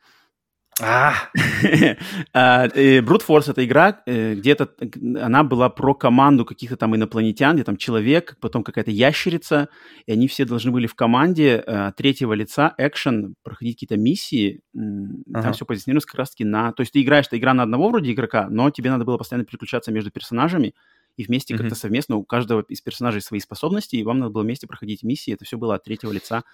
А! 0.81 1.15
а 2.33 2.67
Brute 2.69 3.27
Force— 3.27 3.45
это 3.51 3.65
игра, 3.65 4.03
э, 4.07 4.35
где-то 4.35 4.71
она 5.21 5.45
была 5.45 5.69
про 5.69 5.95
команду 5.95 6.45
каких-то 6.45 6.77
там 6.77 6.97
инопланетян, 6.97 7.55
где 7.55 7.65
там 7.65 7.77
человек, 7.77 8.37
потом 8.41 8.65
какая-то 8.65 8.91
ящерица, 8.91 9.69
и 10.07 10.13
они 10.13 10.29
все 10.29 10.45
должны 10.45 10.71
были 10.71 10.87
в 10.87 10.95
команде 10.95 11.63
э, 11.67 11.93
третьего 11.97 12.33
лица, 12.33 12.75
экшен, 12.79 13.35
проходить 13.43 13.77
какие-то 13.77 13.97
миссии. 13.97 14.61
Там 14.73 15.53
все 15.53 15.67
позиционируется 15.67 16.09
как 16.09 16.19
раз-таки 16.19 16.45
на... 16.45 16.73
То 16.73 16.81
есть 16.81 16.93
ты 16.93 17.03
играешь, 17.03 17.27
это 17.27 17.37
игра 17.37 17.53
на 17.53 17.65
одного 17.65 17.91
вроде 17.91 18.13
игрока, 18.13 18.49
но 18.49 18.71
тебе 18.71 18.91
надо 18.91 19.05
было 19.05 19.19
постоянно 19.19 19.45
переключаться 19.45 19.93
между 19.93 20.11
персонажами, 20.11 20.75
и 21.17 21.25
вместе 21.25 21.57
как-то 21.57 21.75
совместно 21.75 22.17
у 22.17 22.25
каждого 22.25 22.63
из 22.63 22.81
персонажей 22.81 23.21
свои 23.21 23.41
способности, 23.41 23.97
и 23.97 24.03
вам 24.03 24.21
надо 24.21 24.33
было 24.33 24.43
вместе 24.43 24.67
проходить 24.67 25.03
миссии. 25.03 25.35
Это 25.35 25.45
все 25.45 25.59
было 25.59 25.75
от 25.75 25.85
третьего 25.85 26.13
лица 26.13 26.45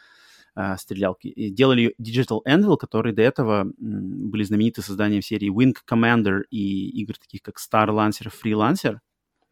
э, 0.57 0.77
стрелялки. 0.77 1.29
И 1.29 1.51
делали 1.51 1.95
Digital 2.01 2.41
Anvil, 2.47 2.77
которые 2.77 3.15
до 3.15 3.23
этого 3.23 3.63
м, 3.63 4.31
были 4.31 4.45
знамениты 4.45 4.83
созданием 4.83 5.23
серии 5.23 5.51
Wing 5.51 5.75
Commander 5.89 6.43
и 6.51 6.89
игр 7.03 7.15
таких 7.19 7.43
как 7.43 7.57
Star 7.57 7.89
Lancer, 7.89 8.31
Freelancer. 8.33 8.99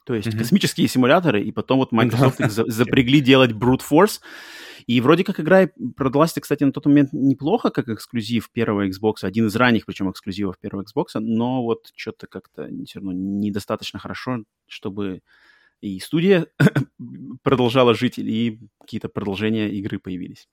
То 0.06 0.14
есть 0.14 0.28
mm-hmm. 0.28 0.38
космические 0.38 0.86
симуляторы, 0.86 1.42
и 1.42 1.50
потом 1.50 1.78
вот 1.78 1.90
Microsoft 1.90 2.40
их 2.40 2.50
запрягли 2.50 3.20
делать 3.20 3.50
Brute 3.50 3.82
Force. 3.90 4.20
И 4.86 5.00
вроде 5.00 5.24
как 5.24 5.40
игра 5.40 5.68
продалась, 5.96 6.32
кстати, 6.32 6.62
на 6.62 6.70
тот 6.70 6.86
момент 6.86 7.12
неплохо, 7.12 7.70
как 7.70 7.88
эксклюзив 7.88 8.50
первого 8.52 8.86
Xbox, 8.86 9.16
один 9.22 9.48
из 9.48 9.56
ранних, 9.56 9.84
причем, 9.84 10.08
эксклюзивов 10.08 10.60
первого 10.60 10.84
Xbox, 10.84 11.06
но 11.14 11.64
вот 11.64 11.90
что-то 11.96 12.28
как-то 12.28 12.68
все 12.86 13.00
равно 13.00 13.12
недостаточно 13.12 13.98
хорошо, 13.98 14.44
чтобы 14.68 15.22
и 15.80 15.98
студия 15.98 16.46
продолжала 17.42 17.94
жить, 17.94 18.18
и 18.18 18.60
какие-то 18.80 19.08
продолжения 19.08 19.70
игры 19.70 19.98
появились. 19.98 20.48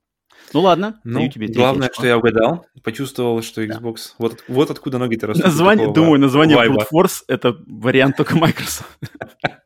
Ну 0.52 0.60
ладно, 0.60 1.00
ну, 1.04 1.18
даю 1.18 1.30
тебе 1.30 1.48
Главное, 1.48 1.90
что 1.92 2.06
я 2.06 2.16
угадал, 2.16 2.66
почувствовал, 2.82 3.42
что 3.42 3.64
Xbox... 3.64 4.10
Да. 4.10 4.14
Вот, 4.18 4.44
вот 4.46 4.70
откуда 4.70 4.98
ноги-то 4.98 5.26
растут. 5.26 5.44
Название, 5.44 5.92
думаю, 5.92 6.20
название 6.20 6.56
вайба. 6.56 6.82
Brute 6.82 6.86
Force— 6.92 7.24
это 7.28 7.56
вариант 7.66 8.16
только 8.16 8.36
Microsoft. 8.36 8.98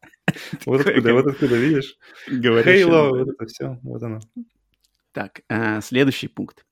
Вот 0.66 0.86
откуда, 0.86 1.14
вот 1.14 1.26
откуда, 1.26 1.56
видишь? 1.56 1.96
Halo, 2.28 3.08
вот 3.08 3.28
это 3.28 3.46
все, 3.46 3.78
вот 3.82 4.02
оно. 4.02 4.20
Так, 5.12 5.40
э, 5.48 5.80
следующий 5.80 6.28
пункт. 6.28 6.64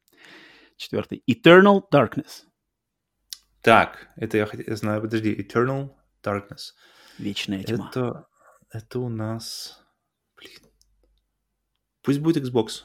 Четвертый. 0.77 1.23
Eternal 1.29 1.83
Darkness. 1.91 2.45
Так, 3.63 4.09
это 4.17 4.37
я, 4.37 4.77
знаю, 4.77 5.01
подожди, 5.01 5.35
Eternal 5.35 5.91
Darkness. 6.23 6.75
Вечная 7.19 7.65
тьма. 7.65 7.89
Это, 7.91 8.27
это 8.71 9.01
у 9.01 9.09
нас... 9.09 9.83
Пусть 12.03 12.21
будет 12.21 12.45
Xbox. 12.45 12.85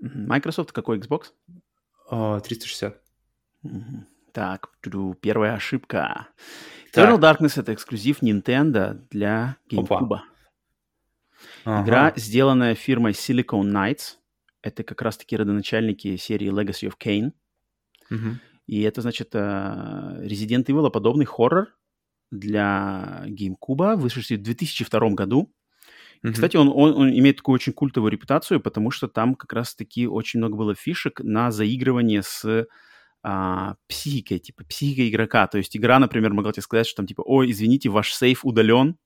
Microsoft 0.00 0.72
какой 0.72 0.98
Xbox? 0.98 1.32
Uh, 2.10 2.40
360. 2.40 3.00
Так, 4.32 4.70
первая 5.20 5.54
ошибка. 5.54 6.28
Eternal 6.92 7.18
Darkness— 7.18 7.54
это 7.60 7.72
эксклюзив 7.72 8.22
Nintendo 8.22 9.02
для 9.10 9.56
GameCube. 9.70 10.20
Ага. 11.64 11.84
Игра, 11.84 12.12
сделанная 12.16 12.74
фирмой 12.74 13.12
Silicon 13.12 13.62
Knights. 13.62 14.16
Это 14.62 14.82
как 14.82 15.02
раз-таки 15.02 15.36
родоначальники 15.36 16.16
серии 16.16 16.50
Legacy 16.50 16.88
of 16.88 16.94
Kain. 16.98 17.32
Угу. 18.10 18.38
И 18.66 18.82
это, 18.82 19.00
значит, 19.00 19.34
э, 19.34 19.38
Resident 19.38 20.64
Evil 20.66 20.90
подобный 20.90 21.24
хоррор 21.24 21.68
для 22.30 23.24
GameCube, 23.26 23.96
вышедший 23.96 24.36
в 24.38 24.42
2002 24.42 25.10
году. 25.10 25.52
Mm-hmm. 26.24 26.32
Кстати, 26.32 26.56
он, 26.56 26.68
он, 26.68 26.94
он 26.94 27.10
имеет 27.10 27.36
такую 27.36 27.54
очень 27.54 27.72
культовую 27.72 28.10
репутацию, 28.10 28.60
потому 28.60 28.90
что 28.90 29.08
там 29.08 29.34
как 29.34 29.52
раз-таки 29.52 30.06
очень 30.06 30.38
много 30.38 30.56
было 30.56 30.74
фишек 30.74 31.20
на 31.20 31.50
заигрывание 31.50 32.22
с 32.22 32.66
а, 33.22 33.74
психикой, 33.88 34.38
типа 34.38 34.64
психика 34.64 35.08
игрока. 35.08 35.46
То 35.48 35.58
есть 35.58 35.76
игра, 35.76 35.98
например, 35.98 36.32
могла 36.32 36.52
тебе 36.52 36.62
сказать, 36.62 36.86
что 36.86 36.98
там 36.98 37.06
типа, 37.06 37.22
ой, 37.26 37.50
извините, 37.50 37.88
ваш 37.88 38.12
сейф 38.12 38.44
удален, 38.44 38.96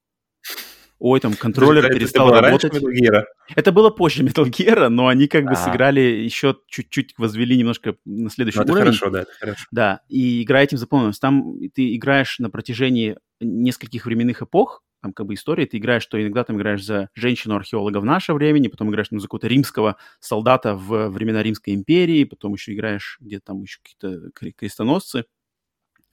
ой, 0.99 1.19
там 1.21 1.35
контроллер 1.35 1.83
Подожди, 1.83 2.01
перестал 2.01 2.29
это 2.29 2.35
было 2.35 2.43
работать. 2.43 2.73
Metal 2.75 2.93
Gear? 2.93 3.25
Это 3.57 3.73
было 3.73 3.91
позже 3.91 4.23
Metal 4.23 4.45
Gear, 4.45 4.89
но 4.89 5.09
они 5.09 5.27
как 5.27 5.45
бы 5.45 5.53
А-а-а. 5.53 5.65
сыграли 5.65 6.01
еще 6.01 6.57
чуть-чуть, 6.69 7.15
возвели 7.17 7.57
немножко 7.57 7.97
на 8.05 8.29
следующий 8.29 8.59
ну, 8.59 8.65
уровень. 8.65 8.81
хорошо, 8.81 9.11
да, 9.11 9.23
это 9.23 9.33
хорошо. 9.41 9.65
Да, 9.71 10.01
и 10.09 10.43
игра 10.43 10.63
этим 10.63 10.77
запомнилась. 10.77 11.19
Там 11.19 11.59
ты 11.75 11.97
играешь 11.97 12.39
на 12.39 12.51
протяжении 12.51 13.17
нескольких 13.41 14.05
временных 14.05 14.43
эпох, 14.43 14.83
там 15.01 15.13
как 15.13 15.27
бы 15.27 15.35
история, 15.35 15.67
ты 15.67 15.79
играешь, 15.79 16.03
что 16.03 16.21
иногда 16.21 16.45
там 16.45 16.57
играешь 16.57 16.85
за 16.85 17.09
женщину-археолога 17.15 18.01
в 18.01 18.05
наше 18.05 18.35
время, 18.35 18.69
потом 18.69 18.91
играешь 18.91 19.11
ну, 19.11 19.19
за 19.19 19.27
какого-то 19.27 19.49
римского 19.49 19.97
солдата 20.21 20.75
в 20.75 21.09
времена 21.09 21.43
Римской 21.43 21.75
империи, 21.75 22.25
потом 22.25 22.53
еще 22.53 22.75
играешь 22.75 23.19
где-то 23.21 23.47
там 23.47 23.63
еще 23.63 23.79
какие-то 23.83 24.31
крестоносцы. 24.57 25.25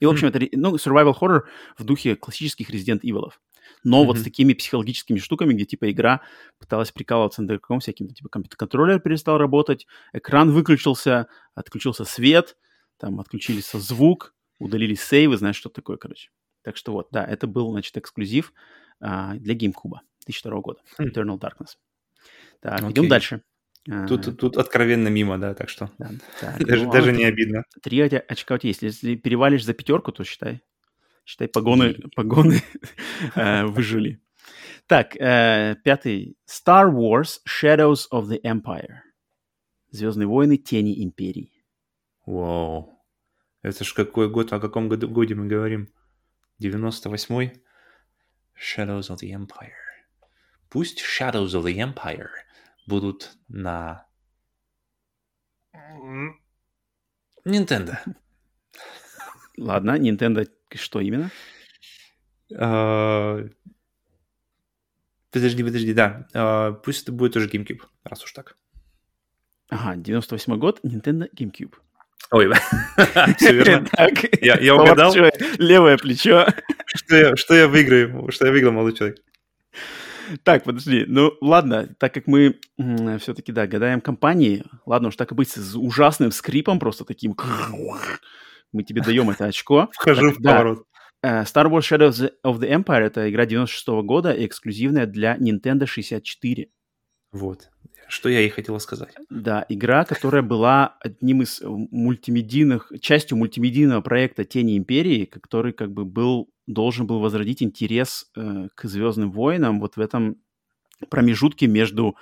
И, 0.00 0.06
в 0.06 0.10
общем, 0.10 0.28
mm-hmm. 0.28 0.46
это 0.46 0.58
ну, 0.58 0.76
survival 0.76 1.14
horror 1.18 1.40
в 1.76 1.84
духе 1.84 2.16
классических 2.16 2.70
Resident 2.70 3.00
Evil. 3.02 3.30
Но 3.84 4.02
mm-hmm. 4.02 4.06
вот 4.06 4.18
с 4.18 4.22
такими 4.22 4.54
психологическими 4.54 5.18
штуками, 5.18 5.52
где 5.52 5.64
типа 5.64 5.90
игра 5.90 6.22
пыталась 6.58 6.92
прикалываться 6.92 7.42
над 7.42 7.50
игроком 7.50 7.80
всяким, 7.80 8.08
типа 8.08 8.28
компьютер-контроллер 8.28 9.00
перестал 9.00 9.38
работать, 9.38 9.86
экран 10.12 10.50
выключился, 10.50 11.26
отключился 11.54 12.04
свет, 12.04 12.56
там 12.96 13.20
отключились 13.20 13.70
звук, 13.72 14.34
удалились 14.58 15.02
сейвы, 15.02 15.36
знаешь, 15.36 15.56
что 15.56 15.68
такое, 15.68 15.96
короче. 15.96 16.30
Так 16.62 16.76
что 16.76 16.92
вот, 16.92 17.08
да, 17.10 17.24
это 17.24 17.46
был, 17.46 17.70
значит, 17.72 17.96
эксклюзив 17.96 18.52
а, 19.00 19.34
для 19.34 19.54
GameCube 19.54 20.00
2002 20.26 20.60
года, 20.60 20.80
хм. 20.96 21.04
Eternal 21.04 21.38
Darkness. 21.38 21.76
Так, 22.60 22.80
okay. 22.80 22.90
идем 22.90 23.08
дальше. 23.08 23.42
Тут, 24.06 24.28
а, 24.28 24.32
тут 24.32 24.56
откровенно 24.58 25.08
мимо, 25.08 25.38
да, 25.38 25.54
так 25.54 25.70
что 25.70 25.90
да, 25.98 26.10
так, 26.40 26.58
даже, 26.66 26.84
ну, 26.84 26.92
даже 26.92 27.10
а 27.10 27.12
не 27.12 27.24
обидно. 27.24 27.62
Три 27.82 28.00
очка 28.00 28.56
у 28.56 28.58
тебя 28.58 28.68
есть. 28.68 28.82
Если 28.82 29.14
перевалишь 29.14 29.64
за 29.64 29.72
пятерку, 29.72 30.12
то 30.12 30.24
считай. 30.24 30.62
Считай, 31.24 31.48
погоны, 31.48 31.94
погоны 32.14 32.62
э, 33.34 33.64
выжили. 33.66 34.20
Так, 34.86 35.16
э, 35.16 35.76
пятый. 35.84 36.36
Star 36.46 36.90
Wars 36.90 37.38
Shadows 37.46 38.06
of 38.12 38.28
the 38.28 38.40
Empire. 38.42 39.00
Звездные 39.90 40.26
войны 40.26 40.56
Тени 40.56 41.02
Империи. 41.02 41.52
Вау. 42.26 42.98
Это 43.62 43.84
ж 43.84 43.92
какой 43.94 44.30
год, 44.30 44.52
о 44.52 44.60
каком 44.60 44.88
году, 44.88 45.08
годе 45.08 45.34
мы 45.34 45.46
говорим? 45.46 45.88
98-й? 46.60 47.62
Shadows 48.56 49.10
of 49.10 49.18
the 49.20 49.30
Empire. 49.32 49.72
Пусть 50.68 51.00
Shadows 51.00 51.54
of 51.54 51.64
the 51.64 51.76
Empire 51.76 52.28
будут 52.86 53.36
на 53.48 54.06
Nintendo. 57.44 57.96
Ладно, 59.56 59.98
Nintendo 59.98 60.48
что 60.74 61.00
именно? 61.00 61.30
Uh, 62.50 63.54
подожди, 65.30 65.62
подожди, 65.62 65.92
да. 65.92 66.28
Uh, 66.32 66.74
пусть 66.82 67.02
это 67.02 67.12
будет 67.12 67.34
тоже 67.34 67.48
GameCube, 67.48 67.82
раз 68.04 68.24
уж 68.24 68.32
так. 68.32 68.56
Ага, 69.70 69.96
98 69.96 70.58
год, 70.58 70.80
Nintendo 70.82 71.28
GameCube. 71.34 71.74
Ой, 72.30 72.48
все 73.38 73.52
верно. 73.52 73.86
Так, 73.90 74.42
я, 74.42 74.58
я 74.58 74.74
угадал. 74.74 75.14
Левое 75.58 75.96
плечо. 75.96 76.46
Что 76.86 77.16
я, 77.16 77.36
что 77.36 77.54
я 77.54 77.68
выиграю? 77.68 78.30
Что 78.30 78.46
я 78.46 78.52
выиграл, 78.52 78.72
молодой 78.72 78.96
человек? 78.96 79.18
Так, 80.42 80.64
подожди. 80.64 81.04
Ну, 81.08 81.32
ладно, 81.40 81.88
так 81.98 82.12
как 82.12 82.26
мы 82.26 82.58
все-таки, 83.18 83.50
да, 83.52 83.66
гадаем 83.66 84.00
компании, 84.00 84.64
ладно 84.84 85.08
уж 85.08 85.16
так 85.16 85.32
и 85.32 85.34
быть, 85.34 85.48
с 85.48 85.74
ужасным 85.74 86.30
скрипом 86.30 86.78
просто 86.78 87.04
таким. 87.04 87.34
Мы 88.72 88.82
тебе 88.82 89.00
даем 89.00 89.30
это 89.30 89.46
очко. 89.46 89.88
Вхожу 89.94 90.32
в 90.32 90.42
поворот. 90.42 90.84
Э, 91.22 91.42
Star 91.44 91.70
Wars 91.70 91.80
Shadows 91.80 92.30
of 92.44 92.58
the 92.58 92.70
Empire— 92.70 93.00
это 93.06 93.30
игра 93.30 93.46
96 93.46 93.88
-го 93.88 94.02
года, 94.02 94.30
эксклюзивная 94.44 95.06
для 95.06 95.36
Nintendo 95.36 95.86
64. 95.86 96.68
Вот 97.32 97.70
что 98.08 98.28
я 98.28 98.40
и 98.40 98.48
хотела 98.48 98.78
сказать. 98.78 99.14
Да, 99.28 99.64
игра, 99.68 100.04
которая 100.04 100.42
была 100.42 100.96
одним 101.00 101.42
из 101.42 101.60
мультимедийных, 101.62 102.90
частью 103.00 103.36
мультимедийного 103.36 104.00
проекта 104.00 104.44
«Тени 104.44 104.76
Империи», 104.78 105.26
который 105.26 105.72
как 105.72 105.92
бы 105.92 106.04
был, 106.04 106.50
должен 106.66 107.06
был 107.06 107.20
возродить 107.20 107.62
интерес 107.62 108.30
э, 108.34 108.68
к 108.74 108.84
«Звездным 108.84 109.30
войнам» 109.30 109.78
вот 109.80 109.96
в 109.96 110.00
этом 110.00 110.36
промежутке 111.10 111.66
между 111.66 112.16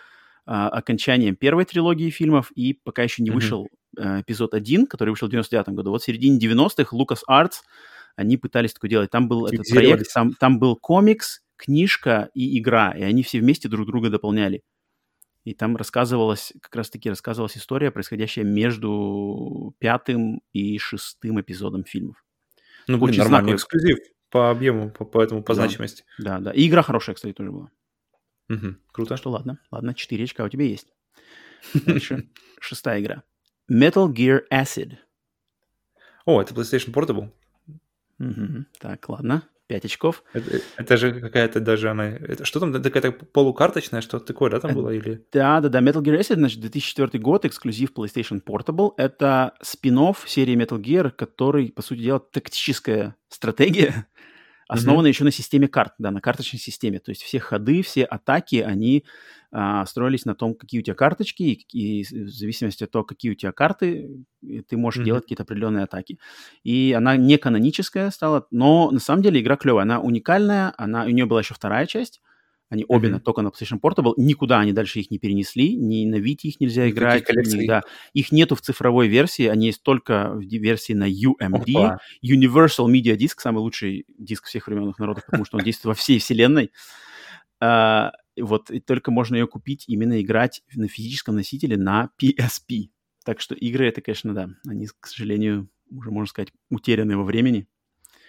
э, 0.47 0.51
окончанием 0.51 1.37
первой 1.37 1.65
трилогии 1.65 2.11
фильмов 2.11 2.51
и 2.57 2.75
пока 2.75 3.05
еще 3.05 3.23
не 3.23 3.31
mm-hmm. 3.31 3.35
вышел 3.35 3.69
э, 3.97 4.23
эпизод 4.23 4.55
1, 4.55 4.87
который 4.87 5.11
вышел 5.11 5.29
в 5.29 5.31
99 5.31 5.69
году. 5.69 5.91
Вот 5.93 6.03
в 6.03 6.05
середине 6.05 6.39
90-х 6.39 6.97
Lucas 6.97 7.21
Arts, 7.31 7.63
они 8.17 8.37
пытались 8.37 8.75
такое 8.75 8.91
делать. 8.91 9.11
Там 9.11 9.29
был 9.29 9.47
этот 9.47 9.67
проект, 9.71 10.13
там, 10.13 10.33
там 10.33 10.59
был 10.59 10.75
комикс, 10.77 11.43
книжка 11.57 12.31
и 12.35 12.59
игра, 12.59 12.93
и 12.93 13.03
они 13.03 13.23
все 13.23 13.41
вместе 13.41 13.69
друг 13.69 13.87
друга 13.87 14.11
дополняли. 14.11 14.63
И 15.47 15.55
там 15.55 15.77
рассказывалась, 15.77 16.53
как 16.61 16.75
раз-таки 16.75 17.09
рассказывалась 17.09 17.57
история, 17.57 17.93
происходящая 17.93 18.45
между 18.45 19.77
пятым 19.79 20.43
и 20.53 20.77
шестым 20.79 21.41
эпизодом 21.41 21.85
фильмов. 21.85 22.25
Ну, 22.89 22.99
блин, 22.99 23.17
нормальный 23.17 23.29
знаковый. 23.29 23.55
эксклюзив 23.55 23.99
по 24.29 24.51
объему, 24.51 24.91
по, 24.91 25.05
поэтому 25.05 25.45
по 25.45 25.55
да, 25.55 25.63
значимости. 25.63 26.05
Да, 26.19 26.41
да. 26.41 26.51
И 26.51 26.67
игра 26.67 26.83
хорошая, 26.83 27.15
кстати, 27.15 27.33
тоже 27.33 27.53
была. 27.53 27.71
Угу, 28.49 28.75
круто. 28.91 29.11
Так 29.11 29.19
что 29.19 29.31
ладно, 29.31 29.61
ладно, 29.71 29.95
4 29.95 30.25
очка 30.25 30.43
у 30.43 30.49
тебя 30.49 30.65
есть. 30.65 30.93
Дальше 31.75 32.29
шестая 32.61 33.01
игра. 33.01 33.23
Metal 33.71 34.13
Gear 34.13 34.41
Acid. 34.53 34.97
О, 36.25 36.43
это 36.43 36.55
PlayStation 36.55 36.93
Portable? 36.93 37.31
Угу. 38.19 38.65
Так, 38.81 39.09
ладно. 39.09 39.49
5 39.67 39.85
очков. 39.85 40.23
Это, 40.33 40.61
это 40.77 40.97
же 40.97 41.21
какая-то 41.21 41.61
даже 41.61 41.91
она... 41.91 42.09
Это, 42.09 42.45
что 42.45 42.61
там, 42.61 42.73
какая-то 42.73 43.13
полукарточная, 43.13 44.01
что-то 44.01 44.27
такое, 44.27 44.51
да, 44.51 44.61
там 44.61 44.75
было? 44.75 44.91
Или... 44.91 45.25
Да, 45.33 45.61
да, 45.61 45.69
да. 45.69 45.81
Metal 45.81 46.03
Gear 46.03 46.19
Acid, 46.19 46.35
значит, 46.35 46.61
2004 46.61 47.19
год, 47.23 47.45
эксклюзив 47.45 47.93
PlayStation 47.93 48.43
Portable. 48.43 48.93
Это 48.97 49.55
спин 49.63 49.97
серии 50.27 50.57
Metal 50.57 50.81
Gear, 50.81 51.11
который, 51.11 51.73
по 51.73 51.83
сути 51.83 52.01
дела, 52.01 52.21
тактическая 52.21 53.17
стратегия, 53.29 54.07
основанная 54.69 55.11
mm-hmm. 55.11 55.15
еще 55.15 55.25
на 55.25 55.31
системе 55.31 55.69
карт, 55.69 55.95
да, 55.99 56.11
на 56.11 56.21
карточной 56.21 56.59
системе. 56.59 56.99
То 56.99 57.11
есть 57.11 57.23
все 57.23 57.39
ходы, 57.39 57.83
все 57.83 58.05
атаки, 58.05 58.57
они 58.57 59.05
а, 59.53 59.87
строились 59.87 60.25
на 60.25 60.35
том, 60.35 60.55
какие 60.55 60.81
у 60.81 60.85
тебя 60.85 60.95
карточки, 60.95 61.43
и, 61.43 62.01
и 62.01 62.03
в 62.03 62.31
зависимости 62.31 62.85
от 62.85 62.91
того, 62.91 63.05
какие 63.05 63.33
у 63.33 63.35
тебя 63.35 63.53
карты, 63.53 64.25
ты 64.69 64.77
можешь 64.77 65.01
mm-hmm. 65.01 65.05
делать 65.05 65.25
какие-то 65.25 65.45
определенные 65.45 65.85
атаки. 65.85 66.19
И 66.65 66.95
она 66.97 67.17
не 67.17 67.39
каноническая 67.39 68.11
стала, 68.11 68.47
но 68.51 68.91
на 68.91 69.01
самом 69.01 69.23
деле 69.23 69.41
игра 69.41 69.57
клевая, 69.57 69.85
она 69.85 70.01
уникальная, 70.01 70.75
она, 70.77 71.05
у 71.05 71.11
нее 71.11 71.27
была 71.27 71.41
еще 71.41 71.55
вторая 71.55 71.87
часть, 71.87 72.21
они 72.69 72.83
mm-hmm. 72.83 72.87
обе 72.89 73.09
на, 73.09 73.21
только 73.21 73.43
на 73.43 73.49
PlayStation 73.49 73.81
Portable, 73.81 74.15
никуда 74.17 74.61
они 74.61 74.73
дальше 74.73 75.01
их 75.01 75.11
не 75.11 75.19
перенесли, 75.19 75.77
ни 75.77 76.05
на 76.07 76.17
Vita 76.17 76.43
их 76.43 76.61
нельзя 76.61 76.89
играть, 76.89 77.29
ни, 77.29 77.67
да. 77.67 77.83
их 78.13 78.33
нету 78.33 78.57
в 78.57 78.61
цифровой 78.61 79.09
версии, 79.09 79.47
они 79.47 79.67
есть 79.67 79.83
только 79.83 80.33
в 80.35 80.41
версии 80.41 80.93
на 80.93 81.09
UMD, 81.09 81.77
Опа. 81.77 81.99
Universal 82.25 82.87
Media 82.87 83.17
Disc, 83.17 83.35
самый 83.39 83.59
лучший 83.59 84.05
диск 84.19 84.47
всех 84.47 84.67
временных 84.67 84.99
народов, 84.99 85.25
потому 85.27 85.45
что 85.45 85.59
он 85.59 85.65
действует 85.65 85.97
во 85.97 86.01
всей 86.01 86.19
вселенной. 86.19 86.71
Uh, 87.63 88.11
вот 88.39 88.71
и 88.71 88.81
только 88.81 89.11
можно 89.11 89.37
ее 89.37 89.47
купить, 89.47 89.85
именно 89.89 90.21
играть 90.21 90.63
на 90.75 90.89
физическом 90.89 91.37
носителе 91.37 91.77
на 91.77 92.11
PSP. 92.21 92.91
Так 93.25 93.41
что 93.41 93.55
игры 93.55 93.89
это, 93.89 94.03
конечно, 94.03 94.35
да, 94.35 94.51
они, 94.69 94.87
к 95.01 95.07
сожалению, 95.07 95.71
уже, 95.91 96.11
можно 96.11 96.29
сказать, 96.29 96.53
утеряны 96.69 97.17
во 97.17 97.25
времени. 97.25 97.67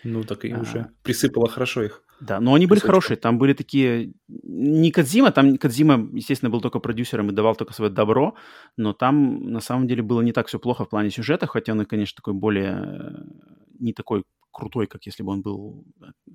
Ну, 0.03 0.23
так 0.23 0.45
и 0.45 0.51
а, 0.51 0.59
уже 0.59 0.91
присыпало 1.03 1.49
хорошо 1.49 1.83
их. 1.83 2.03
Да, 2.19 2.39
но 2.39 2.53
они 2.53 2.65
были 2.65 2.79
хорошие. 2.79 3.17
Там 3.17 3.37
были 3.37 3.53
такие... 3.53 4.13
Не 4.27 4.91
Кадзима, 4.91 5.31
там 5.31 5.57
Кадзима, 5.57 6.09
естественно, 6.13 6.49
был 6.49 6.61
только 6.61 6.79
продюсером 6.79 7.29
и 7.29 7.33
давал 7.33 7.55
только 7.55 7.73
свое 7.73 7.91
добро, 7.91 8.35
но 8.75 8.93
там 8.93 9.51
на 9.51 9.59
самом 9.59 9.87
деле 9.87 10.01
было 10.01 10.21
не 10.21 10.31
так 10.31 10.47
все 10.47 10.59
плохо 10.59 10.85
в 10.85 10.89
плане 10.89 11.11
сюжета, 11.11 11.47
хотя 11.47 11.73
он, 11.73 11.85
конечно, 11.85 12.15
такой 12.15 12.33
более... 12.33 13.23
не 13.79 13.93
такой 13.93 14.23
крутой, 14.51 14.87
как 14.87 15.05
если 15.05 15.21
бы 15.21 15.31
он 15.31 15.41
был 15.41 15.85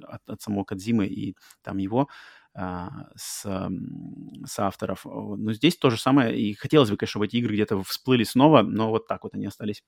от, 0.04 0.22
от 0.28 0.40
самого 0.40 0.64
Кадзимы 0.64 1.06
и 1.06 1.34
там 1.62 1.78
его 1.78 2.08
а, 2.54 3.08
с, 3.16 3.42
с 3.42 4.58
авторов. 4.58 5.04
Но 5.04 5.52
здесь 5.52 5.76
то 5.76 5.90
же 5.90 5.98
самое. 5.98 6.38
И 6.38 6.54
хотелось 6.54 6.90
бы, 6.90 6.96
конечно, 6.96 7.12
чтобы 7.12 7.26
эти 7.26 7.36
игры 7.36 7.54
где-то 7.54 7.82
всплыли 7.82 8.24
снова, 8.24 8.62
но 8.62 8.90
вот 8.90 9.08
так 9.08 9.24
вот 9.24 9.34
они 9.34 9.46
остались 9.46 9.82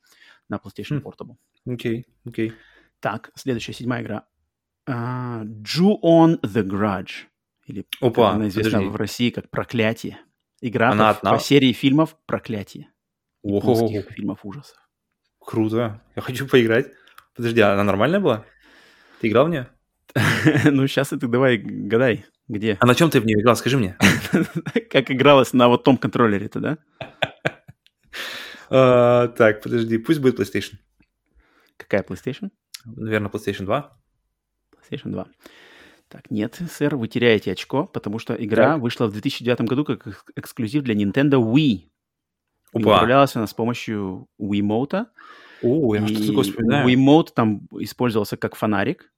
на 0.49 0.57
PlayStation 0.57 1.01
хм. 1.01 1.07
Portable. 1.07 1.37
Окей, 1.67 2.01
okay, 2.01 2.05
окей. 2.25 2.49
Okay. 2.49 2.53
Так, 3.01 3.31
следующая, 3.35 3.75
седьмая 3.75 4.03
игра. 4.03 4.27
Uh, 4.89 5.45
Ju-On 5.63 6.41
The 6.41 6.63
Grudge. 6.63 7.27
Или 7.67 7.87
Опа, 8.01 8.33
она 8.33 8.49
известна 8.49 8.79
подожди. 8.79 8.91
в 8.91 8.97
России 8.97 9.31
как 9.31 9.49
«Проклятие». 9.49 10.19
Игра 10.61 10.91
она 10.91 11.15
по, 11.15 11.31
по 11.31 11.39
серии 11.39 11.73
фильмов 11.73 12.17
«Проклятие». 12.27 12.91
Японских 13.43 14.11
фильмов 14.11 14.41
ужасов. 14.43 14.77
Круто. 15.39 16.03
Я 16.17 16.23
хочу 16.23 16.47
поиграть. 16.47 16.87
Подожди, 17.35 17.61
а 17.61 17.73
она 17.73 17.85
нормальная 17.85 18.21
была? 18.21 18.45
Ты 19.21 19.29
играл 19.29 19.47
в 19.47 19.51
нее? 19.51 19.69
ну, 20.65 20.87
сейчас 20.87 21.09
ты 21.09 21.17
давай 21.17 21.59
гадай, 21.59 22.27
где. 22.49 22.77
А 22.81 22.87
на 22.87 22.95
чем 22.95 23.11
ты 23.11 23.21
в 23.21 23.27
нее 23.27 23.41
играл? 23.41 23.57
Скажи 23.57 23.77
мне. 23.77 23.97
как 24.91 25.11
игралась 25.11 25.53
на 25.53 25.69
вот 25.69 25.85
том 25.85 25.97
контроллере-то, 25.97 26.61
да? 26.61 26.79
А, 28.71 29.29
так, 29.29 29.63
подожди, 29.63 29.99
пусть 29.99 30.21
будет 30.21 30.41
PlayStation. 30.41 30.79
Какая 31.77 32.03
PlayStation? 32.03 32.51
Наверное, 32.87 33.31
PlayStation 33.31 33.67
2. 33.67 34.04
PlayStation 34.91 35.11
2. 35.11 35.27
Так, 36.09 36.31
нет, 36.31 36.61
сэр, 36.71 36.97
вы 36.97 37.09
теряете 37.09 37.53
очко, 37.53 37.87
потому 37.87 38.19
что 38.19 38.35
игра 38.35 38.75
так. 38.75 38.83
вышла 38.83 39.07
в 39.07 39.13
2009 39.13 39.63
году 39.63 39.85
как 39.85 40.25
эксклюзив 40.37 40.83
для 40.83 40.95
Nintendo 40.95 41.43
Wii. 41.43 41.89
Опа. 42.73 42.97
управлялась 42.97 43.35
она 43.37 43.47
с 43.47 43.55
помощью 43.55 44.29
Wiimote. 44.41 45.07
О, 45.63 45.95
я 45.95 46.07
что-то 46.07 46.43
вспоминаю. 46.43 46.89
Wiimote 46.89 47.29
там 47.35 47.69
использовался 47.81 48.37
как 48.37 48.55
фонарик. 48.55 49.13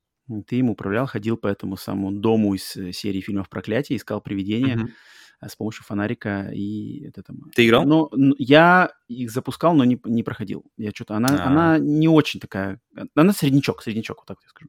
Ты 0.46 0.56
им 0.56 0.70
управлял, 0.70 1.06
ходил 1.06 1.36
по 1.36 1.46
этому 1.46 1.76
самому 1.76 2.12
дому 2.12 2.54
из 2.54 2.76
э, 2.76 2.92
серии 2.92 3.20
фильмов 3.20 3.48
«Проклятие», 3.48 3.96
искал 3.96 4.20
привидения 4.20 4.76
mm-hmm. 4.76 5.48
с 5.48 5.54
помощью 5.54 5.84
фонарика 5.84 6.50
и 6.52 7.04
это 7.06 7.22
там. 7.22 7.50
Ты 7.54 7.66
играл? 7.66 7.84
Но, 7.84 8.10
я 8.38 8.90
их 9.06 9.30
запускал, 9.30 9.74
но 9.74 9.84
не, 9.84 10.00
не 10.04 10.22
проходил. 10.24 10.64
Я 10.76 10.90
что-то 10.90 11.14
она, 11.14 11.28
а. 11.30 11.46
она 11.46 11.78
не 11.78 12.08
очень 12.08 12.40
такая, 12.40 12.80
она 13.14 13.32
среднячок, 13.32 13.82
среднячок, 13.82 14.18
вот 14.18 14.26
так 14.26 14.38
я 14.42 14.48
скажу. 14.48 14.68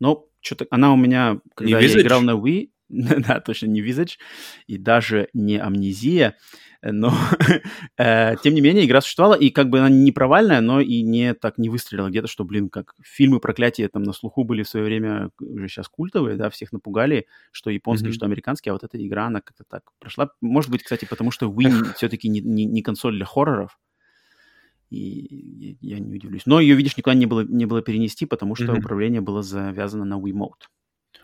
Но 0.00 0.27
что-то 0.40 0.66
она 0.70 0.92
у 0.92 0.96
меня, 0.96 1.40
когда 1.54 1.80
не 1.80 1.86
я 1.86 2.00
играл 2.00 2.22
на 2.22 2.32
Wii, 2.32 2.70
да, 2.88 3.40
точно 3.40 3.66
не 3.66 3.82
Visage, 3.82 4.16
и 4.66 4.78
даже 4.78 5.28
не 5.34 5.58
Амнезия, 5.58 6.36
но 6.82 7.12
э, 7.98 8.36
тем 8.42 8.54
не 8.54 8.60
менее 8.60 8.86
игра 8.86 9.00
существовала, 9.00 9.34
и 9.34 9.50
как 9.50 9.68
бы 9.68 9.78
она 9.78 9.88
не 9.88 10.12
провальная, 10.12 10.60
но 10.60 10.80
и 10.80 11.02
не 11.02 11.34
так 11.34 11.58
не 11.58 11.68
выстрелила 11.68 12.08
где-то, 12.08 12.28
что, 12.28 12.44
блин, 12.44 12.68
как 12.70 12.94
фильмы 13.02 13.40
проклятия 13.40 13.88
там 13.88 14.04
на 14.04 14.12
слуху 14.12 14.44
были 14.44 14.62
в 14.62 14.68
свое 14.68 14.86
время 14.86 15.30
уже 15.40 15.68
сейчас 15.68 15.88
культовые, 15.88 16.36
да, 16.36 16.50
всех 16.50 16.72
напугали, 16.72 17.26
что 17.52 17.70
японские, 17.70 18.10
mm-hmm. 18.10 18.14
что 18.14 18.26
американские, 18.26 18.70
а 18.70 18.74
вот 18.74 18.84
эта 18.84 19.04
игра, 19.04 19.26
она 19.26 19.40
как-то 19.40 19.64
так 19.68 19.82
прошла. 19.98 20.30
Может 20.40 20.70
быть, 20.70 20.82
кстати, 20.82 21.04
потому 21.04 21.30
что 21.30 21.50
Wii 21.50 21.94
все-таки 21.96 22.28
не, 22.28 22.40
не, 22.40 22.64
не 22.64 22.82
консоль 22.82 23.16
для 23.16 23.26
хорроров, 23.26 23.78
и 24.90 25.76
я, 25.80 25.98
не 25.98 26.14
удивлюсь. 26.14 26.46
Но 26.46 26.60
ее, 26.60 26.74
видишь, 26.74 26.96
никуда 26.96 27.14
не 27.14 27.26
было, 27.26 27.42
не 27.42 27.66
было 27.66 27.82
перенести, 27.82 28.26
потому 28.26 28.54
что 28.54 28.66
mm-hmm. 28.66 28.78
управление 28.78 29.20
было 29.20 29.42
завязано 29.42 30.04
на 30.04 30.18
Wiimote. 30.18 30.68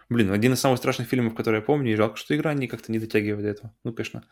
Блин, 0.08 0.30
один 0.30 0.52
из 0.52 0.60
самых 0.60 0.78
страшных 0.78 1.08
фильмов, 1.08 1.34
которые 1.34 1.60
я 1.60 1.64
помню, 1.64 1.92
и 1.92 1.96
жалко, 1.96 2.16
что 2.16 2.36
игра 2.36 2.52
не 2.54 2.68
как-то 2.68 2.92
не 2.92 2.98
дотягивает 2.98 3.42
до 3.42 3.48
этого. 3.48 3.74
Ну, 3.84 3.92
конечно. 3.92 4.24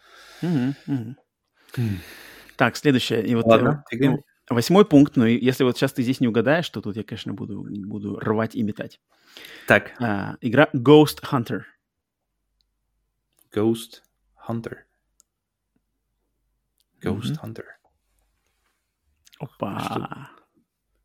Mm-hmm. 0.43 0.75
Mm-hmm. 0.87 1.97
Так, 2.57 2.77
следующее. 2.77 3.27
И 3.27 3.35
вот, 3.35 3.47
Ладно, 3.47 3.85
э, 3.91 3.97
ну, 3.99 4.23
восьмой 4.51 4.85
пункт, 4.85 5.17
но 5.17 5.27
если 5.27 5.65
вот 5.65 5.77
сейчас 5.77 5.93
ты 5.93 6.03
здесь 6.03 6.21
не 6.21 6.29
угадаешь, 6.29 6.69
то 6.69 6.83
тут 6.83 6.97
я, 6.97 7.03
конечно, 7.03 7.33
буду, 7.33 7.67
буду 7.87 8.19
рвать 8.19 8.55
и 8.55 8.63
метать. 8.63 9.01
Так. 9.67 9.93
А, 9.99 10.37
игра 10.43 10.69
Ghost 10.75 11.23
Hunter. 11.23 11.63
Ghost 13.55 14.03
Hunter. 14.47 14.77
Ghost 17.03 17.33
mm-hmm. 17.33 17.43
Hunter. 17.43 17.65
Опа. 19.43 19.81
Что, 19.81 20.29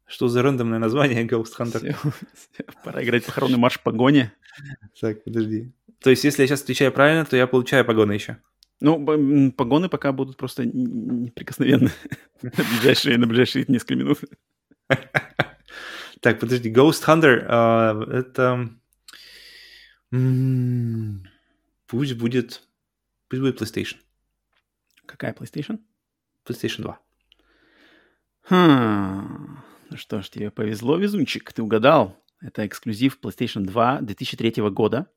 что 0.05 0.27
за 0.27 0.43
рандомное 0.43 0.77
название 0.80 1.26
Ghost 1.27 1.57
Hunter? 1.57 1.80
Все, 1.80 2.11
все, 2.34 2.65
пора 2.84 3.03
играть 3.03 3.26
похоронный 3.26 3.57
марш 3.57 3.80
погони. 3.81 4.31
Так, 5.01 5.23
подожди. 5.23 5.73
То 5.99 6.11
есть, 6.11 6.23
если 6.23 6.43
я 6.43 6.47
сейчас 6.47 6.61
отвечаю 6.61 6.91
правильно, 6.91 7.26
то 7.26 7.35
я 7.35 7.47
получаю 7.47 7.84
погоны 7.84 8.14
еще? 8.14 8.38
Ну, 8.80 9.51
погоны 9.51 9.89
пока 9.89 10.11
будут 10.11 10.38
просто 10.38 10.65
неприкосновенны 10.65 11.89
на 12.43 12.51
ближайшие, 12.51 13.18
на 13.18 13.26
ближайшие 13.26 13.65
несколько 13.68 13.95
минут. 13.95 14.19
Так, 16.19 16.39
подожди, 16.39 16.73
Ghost 16.73 17.05
Hunter, 17.05 17.45
а, 17.47 18.03
это... 18.11 18.69
Пусть 21.85 22.18
будет... 22.18 22.64
Пусть 23.30 23.41
будет 23.41 23.61
PlayStation. 23.61 23.97
Какая 25.05 25.34
PlayStation? 25.34 25.80
PlayStation 26.43 26.81
2. 26.81 26.99
Хм. 28.49 29.60
Ну 29.90 29.98
что 29.98 30.22
ж, 30.22 30.30
тебе 30.30 30.52
повезло, 30.52 30.98
везунчик, 30.98 31.52
ты 31.53 31.61
угадал. 31.61 32.18
Это 32.41 32.65
эксклюзив 32.65 33.18
PlayStation 33.22 33.65
2 33.65 34.02
2003 34.02 34.69
года. 34.69 35.07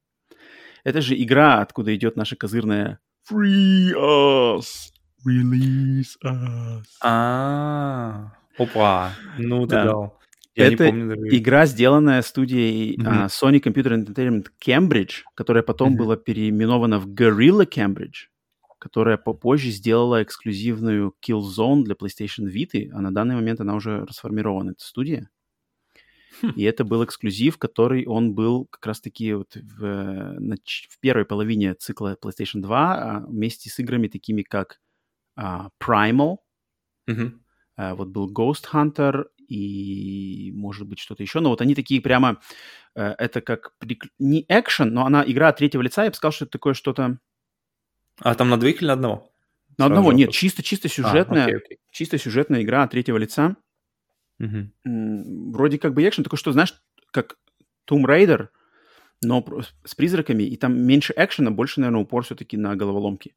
Это 0.84 1.00
же 1.00 1.20
игра, 1.20 1.60
откуда 1.60 1.94
идет 1.94 2.16
наша 2.16 2.36
козырная 2.36 3.00
Free 3.30 3.92
us, 3.94 4.90
release 5.26 6.16
us. 6.24 6.84
А, 7.02 8.32
опа, 8.58 9.12
ну 9.38 9.66
ты 9.66 9.76
дал. 9.76 10.18
Я 10.56 10.66
это 10.66 10.90
не 10.90 10.90
помню, 10.90 11.36
игра, 11.36 11.66
сделанная 11.66 12.22
студией 12.22 12.96
mm-hmm. 12.96 13.26
uh, 13.26 13.28
Sony 13.28 13.62
Computer 13.62 13.92
Entertainment 13.92 14.46
Cambridge, 14.64 15.22
которая 15.36 15.62
потом 15.62 15.92
mm-hmm. 15.92 15.96
была 15.96 16.16
переименована 16.16 16.98
в 16.98 17.06
Gorilla 17.06 17.68
Cambridge 17.68 18.30
которая 18.80 19.18
попозже 19.18 19.70
сделала 19.70 20.22
эксклюзивную 20.22 21.14
Killzone 21.24 21.82
для 21.82 21.94
PlayStation 21.94 22.50
Vita, 22.50 22.88
а 22.92 23.00
на 23.00 23.12
данный 23.12 23.34
момент 23.34 23.60
она 23.60 23.74
уже 23.74 24.06
расформирована, 24.06 24.70
эта 24.70 24.82
студия. 24.82 25.30
Хм. 26.40 26.52
И 26.56 26.62
это 26.62 26.84
был 26.84 27.04
эксклюзив, 27.04 27.58
который 27.58 28.06
он 28.06 28.34
был 28.34 28.64
как 28.66 28.86
раз-таки 28.86 29.34
вот 29.34 29.54
в, 29.54 30.38
в 30.38 31.00
первой 31.00 31.26
половине 31.26 31.74
цикла 31.74 32.16
PlayStation 32.20 32.60
2 32.62 32.94
а, 32.94 33.26
вместе 33.26 33.68
с 33.68 33.78
играми 33.78 34.08
такими 34.08 34.42
как 34.42 34.80
а, 35.36 35.68
Primal, 35.78 36.38
mm-hmm. 37.08 37.32
а, 37.76 37.94
вот 37.94 38.08
был 38.08 38.32
Ghost 38.32 38.64
Hunter 38.72 39.26
и 39.46 40.52
может 40.54 40.88
быть 40.88 41.00
что-то 41.00 41.22
еще, 41.22 41.40
но 41.40 41.50
вот 41.50 41.60
они 41.60 41.74
такие 41.74 42.00
прямо, 42.00 42.40
а, 42.94 43.14
это 43.18 43.42
как 43.42 43.74
не 44.18 44.46
экшен, 44.48 44.94
но 44.94 45.04
она 45.04 45.22
игра 45.26 45.48
от 45.48 45.58
третьего 45.58 45.82
лица, 45.82 46.04
я 46.04 46.10
бы 46.10 46.16
сказал, 46.16 46.32
что 46.32 46.44
это 46.46 46.52
такое 46.52 46.72
что-то 46.72 47.18
а 48.20 48.34
там 48.34 48.48
на 48.48 48.58
двоих 48.58 48.80
или 48.80 48.86
на 48.86 48.92
одного? 48.94 49.30
На 49.76 49.86
Сразу 49.86 49.92
одного, 49.92 50.12
нет, 50.12 50.30
чисто, 50.30 50.62
чисто 50.62 50.88
а, 50.88 50.90
сюжетная, 50.90 51.42
а, 51.42 51.46
окей, 51.46 51.56
окей. 51.56 51.78
чисто 51.90 52.18
сюжетная 52.18 52.62
игра 52.62 52.82
от 52.82 52.90
третьего 52.90 53.16
лица. 53.16 53.56
Угу. 54.38 55.52
Вроде 55.52 55.78
как 55.78 55.94
бы 55.94 56.06
экшен, 56.06 56.24
только 56.24 56.36
что, 56.36 56.52
знаешь, 56.52 56.74
как 57.10 57.36
Tomb 57.88 58.04
Raider, 58.04 58.48
но 59.22 59.44
с 59.84 59.94
призраками, 59.94 60.42
и 60.44 60.56
там 60.56 60.80
меньше 60.80 61.12
экшена, 61.16 61.50
больше, 61.50 61.80
наверное, 61.80 62.02
упор 62.02 62.24
все-таки 62.24 62.56
на 62.56 62.76
головоломки. 62.76 63.34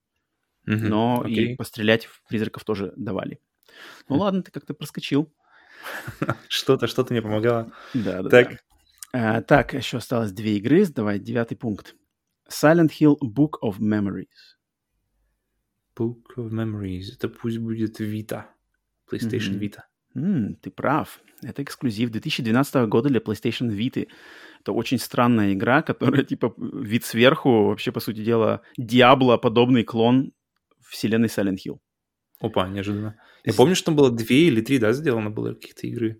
Угу, 0.65 0.75
но 0.75 1.21
окей. 1.25 1.53
и 1.53 1.55
пострелять 1.55 2.05
в 2.05 2.23
призраков 2.27 2.63
тоже 2.63 2.93
давали. 2.95 3.39
Ну 4.07 4.17
ладно, 4.17 4.43
ты 4.43 4.51
как-то 4.51 4.73
проскочил. 4.73 5.33
Что-то, 6.47 6.87
что-то 6.87 7.11
мне 7.11 7.21
помогало. 7.21 7.73
Да, 7.93 8.21
да. 8.21 8.29
Так. 8.29 8.51
Да. 8.51 8.57
А, 9.15 9.41
так, 9.41 9.73
еще 9.73 9.97
осталось 9.97 10.31
две 10.31 10.57
игры. 10.57 10.85
Давай, 10.87 11.19
девятый 11.19 11.57
пункт. 11.57 11.95
Silent 12.49 12.91
Hill 12.99 13.17
Book 13.21 13.55
of 13.61 13.79
Memories. 13.79 14.25
Book 15.97 16.21
of 16.37 16.49
Memories. 16.51 17.13
Это 17.13 17.29
пусть 17.29 17.57
будет 17.57 17.99
Vita. 17.99 18.45
PlayStation 19.11 19.59
mm-hmm. 19.59 19.59
Vita. 19.59 19.81
Mm, 20.15 20.55
ты 20.61 20.71
прав. 20.71 21.21
Это 21.41 21.63
эксклюзив 21.63 22.11
2012 22.11 22.87
года 22.87 23.09
для 23.09 23.19
PlayStation 23.19 23.69
Vita. 23.69 24.07
Это 24.61 24.71
очень 24.71 24.99
странная 24.99 25.53
игра, 25.53 25.81
которая, 25.81 26.23
типа, 26.23 26.53
вид 26.57 27.03
сверху, 27.03 27.65
вообще, 27.65 27.91
по 27.91 27.99
сути 27.99 28.23
дела, 28.23 28.61
Диабло-подобный 28.77 29.83
клон 29.83 30.31
вселенной 30.81 31.27
Silent 31.27 31.57
Hill. 31.65 31.79
Опа, 32.39 32.67
неожиданно. 32.67 33.15
Я 33.43 33.53
помню, 33.53 33.75
что 33.75 33.87
там 33.87 33.95
было 33.95 34.11
две 34.11 34.47
или 34.47 34.61
три, 34.61 34.79
да, 34.79 34.93
сделано 34.93 35.29
было 35.29 35.53
каких-то 35.53 35.87
игры 35.87 36.19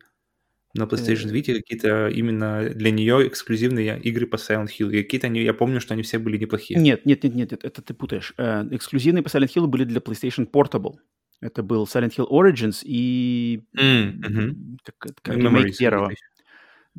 на 0.73 0.83
PlayStation 0.83 1.31
Vita, 1.31 1.53
какие-то 1.53 2.07
именно 2.07 2.69
для 2.69 2.91
нее 2.91 3.27
эксклюзивные 3.27 3.99
игры 4.01 4.25
по 4.25 4.37
Silent 4.37 4.69
Hill. 4.77 4.91
И 4.91 5.03
какие-то 5.03 5.27
они, 5.27 5.41
я 5.41 5.53
помню, 5.53 5.79
что 5.79 5.93
они 5.93 6.01
все 6.03 6.17
были 6.17 6.37
неплохие. 6.37 6.79
Нет, 6.79 7.05
нет, 7.05 7.23
нет, 7.23 7.35
нет, 7.35 7.53
это 7.53 7.81
ты 7.81 7.93
путаешь. 7.93 8.33
Э, 8.37 8.65
эксклюзивные 8.71 9.21
по 9.21 9.27
Silent 9.27 9.53
Hill 9.55 9.67
были 9.67 9.83
для 9.83 9.99
PlayStation 9.99 10.49
Portable. 10.49 10.95
Это 11.41 11.61
был 11.61 11.85
Silent 11.85 12.15
Hill 12.17 12.27
Origins 12.29 12.81
и 12.83 13.63
mm, 13.77 14.19
mm-hmm. 14.19 14.77
как, 14.97 15.13
как 15.21 15.37
Memories, 15.37 15.77
первого. 15.77 16.11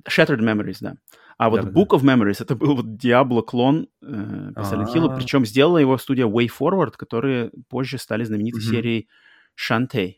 Shattered 0.09 0.41
Memories, 0.41 0.79
да. 0.81 0.97
А 1.37 1.51
вот 1.51 1.63
да, 1.63 1.69
Book 1.69 1.89
да. 1.91 1.97
of 1.97 2.03
Memories 2.03 2.37
это 2.41 2.55
был 2.55 2.77
вот 2.77 2.87
Diablo 2.87 3.43
клон 3.43 3.89
э, 4.03 4.53
по 4.55 4.61
Silent 4.61 4.95
Hill, 4.95 5.11
а. 5.11 5.17
причем 5.17 5.45
сделала 5.45 5.79
его 5.79 5.99
студия 5.99 6.27
Way 6.27 6.49
Forward, 6.49 6.93
которые 6.97 7.51
позже 7.69 7.99
стали 7.99 8.23
знаменитой 8.23 8.61
mm-hmm. 8.61 8.71
серией 8.71 9.09
Shantae. 9.59 10.15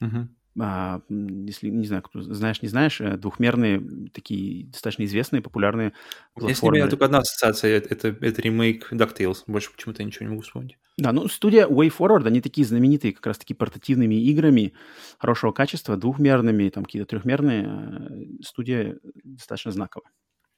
Mm-hmm. 0.00 0.28
А, 0.60 1.00
если, 1.08 1.68
не 1.68 1.86
знаю, 1.86 2.02
кто 2.02 2.20
знаешь, 2.20 2.60
не 2.60 2.68
знаешь, 2.68 3.00
э, 3.00 3.16
двухмерные, 3.16 3.82
такие 4.12 4.66
достаточно 4.66 5.04
известные, 5.04 5.40
популярные 5.40 5.94
Если 6.40 6.66
у 6.66 6.70
меня 6.70 6.88
только 6.88 7.06
одна 7.06 7.18
ассоциация, 7.18 7.78
это, 7.78 8.08
это 8.08 8.42
ремейк 8.42 8.92
DuckTales. 8.92 9.44
Больше 9.46 9.72
почему-то 9.72 10.04
ничего 10.04 10.26
не 10.26 10.30
могу 10.30 10.42
вспомнить. 10.42 10.76
Да, 10.98 11.12
ну, 11.12 11.26
студия 11.28 11.66
Way 11.66 11.92
Forward, 11.96 12.26
они 12.26 12.42
такие 12.42 12.66
знаменитые 12.66 13.14
как 13.14 13.26
раз-таки 13.26 13.54
портативными 13.54 14.14
играми 14.14 14.74
хорошего 15.18 15.52
качества, 15.52 15.96
двухмерными, 15.96 16.68
там, 16.68 16.84
какие-то 16.84 17.08
трехмерные. 17.08 17.64
Э, 17.64 18.42
студия 18.42 18.98
достаточно 19.24 19.72
знаковая. 19.72 20.10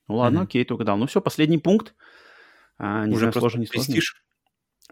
Ну, 0.08 0.16
ладно, 0.16 0.38
mm-hmm. 0.38 0.44
окей, 0.44 0.64
ты 0.64 0.74
угадал. 0.74 0.96
Ну, 0.98 1.06
все, 1.06 1.20
последний 1.20 1.58
пункт. 1.58 1.94
А, 2.78 3.06
не 3.06 3.12
Уже 3.12 3.20
знаю, 3.20 3.32
сложно, 3.32 3.60
не 3.60 3.66
сложно. 3.66 3.92
Престиж? 3.92 4.23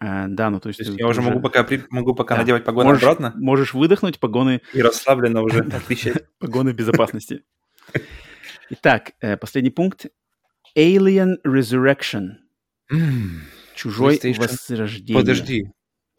А, 0.05 0.27
да, 0.27 0.51
ну 0.51 0.59
то 0.59 0.69
есть... 0.69 0.79
То 0.79 0.85
есть 0.85 0.99
я 0.99 1.07
уже 1.07 1.23
могу 1.23 1.41
пока, 1.41 1.65
могу 1.91 2.15
пока 2.15 2.35
да. 2.35 2.41
надевать 2.41 2.65
погоны 2.65 2.89
можешь, 2.89 3.03
обратно? 3.05 3.33
Можешь 3.37 3.73
выдохнуть 3.73 4.19
погоны... 4.19 4.61
И 4.73 4.83
расслабленно 4.83 5.43
уже 5.43 5.61
отвечать. 5.73 6.27
Погоны 6.39 6.70
безопасности. 6.70 7.45
Итак, 8.70 9.12
э, 9.20 9.37
последний 9.37 9.70
пункт. 9.70 10.07
Alien 10.77 11.37
Resurrection. 11.47 12.39
Чужой 13.77 14.20
возрождение. 14.37 15.20
Подожди. 15.20 15.70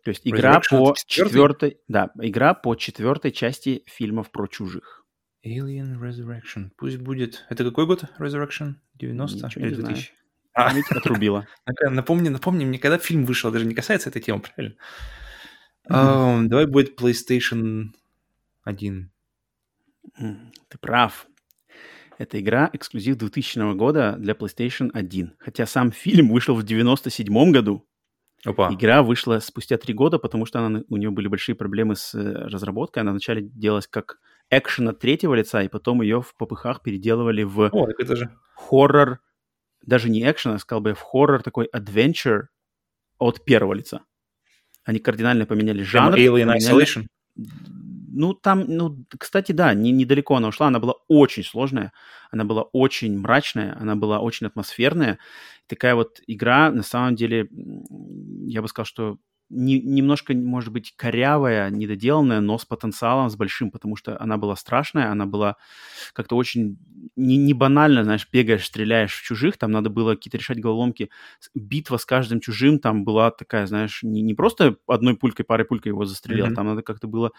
То 0.06 0.12
есть 0.12 0.22
игра 0.24 0.62
по 0.70 0.96
четвертой... 1.06 1.78
Да, 1.90 2.12
игра 2.22 2.54
по 2.54 2.76
четвертой 2.76 3.32
части 3.32 3.84
фильмов 3.86 4.32
про 4.32 4.48
чужих. 4.48 5.04
Alien 5.46 6.00
Resurrection. 6.00 6.70
Пусть 6.78 7.00
будет... 7.00 7.46
Это 7.50 7.66
какой 7.66 7.86
год 7.86 8.06
Resurrection? 8.18 8.76
90 8.96 9.46
Ничего 9.46 9.66
или 9.66 9.76
2000? 9.76 10.14
А. 10.54 10.70
Память 10.70 10.92
отрубила. 10.92 11.48
Напомни, 11.82 12.30
напомни 12.30 12.66
мне, 12.66 12.78
когда 12.78 12.98
фильм 12.98 13.26
вышел, 13.26 13.52
даже 13.52 13.66
не 13.66 13.74
касается 13.74 14.10
этой 14.10 14.22
темы, 14.22 14.42
правильно? 14.42 14.76
Mm-hmm. 15.90 16.44
Um, 16.44 16.48
давай 16.48 16.66
будет 16.68 17.00
PlayStation 17.00 17.90
1. 18.64 19.12
Ты 20.18 20.78
прав. 20.80 21.28
Эта 22.18 22.40
игра 22.40 22.70
эксклюзив 22.72 23.18
2000 23.18 23.76
года 23.76 24.16
для 24.18 24.34
PlayStation 24.34 24.92
1. 24.94 25.36
Хотя 25.40 25.66
сам 25.66 25.92
фильм 25.92 26.30
вышел 26.30 26.56
в 26.56 26.64
97 26.64 27.52
году. 27.52 27.88
Опа. 28.46 28.74
Игра 28.74 29.04
вышла 29.04 29.40
спустя 29.40 29.78
три 29.78 29.94
года, 29.94 30.20
потому 30.20 30.46
что 30.46 30.60
она, 30.60 30.84
у 30.90 30.98
нее 30.98 31.12
были 31.12 31.28
большие 31.28 31.56
проблемы 31.56 31.96
с 31.96 32.14
э, 32.14 32.48
разработкой. 32.48 33.02
Она 33.02 33.12
вначале 33.12 33.42
делалась 33.42 33.88
как 33.88 34.20
экшен 34.50 34.90
от 34.90 35.00
третьего 35.00 35.34
лица, 35.34 35.64
и 35.64 35.70
потом 35.70 36.02
ее 36.02 36.22
в 36.22 36.36
попыхах 36.36 36.84
переделывали 36.84 37.44
в 37.44 37.70
О, 37.72 37.88
это 37.98 38.16
же... 38.16 38.38
хоррор 38.56 39.20
даже 39.86 40.10
не 40.10 40.30
экшен, 40.30 40.52
а 40.52 40.60
сказал 40.60 40.82
бы 40.82 40.94
в 40.94 41.02
хоррор 41.02 41.44
такой 41.44 41.70
adventure 41.74 42.44
от 43.20 43.44
первого 43.46 43.74
лица. 43.74 44.02
Они 44.84 45.00
кардинально 45.00 45.46
поменяли 45.46 45.84
жанр. 45.84 46.18
Alien 46.18 46.52
поменяли... 46.52 46.58
Isolation? 46.58 47.08
Ну, 48.16 48.34
там, 48.34 48.66
ну, 48.68 49.06
кстати, 49.18 49.54
да, 49.54 49.74
не, 49.74 49.92
недалеко 49.92 50.36
она 50.36 50.50
ушла. 50.50 50.68
Она 50.68 50.80
была 50.80 50.94
очень 51.08 51.44
сложная, 51.44 51.92
она 52.32 52.44
была 52.44 52.62
очень 52.62 53.18
мрачная, 53.18 53.76
она 53.80 53.96
была 53.96 54.20
очень 54.20 54.46
атмосферная. 54.46 55.18
Такая 55.68 55.96
вот 55.96 56.22
игра, 56.28 56.70
на 56.70 56.84
самом 56.84 57.16
деле, 57.16 57.50
я 58.46 58.62
бы 58.62 58.68
сказал, 58.68 58.86
что 58.86 59.18
не, 59.54 59.80
немножко, 59.80 60.34
может 60.34 60.72
быть, 60.72 60.94
корявая, 60.96 61.70
недоделанная, 61.70 62.42
но 62.42 62.58
с 62.58 62.66
потенциалом, 62.66 63.30
с 63.30 63.36
большим, 63.36 63.72
потому 63.72 63.96
что 63.96 64.20
она 64.20 64.38
была 64.38 64.56
страшная, 64.56 65.12
она 65.12 65.26
была 65.26 65.56
как-то 66.14 66.36
очень 66.36 66.78
не, 67.16 67.38
не 67.38 67.54
банально, 67.54 68.04
знаешь, 68.04 68.28
бегаешь, 68.32 68.66
стреляешь 68.66 69.14
в 69.14 69.24
чужих, 69.24 69.58
там 69.58 69.72
надо 69.72 69.90
было 69.90 70.16
какие-то 70.16 70.38
решать 70.38 70.60
головоломки. 70.60 71.10
Битва 71.54 71.98
с 71.98 72.06
каждым 72.06 72.40
чужим 72.40 72.80
там 72.80 73.04
была 73.04 73.32
такая, 73.32 73.68
знаешь, 73.68 74.04
не, 74.04 74.22
не 74.22 74.34
просто 74.34 74.78
одной 74.88 75.16
пулькой, 75.16 75.46
парой 75.46 75.66
пулькой 75.66 75.92
его 75.92 76.06
застрелил, 76.06 76.48
mm-hmm. 76.48 76.56
там 76.56 76.66
надо 76.68 76.82
как-то 76.82 77.08
было 77.08 77.32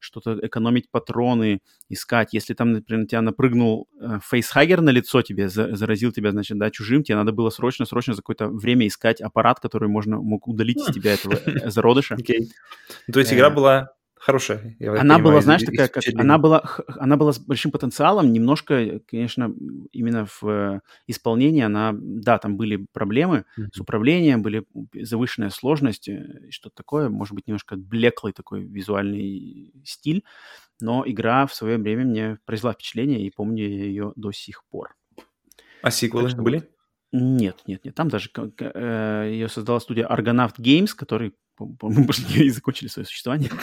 что-то 0.00 0.38
экономить 0.42 0.90
патроны, 0.90 1.60
искать. 1.88 2.32
Если 2.32 2.54
там, 2.54 2.72
например, 2.72 3.02
на 3.02 3.06
тебя 3.06 3.22
напрыгнул 3.22 3.88
э, 4.00 4.18
фейсхагер 4.22 4.80
на 4.80 4.90
лицо 4.90 5.22
тебе, 5.22 5.48
за, 5.48 5.76
заразил 5.76 6.10
тебя, 6.12 6.32
значит, 6.32 6.58
да, 6.58 6.70
чужим, 6.70 7.04
тебе 7.04 7.16
надо 7.16 7.32
было 7.32 7.50
срочно-срочно 7.50 8.14
за 8.14 8.22
какое-то 8.22 8.48
время 8.48 8.86
искать 8.86 9.20
аппарат, 9.20 9.60
который 9.60 9.88
можно 9.88 10.18
мог 10.18 10.48
удалить 10.48 10.78
из 10.78 10.94
тебя 10.94 11.14
этого 11.14 11.34
э, 11.34 11.70
зародыша. 11.70 12.16
Okay. 12.30 12.46
То 13.10 13.18
есть 13.18 13.32
игра 13.32 13.48
э, 13.48 13.50
была 13.50 13.92
хорошая. 14.20 14.76
она 14.80 14.98
понимаю, 14.98 15.22
была, 15.24 15.40
знаешь, 15.40 15.62
такая, 15.62 15.88
как 15.88 16.04
она 16.14 16.38
была, 16.38 16.62
она 16.98 17.16
была 17.16 17.32
с 17.32 17.38
большим 17.38 17.70
потенциалом, 17.70 18.32
немножко, 18.32 19.00
конечно, 19.10 19.52
именно 19.92 20.26
в 20.26 20.42
э, 20.44 20.80
исполнении 21.06 21.62
она, 21.62 21.92
да, 21.94 22.38
там 22.38 22.56
были 22.56 22.86
проблемы 22.92 23.46
mm-hmm. 23.58 23.68
с 23.72 23.80
управлением, 23.80 24.42
были 24.42 24.64
завышенная 24.94 25.50
сложность, 25.50 26.08
э, 26.08 26.50
что-то 26.50 26.76
такое, 26.76 27.08
может 27.08 27.34
быть, 27.34 27.46
немножко 27.46 27.76
блеклый 27.76 28.32
такой 28.32 28.64
визуальный 28.64 29.72
стиль, 29.84 30.22
но 30.80 31.02
игра 31.06 31.46
в 31.46 31.54
свое 31.54 31.78
время 31.78 32.04
мне 32.04 32.38
произвела 32.44 32.74
впечатление, 32.74 33.26
и 33.26 33.30
помню 33.30 33.64
ее 33.64 34.12
до 34.16 34.32
сих 34.32 34.64
пор. 34.70 34.94
А 35.82 35.90
сиквелы 35.90 36.28
что, 36.28 36.42
были? 36.42 36.68
Нет, 37.12 37.62
нет, 37.66 37.84
нет. 37.84 37.94
Там 37.94 38.08
даже 38.08 38.30
э, 38.36 39.30
ее 39.32 39.48
создала 39.48 39.80
студия 39.80 40.06
Argonaut 40.06 40.56
Games, 40.58 40.94
который 40.94 41.34
по-моему, 41.66 42.04
больше 42.04 42.22
не 42.38 42.50
закончили 42.50 42.88
свое 42.88 43.06
существование. 43.06 43.50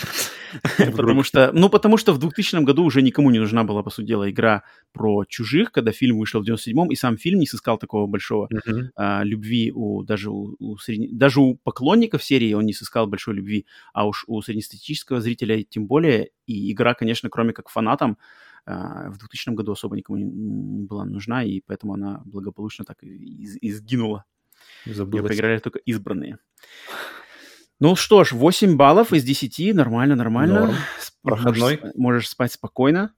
потому 0.95 1.23
что, 1.23 1.51
ну, 1.53 1.69
потому 1.69 1.97
что 1.97 2.13
в 2.13 2.17
2000 2.17 2.63
году 2.63 2.83
уже 2.83 3.01
никому 3.01 3.31
не 3.31 3.39
нужна 3.39 3.63
была, 3.63 3.83
по 3.83 3.89
сути 3.89 4.07
дела, 4.07 4.29
игра 4.29 4.63
про 4.93 5.25
чужих, 5.25 5.71
когда 5.71 5.91
фильм 5.91 6.17
вышел 6.17 6.41
в 6.41 6.47
97-м, 6.47 6.91
и 6.91 6.95
сам 6.95 7.17
фильм 7.17 7.39
не 7.39 7.47
сыскал 7.47 7.77
такого 7.77 8.07
большого 8.07 8.49
uh-huh. 8.51 8.89
а, 8.95 9.23
любви 9.23 9.71
у 9.73 10.03
даже 10.03 10.29
у, 10.29 10.55
у 10.59 10.77
средне... 10.77 11.09
даже 11.11 11.41
у 11.41 11.55
поклонников 11.55 12.23
серии 12.23 12.53
он 12.53 12.65
не 12.65 12.73
сыскал 12.73 13.07
большой 13.07 13.35
любви, 13.35 13.65
а 13.93 14.07
уж 14.07 14.23
у 14.27 14.41
среднестатистического 14.41 15.21
зрителя 15.21 15.63
тем 15.63 15.87
более. 15.87 16.29
И 16.45 16.71
игра, 16.71 16.93
конечно, 16.93 17.29
кроме 17.29 17.53
как 17.53 17.69
фанатам, 17.69 18.17
а, 18.65 19.09
в 19.09 19.17
2000 19.17 19.49
году 19.51 19.73
особо 19.73 19.95
никому 19.95 20.17
не, 20.17 20.25
не 20.25 20.85
была 20.85 21.05
нужна, 21.05 21.43
и 21.43 21.61
поэтому 21.65 21.93
она 21.93 22.21
благополучно 22.25 22.85
так 22.85 23.03
и, 23.03 23.07
и, 23.07 23.67
и 23.67 23.71
сгинула. 23.71 24.25
Забылась. 24.85 25.23
Ее 25.23 25.27
поиграли 25.27 25.59
только 25.59 25.79
избранные. 25.79 26.37
Ну 27.79 27.95
что 27.95 28.23
ж, 28.23 28.31
8 28.31 28.75
баллов 28.75 29.13
из 29.13 29.23
10, 29.23 29.75
нормально, 29.75 30.15
нормально. 30.15 30.59
Норм. 30.61 30.75
Проходной. 31.21 31.77
Можешь, 31.77 31.95
можешь 31.95 32.29
спать 32.29 32.51
спокойно. 32.51 33.13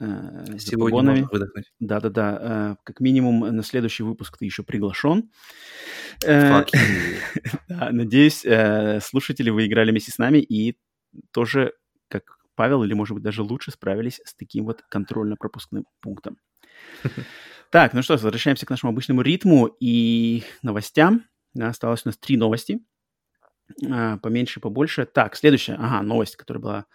Э, 0.00 0.44
Сегодня 0.58 1.12
можно 1.12 1.28
выдохнуть. 1.30 1.72
Да-да-да. 1.78 2.38
Э, 2.40 2.76
как 2.82 2.98
минимум 3.00 3.40
на 3.40 3.62
следующий 3.62 4.02
выпуск 4.02 4.38
ты 4.38 4.44
еще 4.44 4.64
приглашен. 4.64 5.30
Э, 6.24 6.64
да, 7.68 7.90
надеюсь, 7.92 8.44
э, 8.44 9.00
слушатели 9.00 9.50
вы 9.50 9.66
играли 9.66 9.92
вместе 9.92 10.10
с 10.10 10.18
нами 10.18 10.38
и 10.38 10.76
тоже, 11.30 11.72
как 12.08 12.38
Павел, 12.56 12.82
или, 12.82 12.92
может 12.92 13.14
быть, 13.14 13.22
даже 13.22 13.42
лучше 13.42 13.70
справились 13.70 14.20
с 14.24 14.34
таким 14.34 14.64
вот 14.64 14.82
контрольно-пропускным 14.88 15.84
пунктом. 16.00 16.38
Так, 17.72 17.94
ну 17.94 18.00
что, 18.00 18.14
возвращаемся 18.14 18.64
к 18.64 18.70
нашему 18.70 18.92
обычному 18.92 19.22
ритму 19.22 19.66
и 19.80 20.44
новостям. 20.62 21.24
Осталось 21.60 22.02
у 22.04 22.08
нас 22.08 22.16
три 22.16 22.36
новости– 22.36 22.78
поменьше, 24.22 24.60
побольше. 24.60 25.06
Так, 25.06 25.36
следующая, 25.36 25.74
ага, 25.74 26.02
новость, 26.02 26.36
которая 26.36 26.62
была 26.62 26.86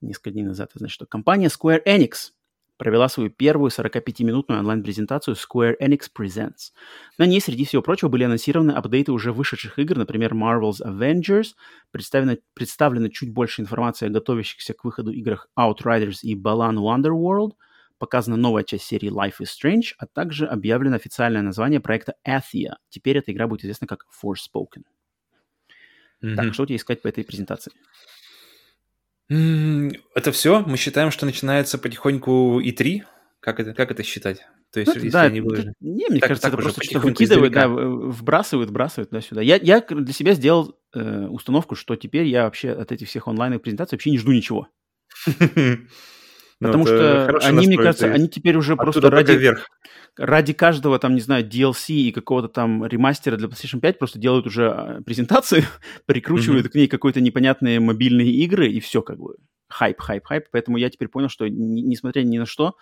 несколько 0.00 0.30
дней 0.30 0.44
назад, 0.44 0.70
значит, 0.74 0.94
что 0.94 1.06
компания 1.06 1.48
Square 1.48 1.84
Enix 1.86 2.32
провела 2.78 3.08
свою 3.08 3.28
первую 3.28 3.70
45-минутную 3.70 4.60
онлайн-презентацию 4.60 5.34
Square 5.34 5.74
Enix 5.80 6.02
Presents. 6.16 6.72
На 7.18 7.26
ней, 7.26 7.40
среди 7.40 7.64
всего 7.64 7.82
прочего, 7.82 8.08
были 8.08 8.24
анонсированы 8.24 8.70
апдейты 8.70 9.12
уже 9.12 9.32
вышедших 9.32 9.78
игр, 9.78 9.98
например, 9.98 10.32
Marvel's 10.32 10.80
Avengers, 10.80 11.54
представлено, 11.90 12.36
представлено 12.54 13.08
чуть 13.08 13.32
больше 13.32 13.60
информации 13.60 14.06
о 14.06 14.10
готовящихся 14.10 14.74
к 14.74 14.84
выходу 14.84 15.10
играх 15.10 15.48
Outriders 15.58 16.20
и 16.22 16.34
Balan 16.40 16.76
Wonderworld, 16.76 17.52
показана 17.98 18.36
новая 18.36 18.62
часть 18.62 18.84
серии 18.84 19.10
Life 19.10 19.40
is 19.40 19.48
Strange, 19.48 19.94
а 19.98 20.06
также 20.06 20.46
объявлено 20.46 20.96
официальное 20.96 21.42
название 21.42 21.80
проекта 21.80 22.14
Athia. 22.26 22.74
Теперь 22.88 23.18
эта 23.18 23.32
игра 23.32 23.48
будет 23.48 23.64
известна 23.64 23.88
как 23.88 24.04
Forspoken. 24.24 24.84
Mm-hmm. 26.22 26.34
Так, 26.34 26.54
что 26.54 26.62
у 26.64 26.66
тебя 26.66 26.76
искать 26.76 27.02
по 27.02 27.08
этой 27.08 27.24
презентации? 27.24 27.72
Это 29.28 30.32
все? 30.32 30.60
Мы 30.60 30.76
считаем, 30.76 31.10
что 31.10 31.26
начинается 31.26 31.78
потихоньку 31.78 32.60
И3? 32.60 33.02
Как 33.40 33.60
это, 33.60 33.74
как 33.74 33.90
это 33.90 34.02
считать? 34.02 34.40
То 34.72 34.80
есть, 34.80 34.88
ну, 34.88 34.94
если 34.96 35.10
да, 35.10 35.22
они 35.22 35.40
выложены... 35.40 35.72
Не, 35.80 36.08
мне 36.08 36.20
так, 36.20 36.28
кажется, 36.28 36.50
так 36.50 36.54
это 36.54 36.62
просто 36.62 36.84
что-то 36.84 37.00
выкидывают, 37.00 37.52
да, 37.52 37.68
вбрасывают, 37.68 38.70
вбрасывают 38.70 39.10
туда-сюда. 39.10 39.40
Я, 39.40 39.56
я 39.56 39.80
для 39.80 40.12
себя 40.12 40.34
сделал 40.34 40.78
э, 40.94 41.26
установку, 41.26 41.74
что 41.74 41.96
теперь 41.96 42.26
я 42.26 42.44
вообще 42.44 42.72
от 42.72 42.92
этих 42.92 43.08
всех 43.08 43.28
онлайн 43.28 43.58
презентаций 43.60 43.96
вообще 43.96 44.10
не 44.10 44.18
жду 44.18 44.32
ничего. 44.32 44.68
Потому 46.60 46.86
что 46.86 47.38
они, 47.42 47.66
мне 47.66 47.76
кажется, 47.76 48.06
они 48.06 48.28
теперь 48.28 48.56
уже 48.56 48.76
просто 48.76 49.10
ради, 49.10 49.54
ради 50.16 50.52
каждого, 50.52 50.98
там, 50.98 51.14
не 51.14 51.20
знаю, 51.20 51.48
DLC 51.48 51.94
и 51.94 52.12
какого-то 52.12 52.48
там 52.48 52.84
ремастера 52.84 53.36
для 53.36 53.46
PlayStation 53.46 53.80
5 53.80 53.98
просто 53.98 54.18
делают 54.18 54.46
уже 54.46 54.70
а, 54.70 55.02
презентацию, 55.02 55.62
прикручивают 56.06 56.66
mm-hmm. 56.66 56.70
к 56.70 56.74
ней 56.74 56.88
какие-то 56.88 57.20
непонятные 57.20 57.78
мобильные 57.78 58.30
игры, 58.30 58.68
и 58.68 58.80
все 58.80 59.02
как 59.02 59.18
бы. 59.18 59.36
Хайп, 59.68 60.00
хайп, 60.00 60.24
хайп. 60.24 60.44
Поэтому 60.50 60.78
я 60.78 60.90
теперь 60.90 61.08
понял, 61.08 61.28
что 61.28 61.46
несмотря 61.46 62.22
ни 62.22 62.38
на 62.38 62.46
что, 62.46 62.74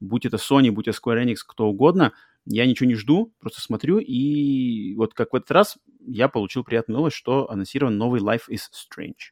будь 0.00 0.26
это 0.26 0.36
Sony, 0.36 0.70
будь 0.70 0.88
это 0.88 0.98
Square 0.98 1.24
Enix, 1.24 1.36
кто 1.46 1.68
угодно, 1.68 2.12
я 2.44 2.66
ничего 2.66 2.88
не 2.88 2.96
жду, 2.96 3.32
просто 3.38 3.60
смотрю, 3.60 3.98
и 3.98 4.94
вот 4.96 5.14
как 5.14 5.32
в 5.32 5.36
этот 5.36 5.50
раз 5.52 5.78
я 6.00 6.28
получил 6.28 6.64
приятную 6.64 6.98
новость, 6.98 7.16
что 7.16 7.48
анонсирован 7.48 7.96
новый 7.96 8.20
Life 8.20 8.50
is 8.50 8.62
Strange. 8.72 9.30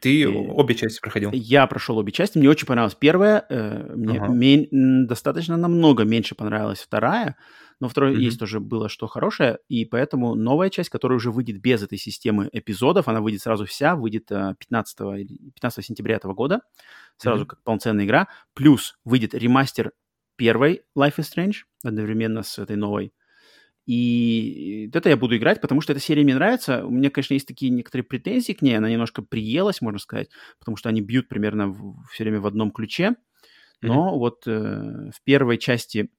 Ты 0.00 0.28
обе 0.28 0.74
части 0.74 1.00
проходил? 1.00 1.30
Я 1.32 1.66
прошел 1.66 1.98
обе 1.98 2.12
части. 2.12 2.38
Мне 2.38 2.48
очень 2.48 2.66
понравилась 2.66 2.94
первая. 2.94 3.44
Э, 3.48 3.92
мне 3.94 4.20
ага. 4.20 4.32
мен... 4.32 5.06
достаточно 5.06 5.56
намного 5.56 6.04
меньше 6.04 6.34
понравилась 6.34 6.80
вторая. 6.80 7.36
Но 7.80 7.88
второй 7.88 8.14
mm-hmm. 8.14 8.20
есть 8.20 8.38
тоже 8.38 8.60
было 8.60 8.88
что 8.88 9.06
хорошее. 9.06 9.58
И 9.68 9.84
поэтому 9.84 10.34
новая 10.34 10.68
часть, 10.68 10.90
которая 10.90 11.16
уже 11.16 11.30
выйдет 11.30 11.60
без 11.60 11.82
этой 11.82 11.98
системы 11.98 12.48
эпизодов, 12.52 13.08
она 13.08 13.20
выйдет 13.20 13.40
сразу 13.40 13.64
вся, 13.64 13.96
выйдет 13.96 14.26
15, 14.26 14.98
15 15.54 15.84
сентября 15.84 16.16
этого 16.16 16.34
года. 16.34 16.60
Сразу 17.16 17.44
mm-hmm. 17.44 17.46
как 17.46 17.62
полноценная 17.62 18.04
игра. 18.04 18.28
Плюс 18.54 18.96
выйдет 19.04 19.34
ремастер 19.34 19.92
первой 20.36 20.82
Life 20.96 21.16
is 21.16 21.26
Strange 21.34 21.54
одновременно 21.82 22.42
с 22.42 22.58
этой 22.58 22.76
новой. 22.76 23.12
И 23.86 24.90
это 24.92 25.08
я 25.08 25.16
буду 25.16 25.36
играть, 25.36 25.60
потому 25.60 25.80
что 25.80 25.92
эта 25.92 26.00
серия 26.00 26.22
мне 26.22 26.34
нравится. 26.34 26.84
У 26.84 26.90
меня, 26.90 27.10
конечно, 27.10 27.34
есть 27.34 27.48
такие 27.48 27.70
некоторые 27.70 28.04
претензии 28.04 28.52
к 28.52 28.62
ней. 28.62 28.76
Она 28.76 28.90
немножко 28.90 29.22
приелась, 29.22 29.80
можно 29.80 29.98
сказать, 29.98 30.30
потому 30.58 30.76
что 30.76 30.88
они 30.88 31.00
бьют 31.00 31.28
примерно 31.28 31.68
в, 31.68 32.04
все 32.12 32.24
время 32.24 32.40
в 32.40 32.46
одном 32.46 32.70
ключе. 32.70 33.16
Но 33.82 34.10
mm-hmm. 34.10 34.18
вот 34.18 34.46
э, 34.46 35.10
в 35.14 35.22
первой 35.24 35.58
части 35.58 36.10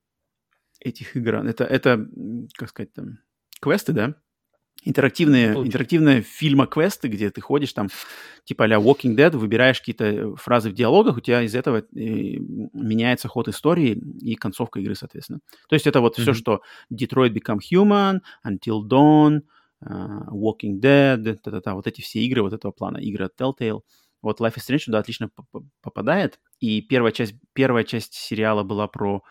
этих 0.80 1.16
игр, 1.16 1.36
это, 1.36 1.64
это 1.64 2.08
как 2.56 2.70
сказать, 2.70 2.94
там, 2.94 3.20
квесты, 3.60 3.94
да? 3.94 4.16
Интерактивные, 4.84 5.54
интерактивные 5.54 6.22
фильма-квесты, 6.22 7.08
где 7.08 7.30
ты 7.30 7.42
ходишь 7.42 7.74
там, 7.74 7.90
типа 8.46 8.66
а 8.66 8.68
Walking 8.68 9.16
Dead, 9.16 9.36
выбираешь 9.36 9.80
какие-то 9.80 10.06
э, 10.06 10.36
фразы 10.36 10.70
в 10.70 10.74
диалогах, 10.74 11.18
у 11.18 11.22
тебя 11.22 11.42
из 11.42 11.56
этого 11.56 11.78
э, 11.78 11.84
меняется 11.94 13.28
ход 13.28 13.48
истории 13.48 14.02
и 14.22 14.36
концовка 14.36 14.80
игры, 14.80 14.96
соответственно. 14.96 15.40
То 15.70 15.76
есть 15.76 15.88
это 15.88 16.02
вот 16.02 16.18
mm-hmm. 16.18 16.22
все, 16.22 16.34
что 16.34 16.62
Detroit 16.92 17.34
Become 17.34 17.60
Human, 17.72 18.20
Until 18.46 18.82
Dawn, 18.88 19.42
uh, 19.84 20.28
Walking 20.30 20.80
Dead, 20.80 21.36
та-та-та, 21.36 21.76
вот 21.76 21.88
эти 21.88 22.02
все 22.02 22.20
игры 22.20 22.42
вот 22.42 22.54
этого 22.54 22.72
плана, 22.72 22.98
игры 22.98 23.26
от 23.26 23.40
Telltale. 23.40 23.82
Вот 24.22 24.40
Life 24.40 24.56
is 24.56 24.70
Strange 24.70 24.86
туда 24.86 25.00
отлично 25.00 25.32
попадает. 25.82 26.40
И 26.60 26.82
первая 26.82 27.12
часть, 27.12 27.36
первая 27.54 27.84
часть 27.84 28.14
сериала 28.14 28.64
была 28.64 28.88
про 28.88 29.24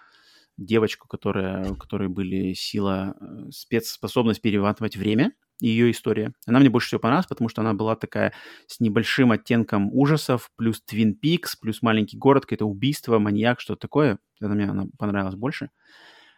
девочку, 0.60 1.08
которая, 1.08 1.70
у 1.70 1.76
которой 1.76 2.08
были 2.08 2.52
сила, 2.52 3.16
э, 3.20 3.50
спецспособность 3.50 4.42
перематывать 4.42 4.96
время, 4.96 5.32
ее 5.60 5.90
история. 5.90 6.32
Она 6.46 6.58
мне 6.58 6.70
больше 6.70 6.88
всего 6.88 7.00
понравилась, 7.00 7.26
потому 7.26 7.48
что 7.48 7.60
она 7.60 7.74
была 7.74 7.96
такая 7.96 8.32
с 8.66 8.80
небольшим 8.80 9.32
оттенком 9.32 9.90
ужасов, 9.92 10.50
плюс 10.56 10.82
Твин 10.82 11.14
Пикс, 11.14 11.56
плюс 11.56 11.82
маленький 11.82 12.16
город, 12.16 12.44
какое-то 12.44 12.66
убийство, 12.66 13.18
маньяк, 13.18 13.60
что-то 13.60 13.80
такое. 13.80 14.18
Это 14.40 14.50
мне 14.50 14.64
она 14.64 14.86
понравилась 14.98 15.34
больше. 15.34 15.70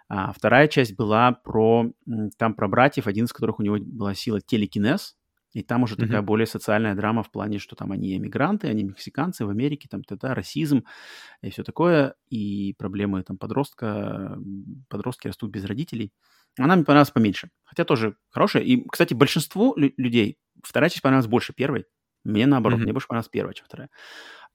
А 0.09 0.33
вторая 0.33 0.69
часть 0.69 0.97
была 0.97 1.33
про, 1.33 1.91
там 2.39 2.55
про 2.55 2.69
братьев, 2.69 3.07
один 3.07 3.25
из 3.25 3.33
которых 3.33 3.61
у 3.61 3.63
него 3.63 3.79
была 3.81 4.15
сила 4.15 4.41
телекинез, 4.41 5.17
и 5.53 5.63
там 5.63 5.83
уже 5.83 5.95
mm-hmm. 5.95 6.07
такая 6.07 6.23
более 6.23 6.47
социальная 6.47 6.95
драма 6.95 7.23
в 7.23 7.31
плане, 7.31 7.59
что 7.59 7.77
там 7.77 7.93
они 7.93 8.17
эмигранты, 8.17 8.69
они 8.69 8.85
мексиканцы 8.85 9.45
в 9.45 9.51
Америке, 9.51 9.89
там 9.91 10.03
тогда 10.03 10.35
расизм 10.35 10.85
и 11.43 11.51
все 11.51 11.63
такое, 11.63 12.15
и 12.29 12.75
проблемы 12.79 13.23
там 13.23 13.37
подростка, 13.37 14.39
подростки 14.89 15.29
растут 15.29 15.51
без 15.51 15.65
родителей. 15.65 16.13
Она 16.59 16.77
мне 16.77 16.85
понравилась 16.85 17.11
поменьше, 17.11 17.51
хотя 17.65 17.85
тоже 17.85 18.17
хорошая. 18.31 18.63
И, 18.63 18.87
кстати, 18.89 19.15
большинству 19.15 19.75
людей 19.77 20.39
вторая 20.63 20.91
часть 20.91 21.03
понравилась 21.03 21.29
больше 21.29 21.53
первой. 21.53 21.87
Мне 22.25 22.47
наоборот, 22.47 22.79
mm-hmm. 22.79 22.83
мне 22.85 22.93
больше 22.93 23.09
понравилась 23.09 23.31
первая, 23.31 23.55
чем 23.55 23.67
вторая. 23.67 23.91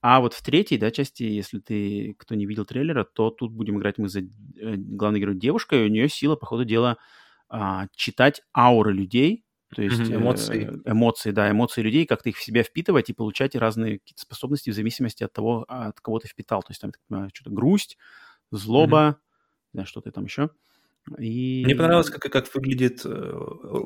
А 0.00 0.20
вот 0.20 0.32
в 0.32 0.42
третьей, 0.42 0.78
да, 0.78 0.90
части, 0.90 1.24
если 1.24 1.58
ты, 1.58 2.14
кто 2.18 2.34
не 2.36 2.46
видел 2.46 2.64
трейлера, 2.64 3.04
то 3.04 3.30
тут 3.30 3.52
будем 3.52 3.78
играть 3.78 3.98
мы 3.98 4.08
за 4.08 4.20
э, 4.20 4.24
главный 4.76 5.18
герой 5.20 5.36
девушкой, 5.36 5.82
и 5.82 5.88
у 5.88 5.92
нее 5.92 6.08
сила, 6.08 6.36
по 6.36 6.46
ходу 6.46 6.64
дела, 6.64 6.98
а, 7.48 7.88
читать 7.96 8.42
ауры 8.56 8.92
людей, 8.92 9.44
то 9.74 9.82
есть 9.82 10.00
mm-hmm. 10.00 10.16
эмоции. 10.16 10.80
Э, 10.84 10.92
эмоции, 10.92 11.30
да, 11.30 11.50
эмоции 11.50 11.82
людей, 11.82 12.06
как 12.06 12.22
ты 12.22 12.30
их 12.30 12.38
в 12.38 12.42
себя 12.42 12.62
впитывать 12.62 13.10
и 13.10 13.12
получать 13.12 13.54
разные 13.54 13.98
какие-то 13.98 14.22
способности 14.22 14.70
в 14.70 14.74
зависимости 14.74 15.24
от 15.24 15.32
того, 15.32 15.64
от 15.68 16.00
кого 16.00 16.18
ты 16.18 16.28
впитал. 16.28 16.62
То 16.62 16.70
есть 16.70 16.80
там, 16.80 16.92
понимаю, 17.08 17.30
что-то 17.34 17.50
грусть, 17.50 17.98
злоба, 18.50 18.98
mm-hmm. 18.98 19.70
да, 19.74 19.84
что-то 19.84 20.10
там 20.10 20.24
еще. 20.24 20.50
И... 21.18 21.62
Мне 21.64 21.74
понравилось, 21.74 22.10
как, 22.10 22.30
как 22.30 22.54
выглядит 22.54 23.02
э, 23.04 23.32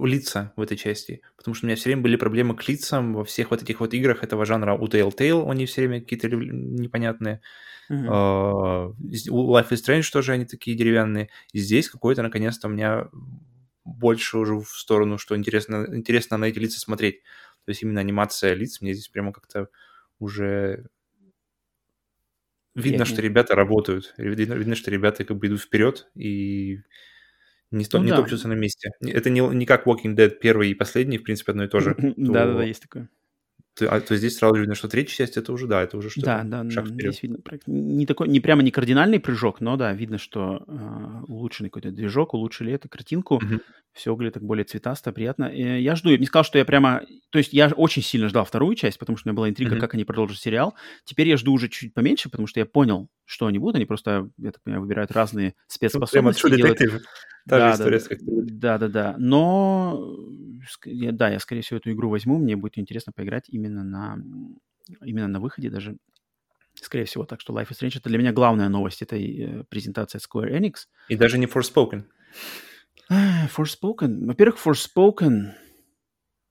лица 0.04 0.52
в 0.56 0.60
этой 0.60 0.76
части, 0.76 1.22
потому 1.36 1.54
что 1.54 1.66
у 1.66 1.68
меня 1.68 1.76
все 1.76 1.90
время 1.90 2.02
были 2.02 2.16
проблемы 2.16 2.56
к 2.56 2.66
лицам 2.66 3.14
во 3.14 3.24
всех 3.24 3.50
вот 3.50 3.62
этих 3.62 3.80
вот 3.80 3.94
играх 3.94 4.24
этого 4.24 4.44
жанра. 4.44 4.74
У 4.74 4.86
Telltale 4.86 5.48
они 5.50 5.66
все 5.66 5.82
время 5.82 6.00
какие-то 6.00 6.28
непонятные. 6.28 7.40
Mm-hmm. 7.90 8.06
Uh, 8.08 9.30
у 9.30 9.56
Life 9.56 9.70
is 9.70 9.82
Strange 9.84 10.10
тоже 10.12 10.32
они 10.32 10.46
такие 10.46 10.76
деревянные. 10.76 11.28
И 11.52 11.58
здесь 11.58 11.88
какой-то, 11.88 12.22
наконец-то, 12.22 12.68
у 12.68 12.70
меня 12.70 13.08
больше 13.84 14.38
уже 14.38 14.56
в 14.56 14.68
сторону, 14.68 15.18
что 15.18 15.36
интересно, 15.36 15.86
интересно 15.88 16.36
на 16.36 16.46
эти 16.46 16.58
лица 16.58 16.80
смотреть. 16.80 17.22
То 17.64 17.70
есть 17.70 17.82
именно 17.82 18.00
анимация 18.00 18.54
лиц 18.54 18.80
мне 18.80 18.94
здесь 18.94 19.08
прямо 19.08 19.32
как-то 19.32 19.68
уже 20.18 20.86
видно, 22.74 23.00
Я... 23.00 23.04
что 23.04 23.22
ребята 23.22 23.54
работают. 23.54 24.14
Видно, 24.16 24.54
видно, 24.54 24.74
что 24.74 24.90
ребята 24.90 25.24
как 25.24 25.36
бы 25.38 25.46
идут 25.46 25.60
вперед 25.60 26.10
и 26.14 26.80
не, 27.70 27.86
ну, 27.90 28.02
не 28.02 28.10
да. 28.10 28.16
топчутся 28.16 28.48
на 28.48 28.52
месте. 28.52 28.90
Это 29.00 29.30
не, 29.30 29.40
не 29.40 29.66
как 29.66 29.86
Walking 29.86 30.14
Dead 30.14 30.30
первый 30.30 30.70
и 30.70 30.74
последний, 30.74 31.18
в 31.18 31.22
принципе, 31.22 31.52
одно 31.52 31.64
и 31.64 31.68
то 31.68 31.80
же. 31.80 31.96
Да-да-да, 32.16 32.64
есть 32.64 32.82
такое. 32.82 33.08
То, 33.74 33.88
а, 33.90 34.00
то 34.00 34.14
здесь 34.16 34.36
сразу 34.36 34.56
видно, 34.56 34.74
что 34.74 34.86
третья 34.86 35.14
часть 35.14 35.38
это 35.38 35.50
уже, 35.50 35.66
да, 35.66 35.82
это 35.82 35.96
уже 35.96 36.10
что-то. 36.10 36.26
Да, 36.26 36.42
да, 36.44 36.70
шаг 36.70 36.86
вперед. 36.88 37.14
здесь 37.14 37.22
видно 37.22 37.38
не 37.66 38.04
такой, 38.04 38.28
не 38.28 38.40
прямо 38.40 38.62
не 38.62 38.70
кардинальный 38.70 39.18
прыжок, 39.18 39.62
но 39.62 39.76
да, 39.76 39.94
видно, 39.94 40.18
что 40.18 40.62
э, 40.66 41.24
улучшенный 41.26 41.70
какой-то 41.70 41.90
движок, 41.90 42.34
улучшили 42.34 42.72
эту 42.72 42.90
картинку, 42.90 43.40
mm-hmm. 43.42 43.60
все 43.94 44.12
выглядит 44.12 44.34
так 44.34 44.42
более 44.42 44.64
цветасто, 44.64 45.10
приятно. 45.12 45.46
И 45.46 45.82
я 45.82 45.96
жду, 45.96 46.10
я 46.10 46.18
не 46.18 46.26
сказал, 46.26 46.44
что 46.44 46.58
я 46.58 46.66
прямо, 46.66 47.02
то 47.30 47.38
есть 47.38 47.54
я 47.54 47.68
очень 47.68 48.02
сильно 48.02 48.28
ждал 48.28 48.44
вторую 48.44 48.74
часть, 48.74 48.98
потому 48.98 49.16
что 49.16 49.28
у 49.28 49.30
меня 49.30 49.36
была 49.36 49.48
интрига, 49.48 49.76
mm-hmm. 49.76 49.80
как 49.80 49.94
они 49.94 50.04
продолжат 50.04 50.38
сериал. 50.38 50.74
Теперь 51.04 51.28
я 51.28 51.38
жду 51.38 51.52
уже 51.52 51.70
чуть 51.70 51.94
поменьше, 51.94 52.28
потому 52.28 52.46
что 52.46 52.60
я 52.60 52.66
понял, 52.66 53.08
что 53.32 53.46
они 53.46 53.58
будут, 53.58 53.76
они 53.76 53.86
просто, 53.86 54.30
я 54.36 54.52
так 54.52 54.62
понимаю, 54.62 54.82
выбирают 54.82 55.10
разные 55.12 55.54
спецспособности. 55.66 56.42
Прямо 56.42 56.56
делают... 56.56 56.78
Та 57.48 57.58
да, 57.58 57.76
же 57.76 57.96
история, 57.96 58.20
да, 58.20 58.78
да, 58.78 58.88
да, 58.88 58.88
да. 58.88 59.14
Но 59.18 60.16
да, 60.84 61.30
я, 61.30 61.40
скорее 61.40 61.62
всего, 61.62 61.78
эту 61.78 61.90
игру 61.90 62.08
возьму. 62.08 62.38
Мне 62.38 62.54
будет 62.54 62.78
интересно 62.78 63.12
поиграть 63.12 63.48
именно 63.48 63.82
на, 63.82 64.18
именно 65.02 65.28
на 65.28 65.40
выходе 65.40 65.70
даже. 65.70 65.96
Скорее 66.74 67.04
всего, 67.04 67.24
так 67.24 67.40
что 67.40 67.52
Life 67.52 67.70
is 67.70 67.80
Strange— 67.80 67.94
это 67.98 68.08
для 68.08 68.18
меня 68.18 68.32
главная 68.32 68.68
новость 68.68 69.02
этой 69.02 69.40
э, 69.40 69.64
презентации 69.64 70.18
от 70.18 70.24
Square 70.24 70.56
Enix. 70.56 70.86
И 71.08 71.16
даже 71.16 71.38
не 71.38 71.46
Forspoken. 71.46 72.04
Forspoken. 73.10 74.26
Во-первых, 74.26 74.58
Forspoken 74.64 75.52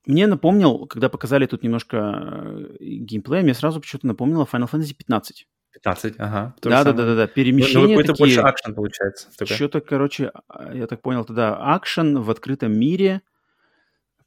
мне 0.05 0.27
напомнил, 0.27 0.87
когда 0.87 1.09
показали 1.09 1.45
тут 1.45 1.63
немножко 1.63 1.97
э, 1.97 2.75
геймплея, 2.79 3.43
мне 3.43 3.53
сразу 3.53 3.79
почему-то 3.79 4.07
напомнило 4.07 4.47
Final 4.51 4.69
Fantasy 4.69 4.93
15. 4.95 5.47
15, 5.73 6.15
ага. 6.17 6.55
Да, 6.61 6.83
да, 6.83 6.93
да, 6.93 7.05
да, 7.05 7.15
да. 7.15 7.27
Перемещение. 7.27 7.87
Ну, 7.87 7.89
какой-то 7.89 8.13
больше 8.13 8.39
акшен 8.41 8.75
получается. 8.75 9.29
Что-то, 9.45 9.81
короче, 9.81 10.31
а, 10.47 10.73
я 10.73 10.87
так 10.87 11.01
понял, 11.01 11.23
тогда 11.25 11.55
акшен 11.57 12.21
в 12.21 12.29
открытом 12.29 12.77
мире. 12.77 13.21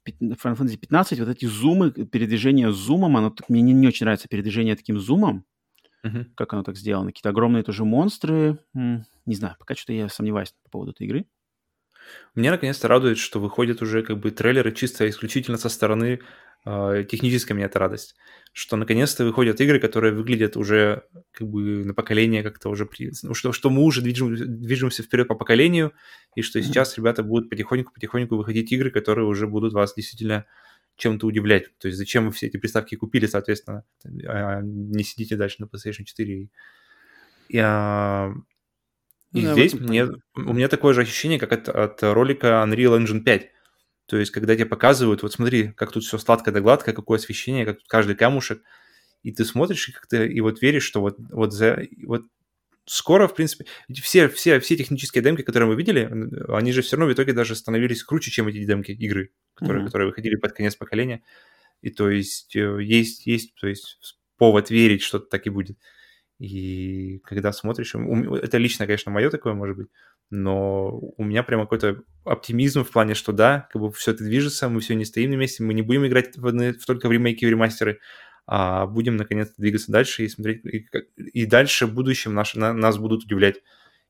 Final 0.07 0.37
Fantasy 0.43 0.77
15, 0.77 1.19
вот 1.19 1.29
эти 1.29 1.45
зумы, 1.45 1.91
передвижение 1.91 2.71
зумом, 2.71 3.17
оно 3.17 3.33
мне 3.49 3.61
не, 3.61 3.73
не 3.73 3.87
очень 3.87 4.05
нравится 4.05 4.27
передвижение 4.27 4.75
таким 4.75 4.99
зумом. 4.99 5.45
Uh-huh. 6.05 6.25
Как 6.35 6.53
оно 6.53 6.61
так 6.61 6.77
сделано? 6.77 7.07
Какие-то 7.07 7.29
огромные 7.29 7.63
тоже 7.63 7.85
монстры. 7.85 8.59
Не 8.73 9.35
знаю, 9.35 9.55
пока 9.57 9.73
что-то 9.73 9.93
я 9.93 10.07
сомневаюсь 10.07 10.53
по 10.63 10.69
поводу 10.69 10.91
этой 10.91 11.07
игры. 11.07 11.25
Меня 12.35 12.51
наконец-то 12.51 12.87
радует, 12.87 13.17
что 13.17 13.39
выходят 13.39 13.81
уже 13.81 14.03
как 14.03 14.19
бы 14.19 14.29
трейлеры 14.29 14.71
чисто 14.71 15.09
исключительно 15.09 15.57
со 15.57 15.69
стороны 15.69 16.19
э, 16.65 17.05
технической 17.09 17.55
мне 17.55 17.65
это 17.65 17.79
радость, 17.79 18.15
что 18.53 18.77
наконец-то 18.77 19.25
выходят 19.25 19.59
игры, 19.61 19.79
которые 19.79 20.13
выглядят 20.13 20.57
уже 20.57 21.03
как 21.31 21.47
бы 21.47 21.83
на 21.85 21.93
поколение 21.93 22.43
как-то 22.43 22.69
уже, 22.69 22.85
при... 22.85 23.11
ну, 23.23 23.33
что, 23.33 23.51
что 23.51 23.69
мы 23.69 23.83
уже 23.83 24.01
движем, 24.01 24.35
движемся 24.35 25.03
вперед 25.03 25.27
по 25.27 25.35
поколению, 25.35 25.93
и 26.35 26.41
что 26.41 26.61
сейчас 26.61 26.97
ребята 26.97 27.23
будут 27.23 27.49
потихоньку-потихоньку 27.49 28.35
выходить 28.35 28.71
игры, 28.71 28.91
которые 28.91 29.27
уже 29.27 29.47
будут 29.47 29.73
вас 29.73 29.93
действительно 29.95 30.45
чем-то 30.97 31.27
удивлять. 31.27 31.77
То 31.77 31.87
есть 31.87 31.97
зачем 31.97 32.25
вы 32.25 32.31
все 32.31 32.47
эти 32.47 32.57
приставки 32.57 32.95
купили, 32.95 33.25
соответственно, 33.25 33.83
а 34.25 34.61
не 34.61 35.03
сидите 35.03 35.35
дальше 35.35 35.57
на 35.59 35.65
PlayStation 35.65 36.03
4. 36.03 36.49
И, 37.49 37.57
а, 37.57 38.33
и 39.33 39.41
ну, 39.41 39.53
здесь 39.53 39.73
мне, 39.73 40.05
у 40.35 40.53
меня 40.53 40.67
такое 40.69 40.93
же 40.93 41.01
ощущение, 41.01 41.39
как 41.39 41.51
от, 41.51 41.69
от 41.69 42.01
ролика 42.03 42.63
Unreal 42.65 42.97
Engine 42.97 43.21
5. 43.21 43.51
То 44.07 44.17
есть, 44.17 44.31
когда 44.31 44.55
тебе 44.55 44.65
показывают, 44.65 45.23
вот 45.23 45.33
смотри, 45.33 45.71
как 45.71 45.91
тут 45.91 46.03
все 46.03 46.17
сладко 46.17 46.51
да 46.51 46.61
гладко, 46.61 46.93
какое 46.93 47.17
освещение, 47.17 47.65
как 47.65 47.79
тут 47.79 47.87
каждый 47.87 48.15
камушек, 48.15 48.61
и 49.23 49.31
ты 49.31 49.43
смотришь 49.45 49.89
и 49.89 49.91
как-то 49.91 50.23
и 50.23 50.39
вот 50.41 50.61
веришь, 50.61 50.83
что 50.83 51.01
вот, 51.01 51.15
вот, 51.31 51.51
за, 51.53 51.87
вот 52.03 52.25
скоро, 52.85 53.27
в 53.27 53.33
принципе, 53.33 53.65
все, 53.91 54.29
все, 54.29 54.59
все 54.59 54.77
технические 54.77 55.23
демки, 55.23 55.41
которые 55.41 55.67
мы 55.67 55.75
видели, 55.75 56.07
они 56.49 56.71
же 56.71 56.83
все 56.83 56.95
равно 56.95 57.11
в 57.11 57.15
итоге 57.15 57.33
даже 57.33 57.55
становились 57.55 58.03
круче, 58.03 58.29
чем 58.29 58.47
эти 58.47 58.63
демки 58.63 58.91
игры, 58.91 59.31
которые, 59.55 59.81
mm-hmm. 59.81 59.85
которые 59.87 60.07
выходили 60.09 60.35
под 60.35 60.53
конец 60.53 60.75
поколения. 60.75 61.23
И 61.81 61.89
то 61.89 62.09
есть 62.09 62.55
э, 62.55 62.83
есть, 62.83 63.25
есть 63.25 63.55
то 63.55 63.67
есть 63.67 63.97
повод 64.37 64.69
верить, 64.69 65.01
что 65.01 65.19
так 65.19 65.47
и 65.47 65.49
будет. 65.49 65.77
И 66.39 67.19
когда 67.23 67.51
смотришь, 67.53 67.95
это 67.95 68.57
лично, 68.57 68.85
конечно, 68.85 69.11
мое 69.11 69.29
такое, 69.29 69.53
может 69.53 69.77
быть, 69.77 69.87
но 70.29 70.89
у 71.17 71.23
меня 71.23 71.43
прямо 71.43 71.63
какой-то 71.63 72.03
оптимизм 72.23 72.83
в 72.83 72.91
плане, 72.91 73.13
что 73.13 73.31
да, 73.31 73.67
как 73.71 73.81
бы 73.81 73.91
все 73.91 74.11
это 74.11 74.23
движется, 74.23 74.69
мы 74.69 74.81
все 74.81 74.95
не 74.95 75.05
стоим 75.05 75.31
на 75.31 75.35
месте, 75.35 75.63
мы 75.63 75.73
не 75.73 75.81
будем 75.81 76.05
играть 76.05 76.35
в, 76.37 76.51
в 76.51 76.85
только 76.85 77.07
в 77.07 77.11
ремейки, 77.11 77.45
в 77.45 77.49
ремастеры, 77.49 77.99
а 78.47 78.85
будем 78.85 79.15
наконец 79.15 79.53
двигаться 79.57 79.91
дальше 79.91 80.25
и 80.25 80.29
смотреть, 80.29 80.65
и, 80.65 80.87
и 81.17 81.45
дальше 81.45 81.87
в 81.87 81.93
будущем 81.93 82.33
наш, 82.33 82.55
на, 82.55 82.73
нас 82.73 82.97
будут 82.97 83.23
удивлять 83.23 83.61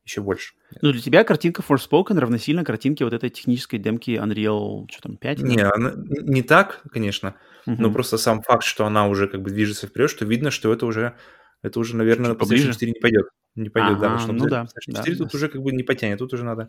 еще 0.05 0.21
больше. 0.21 0.53
Ну, 0.81 0.91
для 0.91 1.01
тебя 1.01 1.23
картинка 1.23 1.63
Forspoken 1.67 2.19
равносильно 2.19 2.63
картинке 2.63 3.05
вот 3.05 3.13
этой 3.13 3.29
технической 3.29 3.79
демки 3.79 4.11
Unreal, 4.11 4.85
что 4.89 5.01
там, 5.01 5.17
5? 5.17 5.39
Не, 5.41 5.63
она, 5.63 5.93
не 5.95 6.43
так, 6.43 6.83
конечно, 6.91 7.35
uh-huh. 7.67 7.75
но 7.77 7.91
просто 7.91 8.17
сам 8.17 8.41
факт, 8.41 8.63
что 8.63 8.85
она 8.85 9.07
уже 9.07 9.27
как 9.27 9.41
бы 9.41 9.49
движется 9.49 9.87
вперед, 9.87 10.09
что 10.09 10.25
видно, 10.25 10.51
что 10.51 10.71
это 10.71 10.85
уже, 10.85 11.17
это 11.63 11.79
уже, 11.79 11.95
наверное, 11.95 12.35
Чуть 12.35 12.39
PlayStation 12.39 12.73
4 12.73 12.91
не 12.91 12.99
пойдет. 12.99 13.25
Не 13.55 13.69
пойдет, 13.69 13.93
ага, 13.93 14.01
да, 14.01 14.09
потому 14.09 14.19
что 14.19 14.33
ну 14.33 14.49
да, 14.49 14.67
4 14.79 14.93
да, 14.93 15.17
тут 15.17 15.31
да. 15.31 15.37
уже 15.37 15.49
как 15.49 15.61
бы 15.61 15.71
не 15.71 15.83
потянет, 15.83 16.19
тут 16.19 16.33
уже 16.33 16.43
надо 16.43 16.67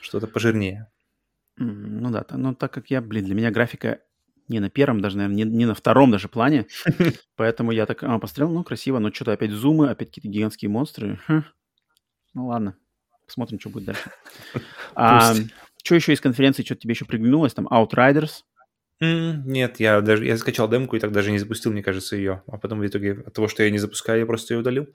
что-то 0.00 0.26
пожирнее. 0.26 0.90
Ну 1.56 2.10
да, 2.10 2.24
но 2.30 2.54
так 2.54 2.72
как 2.72 2.90
я, 2.90 3.02
блин, 3.02 3.26
для 3.26 3.34
меня 3.34 3.50
графика 3.50 4.00
не 4.48 4.60
на 4.60 4.70
первом 4.70 5.00
даже, 5.00 5.18
наверное, 5.18 5.44
не, 5.44 5.44
не 5.44 5.66
на 5.66 5.74
втором 5.74 6.10
даже 6.10 6.28
плане, 6.28 6.66
поэтому 7.36 7.72
я 7.72 7.86
так 7.86 8.02
а, 8.02 8.18
посмотрел, 8.18 8.50
ну, 8.50 8.64
красиво, 8.64 8.98
но 8.98 9.12
что-то 9.12 9.32
опять 9.32 9.50
зумы, 9.50 9.90
опять 9.90 10.08
какие-то 10.08 10.28
гигантские 10.28 10.70
монстры. 10.70 11.20
Хм. 11.28 11.44
Ну 12.34 12.46
ладно, 12.46 12.76
посмотрим, 13.26 13.60
что 13.60 13.70
будет 13.70 13.86
дальше. 13.86 14.10
а, 14.94 15.34
что 15.84 15.94
еще 15.94 16.12
из 16.12 16.20
конференции, 16.20 16.62
что-то 16.64 16.80
тебе 16.80 16.92
еще 16.92 17.04
приглянулось? 17.04 17.54
Там 17.54 17.66
Outriders? 17.68 18.42
Mm, 19.02 19.42
нет, 19.46 19.80
я 19.80 20.00
даже 20.00 20.24
я 20.24 20.36
скачал 20.36 20.68
демку 20.68 20.96
и 20.96 21.00
так 21.00 21.12
даже 21.12 21.32
не 21.32 21.38
запустил, 21.38 21.72
мне 21.72 21.82
кажется, 21.82 22.16
ее. 22.16 22.42
А 22.46 22.56
потом 22.56 22.80
в 22.80 22.86
итоге 22.86 23.22
от 23.26 23.32
того, 23.32 23.48
что 23.48 23.62
я 23.62 23.70
не 23.70 23.78
запускаю, 23.78 24.20
я 24.20 24.26
просто 24.26 24.54
ее 24.54 24.60
удалил. 24.60 24.94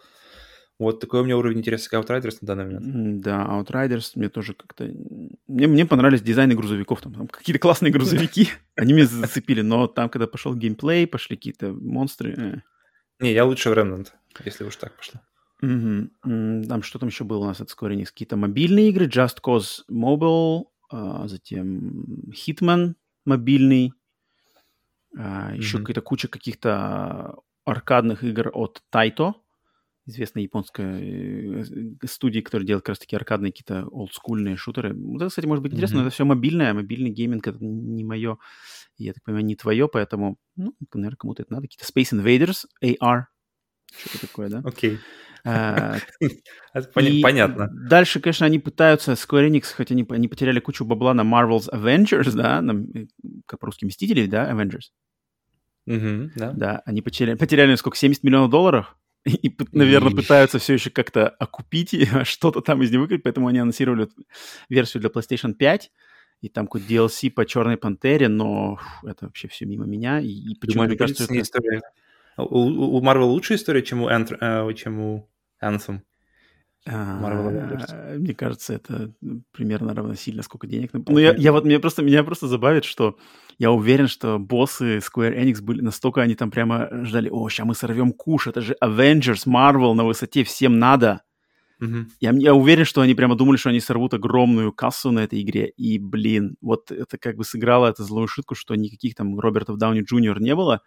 Вот 0.80 1.00
такой 1.00 1.22
у 1.22 1.24
меня 1.24 1.38
уровень 1.38 1.60
интереса 1.60 1.90
к 1.90 1.94
Outriders 1.94 2.38
на 2.42 2.48
данный 2.48 2.66
момент. 2.66 3.22
Да, 3.22 3.46
Outriders 3.50 4.12
мне 4.16 4.30
тоже 4.30 4.54
как-то... 4.54 4.86
Мне, 5.48 5.68
мне 5.68 5.86
понравились 5.86 6.22
дизайны 6.22 6.56
грузовиков, 6.56 7.02
там, 7.02 7.14
там 7.14 7.28
какие-то 7.28 7.60
классные 7.60 7.92
грузовики, 7.92 8.50
они 8.76 8.94
меня 8.94 9.08
зацепили, 9.08 9.62
но 9.62 9.88
там, 9.88 10.10
когда 10.10 10.28
пошел 10.28 10.54
геймплей, 10.54 11.08
пошли 11.08 11.36
какие-то 11.36 11.74
монстры... 11.74 12.34
Э. 12.38 13.24
Не, 13.24 13.34
я 13.34 13.46
лучше 13.46 13.72
в 13.72 13.74
Remnant, 13.74 14.10
если 14.46 14.66
уж 14.66 14.76
так 14.76 14.96
пошло. 14.96 15.20
Угу. 15.64 16.68
Там 16.68 16.84
что 16.84 17.00
там 17.00 17.10
еще 17.10 17.24
было 17.24 17.40
у 17.40 17.46
нас 17.46 17.60
от 17.60 17.70
Square 17.70 17.96
Enix? 17.96 18.06
Какие-то 18.06 18.36
мобильные 18.36 18.90
игры, 18.90 19.08
Just 19.08 19.38
Cause 19.44 19.82
Mobile, 19.90 20.66
а 20.92 21.28
затем 21.28 22.06
Hitman 22.30 22.94
мобильный, 23.26 23.94
а, 25.18 25.54
еще 25.56 25.80
какая-то 25.80 26.02
куча 26.02 26.28
каких-то 26.28 27.36
аркадных 27.66 28.24
игр 28.24 28.52
от 28.54 28.84
Taito, 28.94 29.34
известная 30.08 30.44
японская 30.44 31.00
э, 31.02 31.64
студия, 32.06 32.42
которая 32.42 32.66
делает 32.66 32.84
как 32.84 32.94
раз-таки 32.94 33.16
аркадные 33.16 33.52
какие-то 33.52 33.86
олдскульные 33.88 34.56
шутеры. 34.56 34.94
Вот 34.94 35.22
это, 35.22 35.30
кстати, 35.30 35.46
может 35.46 35.62
быть 35.62 35.74
интересно, 35.74 35.98
mm-hmm. 35.98 36.00
но 36.00 36.08
это 36.08 36.14
все 36.14 36.26
мобильное, 36.26 36.74
мобильный 36.74 37.12
гейминг 37.12 37.48
это 37.48 37.58
не 37.62 38.04
мое, 38.04 38.38
я 38.98 39.14
так 39.14 39.24
понимаю, 39.24 39.46
не 39.46 39.56
твое, 39.56 39.88
поэтому, 39.88 40.38
ну, 40.56 40.74
наверное, 40.94 41.18
кому-то 41.18 41.44
это 41.44 41.54
надо. 41.54 41.68
Какие-то 41.68 41.86
Space 41.86 42.18
Invaders, 42.18 42.66
AR, 42.84 43.26
что-то 43.96 44.28
такое, 44.28 44.50
да? 44.50 44.62
Окей. 44.64 44.94
Okay. 44.96 44.98
А, 45.44 45.98
понятно. 46.94 47.70
Дальше, 47.72 48.20
конечно, 48.20 48.46
они 48.46 48.60
пытаются, 48.60 49.14
Square 49.14 49.50
Enix, 49.50 49.74
хоть 49.76 49.92
они, 49.92 50.06
они 50.10 50.28
потеряли 50.28 50.60
кучу 50.60 50.84
бабла 50.84 51.14
на 51.14 51.22
Marvel's 51.22 51.70
Avengers, 51.72 52.34
да, 52.34 52.62
на, 52.62 52.86
э, 52.98 53.08
как 53.46 53.60
по-русски, 53.60 53.86
Мстители, 53.86 54.26
да, 54.26 54.52
Avengers. 54.52 54.92
Угу, 55.86 56.32
да. 56.36 56.52
Да, 56.52 56.82
они 56.86 57.02
потеряли, 57.02 57.38
потеряли 57.38 57.76
сколько, 57.76 57.98
70 57.98 58.24
миллионов 58.24 58.50
долларов? 58.50 58.98
И, 59.28 59.56
наверное, 59.74 60.12
пытаются 60.12 60.60
все 60.60 60.74
еще 60.74 60.90
как-то 60.90 61.28
окупить 61.28 61.94
что-то 62.24 62.62
там 62.62 62.82
из 62.82 62.92
него 62.92 63.04
выкрыть, 63.04 63.24
поэтому 63.24 63.48
они 63.48 63.60
анонсировали 63.60 64.08
версию 64.70 65.02
для 65.02 65.10
PlayStation 65.10 65.54
5, 65.54 65.92
и 66.42 66.50
там 66.50 66.68
какой-то 66.68 66.88
DLC 66.88 67.32
по 67.32 67.46
Черной 67.46 67.78
Пантере, 67.78 68.28
но 68.28 68.80
это 69.04 69.26
вообще 69.26 69.48
все 69.48 69.66
мимо 69.66 69.86
меня. 69.86 70.20
И, 70.20 70.28
и 70.28 70.56
почему 70.56 70.84
мне 70.84 70.96
кажется, 70.96 71.24
это... 71.24 71.42
история. 71.42 71.82
У, 72.38 72.98
у 72.98 73.02
Marvel 73.02 73.26
лучшая 73.26 73.58
история, 73.58 73.82
чем 73.82 74.04
у, 74.04 74.10
Ant... 74.10 74.38
э, 74.40 74.74
чем 74.76 75.00
у 75.00 75.30
Anthem. 75.62 76.02
А, 76.90 78.16
мне 78.18 78.34
кажется, 78.34 78.74
это 78.74 79.12
примерно 79.52 79.94
равносильно, 79.94 80.42
сколько 80.44 80.68
денег. 80.68 80.92
Ну, 80.94 81.18
я, 81.18 81.34
я 81.36 81.52
вот, 81.52 81.66
меня 81.66 81.80
просто, 81.80 82.02
меня 82.02 82.24
просто 82.24 82.48
забавит, 82.48 82.86
что 82.86 83.18
я 83.58 83.72
уверен, 83.72 84.08
что 84.08 84.40
боссы 84.40 85.00
Square 85.00 85.38
Enix 85.38 85.62
были 85.62 85.82
настолько, 85.82 86.22
они 86.22 86.36
там 86.36 86.50
прямо 86.50 86.90
ждали, 87.04 87.30
о, 87.30 87.50
сейчас 87.50 87.66
мы 87.66 87.76
сорвем 87.76 88.14
куш, 88.14 88.48
это 88.48 88.62
же 88.62 88.76
Avengers, 88.82 89.46
Marvel 89.48 89.94
на 89.94 90.06
высоте, 90.06 90.44
всем 90.44 90.80
надо. 90.80 91.24
Uh-huh. 91.82 92.06
Я, 92.20 92.32
я 92.32 92.56
уверен, 92.56 92.86
что 92.86 93.02
они 93.02 93.14
прямо 93.14 93.36
думали, 93.36 93.58
что 93.58 93.70
они 93.70 93.80
сорвут 93.80 94.14
огромную 94.14 94.72
кассу 94.72 95.12
на 95.12 95.20
этой 95.20 95.42
игре. 95.42 95.70
И, 95.78 96.00
блин, 96.00 96.56
вот 96.62 96.92
это 96.92 97.18
как 97.18 97.36
бы 97.36 97.44
сыграло 97.44 97.88
эту 97.88 98.04
злую 98.04 98.28
шутку, 98.28 98.56
что 98.56 98.76
никаких 98.76 99.14
там 99.14 99.40
Робертов 99.40 99.78
Дауни 99.78 100.02
Джуниор 100.02 100.40
не 100.40 100.56
было, 100.56 100.82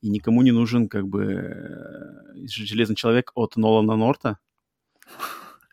и 0.00 0.08
никому 0.08 0.42
не 0.42 0.52
нужен 0.52 0.88
как 0.88 1.08
бы 1.08 1.24
э, 1.24 2.46
Железный 2.46 2.96
Человек 2.96 3.32
от 3.34 3.56
Нолана 3.56 3.96
Норта. 3.96 4.38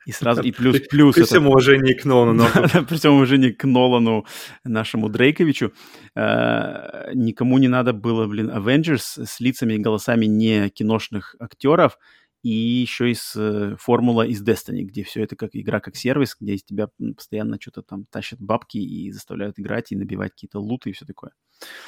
И 0.07 0.13
сразу, 0.13 0.41
и 0.41 0.53
плюс, 0.53 0.79
плюс... 0.89 1.15
При 1.15 1.23
всем 1.23 1.47
уважении 1.47 1.93
к 1.93 2.05
Нолану. 2.05 2.45
При 2.87 2.95
всем 2.95 3.15
уважении 3.15 3.51
к 3.51 3.65
Нолану, 3.65 4.25
нашему 4.63 5.09
Дрейковичу, 5.09 5.73
э, 6.15 7.11
никому 7.13 7.57
не 7.57 7.67
надо 7.67 7.91
было, 7.91 8.25
блин, 8.25 8.49
Avengers 8.49 9.25
с 9.25 9.41
лицами 9.41 9.73
и 9.73 9.79
голосами 9.79 10.25
не 10.25 10.69
киношных 10.69 11.35
актеров, 11.41 11.99
и 12.41 12.49
еще 12.49 13.11
из 13.11 13.35
э, 13.35 13.75
формула 13.77 14.25
из 14.25 14.41
Destiny, 14.41 14.83
где 14.83 15.03
все 15.03 15.23
это 15.23 15.35
как 15.35 15.49
игра, 15.51 15.81
как 15.81 15.97
сервис, 15.97 16.37
где 16.39 16.53
из 16.53 16.63
тебя 16.63 16.87
постоянно 17.17 17.57
что-то 17.59 17.81
там 17.81 18.05
тащат 18.09 18.39
бабки 18.39 18.77
и 18.77 19.11
заставляют 19.11 19.59
играть 19.59 19.91
и 19.91 19.97
набивать 19.97 20.31
какие-то 20.31 20.59
луты 20.59 20.91
и 20.91 20.93
все 20.93 21.05
такое. 21.05 21.31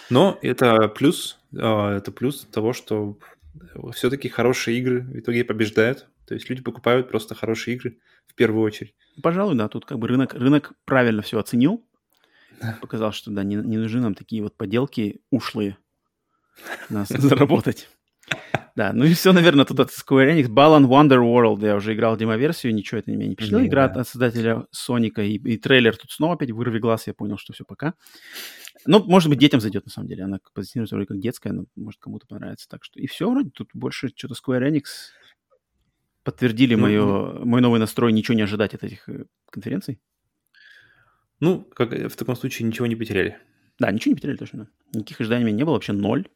Но 0.09 0.37
это 0.41 0.89
плюс, 0.89 1.39
э, 1.53 1.57
это 1.57 2.11
плюс 2.11 2.45
того, 2.51 2.73
что 2.73 3.17
все-таки 3.93 4.27
хорошие 4.27 4.77
игры 4.77 5.03
в 5.03 5.19
итоге 5.19 5.45
побеждают. 5.45 6.09
То 6.29 6.35
есть 6.35 6.47
люди 6.47 6.61
покупают 6.61 7.09
просто 7.09 7.33
хорошие 7.33 7.75
игры 7.75 7.97
в 8.27 8.35
первую 8.35 8.61
очередь. 8.61 8.93
Пожалуй, 9.23 9.55
да, 9.55 9.67
тут 9.67 9.85
как 9.85 9.97
бы 9.97 10.07
рынок, 10.07 10.35
рынок 10.35 10.73
правильно 10.85 11.23
все 11.23 11.39
оценил. 11.39 11.83
Показал, 12.81 13.13
что 13.13 13.31
да, 13.31 13.41
не, 13.43 13.55
не 13.55 13.77
нужны 13.77 13.99
нам 13.99 14.13
такие 14.13 14.43
вот 14.43 14.55
поделки 14.55 15.21
ушлые 15.31 15.75
нас 16.89 17.07
заработать. 17.09 17.89
Да, 18.75 18.93
ну 18.93 19.05
и 19.05 19.13
все, 19.15 19.33
наверное, 19.33 19.65
тут 19.65 19.79
от 19.79 19.89
Square 19.89 20.35
Enix. 20.35 20.47
Balan 20.49 20.85
Wonder 20.85 21.17
World, 21.17 21.65
я 21.65 21.75
уже 21.75 21.95
играл 21.95 22.15
демо-версию, 22.15 22.75
ничего 22.75 22.99
это 22.99 23.09
меня 23.09 23.25
не 23.25 23.33
впечатлило. 23.33 23.65
Игра 23.65 23.85
от 23.85 24.07
создателя 24.07 24.67
Соника 24.69 25.23
и, 25.23 25.33
и 25.33 25.57
трейлер 25.57 25.97
тут 25.97 26.11
снова 26.11 26.35
опять 26.35 26.51
вырви 26.51 26.77
глаз, 26.77 27.07
я 27.07 27.15
понял, 27.15 27.39
что 27.39 27.53
все 27.53 27.65
пока. 27.65 27.95
Ну, 28.85 29.03
может 29.03 29.29
быть, 29.29 29.39
детям 29.39 29.61
зайдет, 29.61 29.85
на 29.85 29.91
самом 29.91 30.07
деле. 30.07 30.25
Она 30.25 30.39
позиционируется 30.53 30.95
вроде 30.95 31.07
как 31.07 31.19
детская, 31.19 31.53
но 31.53 31.65
может 31.75 31.99
кому-то 31.99 32.27
понравится. 32.27 32.69
Так 32.69 32.83
что 32.83 32.99
и 32.99 33.07
все 33.07 33.27
вроде. 33.27 33.49
Тут 33.49 33.71
больше 33.73 34.09
что-то 34.15 34.35
Square 34.35 34.69
Enix 34.69 34.83
подтвердили 36.29 36.75
ну, 36.75 36.81
мое, 36.81 37.05
ну, 37.05 37.45
мой 37.45 37.59
новый 37.59 37.79
настрой 37.79 38.13
ничего 38.13 38.35
не 38.35 38.43
ожидать 38.43 38.75
от 38.75 38.83
этих 38.83 39.09
э, 39.09 39.25
конференций. 39.49 39.99
Ну, 41.39 41.61
как, 41.73 41.91
в 41.91 42.15
таком 42.15 42.35
случае 42.35 42.67
ничего 42.67 42.85
не 42.85 42.95
потеряли. 42.95 43.39
Да, 43.79 43.91
ничего 43.91 44.11
не 44.11 44.15
потеряли 44.15 44.37
точно. 44.37 44.69
Никаких 44.93 45.21
ожиданий 45.21 45.51
не 45.51 45.63
было, 45.63 45.73
вообще 45.73 45.93
ноль. 45.93 46.27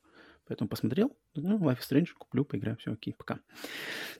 Поэтому 0.45 0.67
посмотрел, 0.67 1.15
ну, 1.35 1.57
Life 1.57 1.79
is 1.79 1.89
Strange, 1.89 2.07
куплю, 2.17 2.43
поиграю, 2.43 2.75
все 2.77 2.91
окей, 2.91 3.15
пока. 3.17 3.39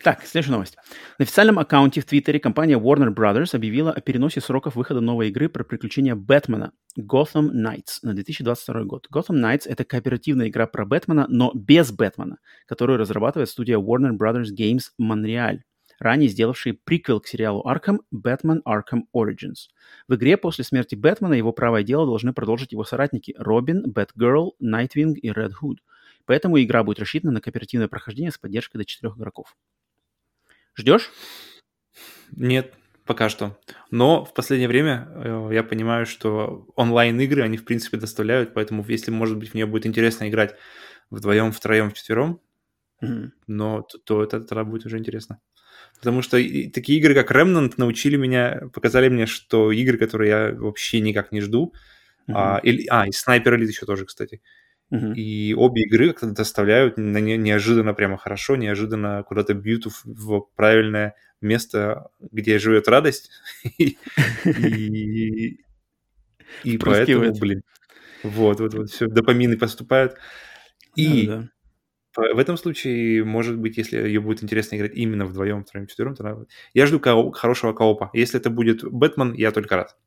Так, 0.01 0.23
следующая 0.25 0.53
новость. 0.53 0.77
На 1.19 1.23
официальном 1.23 1.59
аккаунте 1.59 1.99
в 1.99 2.05
Твиттере 2.05 2.39
компания 2.39 2.79
Warner 2.79 3.13
Brothers 3.13 3.53
объявила 3.53 3.91
о 3.91 3.99
переносе 3.99 4.39
сроков 4.39 4.75
выхода 4.75 5.01
новой 5.01 5.29
игры 5.29 5.49
про 5.49 5.65
приключения 5.65 6.15
Бэтмена 6.15 6.71
Gotham 6.97 7.51
Knights 7.51 7.99
на 8.03 8.13
2022 8.13 8.83
год. 8.83 9.07
Gotham 9.13 9.35
Knights— 9.35 9.63
это 9.65 9.83
кооперативная 9.83 10.47
игра 10.47 10.65
про 10.65 10.85
Бэтмена, 10.85 11.25
но 11.27 11.51
без 11.53 11.91
Бэтмена, 11.91 12.37
которую 12.67 12.99
разрабатывает 12.99 13.49
студия 13.49 13.77
Warner 13.77 14.17
Brothers 14.17 14.49
Games 14.57 14.83
Montreal 15.01 15.59
ранее 15.99 16.27
сделавшие 16.27 16.73
приквел 16.73 17.21
к 17.21 17.27
сериалу 17.27 17.63
Arkham 17.65 17.99
Batman 18.13 18.59
Arkham 18.67 19.03
Origins. 19.15 19.69
В 20.07 20.15
игре 20.15 20.37
после 20.37 20.63
смерти 20.63 20.95
Бэтмена 20.95 21.33
его 21.33 21.53
правое 21.53 21.83
дело 21.83 22.05
должны 22.05 22.33
продолжить 22.33 22.71
его 22.73 22.83
соратники 22.83 23.33
Робин, 23.37 23.83
Бэтгерл, 23.91 24.55
Найтвинг 24.59 25.17
и 25.21 25.31
Ред 25.31 25.53
Худ— 25.53 25.79
Поэтому 26.25 26.61
игра 26.61 26.83
будет 26.83 26.99
рассчитана 26.99 27.33
на 27.33 27.41
кооперативное 27.41 27.87
прохождение 27.87 28.31
с 28.31 28.37
поддержкой 28.37 28.77
до 28.77 28.85
четырех 28.85 29.17
игроков. 29.17 29.55
Ждешь? 30.75 31.11
Нет, 32.31 32.73
пока 33.05 33.29
что. 33.29 33.59
Но 33.91 34.25
в 34.25 34.33
последнее 34.33 34.67
время 34.67 35.07
э, 35.13 35.49
я 35.51 35.63
понимаю, 35.63 36.05
что 36.05 36.67
онлайн-игры, 36.75 37.43
они 37.43 37.57
в 37.57 37.65
принципе 37.65 37.97
доставляют, 37.97 38.53
поэтому 38.53 38.83
если, 38.87 39.11
может 39.11 39.37
быть, 39.37 39.49
в 39.49 39.53
нее 39.53 39.65
будет 39.65 39.85
интересно 39.85 40.29
играть 40.29 40.55
вдвоем, 41.09 41.51
втроем, 41.51 41.91
вчетвером, 41.91 42.41
mm-hmm. 43.03 43.29
но 43.47 43.81
то, 43.81 43.97
то 43.99 44.23
это 44.23 44.41
тогда 44.41 44.63
будет 44.63 44.85
уже 44.85 44.97
интересно. 44.97 45.39
Потому 45.99 46.21
что 46.21 46.37
и, 46.37 46.69
такие 46.69 46.99
игры, 46.99 47.13
как 47.13 47.31
Remnant, 47.31 47.73
научили 47.77 48.15
меня, 48.15 48.69
показали 48.73 49.09
мне, 49.09 49.25
что 49.25 49.71
игры, 49.71 49.97
которые 49.97 50.29
я 50.29 50.55
вообще 50.55 51.01
никак 51.01 51.31
не 51.31 51.41
жду, 51.41 51.73
mm-hmm. 52.27 52.33
а, 52.35 52.59
или, 52.63 52.87
а, 52.89 53.07
и 53.07 53.11
Sniper 53.11 53.55
Elite 53.57 53.67
еще 53.67 53.85
тоже, 53.85 54.05
кстати, 54.05 54.41
и 54.93 55.53
обе 55.57 55.83
игры 55.83 56.09
как-то 56.09 56.31
доставляют 56.31 56.97
неожиданно 56.97 57.93
прямо 57.93 58.17
хорошо, 58.17 58.55
неожиданно 58.55 59.23
куда-то 59.23 59.53
бьют 59.53 59.87
в 60.05 60.41
правильное 60.55 61.15
место, 61.41 62.09
где 62.19 62.59
живет 62.59 62.87
радость. 62.87 63.29
И, 66.63 66.77
поэтому, 66.77 67.33
блин, 67.33 67.63
вот, 68.21 68.59
вот, 68.59 68.73
вот, 68.75 68.89
все, 68.91 69.07
допамины 69.07 69.57
поступают. 69.57 70.15
И 70.95 71.27
в 72.15 72.37
этом 72.37 72.57
случае, 72.57 73.23
может 73.23 73.57
быть, 73.57 73.77
если 73.77 73.97
ее 73.97 74.21
будет 74.21 74.43
интересно 74.43 74.75
играть 74.75 74.93
именно 74.93 75.25
вдвоем, 75.25 75.63
втроем, 75.63 75.87
четвером, 75.87 76.15
то 76.15 76.45
я 76.73 76.85
жду 76.85 76.99
хорошего 76.99 77.73
коопа. 77.73 78.11
Если 78.13 78.39
это 78.39 78.51
будет 78.51 78.83
Бэтмен, 78.83 79.33
я 79.33 79.51
только 79.51 79.75
рад. 79.75 79.97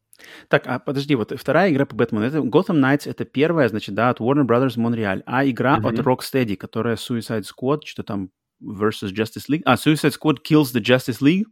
Так, 0.49 0.67
а 0.67 0.79
подожди, 0.79 1.15
вот 1.15 1.33
вторая 1.39 1.71
игра 1.71 1.87
по 1.87 1.95
Бэтмену, 1.95 2.25
это 2.25 2.39
Gotham 2.39 2.81
Knights, 2.81 3.09
это 3.09 3.25
первая, 3.25 3.69
значит, 3.69 3.95
да, 3.95 4.11
от 4.11 4.21
Warner 4.21 4.47
Brothers 4.47 4.77
Montreal, 4.77 5.23
а 5.27 5.47
игра 5.47 5.79
mm-hmm. 5.79 5.89
от 5.89 5.99
Rocksteady, 5.99 6.57
которая 6.57 6.97
Suicide 6.97 7.45
Squad, 7.45 7.81
что 7.85 8.03
там 8.03 8.31
versus 8.63 9.13
Justice 9.13 9.47
League, 9.51 9.63
а, 9.65 9.75
Suicide 9.75 10.15
Squad 10.15 10.37
kills 10.49 10.75
the 10.75 10.81
Justice 10.81 11.21
League, 11.21 11.45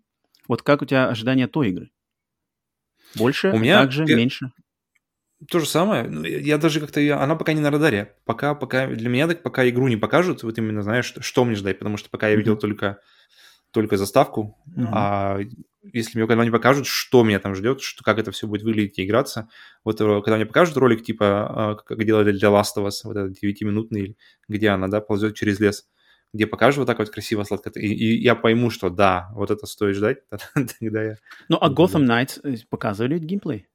вот 0.49 0.63
как 0.63 0.83
у 0.83 0.87
тебя 0.87 1.09
ожидания 1.09 1.47
той 1.47 1.71
игры? 1.71 1.91
Больше, 3.15 3.51
у 3.53 3.59
меня 3.59 3.81
также, 3.81 4.05
пер... 4.07 4.17
меньше? 4.17 4.53
То 5.51 5.61
же 5.61 5.67
самое. 5.67 6.05
Ну, 6.05 6.25
я 6.25 6.59
даже 6.59 6.81
как-то... 6.81 7.01
Она 7.23 7.37
пока 7.37 7.53
не 7.53 7.61
на 7.61 7.71
радаре. 7.71 8.17
Пока, 8.25 8.55
пока... 8.55 8.87
Для 8.87 9.09
меня 9.09 9.27
так 9.27 9.43
пока 9.43 9.69
игру 9.69 9.89
не 9.89 9.97
покажут, 9.97 10.43
вот 10.43 10.57
именно, 10.59 10.83
знаешь, 10.83 11.05
что, 11.05 11.23
что 11.23 11.45
мне 11.45 11.55
ждать, 11.55 11.79
потому 11.79 11.97
что 11.97 12.09
пока 12.09 12.29
я 12.29 12.37
видел 12.37 12.55
mm-hmm. 12.55 12.61
только, 12.61 13.01
только 13.75 13.97
заставку, 13.97 14.57
mm-hmm. 14.69 14.89
а 14.93 15.41
если 15.93 16.19
мне 16.19 16.27
когда 16.27 16.45
не 16.45 16.51
покажут, 16.51 16.87
что 16.87 17.23
меня 17.25 17.39
там 17.41 17.55
ждет, 17.55 17.83
что, 17.83 18.03
как 18.03 18.19
это 18.19 18.31
все 18.31 18.47
будет 18.47 18.63
выглядеть 18.63 18.99
и 18.99 19.05
играться, 19.05 19.49
вот 19.85 20.01
э, 20.01 20.23
когда 20.23 20.37
мне 20.37 20.47
покажут 20.47 20.77
ролик, 20.77 21.05
типа, 21.05 21.27
а, 21.27 21.75
как 21.75 22.03
делали 22.05 22.33
для 22.33 22.49
Last 22.49 22.77
of 22.79 22.87
Us, 22.87 23.01
вот 23.05 23.17
этот 23.17 23.43
9-минутный, 23.43 24.17
где 24.49 24.71
она, 24.71 24.89
да, 24.89 25.01
ползет 25.01 25.35
через 25.35 25.61
лес, 25.61 25.87
где 26.33 26.47
покажут 26.47 26.79
вот 26.79 26.87
так 26.87 26.99
вот 26.99 27.11
красиво, 27.11 27.45
сладко, 27.45 27.71
и, 27.75 27.87
и 27.87 28.23
я 28.23 28.35
пойму, 28.35 28.71
что 28.71 28.89
да, 28.89 29.31
вот 29.35 29.51
это 29.51 29.67
стоит 29.67 29.97
ждать, 29.97 30.19
тогда 30.81 31.03
я... 31.03 31.17
Ну, 31.49 31.59
а 31.61 31.69
Gotham 31.69 32.07
Knights 32.07 32.41
э, 32.45 32.57
показывали 32.71 33.19
геймплей? 33.19 33.67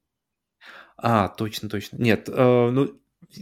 А, 0.98 1.28
точно, 1.28 1.70
точно. 1.70 1.98
Нет, 1.98 2.28
э, 2.28 2.70
ну, 2.72 3.00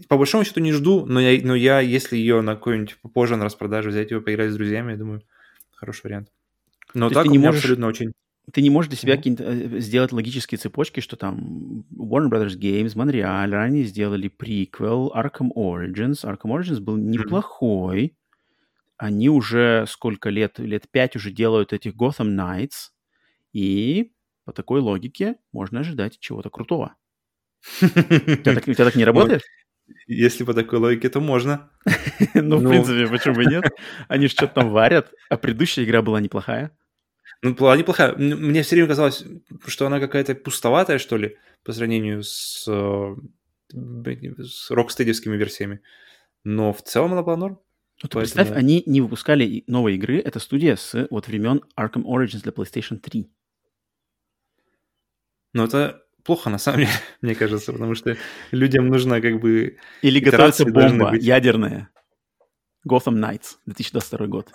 по 0.10 0.18
большому 0.18 0.44
счету 0.44 0.60
не 0.60 0.74
жду, 0.74 1.06
но 1.06 1.20
я, 1.20 1.40
но 1.44 1.56
я 1.56 1.80
если 1.80 2.18
ее 2.18 2.42
на 2.42 2.56
какой-нибудь 2.56 2.98
попозже 3.02 3.36
на 3.36 3.46
распродаже 3.46 3.90
взять 3.90 4.12
его, 4.12 4.22
поиграть 4.22 4.52
с 4.52 4.56
друзьями, 4.56 4.92
я 4.92 4.98
думаю, 4.98 5.22
хороший 5.74 6.04
вариант. 6.04 6.30
Но 6.94 7.10
То 7.10 7.16
так 7.16 7.28
у 7.28 7.30
меня 7.30 7.48
можешь... 7.48 7.62
абсолютно 7.62 7.88
очень 7.88 8.14
ты 8.54 8.62
не 8.62 8.70
можешь 8.70 8.90
для 8.90 8.98
себя 8.98 9.16
mm-hmm. 9.16 9.80
сделать 9.80 10.14
логические 10.14 10.58
цепочки, 10.58 11.02
что 11.02 11.18
там 11.18 11.86
Warner 11.94 12.30
Brothers 12.30 12.58
Games, 12.58 12.96
Montreal 12.96 13.50
ранее 13.50 13.84
сделали 13.84 14.30
приквел 14.30 15.12
Arkham 15.14 15.52
Origins. 15.54 16.24
Arkham 16.24 16.58
Origins 16.58 16.80
был 16.80 16.96
неплохой. 16.96 18.06
Mm-hmm. 18.06 18.14
Они 18.98 19.30
уже 19.30 19.86
сколько 19.88 20.30
лет, 20.30 20.60
лет 20.60 20.90
пять 20.90 21.16
уже 21.16 21.32
делают 21.32 21.74
этих 21.74 21.96
Gotham 21.96 22.36
Knights. 22.36 22.92
И 23.52 24.14
по 24.46 24.54
такой 24.54 24.80
логике 24.80 25.36
можно 25.52 25.82
ожидать 25.82 26.18
чего-то 26.20 26.50
крутого. 26.50 26.96
У 27.82 27.86
тебя 27.86 28.76
так 28.76 28.96
не 28.96 29.04
работает? 29.04 29.42
Если 30.08 30.44
по 30.44 30.54
такой 30.54 30.80
логике, 30.80 31.10
то 31.10 31.20
можно. 31.20 31.70
Ну, 32.34 32.58
в 32.58 32.62
ну. 32.62 32.70
принципе, 32.70 33.08
почему 33.08 33.36
бы 33.36 33.46
нет? 33.46 33.64
Они 34.08 34.28
же 34.28 34.32
что-то 34.32 34.56
там 34.56 34.70
варят, 34.70 35.12
а 35.30 35.38
предыдущая 35.38 35.86
игра 35.86 36.02
была 36.02 36.20
неплохая. 36.22 36.72
Ну, 37.42 37.54
была 37.54 37.76
неплохая. 37.78 38.16
Мне 38.16 38.64
все 38.64 38.76
время 38.76 38.90
казалось, 38.90 39.24
что 39.66 39.86
она 39.86 40.00
какая-то 40.00 40.36
пустоватая, 40.36 40.98
что 40.98 41.18
ли, 41.18 41.38
по 41.64 41.72
сравнению 41.72 42.24
с, 42.24 42.66
э, 42.68 43.16
с 43.72 44.72
рокстедевскими 44.72 45.36
версиями. 45.36 45.82
Но 46.44 46.74
в 46.74 46.82
целом 46.82 47.14
она 47.14 47.24
была 47.24 47.38
норм. 47.38 47.60
Ну, 48.04 48.10
Поэтому... 48.10 48.22
Представь, 48.22 48.52
они 48.52 48.84
не 48.86 49.02
выпускали 49.02 49.64
новые 49.68 49.98
игры. 49.98 50.20
Это 50.20 50.40
студия 50.40 50.76
с 50.76 51.08
вот 51.10 51.28
времен 51.28 51.62
Arkham 51.78 52.04
Origins 52.04 52.44
для 52.44 52.52
PlayStation 52.52 52.98
3. 52.98 53.30
Ну, 55.54 55.64
это 55.64 56.04
плохо, 56.28 56.50
на 56.50 56.60
самом 56.60 56.80
деле, 56.82 56.92
мне 57.22 57.34
кажется, 57.34 57.74
потому 57.74 57.96
что 57.96 58.18
людям 58.52 58.88
нужно 58.88 59.20
как 59.22 59.40
бы... 59.40 59.78
Или 60.04 60.20
готовится 60.20 60.66
бомба 60.66 61.12
быть... 61.12 61.24
ядерная. 61.24 61.90
Gotham 62.88 63.16
Knights, 63.16 63.58
2022 63.66 64.28
год. 64.28 64.52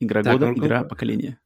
Игра 0.00 0.22
так, 0.22 0.32
года, 0.34 0.46
ну, 0.46 0.64
игра 0.64 0.82
ну, 0.82 0.88
поколения. 0.88 1.38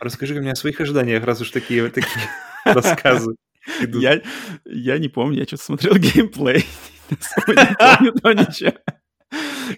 Расскажи 0.00 0.40
мне 0.40 0.52
о 0.52 0.56
своих 0.56 0.80
ожиданиях, 0.80 1.24
раз 1.24 1.40
уж 1.40 1.50
такие, 1.50 1.88
такие 1.90 2.28
рассказы 2.64 3.34
идут. 3.80 4.02
Я, 4.02 4.22
я 4.64 4.98
не 4.98 5.08
помню, 5.08 5.38
я 5.38 5.44
что-то 5.44 5.64
смотрел 5.64 5.94
геймплей. 5.96 6.64
Не 7.10 8.12
помню 8.20 8.46
ничего. 8.48 8.72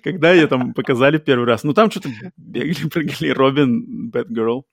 Когда 0.04 0.32
ее 0.32 0.46
там 0.46 0.74
показали 0.74 1.18
первый 1.18 1.46
раз. 1.46 1.64
Ну, 1.64 1.72
там 1.72 1.90
что-то 1.90 2.10
бегали, 2.36 2.88
прыгали 2.88 3.30
Робин, 3.30 4.10
Бэтгерл. 4.10 4.66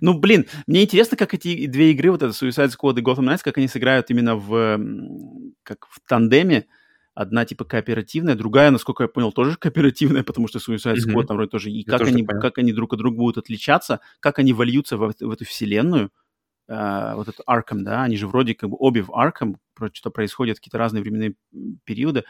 Ну, 0.00 0.18
блин, 0.18 0.46
мне 0.66 0.82
интересно, 0.82 1.16
как 1.16 1.34
эти 1.34 1.66
две 1.66 1.92
игры, 1.92 2.10
вот 2.10 2.22
это 2.22 2.32
Suicide 2.32 2.70
Squad 2.70 2.98
и 2.98 3.02
Gotham 3.02 3.28
Knights, 3.28 3.40
как 3.42 3.58
они 3.58 3.68
сыграют 3.68 4.10
именно 4.10 4.36
в, 4.36 4.80
как 5.62 5.86
в 5.88 6.00
тандеме. 6.08 6.66
Одна 7.14 7.44
типа 7.44 7.66
кооперативная, 7.66 8.34
другая, 8.34 8.70
насколько 8.70 9.02
я 9.04 9.08
понял, 9.08 9.32
тоже 9.32 9.56
кооперативная, 9.60 10.22
потому 10.22 10.48
что 10.48 10.58
Suicide 10.58 10.96
Squad 10.96 11.14
mm-hmm. 11.14 11.26
там 11.26 11.36
вроде 11.36 11.50
тоже. 11.50 11.70
И 11.70 11.84
как 11.84 12.00
они, 12.02 12.24
как 12.24 12.58
они 12.58 12.72
друг 12.72 12.94
от 12.94 12.98
друга 12.98 13.16
будут 13.16 13.38
отличаться, 13.38 14.00
как 14.20 14.38
они 14.38 14.52
вольются 14.52 14.96
в, 14.96 15.12
в 15.20 15.30
эту 15.30 15.44
вселенную. 15.44 16.10
Uh, 16.70 17.16
вот 17.16 17.28
этот 17.28 17.44
Arkham, 17.46 17.80
да, 17.80 18.04
они 18.04 18.16
же 18.16 18.28
вроде 18.28 18.54
как 18.54 18.70
бы 18.70 18.76
обе 18.78 19.02
в 19.02 19.10
Arkham, 19.10 19.56
что 19.92 20.10
происходят 20.10 20.58
какие-то 20.58 20.78
разные 20.78 21.02
временные 21.02 21.34
периоды. 21.84 22.24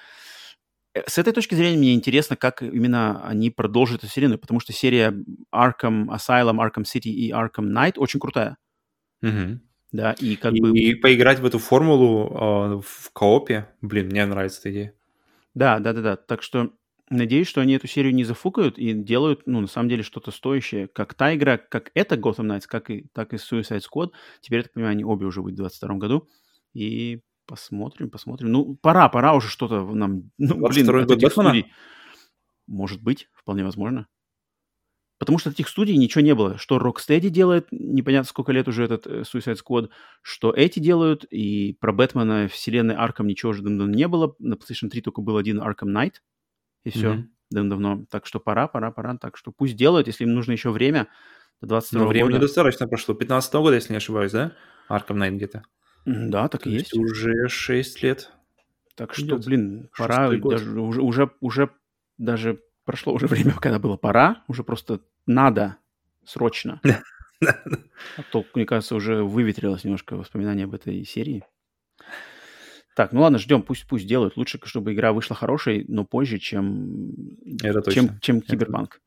С 1.07 1.19
этой 1.19 1.33
точки 1.33 1.55
зрения 1.55 1.79
мне 1.79 1.95
интересно, 1.95 2.37
как 2.37 2.63
именно 2.63 3.25
они 3.25 3.51
продолжат 3.51 3.99
эту 3.99 4.09
вселенную, 4.09 4.39
потому 4.39 4.61
что 4.61 4.73
серия 4.73 5.15
Arkham 5.55 6.07
Asylum, 6.09 6.59
Arkham 6.59 6.85
City 6.85 7.09
и 7.09 7.31
Arkham 7.31 7.73
Knight 7.73 7.95
очень 7.97 8.21
крутая. 8.21 8.59
Угу. 9.23 9.61
Да, 9.93 10.13
и 10.13 10.37
как 10.37 10.55
и, 10.55 10.61
бы... 10.61 10.79
И 10.79 10.95
поиграть 10.95 11.41
в 11.41 11.47
эту 11.47 11.59
формулу 11.59 12.27
э, 12.27 12.81
в 12.83 13.11
коопе, 13.13 13.69
блин, 13.81 14.07
мне 14.07 14.25
нравится 14.27 14.61
эта 14.61 14.73
идея. 14.73 14.95
Да, 15.55 15.79
да, 15.81 15.93
да, 15.93 16.01
да. 16.01 16.17
Так 16.17 16.43
что 16.43 16.73
надеюсь, 17.11 17.47
что 17.47 17.61
они 17.61 17.75
эту 17.75 17.87
серию 17.87 18.15
не 18.15 18.25
зафукают 18.25 18.79
и 18.79 18.93
делают, 18.95 19.43
ну, 19.47 19.61
на 19.61 19.67
самом 19.67 19.89
деле, 19.89 20.03
что-то 20.03 20.31
стоящее. 20.31 20.89
Как 20.89 21.15
та 21.15 21.35
игра, 21.35 21.59
как 21.59 21.91
эта 21.95 22.17
Gotham 22.17 22.47
Knights, 22.47 22.65
как 22.67 22.91
и, 22.91 23.07
так 23.13 23.35
и 23.35 23.37
Suicide 23.37 23.83
Squad. 23.83 24.13
Теперь, 24.41 24.61
я 24.61 24.63
так 24.65 24.73
понимаю, 24.73 24.93
они 24.93 25.05
обе 25.05 25.27
уже 25.27 25.43
будут 25.43 25.55
в 25.55 25.63
2022 25.63 25.97
году. 25.97 26.29
И 26.73 27.21
посмотрим, 27.47 28.11
посмотрим. 28.11 28.51
Ну, 28.53 28.77
пора, 28.77 29.09
пора 29.09 29.35
уже 29.35 29.49
что-то 29.49 29.85
нам... 29.85 30.31
Ну, 30.39 30.69
блин, 30.69 30.89
от 30.91 31.11
этих 31.11 31.33
студий... 31.33 31.73
Может 32.67 33.03
быть, 33.03 33.29
вполне 33.35 33.65
возможно. 33.65 34.07
Потому 35.23 35.39
что 35.39 35.51
таких 35.51 35.69
студий 35.69 35.97
ничего 35.97 36.21
не 36.21 36.35
было. 36.35 36.59
Что 36.59 36.79
Rocksteady 36.79 37.29
делает, 37.29 37.69
непонятно 37.71 38.29
сколько 38.29 38.51
лет 38.51 38.67
уже 38.67 38.83
этот 38.83 39.07
э, 39.07 39.21
Suicide 39.21 39.57
Squad, 39.57 39.91
что 40.21 40.53
эти 40.53 40.81
делают, 40.81 41.25
и 41.25 41.75
про 41.75 41.93
Бэтмена 41.93 42.49
вселенной 42.49 42.97
Арком 42.97 43.29
ничего 43.29 43.51
уже 43.51 43.63
давно 43.63 43.87
не 43.87 44.09
было. 44.09 44.35
На 44.41 44.55
PlayStation 44.55 44.89
3 44.89 45.01
только 45.01 45.21
был 45.21 45.37
один 45.37 45.61
Arkham 45.61 45.95
Knight, 45.95 46.15
и 46.83 46.91
все, 46.91 47.15
mm-hmm. 47.15 47.69
давно. 47.69 48.05
Так 48.11 48.27
что 48.27 48.41
пора, 48.41 48.67
пора, 48.67 48.91
пора. 48.91 49.17
Так 49.17 49.37
что 49.37 49.53
пусть 49.53 49.77
делают, 49.77 50.09
если 50.09 50.25
им 50.25 50.35
нужно 50.35 50.53
еще 50.53 50.71
время, 50.71 51.07
до 51.61 51.69
22 51.69 52.01
Но 52.01 52.09
время 52.09 52.27
года. 52.27 52.37
недостаточно 52.39 52.89
прошло. 52.89 53.15
15 53.15 53.55
года, 53.55 53.77
если 53.77 53.93
не 53.93 53.99
ошибаюсь, 53.99 54.33
да? 54.33 54.57
Arkham 54.91 55.19
Knight 55.19 55.37
где-то. 55.37 55.63
Да, 56.05 56.49
так 56.49 56.67
и 56.67 56.71
есть. 56.71 56.95
Уже 56.95 57.49
6 57.49 58.03
лет. 58.03 58.33
Так 58.95 59.15
что, 59.15 59.37
Идет. 59.37 59.47
блин, 59.47 59.89
пора, 59.97 60.31
даже, 60.31 60.81
уже, 60.81 61.01
уже, 61.01 61.31
уже 61.41 61.71
даже 62.19 62.61
прошло 62.85 63.13
уже 63.13 63.27
время, 63.29 63.55
когда 63.55 63.79
было 63.79 63.97
пора, 63.97 64.43
уже 64.49 64.65
просто 64.65 65.01
надо 65.27 65.77
срочно. 66.25 66.81
А 68.17 68.23
то, 68.31 68.45
мне 68.55 68.65
кажется, 68.65 68.95
уже 68.95 69.25
выветрилось 69.25 69.83
немножко 69.83 70.15
воспоминания 70.15 70.63
об 70.63 70.75
этой 70.75 71.05
серии. 71.05 71.45
Так, 72.95 73.13
ну 73.13 73.23
ладно, 73.23 73.39
ждем, 73.39 73.63
пусть 73.63 73.85
пусть 73.89 74.07
делают. 74.07 74.37
Лучше, 74.37 74.61
чтобы 74.65 74.93
игра 74.93 75.13
вышла 75.13 75.35
хорошей, 75.35 75.85
но 75.89 76.05
позже, 76.05 76.39
чем, 76.39 77.11
Это 77.61 77.91
чем, 77.91 78.21
чем 78.21 78.43
Киберпанк. 78.43 79.01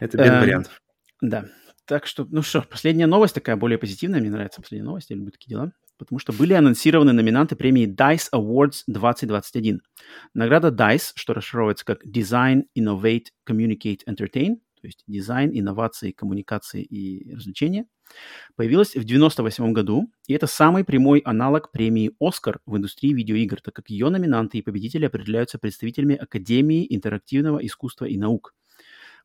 Это, 0.00 0.16
это 0.16 0.24
без 0.24 0.40
вариантов. 0.40 0.82
Да. 1.20 1.44
Так 1.84 2.06
что, 2.06 2.26
ну 2.30 2.42
что, 2.42 2.62
последняя 2.62 3.06
новость 3.06 3.34
такая 3.34 3.56
более 3.56 3.76
позитивная. 3.78 4.20
Мне 4.20 4.30
нравится 4.30 4.62
последняя 4.62 4.86
новость, 4.86 5.10
я 5.10 5.16
люблю 5.16 5.32
такие 5.32 5.50
дела. 5.50 5.72
Потому 5.98 6.18
что 6.18 6.32
были 6.32 6.52
анонсированы 6.52 7.12
номинанты 7.12 7.56
премии 7.56 7.86
DICE 7.86 8.28
Awards 8.34 8.82
2021. 8.86 9.80
Награда 10.34 10.68
DICE, 10.68 11.12
что 11.14 11.34
расшифровывается 11.34 11.84
как 11.84 12.04
Design, 12.04 12.64
Innovate, 12.78 13.26
Communicate, 13.48 14.00
Entertain, 14.08 14.56
то 14.80 14.86
есть 14.86 15.02
дизайн, 15.06 15.50
инновации, 15.52 16.12
коммуникации 16.12 16.82
и 16.82 17.34
развлечения, 17.34 17.86
появилась 18.54 18.90
в 18.90 19.02
1998 19.02 19.72
году, 19.72 20.12
и 20.28 20.34
это 20.34 20.46
самый 20.46 20.84
прямой 20.84 21.20
аналог 21.20 21.72
премии 21.72 22.12
«Оскар» 22.20 22.60
в 22.66 22.76
индустрии 22.76 23.12
видеоигр, 23.12 23.60
так 23.60 23.74
как 23.74 23.90
ее 23.90 24.10
номинанты 24.10 24.58
и 24.58 24.62
победители 24.62 25.06
определяются 25.06 25.58
представителями 25.58 26.14
Академии 26.14 26.86
интерактивного 26.88 27.58
искусства 27.66 28.04
и 28.04 28.16
наук. 28.16 28.54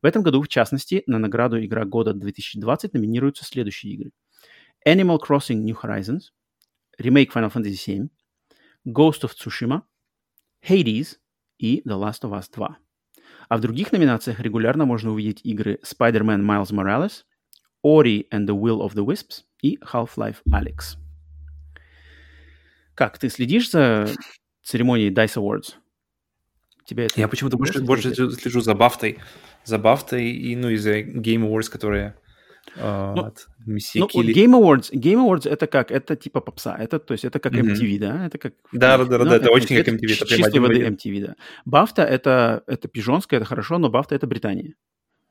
В 0.02 0.06
этом 0.06 0.24
году, 0.24 0.42
в 0.42 0.48
частности, 0.48 1.04
на 1.06 1.18
награду 1.18 1.64
«Игра 1.64 1.84
года 1.84 2.12
2020» 2.12 2.90
номинируются 2.94 3.44
следующие 3.44 3.92
игры. 3.92 4.10
Animal 4.84 5.20
Crossing 5.24 5.62
New 5.62 5.76
Horizons, 5.80 6.32
ремейк 6.98 7.34
Final 7.34 7.52
Fantasy 7.52 7.86
VII, 7.86 8.10
Ghost 8.86 9.22
of 9.22 9.32
Tsushima, 9.34 9.82
Hades 10.66 11.18
и 11.58 11.82
The 11.86 11.98
Last 11.98 12.22
of 12.22 12.32
Us 12.32 12.48
2. 12.52 12.76
А 13.48 13.56
в 13.56 13.60
других 13.60 13.92
номинациях 13.92 14.40
регулярно 14.40 14.86
можно 14.86 15.10
увидеть 15.10 15.40
игры 15.44 15.78
Spider-Man 15.84 16.40
Miles 16.42 16.72
Morales, 16.72 17.24
Ori 17.84 18.26
and 18.32 18.46
the 18.46 18.58
Will 18.58 18.80
of 18.80 18.94
the 18.94 19.04
Wisps 19.04 19.42
и 19.62 19.78
Half-Life 19.78 20.38
Alyx. 20.50 20.96
Как, 22.94 23.18
ты 23.18 23.28
следишь 23.28 23.70
за 23.70 24.08
церемонией 24.62 25.10
DICE 25.12 25.36
Awards? 25.36 25.74
Тебе 26.84 27.06
это 27.06 27.20
Я 27.20 27.28
почему-то 27.28 27.56
больше, 27.56 27.82
больше 27.82 28.14
слежу 28.14 28.60
за 28.60 28.74
Бафтой. 28.74 29.18
за 29.64 29.76
BAFTA 29.76 30.20
и, 30.20 30.56
ну, 30.56 30.68
и 30.68 30.76
за 30.76 31.00
Game 31.00 31.48
Awards, 31.48 31.70
которые 31.70 32.16
ну, 32.76 33.24
от 33.24 33.48
Мессии 33.66 34.00
ну, 34.00 34.08
Килли. 34.08 34.34
Game 34.34 34.52
Awards, 34.52 34.92
Game 34.92 35.18
Awards 35.18 35.48
это 35.48 35.66
как? 35.66 35.90
Это 35.90 36.16
типа 36.16 36.40
попса, 36.40 36.76
это, 36.78 36.98
то 36.98 37.12
есть 37.12 37.24
это 37.24 37.38
как 37.38 37.52
MTV, 37.52 37.80
mm-hmm. 37.80 37.98
да? 37.98 38.26
Это 38.26 38.38
как... 38.38 38.54
Да, 38.72 38.98
да, 38.98 39.04
да, 39.04 39.18
ну, 39.18 39.24
да, 39.24 39.36
это, 39.36 39.44
это 39.44 39.52
очень 39.52 39.76
как 39.76 39.88
MTV. 39.88 40.12
Это 40.12 40.26
чистой 40.26 40.60
воды 40.60 40.86
MTV, 40.86 41.26
да. 41.26 41.36
BAFTA 41.66 42.02
это, 42.02 42.62
это 42.66 42.88
пижонское, 42.88 43.40
это 43.40 43.46
хорошо, 43.46 43.78
но 43.78 43.88
BAFTA 43.88 44.14
это 44.16 44.26
Британия. 44.26 44.74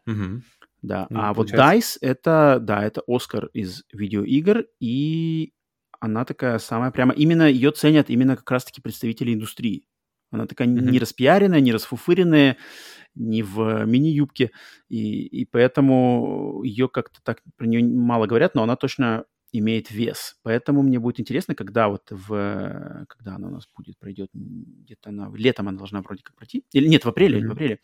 Mm-hmm. 0.07 0.41
Да, 0.81 1.07
ну, 1.09 1.19
а 1.21 1.33
получается. 1.33 1.65
вот 1.65 1.75
DICE 1.75 1.97
это, 2.01 2.59
да, 2.61 2.83
это 2.83 3.01
Оскар 3.07 3.49
из 3.53 3.83
видеоигр, 3.93 4.65
и 4.79 5.53
она 5.99 6.25
такая 6.25 6.57
самая 6.59 6.91
прямо, 6.91 7.13
именно 7.13 7.43
ее 7.43 7.71
ценят 7.71 8.09
именно 8.09 8.35
как 8.35 8.49
раз-таки 8.49 8.81
представители 8.81 9.33
индустрии. 9.33 9.85
Она 10.31 10.47
такая 10.47 10.67
mm-hmm. 10.67 10.91
не 10.91 10.99
распиаренная, 10.99 11.59
не 11.59 11.73
расфуфыренная, 11.73 12.57
не 13.15 13.43
в 13.43 13.85
мини-юбке, 13.85 14.51
и, 14.87 15.25
и 15.25 15.45
поэтому 15.45 16.61
ее 16.63 16.87
как-то 16.87 17.19
так 17.23 17.41
про 17.57 17.65
нее 17.65 17.83
мало 17.83 18.25
говорят, 18.25 18.55
но 18.55 18.63
она 18.63 18.75
точно 18.75 19.25
имеет 19.53 19.91
вес. 19.91 20.39
Поэтому 20.43 20.81
мне 20.81 20.97
будет 20.97 21.19
интересно, 21.19 21.55
когда 21.55 21.89
вот 21.89 22.03
в... 22.09 23.05
Когда 23.09 23.35
она 23.35 23.49
у 23.49 23.51
нас 23.51 23.67
будет, 23.75 23.99
пройдет, 23.99 24.29
где-то 24.33 25.09
она... 25.09 25.29
Летом 25.35 25.67
она 25.67 25.77
должна 25.77 26.01
вроде 26.01 26.23
как 26.23 26.37
пройти. 26.37 26.63
Или 26.71 26.87
нет, 26.87 27.03
в 27.03 27.09
апреле, 27.09 27.39
mm-hmm. 27.39 27.47
в 27.47 27.51
апреле. 27.51 27.79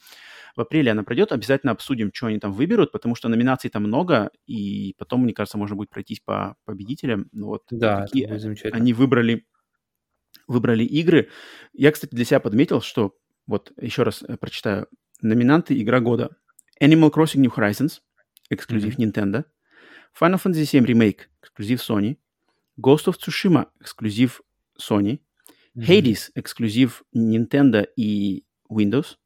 В 0.55 0.61
апреле 0.61 0.91
она 0.91 1.03
пройдет. 1.03 1.33
Обязательно 1.33 1.73
обсудим, 1.73 2.11
что 2.13 2.27
они 2.27 2.39
там 2.39 2.53
выберут, 2.53 2.93
потому 2.93 3.15
что 3.15 3.27
номинаций 3.27 3.69
там 3.69 3.83
много, 3.83 4.29
и 4.45 4.95
потом, 4.97 5.23
мне 5.23 5.33
кажется, 5.33 5.57
можно 5.57 5.75
будет 5.75 5.89
пройтись 5.89 6.21
по 6.21 6.55
победителям. 6.63 7.27
Ну, 7.33 7.47
вот 7.47 7.63
да, 7.69 8.05
какие 8.05 8.71
они 8.71 8.93
выбрали, 8.93 9.45
выбрали 10.47 10.85
игры. 10.85 11.27
Я, 11.73 11.91
кстати, 11.91 12.15
для 12.15 12.23
себя 12.23 12.39
подметил, 12.39 12.79
что... 12.81 13.13
Вот 13.45 13.71
еще 13.79 14.03
раз 14.03 14.23
э, 14.27 14.35
прочитаю. 14.35 14.87
Номинанты 15.21 15.79
«Игра 15.81 15.99
года». 15.99 16.37
Animal 16.81 17.11
Crossing 17.11 17.41
New 17.41 17.51
Horizons, 17.55 18.01
эксклюзив 18.49 18.97
mm-hmm. 18.97 19.11
Nintendo. 19.11 19.45
Final 20.19 20.39
Fantasy 20.41 20.79
VII 20.79 20.85
Remake, 20.85 21.27
эксклюзив 21.41 21.79
Sony. 21.79 22.17
Ghost 22.77 23.07
of 23.07 23.17
Tsushima, 23.17 23.67
эксклюзив 23.79 24.41
Sony. 24.79 25.19
Mm-hmm. 25.75 25.87
Hades, 25.87 26.31
эксклюзив 26.35 27.03
Nintendo 27.15 27.87
и 27.95 28.45
Windows, 28.69 29.17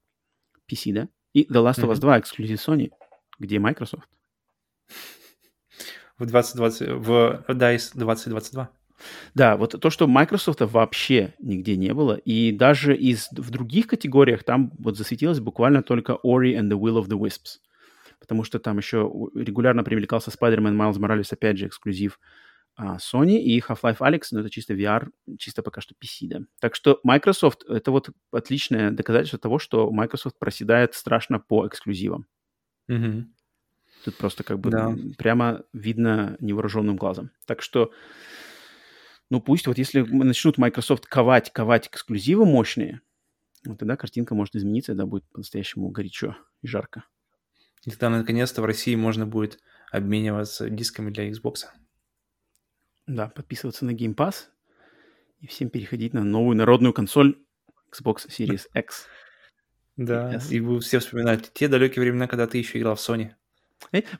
PC, 0.69 0.93
да? 0.93 1.09
И 1.33 1.43
The 1.43 1.61
Last 1.61 1.83
of 1.83 1.91
Us 1.91 1.99
2, 1.99 2.19
эксклюзив 2.19 2.59
Sony, 2.59 2.91
где 3.39 3.59
Microsoft. 3.59 4.07
В 6.17 6.25
2020, 6.25 6.89
в 6.89 7.45
DICE 7.49 7.91
2022. 7.93 8.69
Да, 9.33 9.57
вот 9.57 9.79
то, 9.79 9.89
что 9.89 10.07
Microsoft 10.07 10.61
вообще 10.61 11.33
нигде 11.39 11.75
не 11.77 11.93
было, 11.93 12.15
и 12.15 12.51
даже 12.51 12.95
из, 12.95 13.29
в 13.31 13.49
других 13.49 13.87
категориях 13.87 14.43
там 14.43 14.71
вот 14.77 14.97
засветилось 14.97 15.39
буквально 15.39 15.83
только 15.83 16.17
Ori 16.23 16.55
and 16.55 16.69
the 16.69 16.79
Will 16.79 17.01
of 17.01 17.07
the 17.07 17.17
Wisps 17.17 17.59
потому 18.21 18.43
что 18.43 18.59
там 18.59 18.77
еще 18.77 19.11
регулярно 19.33 19.83
привлекался 19.83 20.29
Spider-Man 20.29 20.77
Miles 20.77 20.99
Morales, 20.99 21.27
опять 21.31 21.57
же, 21.57 21.67
эксклюзив 21.67 22.19
а, 22.75 22.97
Sony, 22.97 23.37
и 23.37 23.59
Half-Life 23.59 23.97
Alex, 23.97 24.21
но 24.31 24.39
это 24.41 24.49
чисто 24.49 24.73
VR, 24.73 25.09
чисто 25.37 25.63
пока 25.63 25.81
что 25.81 25.95
PC, 25.95 26.27
да. 26.27 26.39
Так 26.59 26.75
что 26.75 26.99
Microsoft— 27.03 27.65
это 27.67 27.91
вот 27.91 28.11
отличное 28.31 28.91
доказательство 28.91 29.39
того, 29.39 29.59
что 29.59 29.91
Microsoft 29.91 30.37
проседает 30.37 30.93
страшно 30.93 31.39
по 31.39 31.67
эксклюзивам. 31.67 32.27
Mm-hmm. 32.89 33.23
Тут 34.05 34.17
просто 34.17 34.43
как 34.43 34.59
бы 34.59 34.69
да. 34.69 34.95
прямо 35.17 35.63
видно 35.73 36.37
невооруженным 36.39 36.97
глазом. 36.97 37.31
Так 37.45 37.61
что, 37.61 37.91
ну 39.31 39.39
пусть 39.39 39.65
вот 39.65 39.77
если 39.77 40.01
начнут 40.01 40.57
Microsoft 40.57 41.05
ковать, 41.05 41.53
ковать 41.53 41.87
эксклюзивы 41.87 42.45
мощные, 42.45 42.99
вот 43.65 43.79
тогда 43.79 43.95
картинка 43.95 44.35
может 44.35 44.57
измениться, 44.57 44.93
да, 44.93 45.05
будет 45.05 45.23
по-настоящему 45.31 45.89
горячо 45.89 46.35
и 46.61 46.67
жарко. 46.67 47.05
И 47.85 47.91
тогда 47.91 48.09
наконец-то 48.09 48.61
в 48.61 48.65
России 48.65 48.93
можно 48.93 49.25
будет 49.25 49.59
обмениваться 49.89 50.69
дисками 50.69 51.11
для 51.11 51.31
Xbox. 51.31 51.63
Да, 53.07 53.29
подписываться 53.29 53.85
на 53.85 53.91
Game 53.91 54.15
Pass 54.15 54.47
и 55.39 55.47
всем 55.47 55.69
переходить 55.69 56.13
на 56.13 56.25
новую 56.25 56.57
народную 56.57 56.93
консоль 56.93 57.39
Xbox 57.89 58.27
Series 58.27 58.67
X. 58.75 59.07
Да, 59.95 60.41
и, 60.49 60.59
вы 60.59 60.81
все 60.81 60.99
вспоминаете 60.99 61.49
те 61.53 61.69
далекие 61.69 62.01
времена, 62.01 62.27
когда 62.27 62.47
ты 62.47 62.57
еще 62.57 62.79
играл 62.79 62.95
в 62.95 62.99
Sony. 62.99 63.31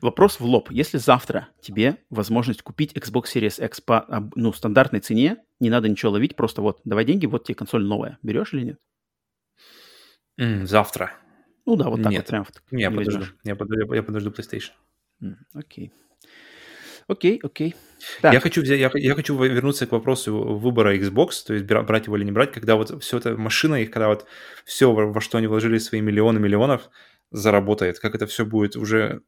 Вопрос 0.00 0.40
в 0.40 0.44
лоб. 0.44 0.70
Если 0.70 0.98
завтра 0.98 1.48
тебе 1.60 1.98
возможность 2.10 2.62
купить 2.62 2.92
Xbox 2.92 3.24
Series 3.34 3.64
X 3.64 3.80
по 3.80 4.30
ну, 4.34 4.52
стандартной 4.52 5.00
цене, 5.00 5.38
не 5.60 5.70
надо 5.70 5.88
ничего 5.88 6.12
ловить, 6.12 6.36
просто 6.36 6.62
вот 6.62 6.80
давай 6.84 7.04
деньги, 7.04 7.26
вот 7.26 7.44
тебе 7.44 7.54
консоль 7.54 7.84
новая. 7.84 8.18
Берешь 8.22 8.52
или 8.52 8.64
нет? 8.64 8.80
Mm, 10.40 10.66
завтра. 10.66 11.12
Ну 11.66 11.76
да, 11.76 11.88
вот 11.88 12.02
так 12.02 12.12
Нет. 12.12 12.22
вот 12.22 12.28
прям. 12.28 12.46
Не, 12.70 12.82
я 12.82 12.90
подожду. 12.90 13.24
Я 13.44 13.54
подожду, 13.54 13.94
я 13.94 14.02
подожду 14.02 14.30
PlayStation. 14.30 14.72
Окей. 15.54 15.92
Окей, 17.06 17.40
окей. 17.42 17.74
Я 18.22 18.40
хочу 18.40 18.62
взять, 18.62 18.80
я, 18.80 18.90
я 18.94 19.14
хочу 19.14 19.40
вернуться 19.40 19.86
к 19.86 19.92
вопросу 19.92 20.56
выбора 20.58 20.96
Xbox, 20.96 21.44
то 21.46 21.54
есть 21.54 21.66
брать 21.66 22.06
его 22.06 22.16
или 22.16 22.24
не 22.24 22.32
брать, 22.32 22.52
когда 22.52 22.76
вот 22.76 23.02
все 23.02 23.18
это 23.18 23.36
машина 23.36 23.76
их, 23.76 23.90
когда 23.90 24.08
вот 24.08 24.26
все, 24.64 24.92
во 24.92 25.20
что 25.20 25.38
они 25.38 25.46
вложили 25.46 25.78
свои 25.78 26.00
миллионы 26.00 26.40
миллионов, 26.40 26.90
заработает, 27.30 27.98
как 27.98 28.14
это 28.14 28.26
все 28.26 28.44
будет 28.44 28.76
уже 28.76 29.22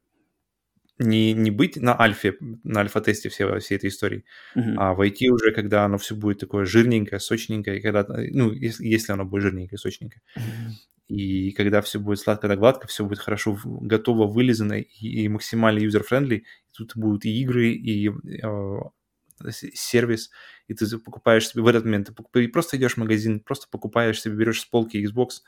не, 0.99 1.33
не 1.33 1.51
быть 1.51 1.77
на 1.77 2.01
альфе, 2.01 2.37
на 2.63 2.81
альфа-тесте 2.81 3.29
всей, 3.29 3.59
всей 3.59 3.77
этой 3.77 3.91
истории, 3.91 4.25
uh-huh. 4.55 4.75
а 4.77 4.95
войти 4.95 5.29
уже, 5.29 5.51
когда 5.53 5.85
оно 5.85 5.99
все 5.99 6.15
будет 6.15 6.39
такое 6.39 6.65
жирненькое, 6.65 7.21
сочненькое, 7.21 7.81
когда, 7.81 8.07
ну, 8.09 8.53
если, 8.53 8.87
если 8.87 9.13
оно 9.13 9.25
будет 9.25 9.43
жирненькое, 9.43 9.79
сочненькое. 9.79 10.23
Uh-huh. 10.37 10.73
И 11.09 11.53
когда 11.53 11.83
все 11.83 11.99
будет 11.99 12.21
сладко 12.21 12.49
да 12.49 12.57
гладко, 12.57 12.87
все 12.87 13.05
будет 13.05 13.19
хорошо, 13.19 13.59
готово, 13.65 14.27
вылизано 14.27 14.81
и, 14.81 15.25
и 15.25 15.29
максимально 15.29 15.81
user-friendly, 15.81 16.45
тут 16.73 16.97
будут 16.97 17.25
и 17.25 17.43
игры, 17.43 17.73
и 17.73 18.09
э, 18.09 19.51
сервис, 19.51 20.31
и 20.69 20.75
ты 20.75 20.99
покупаешь 20.99 21.49
себе 21.49 21.63
в 21.63 21.67
этот 21.67 21.85
момент, 21.85 22.11
ты 22.33 22.49
просто 22.49 22.77
идешь 22.77 22.95
в 22.95 22.99
магазин, 22.99 23.41
просто 23.41 23.67
покупаешь 23.71 24.21
себе, 24.21 24.37
берешь 24.37 24.61
с 24.61 24.65
полки 24.65 25.05
Xbox, 25.05 25.43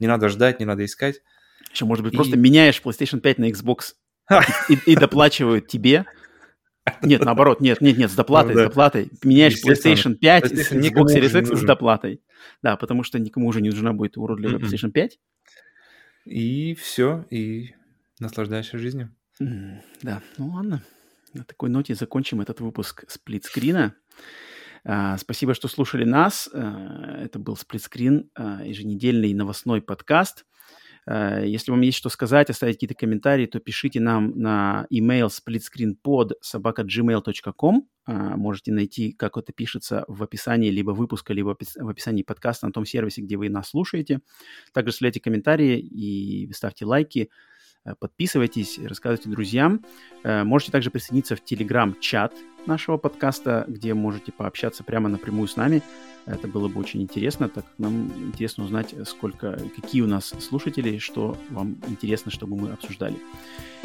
не 0.00 0.06
надо 0.06 0.28
ждать, 0.28 0.60
не 0.60 0.66
надо 0.66 0.84
искать. 0.84 1.22
Еще, 1.70 1.84
может 1.84 2.04
быть, 2.04 2.14
и... 2.14 2.16
просто 2.16 2.36
меняешь 2.36 2.80
PlayStation 2.82 3.20
5 3.20 3.38
на 3.38 3.50
Xbox 3.50 3.94
и, 4.68 4.92
и 4.92 4.96
доплачивают 4.96 5.68
тебе. 5.68 6.06
Нет, 7.02 7.24
наоборот, 7.24 7.60
нет, 7.60 7.80
нет, 7.80 7.98
нет, 7.98 8.10
с 8.10 8.14
доплатой, 8.14 8.54
с 8.54 8.58
доплатой. 8.58 9.10
Меняешь 9.22 9.62
PlayStation 9.64 10.14
5 10.14 10.46
с 10.46 10.72
Xbox 10.72 11.14
Series 11.14 11.40
X 11.40 11.60
с 11.60 11.62
доплатой. 11.62 12.22
Да, 12.62 12.76
потому 12.76 13.02
что 13.02 13.18
никому 13.18 13.48
уже 13.48 13.60
не 13.60 13.70
нужна 13.70 13.92
будет 13.92 14.16
уродливая 14.16 14.58
PlayStation 14.58 14.90
5. 14.90 15.18
И 16.24 16.74
все, 16.74 17.24
и 17.30 17.74
наслаждаешься 18.20 18.78
жизнью. 18.78 19.14
Да, 19.38 20.22
ну 20.36 20.48
ладно. 20.48 20.82
На 21.34 21.44
такой 21.44 21.68
ноте 21.68 21.94
закончим 21.94 22.40
этот 22.40 22.60
выпуск 22.60 23.04
сплитскрина. 23.08 23.94
Uh, 24.84 25.18
спасибо, 25.18 25.54
что 25.54 25.68
слушали 25.68 26.04
нас. 26.04 26.48
Uh, 26.52 27.24
это 27.24 27.38
был 27.38 27.56
сплитскрин, 27.56 28.30
uh, 28.38 28.66
еженедельный 28.66 29.34
новостной 29.34 29.82
подкаст. 29.82 30.46
Э, 31.08 31.42
если 31.46 31.70
вам 31.70 31.80
есть 31.80 31.96
что 31.96 32.10
сказать, 32.10 32.50
оставить 32.50 32.76
какие-то 32.76 32.94
комментарии, 32.94 33.46
то 33.46 33.60
пишите 33.60 34.00
нам 34.00 34.38
на 34.38 34.86
email 34.92 35.28
splitscreenpod 35.28 36.32
собака 36.42 36.82
gmail.com. 36.82 37.88
Э, 38.06 38.12
можете 38.36 38.72
найти, 38.72 39.12
как 39.12 39.36
это 39.36 39.52
пишется 39.52 40.04
в 40.06 40.22
описании 40.22 40.70
либо 40.70 40.90
выпуска, 40.90 41.32
либо 41.32 41.56
в 41.76 41.88
описании 41.88 42.22
подкаста 42.22 42.66
на 42.66 42.72
том 42.72 42.84
сервисе, 42.84 43.22
где 43.22 43.36
вы 43.36 43.48
нас 43.48 43.70
слушаете. 43.70 44.20
Также 44.74 44.90
оставляйте 44.90 45.20
комментарии 45.20 45.78
и 45.78 46.52
ставьте 46.52 46.84
лайки. 46.84 47.30
Э, 47.84 47.94
подписывайтесь, 47.98 48.78
рассказывайте 48.78 49.28
друзьям. 49.28 49.84
Можете 50.24 50.72
также 50.72 50.90
присоединиться 50.90 51.36
в 51.36 51.44
телеграм-чат 51.44 52.34
нашего 52.66 52.96
подкаста, 52.96 53.64
где 53.68 53.94
можете 53.94 54.32
пообщаться 54.32 54.84
прямо 54.84 55.08
напрямую 55.08 55.48
с 55.48 55.56
нами. 55.56 55.82
Это 56.26 56.46
было 56.46 56.68
бы 56.68 56.78
очень 56.78 57.00
интересно, 57.00 57.48
так 57.48 57.64
как 57.64 57.78
нам 57.78 58.12
интересно 58.26 58.64
узнать, 58.64 58.94
сколько, 59.06 59.58
какие 59.74 60.02
у 60.02 60.06
нас 60.06 60.34
слушатели, 60.40 60.98
что 60.98 61.38
вам 61.48 61.78
интересно, 61.88 62.30
чтобы 62.30 62.56
мы 62.56 62.70
обсуждали. 62.70 63.16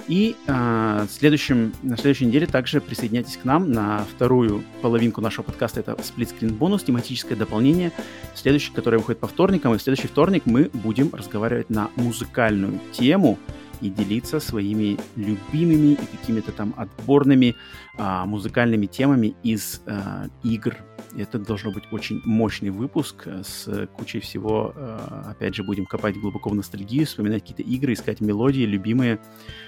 И 0.10 0.36
а, 0.48 1.06
следующем, 1.10 1.72
на 1.82 1.95
следующей 1.95 2.26
неделе 2.26 2.45
также 2.45 2.82
присоединяйтесь 2.82 3.38
к 3.38 3.45
нам 3.45 3.72
на 3.72 3.99
вторую 3.99 4.64
половинку 4.82 5.22
нашего 5.22 5.45
подкаста. 5.45 5.80
Это 5.80 5.95
сплитскрин 6.03 6.53
бонус, 6.53 6.84
тематическое 6.84 7.38
дополнение, 7.38 7.94
следующий, 8.36 8.74
которое 8.74 8.98
выходит 8.98 9.22
по 9.22 9.28
вторникам. 9.28 9.74
И 9.74 9.78
в 9.78 9.82
следующий 9.82 10.07
вторник 10.07 10.44
мы 10.45 10.70
будем 10.74 11.14
разговаривать 11.14 11.70
на 11.70 11.90
музыкальную 11.95 12.78
тему 12.91 13.40
и 13.84 13.89
делиться 13.89 14.39
своими 14.39 14.97
любимыми 15.15 15.93
и 15.93 16.05
какими-то 16.18 16.51
там 16.51 16.73
отборными 16.77 17.55
а, 17.97 18.26
музыкальными 18.26 18.85
темами 18.85 19.35
из 19.43 19.81
а, 19.85 20.27
игр 20.43 20.77
это 21.15 21.38
должно 21.39 21.72
быть 21.72 21.84
очень 21.91 22.22
мощный 22.26 22.69
выпуск 22.69 23.23
э, 23.26 23.43
с 23.43 23.88
кучей 23.88 24.19
всего. 24.19 24.73
Э, 24.76 25.23
опять 25.31 25.55
же, 25.55 25.64
будем 25.64 25.85
копать 25.85 26.19
глубоко 26.19 26.49
в 26.49 26.55
ностальгию, 26.55 27.05
вспоминать 27.05 27.41
какие-то 27.41 27.61
игры, 27.61 27.93
искать 27.93 28.19
мелодии, 28.22 28.64
любимые 28.64 29.19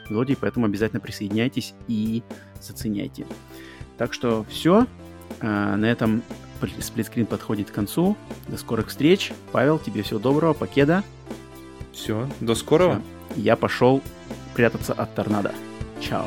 мелодии, 0.10 0.38
поэтому 0.40 0.66
обязательно 0.66 1.00
присоединяйтесь 1.00 1.74
и 1.88 2.24
заценяйте. 2.62 3.28
Так 3.98 4.14
что 4.14 4.44
все. 4.50 4.88
Э, 5.42 5.76
на 5.76 5.86
этом 5.86 6.24
сплитскрин 6.80 7.26
подходит 7.26 7.70
к 7.70 7.74
концу. 7.74 8.18
До 8.48 8.58
скорых 8.58 8.88
встреч. 8.88 9.32
Павел, 9.52 9.78
тебе 9.78 10.02
всего 10.02 10.20
доброго. 10.20 10.54
Покеда. 10.54 11.04
Все, 11.94 12.28
до 12.42 12.56
скорого. 12.56 13.02
Я 13.36 13.56
пошел 13.56 14.02
прятаться 14.54 14.94
от 14.94 15.14
торнадо. 15.16 15.52
Чао. 16.02 16.26